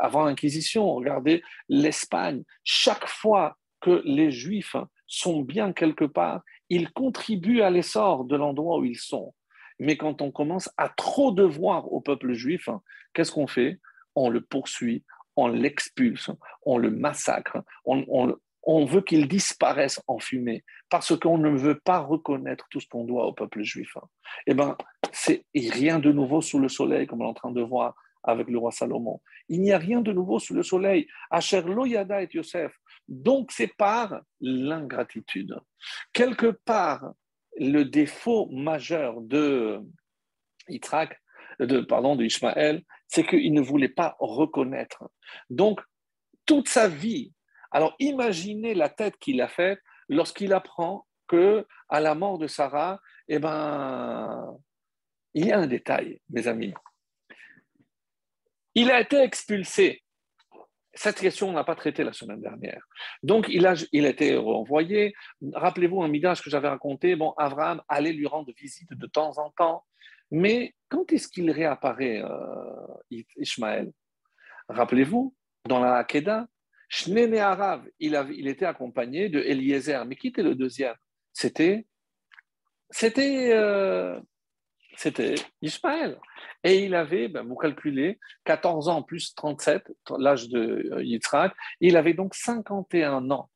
avant 0.00 0.24
l'Inquisition, 0.24 0.94
regardez 0.94 1.42
l'Espagne. 1.68 2.42
Chaque 2.64 3.06
fois 3.06 3.56
que 3.80 4.02
les 4.04 4.30
juifs 4.30 4.76
sont 5.06 5.40
bien 5.42 5.72
quelque 5.72 6.04
part, 6.04 6.42
ils 6.68 6.90
contribuent 6.92 7.62
à 7.62 7.70
l'essor 7.70 8.24
de 8.24 8.36
l'endroit 8.36 8.78
où 8.78 8.84
ils 8.84 8.98
sont. 8.98 9.34
Mais 9.78 9.96
quand 9.96 10.22
on 10.22 10.30
commence 10.30 10.70
à 10.76 10.88
trop 10.88 11.32
devoir 11.32 11.90
au 11.92 12.00
peuple 12.00 12.32
juif, 12.32 12.68
qu'est-ce 13.14 13.32
qu'on 13.32 13.46
fait? 13.46 13.78
On 14.14 14.28
le 14.28 14.42
poursuit, 14.42 15.04
on 15.36 15.48
l'expulse, 15.48 16.30
on 16.64 16.76
le 16.76 16.90
massacre, 16.90 17.58
on, 17.86 18.84
veut 18.84 19.00
qu'il 19.00 19.26
disparaisse 19.26 20.00
en 20.06 20.18
fumée 20.18 20.64
parce 20.90 21.18
qu'on 21.18 21.38
ne 21.38 21.50
veut 21.50 21.80
pas 21.80 22.00
reconnaître 22.00 22.66
tout 22.70 22.80
ce 22.80 22.88
qu'on 22.88 23.04
doit 23.04 23.26
au 23.26 23.32
peuple 23.32 23.62
juif. 23.62 23.96
Eh 24.46 24.54
bien, 24.54 24.76
c'est 25.12 25.44
rien 25.54 25.98
de 25.98 26.12
nouveau 26.12 26.42
sous 26.42 26.58
le 26.58 26.68
soleil, 26.68 27.06
comme 27.06 27.22
on 27.22 27.26
est 27.26 27.28
en 27.28 27.34
train 27.34 27.52
de 27.52 27.62
voir 27.62 27.94
avec 28.22 28.48
le 28.48 28.58
roi 28.58 28.70
Salomon. 28.70 29.20
Il 29.48 29.62
n'y 29.62 29.72
a 29.72 29.78
rien 29.78 30.02
de 30.02 30.12
nouveau 30.12 30.38
sous 30.38 30.54
le 30.54 30.62
soleil. 30.62 31.08
Asher 31.30 31.62
Loyada 31.62 32.22
et 32.22 32.28
Yosef. 32.32 32.78
Donc, 33.10 33.50
c'est 33.50 33.74
par 33.76 34.22
l'ingratitude. 34.40 35.58
Quelque 36.12 36.46
part, 36.46 37.12
le 37.58 37.82
défaut 37.84 38.48
majeur 38.50 39.20
de 39.20 39.80
Yitzhak, 40.68 41.20
de, 41.58 41.80
pardon, 41.80 42.16
de 42.16 42.26
c'est 43.08 43.26
qu'il 43.26 43.52
ne 43.52 43.60
voulait 43.60 43.88
pas 43.88 44.16
reconnaître. 44.20 45.10
Donc, 45.50 45.80
toute 46.46 46.68
sa 46.68 46.88
vie, 46.88 47.34
alors 47.72 47.94
imaginez 47.98 48.74
la 48.74 48.88
tête 48.88 49.16
qu'il 49.18 49.40
a 49.42 49.48
faite 49.48 49.80
lorsqu'il 50.08 50.52
apprend 50.52 51.06
que 51.26 51.66
à 51.88 52.00
la 52.00 52.14
mort 52.14 52.38
de 52.38 52.46
Sarah, 52.46 53.00
eh 53.28 53.38
ben, 53.38 54.56
il 55.34 55.46
y 55.46 55.52
a 55.52 55.58
un 55.58 55.66
détail, 55.66 56.20
mes 56.28 56.46
amis. 56.46 56.74
Il 58.74 58.90
a 58.90 59.00
été 59.00 59.16
expulsé. 59.16 60.02
Cette 60.92 61.20
question, 61.20 61.48
on 61.48 61.52
n'a 61.52 61.64
pas 61.64 61.76
traité 61.76 62.02
la 62.02 62.12
semaine 62.12 62.40
dernière. 62.40 62.84
Donc, 63.22 63.46
il 63.48 63.66
a, 63.66 63.74
il 63.92 64.06
été 64.06 64.36
renvoyé. 64.36 65.14
Rappelez-vous 65.52 66.02
un 66.02 66.08
midage 66.08 66.42
que 66.42 66.50
j'avais 66.50 66.68
raconté. 66.68 67.14
Bon, 67.14 67.32
Abraham 67.38 67.80
allait 67.88 68.12
lui 68.12 68.26
rendre 68.26 68.52
visite 68.56 68.92
de 68.92 69.06
temps 69.06 69.38
en 69.38 69.50
temps. 69.50 69.84
Mais 70.32 70.74
quand 70.88 71.12
est-ce 71.12 71.28
qu'il 71.28 71.50
réapparaît, 71.50 72.22
euh, 72.22 73.18
Ishmaël? 73.36 73.92
Rappelez-vous, 74.68 75.34
dans 75.68 75.80
la 75.80 75.96
Hakeda, 75.96 76.48
Shnene 76.88 77.36
Arav, 77.36 77.84
il, 78.00 78.20
il 78.36 78.48
était 78.48 78.66
accompagné 78.66 79.28
de 79.28 79.40
Eliezer. 79.40 80.04
Mais 80.06 80.16
qui 80.16 80.28
était 80.28 80.42
le 80.42 80.54
deuxième? 80.54 80.96
C'était 81.32 81.86
c'était 82.90 83.52
euh, 83.52 84.20
c'était 84.96 85.34
Ishmaël. 85.62 86.18
Et 86.64 86.84
il 86.84 86.94
avait, 86.94 87.28
ben, 87.28 87.42
vous 87.42 87.56
calculez, 87.56 88.18
14 88.44 88.88
ans 88.88 89.02
plus 89.02 89.34
37, 89.34 89.84
l'âge 90.18 90.48
de 90.48 90.90
euh, 90.92 91.04
Yitzhak, 91.04 91.54
il 91.80 91.96
avait 91.96 92.14
donc 92.14 92.34
51 92.34 93.30
ans. 93.30 93.50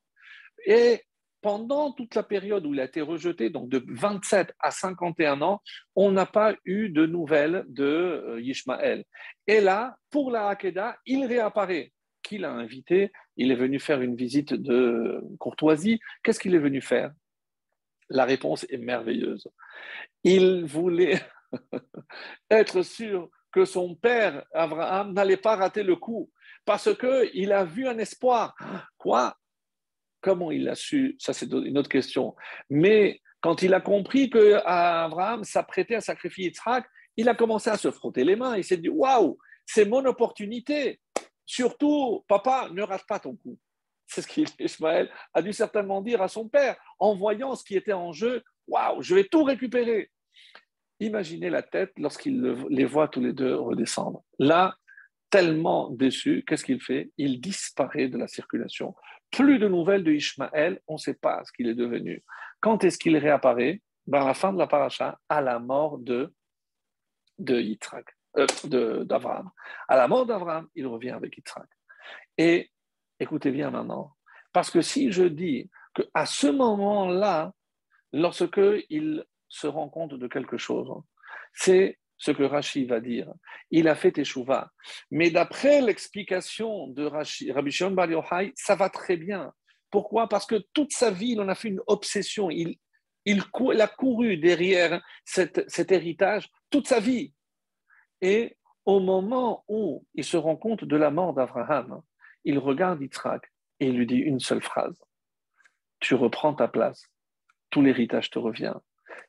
Et 0.66 1.03
pendant 1.43 1.93
toute 1.93 2.14
la 2.14 2.22
période 2.22 2.64
où 2.64 2.72
il 2.72 2.80
a 2.80 2.85
été 2.85 3.03
rejeté, 3.03 3.51
donc 3.51 3.68
de 3.68 3.85
27 3.87 4.55
à 4.61 4.70
51 4.70 5.43
ans, 5.43 5.61
on 5.95 6.11
n'a 6.11 6.24
pas 6.24 6.55
eu 6.64 6.89
de 6.89 7.05
nouvelles 7.05 7.64
de 7.68 7.85
euh, 7.85 8.41
Ishmaël. 8.41 9.05
Et 9.47 9.61
là, 9.61 9.97
pour 10.11 10.30
la 10.30 10.49
Hakeda, 10.49 10.97
il 11.05 11.26
réapparaît 11.26 11.93
qui 12.24 12.39
l'a 12.39 12.51
invité? 12.51 13.12
Il 13.37 13.53
est 13.53 13.57
venu 13.57 13.78
faire 13.78 14.01
une 14.01 14.16
visite 14.16 14.55
de 14.55 15.22
courtoisie. 15.39 16.01
Qu'est-ce 16.22 16.41
qu'il 16.41 16.55
est 16.55 16.59
venu 16.59 16.80
faire? 16.80 17.12
La 18.09 18.24
réponse 18.24 18.66
est 18.68 18.78
merveilleuse. 18.78 19.48
Il 20.22 20.64
voulait 20.64 21.20
être 22.50 22.82
sûr 22.82 23.28
que 23.52 23.64
son 23.64 23.94
père, 23.94 24.44
Abraham, 24.52 25.12
n'allait 25.12 25.36
pas 25.36 25.57
rater 25.57 25.82
le 25.82 25.96
coup 25.96 26.30
parce 26.64 26.90
qu'il 26.96 27.52
a 27.52 27.64
vu 27.64 27.86
un 27.86 27.98
espoir. 27.98 28.55
Quoi? 28.98 29.36
Comment 30.20 30.50
il 30.50 30.64
l'a 30.64 30.74
su? 30.74 31.16
Ça, 31.18 31.32
c'est 31.32 31.50
une 31.52 31.78
autre 31.78 31.90
question. 31.90 32.34
Mais 32.70 33.20
quand 33.40 33.62
il 33.62 33.74
a 33.74 33.80
compris 33.80 34.30
que 34.30 34.61
Abraham 34.64 35.44
s'apprêtait 35.44 35.96
à 35.96 36.00
sacrifier 36.00 36.46
Yitzhak, 36.46 36.86
il 37.16 37.28
a 37.28 37.34
commencé 37.34 37.70
à 37.70 37.76
se 37.76 37.90
frotter 37.90 38.24
les 38.24 38.36
mains. 38.36 38.57
Il 38.57 38.64
s'est 38.64 38.78
dit 38.78 38.88
Waouh, 38.88 39.38
c'est 39.66 39.84
mon 39.84 40.05
opportunité. 40.07 41.00
Surtout, 41.46 42.24
papa, 42.26 42.68
ne 42.72 42.82
rate 42.82 43.05
pas 43.07 43.18
ton 43.18 43.36
coup. 43.36 43.59
C'est 44.07 44.22
ce 44.22 44.28
qu'Ismaël 44.28 45.11
a 45.32 45.42
dû 45.42 45.52
certainement 45.52 46.00
dire 46.02 46.22
à 46.22 46.28
son 46.28 46.48
père 46.48 46.76
en 46.98 47.14
voyant 47.14 47.55
ce 47.55 47.64
qui 47.64 47.76
était 47.76 47.92
en 47.92 48.12
jeu. 48.12 48.42
Waouh, 48.66 49.02
je 49.02 49.14
vais 49.14 49.24
tout 49.24 49.44
récupérer. 49.44 50.11
Imaginez 51.00 51.50
la 51.50 51.62
tête 51.62 51.92
lorsqu'il 51.98 52.40
les 52.70 52.84
voit 52.84 53.09
tous 53.09 53.20
les 53.20 53.32
deux 53.32 53.57
redescendre. 53.57 54.22
Là, 54.38 54.76
tellement 55.30 55.90
déçu, 55.90 56.44
qu'est-ce 56.46 56.64
qu'il 56.64 56.80
fait? 56.80 57.11
Il 57.18 57.40
disparaît 57.40 58.09
de 58.09 58.16
la 58.16 58.28
circulation. 58.28 58.94
Plus 59.30 59.59
de 59.59 59.66
nouvelles 59.66 60.05
de 60.05 60.12
Ishmaël, 60.12 60.80
on 60.86 60.94
ne 60.94 60.98
sait 60.98 61.14
pas 61.14 61.42
ce 61.44 61.50
qu'il 61.52 61.66
est 61.66 61.74
devenu. 61.74 62.22
Quand 62.61 62.84
est-ce 62.84 62.98
qu'il 62.98 63.16
réapparaît? 63.16 63.82
Ben, 64.07 64.22
À 64.22 64.26
la 64.26 64.34
fin 64.34 64.52
de 64.52 64.59
la 64.59 64.66
paracha, 64.66 65.18
à 65.28 65.40
la 65.40 65.59
mort 65.59 65.98
de, 65.98 66.32
de. 67.38 67.76
Euh, 68.36 69.05
d'Abraham. 69.05 69.50
À 69.88 69.96
la 69.96 70.09
mort 70.09 70.26
d'Abraham, 70.26 70.68
il 70.74 70.86
revient 70.86 71.11
avec 71.11 71.36
Yitzhak. 71.36 71.68
Et 72.38 72.70
écoutez 73.20 73.50
bien 73.50 73.70
maintenant, 73.70 74.14
parce 74.52 74.70
que 74.70 74.80
si 74.80 75.12
je 75.12 75.24
dis 75.24 75.70
qu'à 75.94 76.26
ce 76.26 76.46
moment-là, 76.46 77.52
lorsque 78.12 78.60
il 78.90 79.24
se 79.48 79.66
rend 79.66 79.88
compte 79.88 80.14
de 80.14 80.26
quelque 80.26 80.56
chose, 80.56 80.90
c'est 81.52 81.98
ce 82.16 82.30
que 82.30 82.42
Rashi 82.42 82.84
va 82.84 83.00
dire. 83.00 83.32
Il 83.70 83.88
a 83.88 83.94
fait 83.94 84.12
Teshuvah. 84.12 84.70
Mais 85.10 85.30
d'après 85.30 85.80
l'explication 85.80 86.88
de 86.88 87.04
Rashi, 87.04 87.52
Rabbi 87.52 87.70
Shimon 87.70 87.92
Bar 87.92 88.10
Yochai, 88.10 88.52
ça 88.56 88.74
va 88.74 88.88
très 88.88 89.16
bien. 89.16 89.52
Pourquoi? 89.90 90.28
Parce 90.28 90.46
que 90.46 90.64
toute 90.72 90.92
sa 90.92 91.10
vie, 91.10 91.32
il 91.32 91.40
en 91.40 91.48
a 91.48 91.54
fait 91.54 91.68
une 91.68 91.82
obsession. 91.86 92.50
Il, 92.50 92.76
il, 93.24 93.42
a 93.80 93.86
couru 93.88 94.36
derrière 94.36 95.02
cet 95.24 95.92
héritage 95.92 96.48
toute 96.70 96.88
sa 96.88 97.00
vie. 97.00 97.32
Et 98.20 98.56
au 98.84 99.00
moment 99.00 99.64
où 99.68 100.04
il 100.14 100.24
se 100.24 100.36
rend 100.36 100.56
compte 100.56 100.84
de 100.84 100.96
la 100.96 101.10
mort 101.10 101.34
d'Abraham, 101.34 102.02
il 102.45 102.59
regarde 102.59 103.01
Yitzhak 103.01 103.51
et 103.80 103.86
il 103.86 103.97
lui 103.97 104.07
dit 104.07 104.18
une 104.18 104.40
seule 104.40 104.62
phrase 104.62 105.03
Tu 106.01 106.14
reprends 106.14 106.55
ta 106.55 106.68
place, 106.68 107.09
tout 107.70 107.82
l'héritage 107.82 108.30
te 108.30 108.38
revient. 108.38 108.74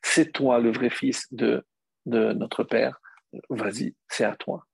C'est 0.01 0.31
toi 0.31 0.59
le 0.59 0.71
vrai 0.71 0.89
fils 0.89 1.31
de, 1.33 1.65
de 2.05 2.33
notre 2.33 2.63
père. 2.63 2.99
Vas-y, 3.49 3.95
c'est 4.07 4.25
à 4.25 4.35
toi. 4.35 4.65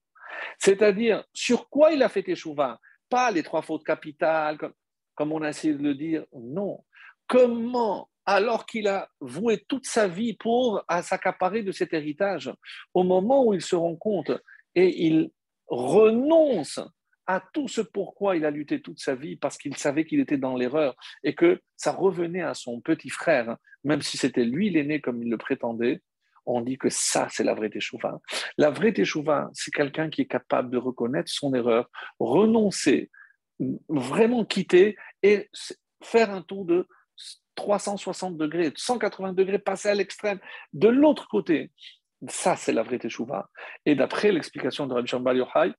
C'est-à-dire, 0.59 1.23
sur 1.33 1.69
quoi 1.69 1.91
il 1.91 2.03
a 2.03 2.09
fait 2.09 2.27
échouva 2.27 2.79
Pas 3.09 3.31
les 3.31 3.43
trois 3.43 3.61
fautes 3.61 3.83
capitales, 3.83 4.57
comme, 4.57 4.73
comme 5.15 5.31
on 5.31 5.41
a 5.41 5.49
essayé 5.49 5.73
de 5.73 5.83
le 5.83 5.95
dire. 5.95 6.25
Non. 6.33 6.83
Comment 7.27 8.09
alors 8.25 8.65
qu'il 8.65 8.87
a 8.87 9.09
voué 9.19 9.63
toute 9.67 9.85
sa 9.85 10.07
vie 10.07 10.33
pour 10.33 10.83
s'accaparer 11.01 11.63
de 11.63 11.71
cet 11.71 11.93
héritage, 11.93 12.51
au 12.93 13.03
moment 13.03 13.45
où 13.45 13.53
il 13.53 13.61
se 13.61 13.75
rend 13.75 13.95
compte 13.95 14.31
et 14.75 15.05
il 15.05 15.31
renonce 15.67 16.79
à 17.31 17.41
tout 17.53 17.69
ce 17.69 17.79
pourquoi 17.79 18.35
il 18.35 18.45
a 18.45 18.51
lutté 18.51 18.81
toute 18.81 18.99
sa 18.99 19.15
vie 19.15 19.37
parce 19.37 19.57
qu'il 19.57 19.77
savait 19.77 20.03
qu'il 20.03 20.19
était 20.19 20.37
dans 20.37 20.57
l'erreur 20.57 20.95
et 21.23 21.33
que 21.33 21.61
ça 21.77 21.93
revenait 21.93 22.41
à 22.41 22.53
son 22.53 22.81
petit 22.81 23.09
frère, 23.09 23.55
même 23.85 24.01
si 24.01 24.17
c'était 24.17 24.43
lui 24.43 24.69
l'aîné 24.69 24.99
comme 24.99 25.23
il 25.23 25.29
le 25.29 25.37
prétendait, 25.37 26.01
on 26.45 26.59
dit 26.59 26.77
que 26.77 26.89
ça, 26.89 27.27
c'est 27.29 27.45
la 27.45 27.53
vraie 27.53 27.69
teshuva. 27.69 28.19
La 28.57 28.69
vraie 28.69 28.91
teshuva, 28.91 29.49
c'est 29.53 29.71
quelqu'un 29.71 30.09
qui 30.09 30.23
est 30.23 30.27
capable 30.27 30.71
de 30.71 30.77
reconnaître 30.77 31.31
son 31.31 31.53
erreur, 31.53 31.89
renoncer, 32.19 33.09
vraiment 33.87 34.43
quitter 34.43 34.97
et 35.23 35.49
faire 36.03 36.31
un 36.31 36.41
tour 36.41 36.65
de 36.65 36.85
360 37.55 38.35
degrés, 38.35 38.73
180 38.75 39.33
degrés, 39.33 39.59
passer 39.59 39.87
à 39.87 39.95
l'extrême. 39.95 40.39
De 40.73 40.89
l'autre 40.89 41.29
côté, 41.29 41.71
ça, 42.27 42.57
c'est 42.57 42.73
la 42.73 42.83
vraie 42.83 42.99
teshuva. 42.99 43.49
Et 43.85 43.95
d'après 43.95 44.33
l'explication 44.33 44.85
de 44.85 44.93
Rabbi 44.93 45.07
Shambal 45.07 45.37
Yochai, 45.37 45.71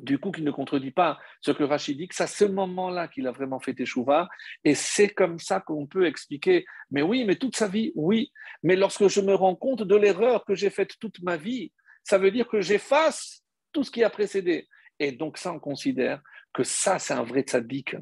du 0.00 0.18
coup, 0.18 0.30
qui 0.30 0.42
ne 0.42 0.50
contredit 0.50 0.90
pas 0.90 1.18
ce 1.40 1.50
que 1.50 1.62
Rachid 1.62 1.96
dit, 1.96 2.08
que 2.08 2.14
c'est 2.14 2.24
à 2.24 2.26
ce 2.26 2.44
moment-là 2.44 3.08
qu'il 3.08 3.26
a 3.26 3.32
vraiment 3.32 3.60
fait 3.60 3.74
teshuva, 3.74 4.28
et 4.64 4.74
c'est 4.74 5.08
comme 5.08 5.38
ça 5.38 5.60
qu'on 5.60 5.86
peut 5.86 6.06
expliquer. 6.06 6.64
Mais 6.90 7.02
oui, 7.02 7.24
mais 7.24 7.36
toute 7.36 7.56
sa 7.56 7.68
vie, 7.68 7.92
oui. 7.94 8.32
Mais 8.62 8.76
lorsque 8.76 9.08
je 9.08 9.20
me 9.20 9.34
rends 9.34 9.56
compte 9.56 9.82
de 9.82 9.96
l'erreur 9.96 10.44
que 10.44 10.54
j'ai 10.54 10.70
faite 10.70 10.98
toute 10.98 11.22
ma 11.22 11.36
vie, 11.36 11.72
ça 12.04 12.18
veut 12.18 12.30
dire 12.30 12.48
que 12.48 12.60
j'efface 12.60 13.42
tout 13.72 13.84
ce 13.84 13.90
qui 13.90 14.04
a 14.04 14.10
précédé. 14.10 14.68
Et 14.98 15.12
donc 15.12 15.38
ça, 15.38 15.52
on 15.52 15.60
considère 15.60 16.20
que 16.52 16.64
ça, 16.64 16.98
c'est 16.98 17.14
un 17.14 17.22
vrai 17.22 17.42
tzaddik. 17.42 17.96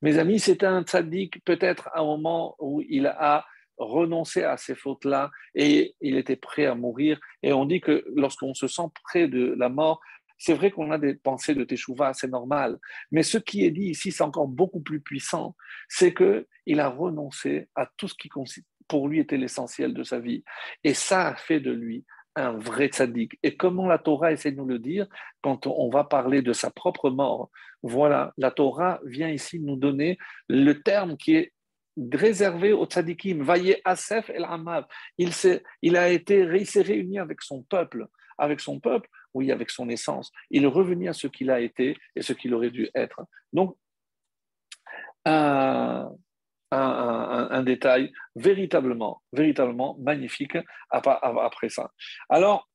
Mes 0.00 0.18
amis, 0.18 0.40
c'est 0.40 0.64
un 0.64 0.82
tzaddik 0.82 1.44
peut-être 1.44 1.88
à 1.92 2.00
un 2.00 2.04
moment 2.04 2.56
où 2.58 2.80
il 2.88 3.06
a 3.06 3.44
renoncer 3.76 4.42
à 4.42 4.56
ces 4.56 4.74
fautes-là 4.74 5.30
et 5.54 5.94
il 6.00 6.16
était 6.16 6.36
prêt 6.36 6.66
à 6.66 6.74
mourir. 6.74 7.18
Et 7.42 7.52
on 7.52 7.64
dit 7.64 7.80
que 7.80 8.04
lorsqu'on 8.14 8.54
se 8.54 8.68
sent 8.68 8.88
près 9.04 9.28
de 9.28 9.54
la 9.56 9.68
mort, 9.68 10.00
c'est 10.42 10.54
vrai 10.54 10.72
qu'on 10.72 10.90
a 10.90 10.98
des 10.98 11.14
pensées 11.14 11.54
de 11.54 11.62
Teshuvah, 11.62 12.14
c'est 12.14 12.26
normal. 12.26 12.76
Mais 13.12 13.22
ce 13.22 13.38
qui 13.38 13.64
est 13.64 13.70
dit 13.70 13.90
ici, 13.90 14.10
c'est 14.10 14.24
encore 14.24 14.48
beaucoup 14.48 14.80
plus 14.80 15.00
puissant. 15.00 15.54
C'est 15.88 16.12
qu'il 16.12 16.80
a 16.80 16.88
renoncé 16.88 17.68
à 17.76 17.88
tout 17.96 18.08
ce 18.08 18.14
qui 18.14 18.28
pour 18.88 19.06
lui 19.06 19.20
était 19.20 19.36
l'essentiel 19.36 19.94
de 19.94 20.02
sa 20.02 20.18
vie. 20.18 20.42
Et 20.82 20.94
ça 20.94 21.28
a 21.28 21.36
fait 21.36 21.60
de 21.60 21.70
lui 21.70 22.04
un 22.34 22.54
vrai 22.58 22.88
tzaddik. 22.88 23.38
Et 23.44 23.56
comment 23.56 23.86
la 23.86 23.98
Torah 23.98 24.32
essaie 24.32 24.50
de 24.50 24.56
nous 24.56 24.66
le 24.66 24.80
dire 24.80 25.06
quand 25.42 25.68
on 25.68 25.88
va 25.90 26.02
parler 26.02 26.42
de 26.42 26.52
sa 26.52 26.72
propre 26.72 27.10
mort 27.10 27.48
Voilà, 27.84 28.32
la 28.36 28.50
Torah 28.50 28.98
vient 29.04 29.28
ici 29.28 29.60
nous 29.60 29.76
donner 29.76 30.18
le 30.48 30.82
terme 30.82 31.16
qui 31.16 31.36
est 31.36 31.52
réservé 32.12 32.72
au 32.72 32.86
tzaddikim. 32.86 33.44
Vaillé 33.44 33.80
Asef 33.84 34.28
el 34.30 34.44
Amav. 34.44 34.86
Il, 35.18 35.30
il 35.82 35.96
il 36.18 36.66
s'est 36.66 36.82
réuni 36.82 37.20
avec 37.20 37.42
son 37.42 37.62
peuple, 37.62 38.08
avec 38.38 38.58
son 38.58 38.80
peuple, 38.80 39.08
oui, 39.34 39.52
avec 39.52 39.70
son 39.70 39.88
essence. 39.88 40.30
Il 40.50 40.64
est 40.64 40.68
revenu 40.68 41.08
à 41.08 41.12
ce 41.12 41.26
qu'il 41.26 41.50
a 41.50 41.60
été 41.60 41.96
et 42.16 42.22
ce 42.22 42.32
qu'il 42.32 42.54
aurait 42.54 42.70
dû 42.70 42.90
être. 42.94 43.24
Donc, 43.52 43.76
un, 45.24 46.12
détail 47.62 48.12
véritablement, 48.34 49.22
véritablement 49.32 49.96
magnifique 50.00 50.56
après 50.90 51.68
ça. 51.68 51.90
Alors, 52.28 52.68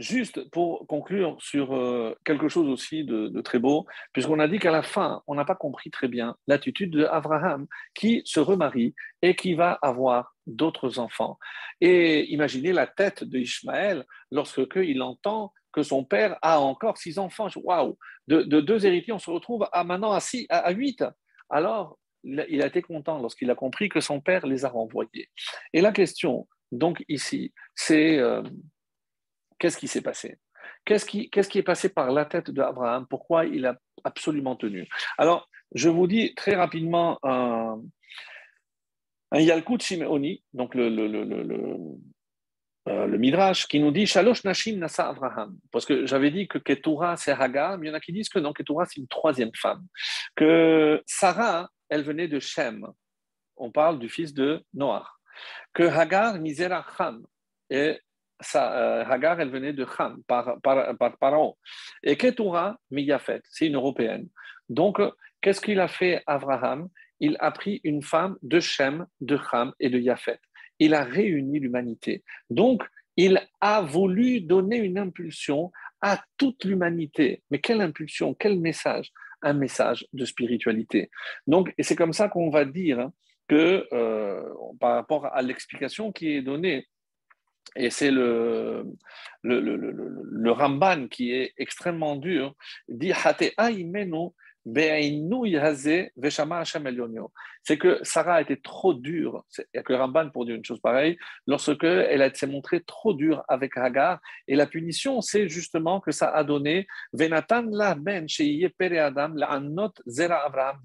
juste 0.00 0.48
pour 0.50 0.86
conclure 0.86 1.36
sur 1.38 1.76
euh, 1.76 2.16
quelque 2.24 2.48
chose 2.48 2.68
aussi 2.68 3.04
de, 3.04 3.40
très 3.42 3.58
beau, 3.58 3.86
puisqu'on 4.12 4.40
a 4.40 4.48
dit 4.48 4.58
qu'à 4.58 4.70
la 4.70 4.82
fin, 4.82 5.22
on 5.26 5.34
n'a 5.34 5.44
pas 5.44 5.54
compris 5.54 5.90
très 5.90 6.08
bien 6.08 6.36
l'attitude 6.46 6.96
d'Abraham 6.96 7.66
qui 7.94 8.22
se 8.24 8.40
remarie 8.40 8.94
et 9.22 9.36
qui 9.36 9.54
va 9.54 9.78
avoir 9.82 10.34
d'autres 10.46 10.98
enfants. 10.98 11.38
Et 11.80 12.32
imaginez 12.32 12.72
la 12.72 12.86
tête 12.86 13.24
d'Ishmaël 13.24 14.04
lorsque 14.30 14.60
il 14.76 15.02
entend 15.02 15.52
que 15.72 15.82
son 15.82 16.04
père 16.04 16.38
a 16.42 16.60
encore 16.60 16.96
six 16.96 17.18
enfants. 17.18 17.48
Waouh 17.56 17.96
de, 18.26 18.42
deux 18.42 18.86
héritiers, 18.86 19.12
on 19.12 19.18
se 19.18 19.30
retrouve 19.30 19.68
à 19.72 19.84
maintenant 19.84 20.12
à, 20.12 20.20
six, 20.20 20.46
à 20.48 20.70
huit. 20.72 21.04
Alors, 21.50 21.98
il 22.24 22.62
a 22.62 22.66
été 22.66 22.80
content 22.80 23.18
lorsqu'il 23.18 23.50
a 23.50 23.54
compris 23.54 23.88
que 23.88 24.00
son 24.00 24.20
père 24.20 24.46
les 24.46 24.64
a 24.64 24.68
renvoyés. 24.68 25.28
Et 25.72 25.80
la 25.80 25.92
question, 25.92 26.46
donc 26.72 27.04
ici, 27.08 27.52
c'est 27.74 28.18
euh, 28.18 28.42
qu'est-ce 29.60 29.76
qui 29.76 29.86
s'est 29.86 30.02
passé? 30.02 30.38
Qu'est-ce 30.84 31.04
qui, 31.04 31.28
est 31.58 31.62
passé 31.62 31.90
par 31.90 32.10
la 32.10 32.24
tête 32.24 32.50
d'Abraham? 32.50 33.06
Pourquoi 33.08 33.44
il 33.44 33.66
a 33.66 33.78
absolument 34.02 34.56
tenu? 34.56 34.88
Alors, 35.18 35.48
je 35.74 35.88
vous 35.88 36.08
dis 36.08 36.34
très 36.34 36.56
rapidement 36.56 37.18
un, 37.22 37.80
Yalkut 39.32 39.80
Shimeoni, 39.80 40.42
donc 40.52 40.74
euh, 40.74 40.88
le 42.86 43.18
Midrash 43.18 43.68
qui 43.68 43.78
nous 43.78 43.92
dit 43.92 44.06
Shalosh 44.06 44.42
Nashim 44.42 44.78
Nasa 44.78 45.08
Abraham. 45.08 45.56
Parce 45.70 45.84
que 45.84 46.06
j'avais 46.06 46.32
dit 46.32 46.48
que 46.48 46.58
Ketura 46.58 47.16
c'est 47.16 47.30
Hagar, 47.32 47.78
mais 47.78 47.86
il 47.86 47.90
y 47.90 47.92
en 47.92 47.96
a 47.96 48.00
qui 48.00 48.12
disent 48.12 48.28
que 48.28 48.40
non, 48.40 48.52
Ketura 48.52 48.86
c'est 48.86 49.00
une 49.00 49.06
troisième 49.06 49.52
femme. 49.54 49.86
Que 50.34 51.00
Sarah 51.06 51.70
elle 51.88 52.02
venait 52.02 52.28
de 52.28 52.40
Shem. 52.40 52.88
On 53.56 53.70
parle 53.70 53.98
du 53.98 54.08
fils 54.08 54.32
de 54.32 54.64
Noah. 54.72 55.06
Que 55.74 55.82
Hagar, 55.84 56.38
misera 56.38 56.84
Ham. 56.98 57.24
Et 57.68 58.00
ça, 58.40 58.76
euh, 58.76 59.04
Hagar, 59.04 59.40
elle 59.40 59.50
venait 59.50 59.72
de 59.72 59.86
Ham, 59.98 60.22
par, 60.26 60.60
par, 60.62 60.96
par 60.96 61.54
Et 62.02 62.16
Ketura, 62.16 62.78
Miyafet, 62.90 63.42
c'est 63.44 63.66
une 63.66 63.76
européenne. 63.76 64.28
Donc, 64.68 65.00
qu'est-ce 65.40 65.60
qu'il 65.60 65.80
a 65.80 65.88
fait 65.88 66.22
Abraham? 66.26 66.88
Il 67.20 67.36
a 67.40 67.50
pris 67.50 67.80
une 67.84 68.02
femme 68.02 68.36
de 68.42 68.60
Shem, 68.60 69.06
de 69.20 69.38
Ham 69.52 69.72
et 69.78 69.90
de 69.90 69.98
Yafet. 69.98 70.40
Il 70.78 70.94
a 70.94 71.04
réuni 71.04 71.60
l'humanité. 71.60 72.24
Donc, 72.48 72.82
il 73.16 73.40
a 73.60 73.82
voulu 73.82 74.40
donner 74.40 74.78
une 74.78 74.96
impulsion 74.96 75.70
à 76.00 76.22
toute 76.38 76.64
l'humanité. 76.64 77.42
Mais 77.50 77.58
quelle 77.58 77.82
impulsion, 77.82 78.34
quel 78.34 78.58
message? 78.58 79.12
Un 79.42 79.52
message 79.54 80.06
de 80.12 80.24
spiritualité. 80.24 81.10
Donc, 81.46 81.74
et 81.76 81.82
c'est 81.82 81.96
comme 81.96 82.12
ça 82.12 82.28
qu'on 82.28 82.50
va 82.50 82.64
dire 82.64 83.00
hein, 83.00 83.12
que 83.48 83.86
euh, 83.92 84.42
par 84.78 84.94
rapport 84.94 85.26
à 85.26 85.42
l'explication 85.42 86.12
qui 86.12 86.32
est 86.32 86.42
donnée, 86.42 86.86
et 87.76 87.90
c'est 87.90 88.10
le 88.10 88.84
le, 89.42 89.60
le, 89.60 89.76
le, 89.76 90.50
Ramban 90.50 91.08
qui 91.08 91.32
est 91.32 91.54
extrêmement 91.56 92.16
dur, 92.16 92.54
dit 92.88 93.12
c'est 97.62 97.78
que 97.78 97.98
Sarah 98.02 98.34
a 98.34 98.40
été 98.42 98.60
trop 98.60 98.92
dure. 98.92 99.44
Il 99.56 99.64
n'y 99.74 99.80
a 99.80 99.82
que 99.82 99.92
Ramban 99.94 100.30
pour 100.30 100.44
dire 100.44 100.54
une 100.54 100.64
chose 100.64 100.80
pareille. 100.80 101.16
Lorsque 101.46 101.84
elle 101.84 102.36
s'est 102.36 102.46
montrée 102.46 102.82
trop 102.82 103.14
dure 103.14 103.42
avec 103.48 103.76
Hagar, 103.78 104.20
et 104.46 104.56
la 104.56 104.66
punition, 104.66 105.22
c'est 105.22 105.48
justement 105.48 106.00
que 106.00 106.10
ça 106.12 106.28
a 106.28 106.44
donné 106.44 106.86
Venatan 107.12 107.64
la 107.70 107.94
ben 107.94 108.26
Adam 108.28 109.32
la 109.34 109.62
zera 110.06 110.44
Abraham. 110.44 110.76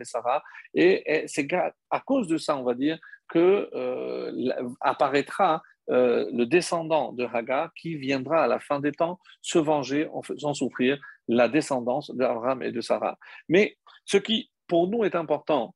Et, 0.73 1.25
c'est 1.27 1.47
à 1.89 1.99
cause 1.99 2.27
de 2.27 2.37
ça, 2.37 2.55
on 2.55 2.63
va 2.63 2.75
dire, 2.75 2.97
que 3.27 3.69
euh, 3.73 4.53
apparaîtra 4.79 5.61
euh, 5.91 6.29
le 6.33 6.45
descendant 6.45 7.13
de 7.13 7.25
Hagar 7.25 7.71
qui 7.75 7.95
viendra 7.95 8.43
à 8.43 8.47
la 8.47 8.59
fin 8.59 8.79
des 8.79 8.91
temps 8.91 9.19
se 9.41 9.59
venger 9.59 10.07
en 10.13 10.23
faisant 10.23 10.53
souffrir 10.53 10.99
la 11.27 11.47
descendance 11.47 12.09
d'Abraham 12.15 12.63
et 12.63 12.71
de 12.71 12.81
Sarah. 12.81 13.17
Mais 13.49 13.77
ce 14.03 14.17
qui, 14.17 14.51
pour 14.67 14.87
nous, 14.87 15.03
est 15.03 15.15
important, 15.15 15.75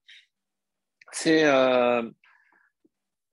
c'est 1.12 1.46
euh, 1.46 2.10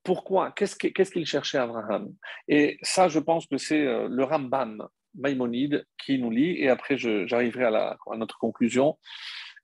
pourquoi, 0.03 0.51
qu'est-ce 0.51 0.75
qu'il 1.11 1.25
cherchait 1.25 1.57
Abraham? 1.57 2.13
Et 2.47 2.77
ça, 2.81 3.07
je 3.07 3.19
pense 3.19 3.47
que 3.47 3.57
c'est 3.57 3.85
euh, 3.85 4.07
le 4.07 4.23
Rambam 4.23 4.87
Maïmonide 5.15 5.85
qui 5.97 6.19
nous 6.19 6.29
lit, 6.29 6.61
et 6.61 6.69
après 6.69 6.97
j'arriverai 6.97 7.65
à, 7.65 7.97
notre 8.15 8.37
conclusion. 8.37 8.99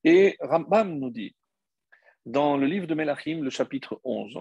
Et 0.03 0.35
Rambam 0.40 0.98
nous 0.98 1.11
dit, 1.11 1.35
dans 2.26 2.57
le 2.57 2.65
livre 2.65 2.88
de 2.88 2.95
Melachim, 2.95 3.41
le 3.41 3.49
chapitre 3.52 4.02
11, 4.03 4.40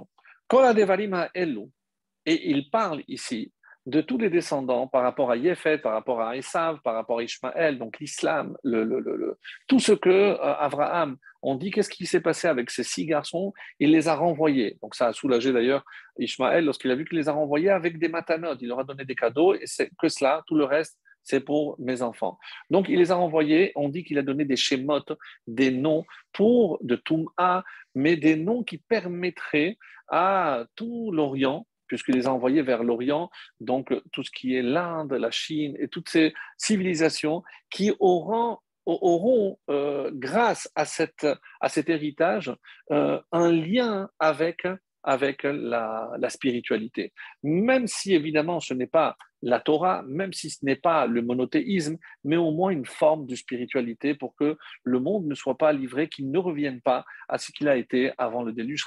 et 2.27 2.51
il 2.51 2.71
parle 2.71 3.03
ici 3.09 3.53
de 3.87 4.01
tous 4.01 4.17
les 4.17 4.31
descendants 4.31 4.87
par 4.87 5.03
rapport 5.03 5.31
à 5.31 5.37
Yefet, 5.37 5.79
par 5.79 5.93
rapport 5.93 6.21
à 6.21 6.37
Esav, 6.37 6.81
par 6.83 6.95
rapport 6.95 7.19
à 7.19 7.25
Ishmaël, 7.25 7.79
donc 7.79 7.99
l'islam, 7.99 8.57
le, 8.63 9.37
tout 9.67 9.81
ce 9.81 9.93
que 9.93 10.09
euh, 10.09 10.37
Abraham, 10.39 11.17
on 11.43 11.57
dit 11.57 11.73
qu'est-ce 11.73 11.91
qui 11.91 12.07
s'est 12.07 12.21
passé 12.21 12.47
avec 12.47 12.71
ces 12.71 12.85
six 12.85 13.07
garçons, 13.07 13.53
il 13.81 13.91
les 13.91 14.07
a 14.07 14.15
renvoyés. 14.15 14.79
Donc 14.83 14.95
ça 14.95 15.09
a 15.09 15.13
soulagé 15.13 15.53
d'ailleurs 15.53 15.85
Ishmaël 16.19 16.65
lorsqu'il 16.65 16.93
a 16.93 16.95
vu 16.95 17.05
qu'il 17.05 17.19
les 17.19 17.29
a 17.29 17.33
renvoyés 17.33 17.71
avec 17.71 17.99
des 17.99 18.09
matanotes, 18.09 18.59
il 18.63 18.69
leur 18.69 18.81
a 18.81 18.85
donné 18.85 19.05
des 19.05 19.17
cadeaux, 19.17 19.55
et 19.55 19.67
c'est 19.67 19.91
que 19.99 20.09
cela, 20.09 20.45
tout 20.47 20.55
le 20.55 20.65
reste, 20.65 20.99
c'est 21.25 21.41
pour 21.41 21.77
mes 21.81 22.03
enfants. 22.03 22.39
Donc 22.71 22.89
il 22.89 22.99
les 22.99 23.11
a 23.11 23.17
renvoyés, 23.17 23.73
on 23.75 23.89
dit 23.89 24.05
qu'il 24.05 24.19
a 24.19 24.23
donné 24.23 24.45
des 24.45 24.57
schémotes, 24.57 25.13
des 25.49 25.73
noms 25.73 26.05
pour 26.33 26.79
de 26.83 26.95
Toum'a, 26.95 27.65
mais 27.97 28.17
des 28.17 28.37
noms 28.37 28.63
qui 28.63 28.79
permettraient 28.79 29.77
à 30.09 30.67
tout 30.77 31.11
l'Orient 31.13 31.67
puisqu'il 31.93 32.15
les 32.15 32.27
a 32.27 32.33
envoyés 32.33 32.63
vers 32.63 32.85
l'Orient, 32.85 33.29
donc 33.61 33.93
tout 34.13 34.23
ce 34.23 34.31
qui 34.31 34.57
est 34.57 34.63
l'Inde, 34.63 35.13
la 35.13 35.31
Chine 35.31 35.77
et 35.79 35.89
toutes 35.89 36.09
ces 36.09 36.33
civilisations 36.57 37.43
qui 37.69 37.93
auront, 38.01 38.57
auront 38.87 39.59
euh, 39.69 40.11
grâce 40.15 40.71
à, 40.75 40.87
cette, 40.87 41.27
à 41.61 41.69
cet 41.69 41.91
héritage, 41.91 42.51
euh, 42.93 43.21
un 43.31 43.53
lien 43.53 44.09
avec 44.19 44.67
avec 45.05 45.43
la, 45.43 46.17
spiritualité. 46.29 47.13
Même 47.43 47.87
si 47.87 48.15
évidemment 48.15 48.61
ce 48.61 48.73
n'est 48.73 48.87
pas 48.87 49.19
la 49.43 49.61
Torah, 49.61 50.03
même 50.07 50.33
si 50.33 50.51
ce 50.51 50.65
n'est 50.65 50.77
pas 50.77 51.07
le 51.07 51.21
monothéisme, 51.21 51.99
mais 52.25 52.37
au 52.37 52.53
moins 52.53 52.71
une 52.71 52.87
forme 52.87 53.27
de 53.27 53.35
spiritualité 53.35 54.15
pour 54.15 54.35
que 54.37 54.57
le 54.85 55.01
monde 55.01 55.27
ne 55.27 55.35
soit 55.35 55.59
pas 55.59 55.73
livré, 55.73 56.09
qu'il 56.09 56.31
ne 56.31 56.39
revienne 56.39 56.81
pas 56.81 57.05
à 57.29 57.39
ce 57.39 57.51
qu'il 57.53 57.69
a 57.69 57.77
été 57.77 58.13
avant 58.19 58.43
le 58.43 58.53
déluge. 58.53 58.87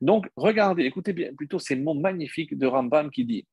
Donc, 0.00 0.26
regardez, 0.36 0.84
écoutez 0.84 1.12
bien 1.12 1.32
plutôt 1.34 1.58
ces 1.58 1.76
mots 1.76 1.94
magnifiques 1.94 2.56
de 2.56 2.66
Rambam 2.66 3.10
qui 3.10 3.24
dit 3.24 3.46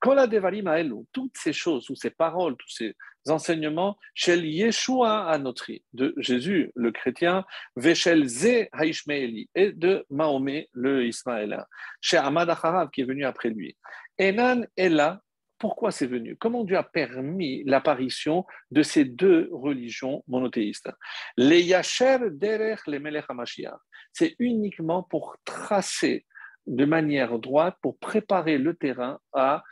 Kola 0.00 0.26
devarim 0.26 0.70
toutes 1.12 1.36
ces 1.36 1.52
choses, 1.52 1.86
toutes 1.86 2.00
ces 2.00 2.10
paroles, 2.10 2.56
tous 2.56 2.70
ces 2.70 2.96
enseignements, 3.28 3.96
Shel 4.14 4.44
Yeshua 4.44 5.28
Anotri, 5.28 5.84
de 5.92 6.14
Jésus 6.16 6.72
le 6.74 6.90
chrétien, 6.90 7.44
Veshel 7.76 8.26
Ze 8.28 8.68
Haishmeeli, 8.72 9.48
et 9.54 9.72
de 9.72 10.04
Mahomet 10.10 10.68
le 10.72 11.06
Ismaélien, 11.06 11.64
chez 12.00 12.16
Ahmad 12.16 12.50
Acharav 12.50 12.90
qui 12.90 13.02
est 13.02 13.04
venu 13.04 13.24
après 13.24 13.50
lui. 13.50 13.76
Enan 14.18 14.66
là 14.76 15.22
pourquoi 15.62 15.92
c'est 15.92 16.08
venu? 16.08 16.34
Comment 16.34 16.64
Dieu 16.64 16.76
a 16.76 16.82
permis 16.82 17.62
l'apparition 17.66 18.44
de 18.72 18.82
ces 18.82 19.04
deux 19.04 19.48
religions 19.52 20.24
monothéistes? 20.26 20.90
Les 21.36 21.62
Yacher 21.62 22.18
derech 22.32 22.80
les 22.88 22.98
Melech 22.98 23.26
c'est 24.12 24.34
uniquement 24.40 25.04
pour 25.04 25.36
tracer 25.44 26.26
de 26.66 26.84
manière 26.84 27.38
droite, 27.38 27.76
pour 27.80 27.96
préparer 27.96 28.58
le 28.58 28.74
terrain 28.74 29.20
à. 29.32 29.62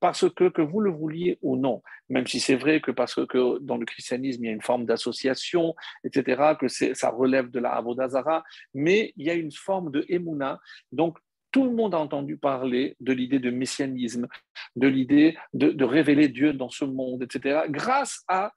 Parce 0.00 0.28
que, 0.30 0.48
que 0.48 0.62
vous 0.62 0.80
le 0.80 0.90
vouliez 0.90 1.38
ou 1.42 1.56
non, 1.56 1.82
même 2.08 2.26
si 2.26 2.40
c'est 2.40 2.56
vrai 2.56 2.80
que 2.80 2.90
parce 2.90 3.14
que 3.26 3.58
dans 3.60 3.76
le 3.76 3.86
christianisme, 3.86 4.44
il 4.44 4.46
y 4.48 4.50
a 4.50 4.54
une 4.54 4.62
forme 4.62 4.84
d'association, 4.84 5.74
etc., 6.04 6.54
que 6.58 6.68
ça 6.68 7.10
relève 7.10 7.50
de 7.50 7.60
la 7.60 7.72
Avodazara, 7.72 8.44
mais 8.74 9.12
il 9.16 9.26
y 9.26 9.30
a 9.30 9.34
une 9.34 9.52
forme 9.52 9.90
de 9.90 10.04
Emouna. 10.08 10.60
Donc, 10.92 11.18
tout 11.52 11.64
le 11.64 11.70
monde 11.70 11.94
a 11.94 11.98
entendu 11.98 12.36
parler 12.38 12.96
de 13.00 13.12
l'idée 13.12 13.38
de 13.38 13.50
messianisme, 13.50 14.26
de 14.74 14.88
l'idée 14.88 15.36
de, 15.52 15.84
révéler 15.84 16.28
Dieu 16.28 16.54
dans 16.54 16.70
ce 16.70 16.84
monde, 16.84 17.22
etc., 17.22 17.60
grâce 17.68 18.24
à, 18.26 18.52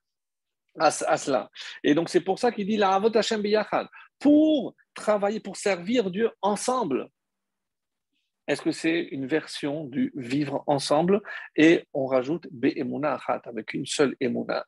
à, 0.80 0.92
cela. 0.92 1.50
Et 1.84 1.94
donc, 1.94 2.10
c'est 2.10 2.22
pour 2.22 2.40
ça 2.40 2.52
qu'il 2.52 2.66
dit 2.66 2.78
la 2.78 2.94
Avot 2.94 3.16
Hashem 3.16 3.42
pour 4.20 4.76
travailler, 4.94 5.40
pour 5.40 5.58
servir 5.58 6.12
Dieu 6.12 6.30
ensemble. 6.42 7.10
Est-ce 8.48 8.62
que 8.62 8.72
c'est 8.72 9.02
une 9.12 9.26
version 9.26 9.86
du 9.86 10.12
vivre 10.16 10.64
ensemble? 10.68 11.22
Et 11.56 11.88
on 11.94 12.06
rajoute 12.06 12.48
Be'emuna 12.52 13.16
Achat, 13.16 13.42
avec 13.46 13.74
une 13.74 13.88
seule 13.88 14.16
Emuna. 14.20 14.66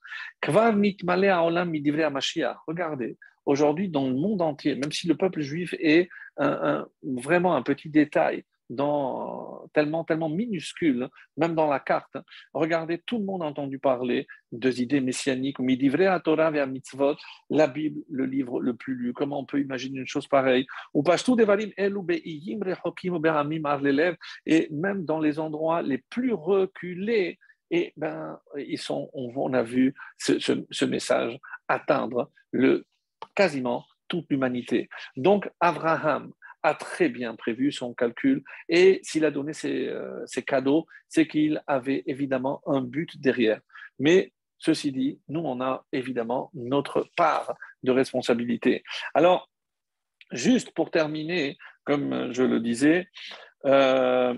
Regardez, 2.68 3.18
aujourd'hui, 3.46 3.90
dans 3.90 4.08
le 4.08 4.16
monde 4.16 4.42
entier, 4.42 4.76
même 4.76 4.92
si 4.92 5.08
le 5.08 5.16
peuple 5.16 5.42
juif 5.42 5.76
est 5.80 6.10
vraiment 7.04 7.56
un 7.56 7.62
petit 7.62 7.90
détail, 7.90 8.44
dans, 8.70 9.68
tellement, 9.74 10.04
tellement 10.04 10.30
minuscule, 10.30 11.10
même 11.38 11.56
dans 11.56 11.68
la 11.68 11.80
carte. 11.80 12.18
Regardez, 12.54 13.00
tout 13.06 13.18
le 13.18 13.26
monde 13.26 13.44
a 13.44 13.46
entendu 13.46 13.80
parler 13.80 14.28
des 14.52 14.82
idées 14.82 15.02
messianiques, 15.02 15.58
à 15.60 16.20
Torah 16.20 16.52
vers 16.52 16.68
mitzvot, 16.68 17.16
la 17.50 17.68
Bible, 17.68 18.02
le 18.10 18.26
livre 18.26 18.60
le 18.60 18.76
plus 18.76 18.96
lu. 18.96 19.14
Comment 19.14 19.40
on 19.40 19.46
peut 19.46 19.60
imaginer 19.60 20.00
une 20.00 20.08
chose 20.08 20.28
pareille? 20.28 20.68
Et 24.46 24.68
même 24.72 25.06
dans 25.06 25.20
les 25.20 25.40
endroits 25.40 25.82
les 25.82 25.98
plus 26.10 26.34
reculés, 26.34 27.40
et 27.70 27.92
ben, 27.98 28.40
ils 28.58 28.78
sont, 28.78 29.10
on, 29.14 29.54
a 29.54 29.62
vu 29.62 29.94
ce, 30.18 30.40
ce 30.40 30.86
message 30.86 31.38
atteindre 31.68 32.32
le, 32.52 32.86
quasiment 33.36 33.86
toute 34.08 34.26
l'humanité. 34.30 34.90
Donc, 35.16 35.50
Abraham, 35.60 36.32
a 36.64 36.74
très 36.74 37.10
bien 37.10 37.36
prévu 37.36 37.72
son 37.72 37.94
calcul 37.94 38.44
et 38.70 39.00
s'il 39.04 39.26
a 39.26 39.32
donné 39.32 39.54
ses, 39.54 39.88
euh, 39.88 40.26
cadeaux, 40.46 40.86
c'est 41.08 41.28
qu'il 41.28 41.62
avait 41.68 42.04
évidemment 42.06 42.62
un 42.66 42.82
but 42.82 43.20
derrière. 43.20 43.62
Mais 44.00 44.34
ceci 44.58 44.92
dit, 44.92 45.20
nous, 45.28 45.42
on 45.42 45.62
a 45.62 45.86
évidemment 45.92 46.52
notre 46.54 47.10
part 47.16 47.56
de 47.84 47.92
responsabilité. 47.92 48.84
Alors, 49.14 49.50
juste 50.32 50.72
pour 50.72 50.92
terminer, 50.92 51.58
comme 51.84 52.34
je 52.34 52.44
le 52.44 52.60
disais, 52.60 53.08
euh, 53.66 54.38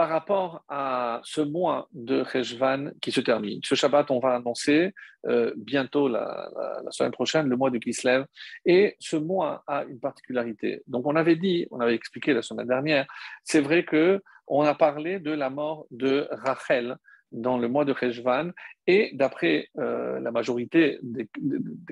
par 0.00 0.08
rapport 0.08 0.64
à 0.70 1.20
ce 1.24 1.42
mois 1.42 1.86
de 1.92 2.22
Rejvan 2.22 2.90
qui 3.02 3.12
se 3.12 3.20
termine. 3.20 3.60
Ce 3.62 3.74
Shabbat, 3.74 4.10
on 4.10 4.18
va 4.18 4.34
annoncer 4.36 4.94
euh, 5.26 5.52
bientôt, 5.58 6.08
la, 6.08 6.48
semaine 6.88 7.12
prochaine, 7.12 7.50
le 7.50 7.56
mois 7.58 7.68
de 7.68 7.76
Kislev. 7.76 8.24
Et 8.64 8.96
ce 8.98 9.16
mois 9.16 9.62
a 9.66 9.84
une 9.84 10.00
particularité. 10.00 10.82
Donc, 10.86 11.06
on 11.06 11.16
avait 11.16 11.36
dit, 11.36 11.66
on 11.70 11.80
avait 11.80 11.94
expliqué 11.94 12.32
la 12.32 12.40
semaine 12.40 12.66
dernière, 12.66 13.04
c'est 13.44 13.60
vrai 13.60 13.84
que 13.84 14.22
on 14.46 14.62
a 14.62 14.74
parlé 14.74 15.20
de 15.20 15.32
la 15.32 15.50
mort 15.50 15.84
de 15.90 16.26
Rachel 16.30 16.96
dans 17.32 17.58
le 17.58 17.68
mois 17.68 17.84
de 17.84 17.92
Rejvan. 17.92 18.50
Et 18.86 19.10
d'après 19.14 19.68
euh, 19.78 20.20
la 20.20 20.30
majorité 20.30 20.98
des, 21.02 21.28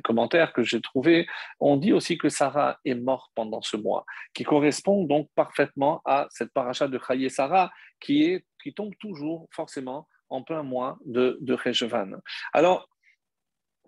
commentaires 0.02 0.52
que 0.52 0.62
j'ai 0.62 0.81
trouvés, 0.81 1.27
on 1.60 1.77
dit 1.77 1.93
aussi 1.93 2.19
que 2.19 2.28
Sarah 2.28 2.78
est 2.85 2.94
morte 2.94 3.31
pendant 3.35 3.62
ce 3.62 3.77
mois, 3.77 4.05
qui 4.35 4.44
correspond 4.44 5.05
donc 5.05 5.28
parfaitement 5.35 6.01
à 6.05 6.27
cette 6.31 6.52
paracha 6.52 6.89
de 6.89 6.98
Chaye 6.98 7.31
Sarah 7.31 7.70
qui, 8.01 8.24
est, 8.24 8.44
qui 8.62 8.73
tombe 8.73 8.94
toujours 9.01 9.48
forcément 9.52 10.06
en 10.31 10.43
plein 10.43 10.62
mois 10.62 10.98
de, 11.06 11.39
de. 11.40 11.56
Alors, 12.52 12.89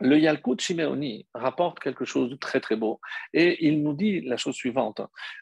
le 0.01 0.19
Yalkut 0.19 0.61
Shimeoni 0.61 1.27
rapporte 1.35 1.79
quelque 1.79 2.05
chose 2.05 2.31
de 2.31 2.37
très 2.37 2.61
très 2.61 2.77
beau 2.77 3.01
et 3.33 3.67
il 3.67 3.83
nous 3.83 3.95
dit 3.95 4.21
la 4.23 4.37
chose 4.37 4.55
suivante. 4.55 5.01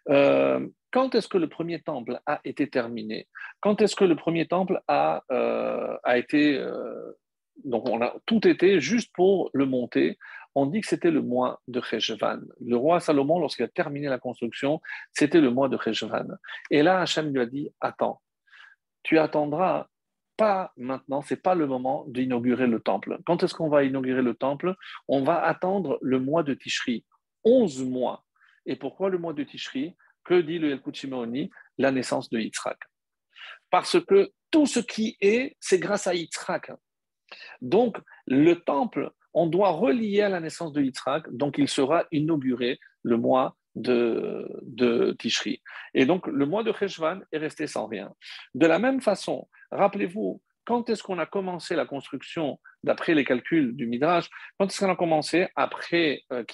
Euh, 0.09 0.66
quand 0.90 1.14
est-ce 1.14 1.28
que 1.28 1.39
le 1.39 1.48
premier 1.48 1.80
temple 1.80 2.20
a 2.26 2.40
été 2.44 2.68
terminé? 2.68 3.28
Quand 3.60 3.80
est-ce 3.82 3.94
que 3.94 4.05
le 4.05 4.16
premier 4.16 4.47
temple 4.47 4.80
a, 4.89 5.22
euh, 5.30 5.97
a 6.02 6.18
été... 6.18 6.59
Euh, 6.59 7.12
donc 7.64 7.89
on 7.89 8.01
a 8.02 8.14
tout 8.26 8.47
été 8.47 8.80
juste 8.80 9.12
pour 9.14 9.51
le 9.52 9.66
monter? 9.66 10.18
On 10.55 10.66
dit 10.66 10.80
que 10.80 10.86
c'était 10.86 11.10
le 11.10 11.22
mois 11.22 11.60
de 11.68 11.80
Cheshvan. 11.80 12.40
Le 12.60 12.76
roi 12.76 13.01
Salomon, 13.01 13.39
lorsqu'il 13.39 13.64
a 13.64 13.68
terminé 13.68 14.09
la 14.09 14.18
construction, 14.18 14.80
c'était 15.12 15.40
le 15.40 15.51
mois 15.51 15.68
de 15.68 15.78
Cheshvan. 15.78 16.26
Et 16.70 16.82
là, 16.82 17.01
Hachem 17.01 17.32
lui 17.32 17.40
a 17.40 17.47
dit, 17.47 17.70
attends, 17.80 18.20
tu 19.02 19.18
attendras 19.18 19.86
pas 20.39 20.73
maintenant, 20.77 21.20
c'est 21.20 21.43
pas 21.43 21.55
le 21.55 21.66
moment 21.66 22.05
d'inaugurer 22.06 22.69
le 22.69 22.81
temple. 22.81 23.19
Quand 23.27 23.43
est-ce 23.43 23.55
qu'on 23.55 23.69
va 23.69 23.82
inaugurer 23.82 24.23
le 24.23 24.35
temple? 24.35 24.74
On 25.09 25.23
va 25.23 25.43
attendre 25.43 25.98
le 26.01 26.20
mois 26.20 26.44
de 26.44 26.55
Tishri, 26.55 27.05
11 27.44 27.85
mois. 27.85 28.24
Et 28.65 28.77
pourquoi 28.77 29.10
le 29.10 29.19
mois 29.19 29.35
de 29.35 29.43
Tishri? 29.43 29.97
Que 30.24 30.40
dit 30.40 30.59
le 30.59 30.69
Yelkut 30.70 31.51
La 31.77 31.90
naissance 31.90 32.31
de 32.31 32.39
Yitzhak. 32.39 32.78
Parce 33.70 34.01
que 34.01 34.31
tout 34.51 34.66
ce 34.66 34.81
qui 34.81 35.16
est, 35.20 35.56
c'est 35.60 35.81
grâce 35.81 36.06
à 36.06 36.15
Yitzhak. 36.15 36.70
Donc, 37.60 37.98
le 38.27 38.55
temple, 38.55 39.10
on 39.35 39.47
doit 39.47 39.70
relier 39.70 40.23
à 40.23 40.28
la 40.28 40.40
naissance 40.40 40.73
de 40.73 40.81
Yitzhak, 40.81 41.31
donc 41.31 41.59
il 41.59 41.69
sera 41.69 42.05
inauguré 42.12 42.78
le 43.02 43.16
mois 43.16 43.56
de, 43.74 44.48
de 44.62 45.16
Tishri. 45.19 45.62
Et 45.94 46.06
donc, 46.06 46.27
le 46.28 46.47
mois 46.47 46.62
de 46.62 46.73
Cheshvan 46.73 47.20
est 47.32 47.39
resté 47.39 47.66
sans 47.66 47.86
rien. 47.86 48.12
De 48.55 48.66
la 48.66 48.78
même 48.78 49.01
façon, 49.01 49.48
Rappelez-vous, 49.70 50.40
quand 50.64 50.90
est-ce 50.90 51.02
qu'on 51.02 51.18
a 51.18 51.26
commencé 51.26 51.74
la 51.76 51.86
construction, 51.86 52.60
d'après 52.84 53.14
les 53.14 53.24
calculs 53.24 53.74
du 53.74 53.86
Midrash, 53.86 54.28
quand 54.58 54.66
est-ce 54.66 54.80
qu'on 54.80 54.92
a 54.92 54.96
commencé? 54.96 55.48
Après 55.56 56.22
euh, 56.30 56.44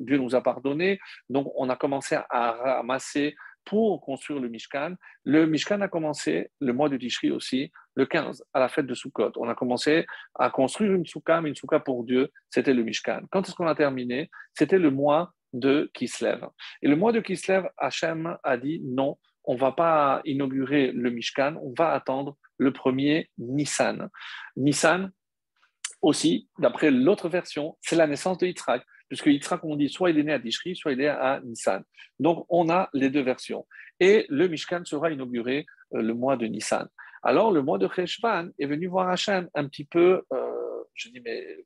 Dieu 0.00 0.18
nous 0.18 0.34
a 0.34 0.42
pardonné, 0.42 1.00
donc 1.30 1.50
on 1.56 1.70
a 1.70 1.76
commencé 1.76 2.18
à 2.28 2.52
ramasser 2.52 3.34
pour 3.64 4.00
construire 4.00 4.40
le 4.40 4.48
Mishkan. 4.48 4.94
Le 5.24 5.46
Mishkan 5.46 5.80
a 5.80 5.88
commencé 5.88 6.50
le 6.60 6.72
mois 6.72 6.88
de 6.88 6.96
Tishri 6.96 7.30
aussi, 7.30 7.72
le 7.94 8.06
15, 8.06 8.44
à 8.52 8.60
la 8.60 8.68
fête 8.68 8.86
de 8.86 8.94
Sukkot. 8.94 9.32
On 9.36 9.48
a 9.48 9.54
commencé 9.54 10.04
à 10.34 10.50
construire 10.50 10.92
une 10.92 11.06
soukha, 11.06 11.40
mais 11.40 11.48
une 11.48 11.56
soukha 11.56 11.80
pour 11.80 12.04
Dieu, 12.04 12.30
c'était 12.50 12.74
le 12.74 12.82
Mishkan. 12.82 13.22
Quand 13.30 13.46
est-ce 13.46 13.54
qu'on 13.54 13.66
a 13.66 13.74
terminé? 13.74 14.30
C'était 14.52 14.78
le 14.78 14.90
mois 14.90 15.32
de 15.52 15.90
Kislev. 15.94 16.46
Et 16.82 16.88
le 16.88 16.96
mois 16.96 17.12
de 17.12 17.20
Kislev, 17.20 17.68
Hachem 17.78 18.36
a 18.42 18.56
dit 18.56 18.80
non, 18.84 19.18
on 19.44 19.54
ne 19.54 19.58
va 19.58 19.72
pas 19.72 20.20
inaugurer 20.24 20.92
le 20.92 21.10
Mishkan, 21.10 21.56
on 21.62 21.72
va 21.76 21.92
attendre 21.92 22.36
le 22.62 22.72
premier 22.72 23.28
Nissan. 23.38 24.08
Nissan, 24.56 25.10
aussi, 26.00 26.48
d'après 26.58 26.90
l'autre 26.90 27.28
version, 27.28 27.76
c'est 27.80 27.96
la 27.96 28.06
naissance 28.06 28.38
de 28.38 28.46
Yitzhak, 28.46 28.82
puisque 29.08 29.26
Yitzhak, 29.26 29.62
on 29.64 29.76
dit 29.76 29.88
soit 29.88 30.10
il 30.10 30.18
est 30.18 30.24
né 30.24 30.32
à 30.32 30.40
Tishri, 30.40 30.74
soit 30.74 30.92
il 30.92 31.00
est 31.00 31.08
à 31.08 31.40
Nissan. 31.44 31.82
Donc, 32.18 32.46
on 32.48 32.70
a 32.70 32.88
les 32.92 33.10
deux 33.10 33.22
versions. 33.22 33.66
Et 34.00 34.26
le 34.28 34.48
Mishkan 34.48 34.84
sera 34.84 35.10
inauguré 35.10 35.66
euh, 35.94 36.02
le 36.02 36.14
mois 36.14 36.36
de 36.36 36.46
Nissan. 36.46 36.88
Alors, 37.22 37.52
le 37.52 37.62
mois 37.62 37.78
de 37.78 37.88
Cheshvan 37.88 38.48
est 38.58 38.66
venu 38.66 38.88
voir 38.88 39.08
Hachem 39.08 39.48
un 39.54 39.68
petit 39.68 39.84
peu. 39.84 40.22
Euh, 40.32 40.52
je 40.94 41.08
dis, 41.08 41.20
mais 41.24 41.64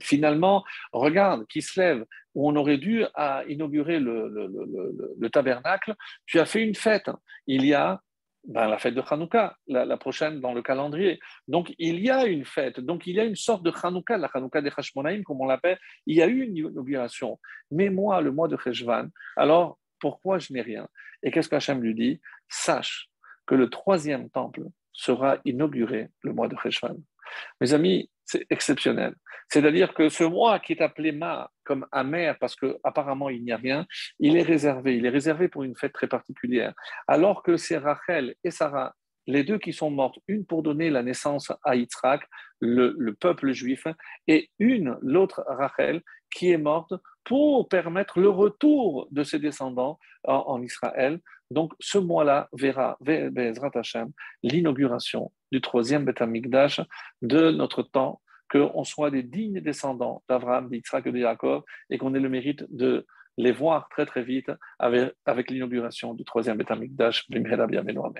finalement, 0.00 0.64
regarde, 0.92 1.46
qui 1.48 1.60
se 1.60 1.78
lève, 1.80 2.04
où 2.34 2.48
on 2.48 2.56
aurait 2.56 2.78
dû 2.78 3.04
inaugurer 3.48 3.98
le, 3.98 5.28
tabernacle, 5.30 5.94
tu 6.24 6.38
as 6.38 6.46
fait 6.46 6.62
une 6.62 6.74
fête. 6.74 7.10
Il 7.46 7.66
y 7.66 7.74
a 7.74 8.00
ben, 8.46 8.68
la 8.68 8.78
fête 8.78 8.94
de 8.94 9.02
Hanouka, 9.08 9.56
la, 9.66 9.96
prochaine 9.96 10.40
dans 10.40 10.54
le 10.54 10.62
calendrier. 10.62 11.18
Donc, 11.48 11.74
il 11.78 12.00
y 12.00 12.10
a 12.10 12.26
une 12.26 12.44
fête, 12.44 12.78
donc 12.80 13.06
il 13.06 13.16
y 13.16 13.20
a 13.20 13.24
une 13.24 13.36
sorte 13.36 13.64
de 13.64 13.72
Hanouka, 13.82 14.16
la 14.16 14.28
Hanouka 14.32 14.62
des 14.62 14.70
Hashmonaïm, 14.76 15.24
comme 15.24 15.40
on 15.40 15.46
l'appelle. 15.46 15.78
Il 16.06 16.16
y 16.16 16.22
a 16.22 16.28
eu 16.28 16.42
une 16.42 16.56
inauguration. 16.56 17.38
Mais 17.70 17.90
moi, 17.90 18.20
le 18.20 18.30
mois 18.30 18.48
de 18.48 18.56
Cheshvan, 18.56 19.08
alors 19.36 19.78
pourquoi 19.98 20.38
je 20.38 20.52
n'ai 20.52 20.62
rien? 20.62 20.86
Et 21.22 21.30
qu'est-ce 21.30 21.48
qu'Hachem 21.48 21.82
lui 21.82 21.94
dit? 21.94 22.20
Sache 22.48 23.08
que 23.46 23.54
le 23.54 23.68
troisième 23.68 24.30
temple 24.30 24.62
sera 24.92 25.38
inauguré 25.44 26.08
le 26.22 26.32
mois 26.32 26.48
de 26.48 26.56
Cheshvan. 26.62 26.96
Mes 27.60 27.74
amis, 27.74 28.10
c'est 28.24 28.46
exceptionnel. 28.50 29.14
C'est-à-dire 29.48 29.92
que 29.92 30.08
ce 30.08 30.24
mois 30.24 30.60
qui 30.60 30.72
est 30.72 30.82
appelé 30.82 31.12
Ma 31.12 31.50
comme 31.66 31.86
amer 31.92 32.38
parce 32.38 32.56
qu'apparemment 32.56 33.28
il 33.28 33.42
n'y 33.42 33.52
a 33.52 33.56
rien, 33.56 33.86
il 34.18 34.36
est 34.36 34.42
réservé. 34.42 34.96
Il 34.96 35.04
est 35.04 35.10
réservé 35.10 35.48
pour 35.48 35.64
une 35.64 35.76
fête 35.76 35.92
très 35.92 36.06
particulière. 36.06 36.72
Alors 37.08 37.42
que 37.42 37.56
c'est 37.56 37.76
Rachel 37.76 38.34
et 38.44 38.50
Sarah, 38.50 38.94
les 39.26 39.44
deux 39.44 39.58
qui 39.58 39.72
sont 39.72 39.90
mortes, 39.90 40.18
une 40.28 40.46
pour 40.46 40.62
donner 40.62 40.88
la 40.88 41.02
naissance 41.02 41.52
à 41.64 41.76
Yitzhak, 41.76 42.22
le, 42.60 43.12
peuple 43.12 43.52
juif, 43.52 43.86
et 44.28 44.50
une, 44.58 44.96
l'autre 45.02 45.44
Rachel, 45.48 46.02
qui 46.30 46.50
est 46.50 46.58
morte 46.58 46.94
pour 47.24 47.68
permettre 47.68 48.20
le 48.20 48.28
retour 48.28 49.08
de 49.10 49.24
ses 49.24 49.38
descendants 49.38 49.98
en, 50.24 50.62
Israël. 50.62 51.20
Donc 51.50 51.72
ce 51.80 51.98
mois-là 51.98 52.48
verra, 52.52 52.96
l'inauguration 54.42 55.32
du 55.50 55.60
troisième 55.60 56.04
Beth 56.04 56.22
de 57.22 57.50
notre 57.50 57.82
temps 57.82 58.20
qu'on 58.50 58.84
soit 58.84 59.10
des 59.10 59.22
dignes 59.22 59.60
descendants 59.60 60.22
d'Abraham, 60.28 60.68
d'Yitzhak 60.68 61.06
et 61.06 61.12
de 61.12 61.18
Yaakov, 61.18 61.64
et 61.90 61.98
qu'on 61.98 62.14
ait 62.14 62.20
le 62.20 62.28
mérite 62.28 62.64
de 62.70 63.06
les 63.36 63.52
voir 63.52 63.88
très 63.88 64.06
très 64.06 64.22
vite 64.22 64.50
avec, 64.78 65.50
l'inauguration 65.50 66.14
du 66.14 66.24
troisième 66.24 66.56
Beth 66.56 66.70
Amikdash, 66.70 67.26
Amen. 67.32 68.14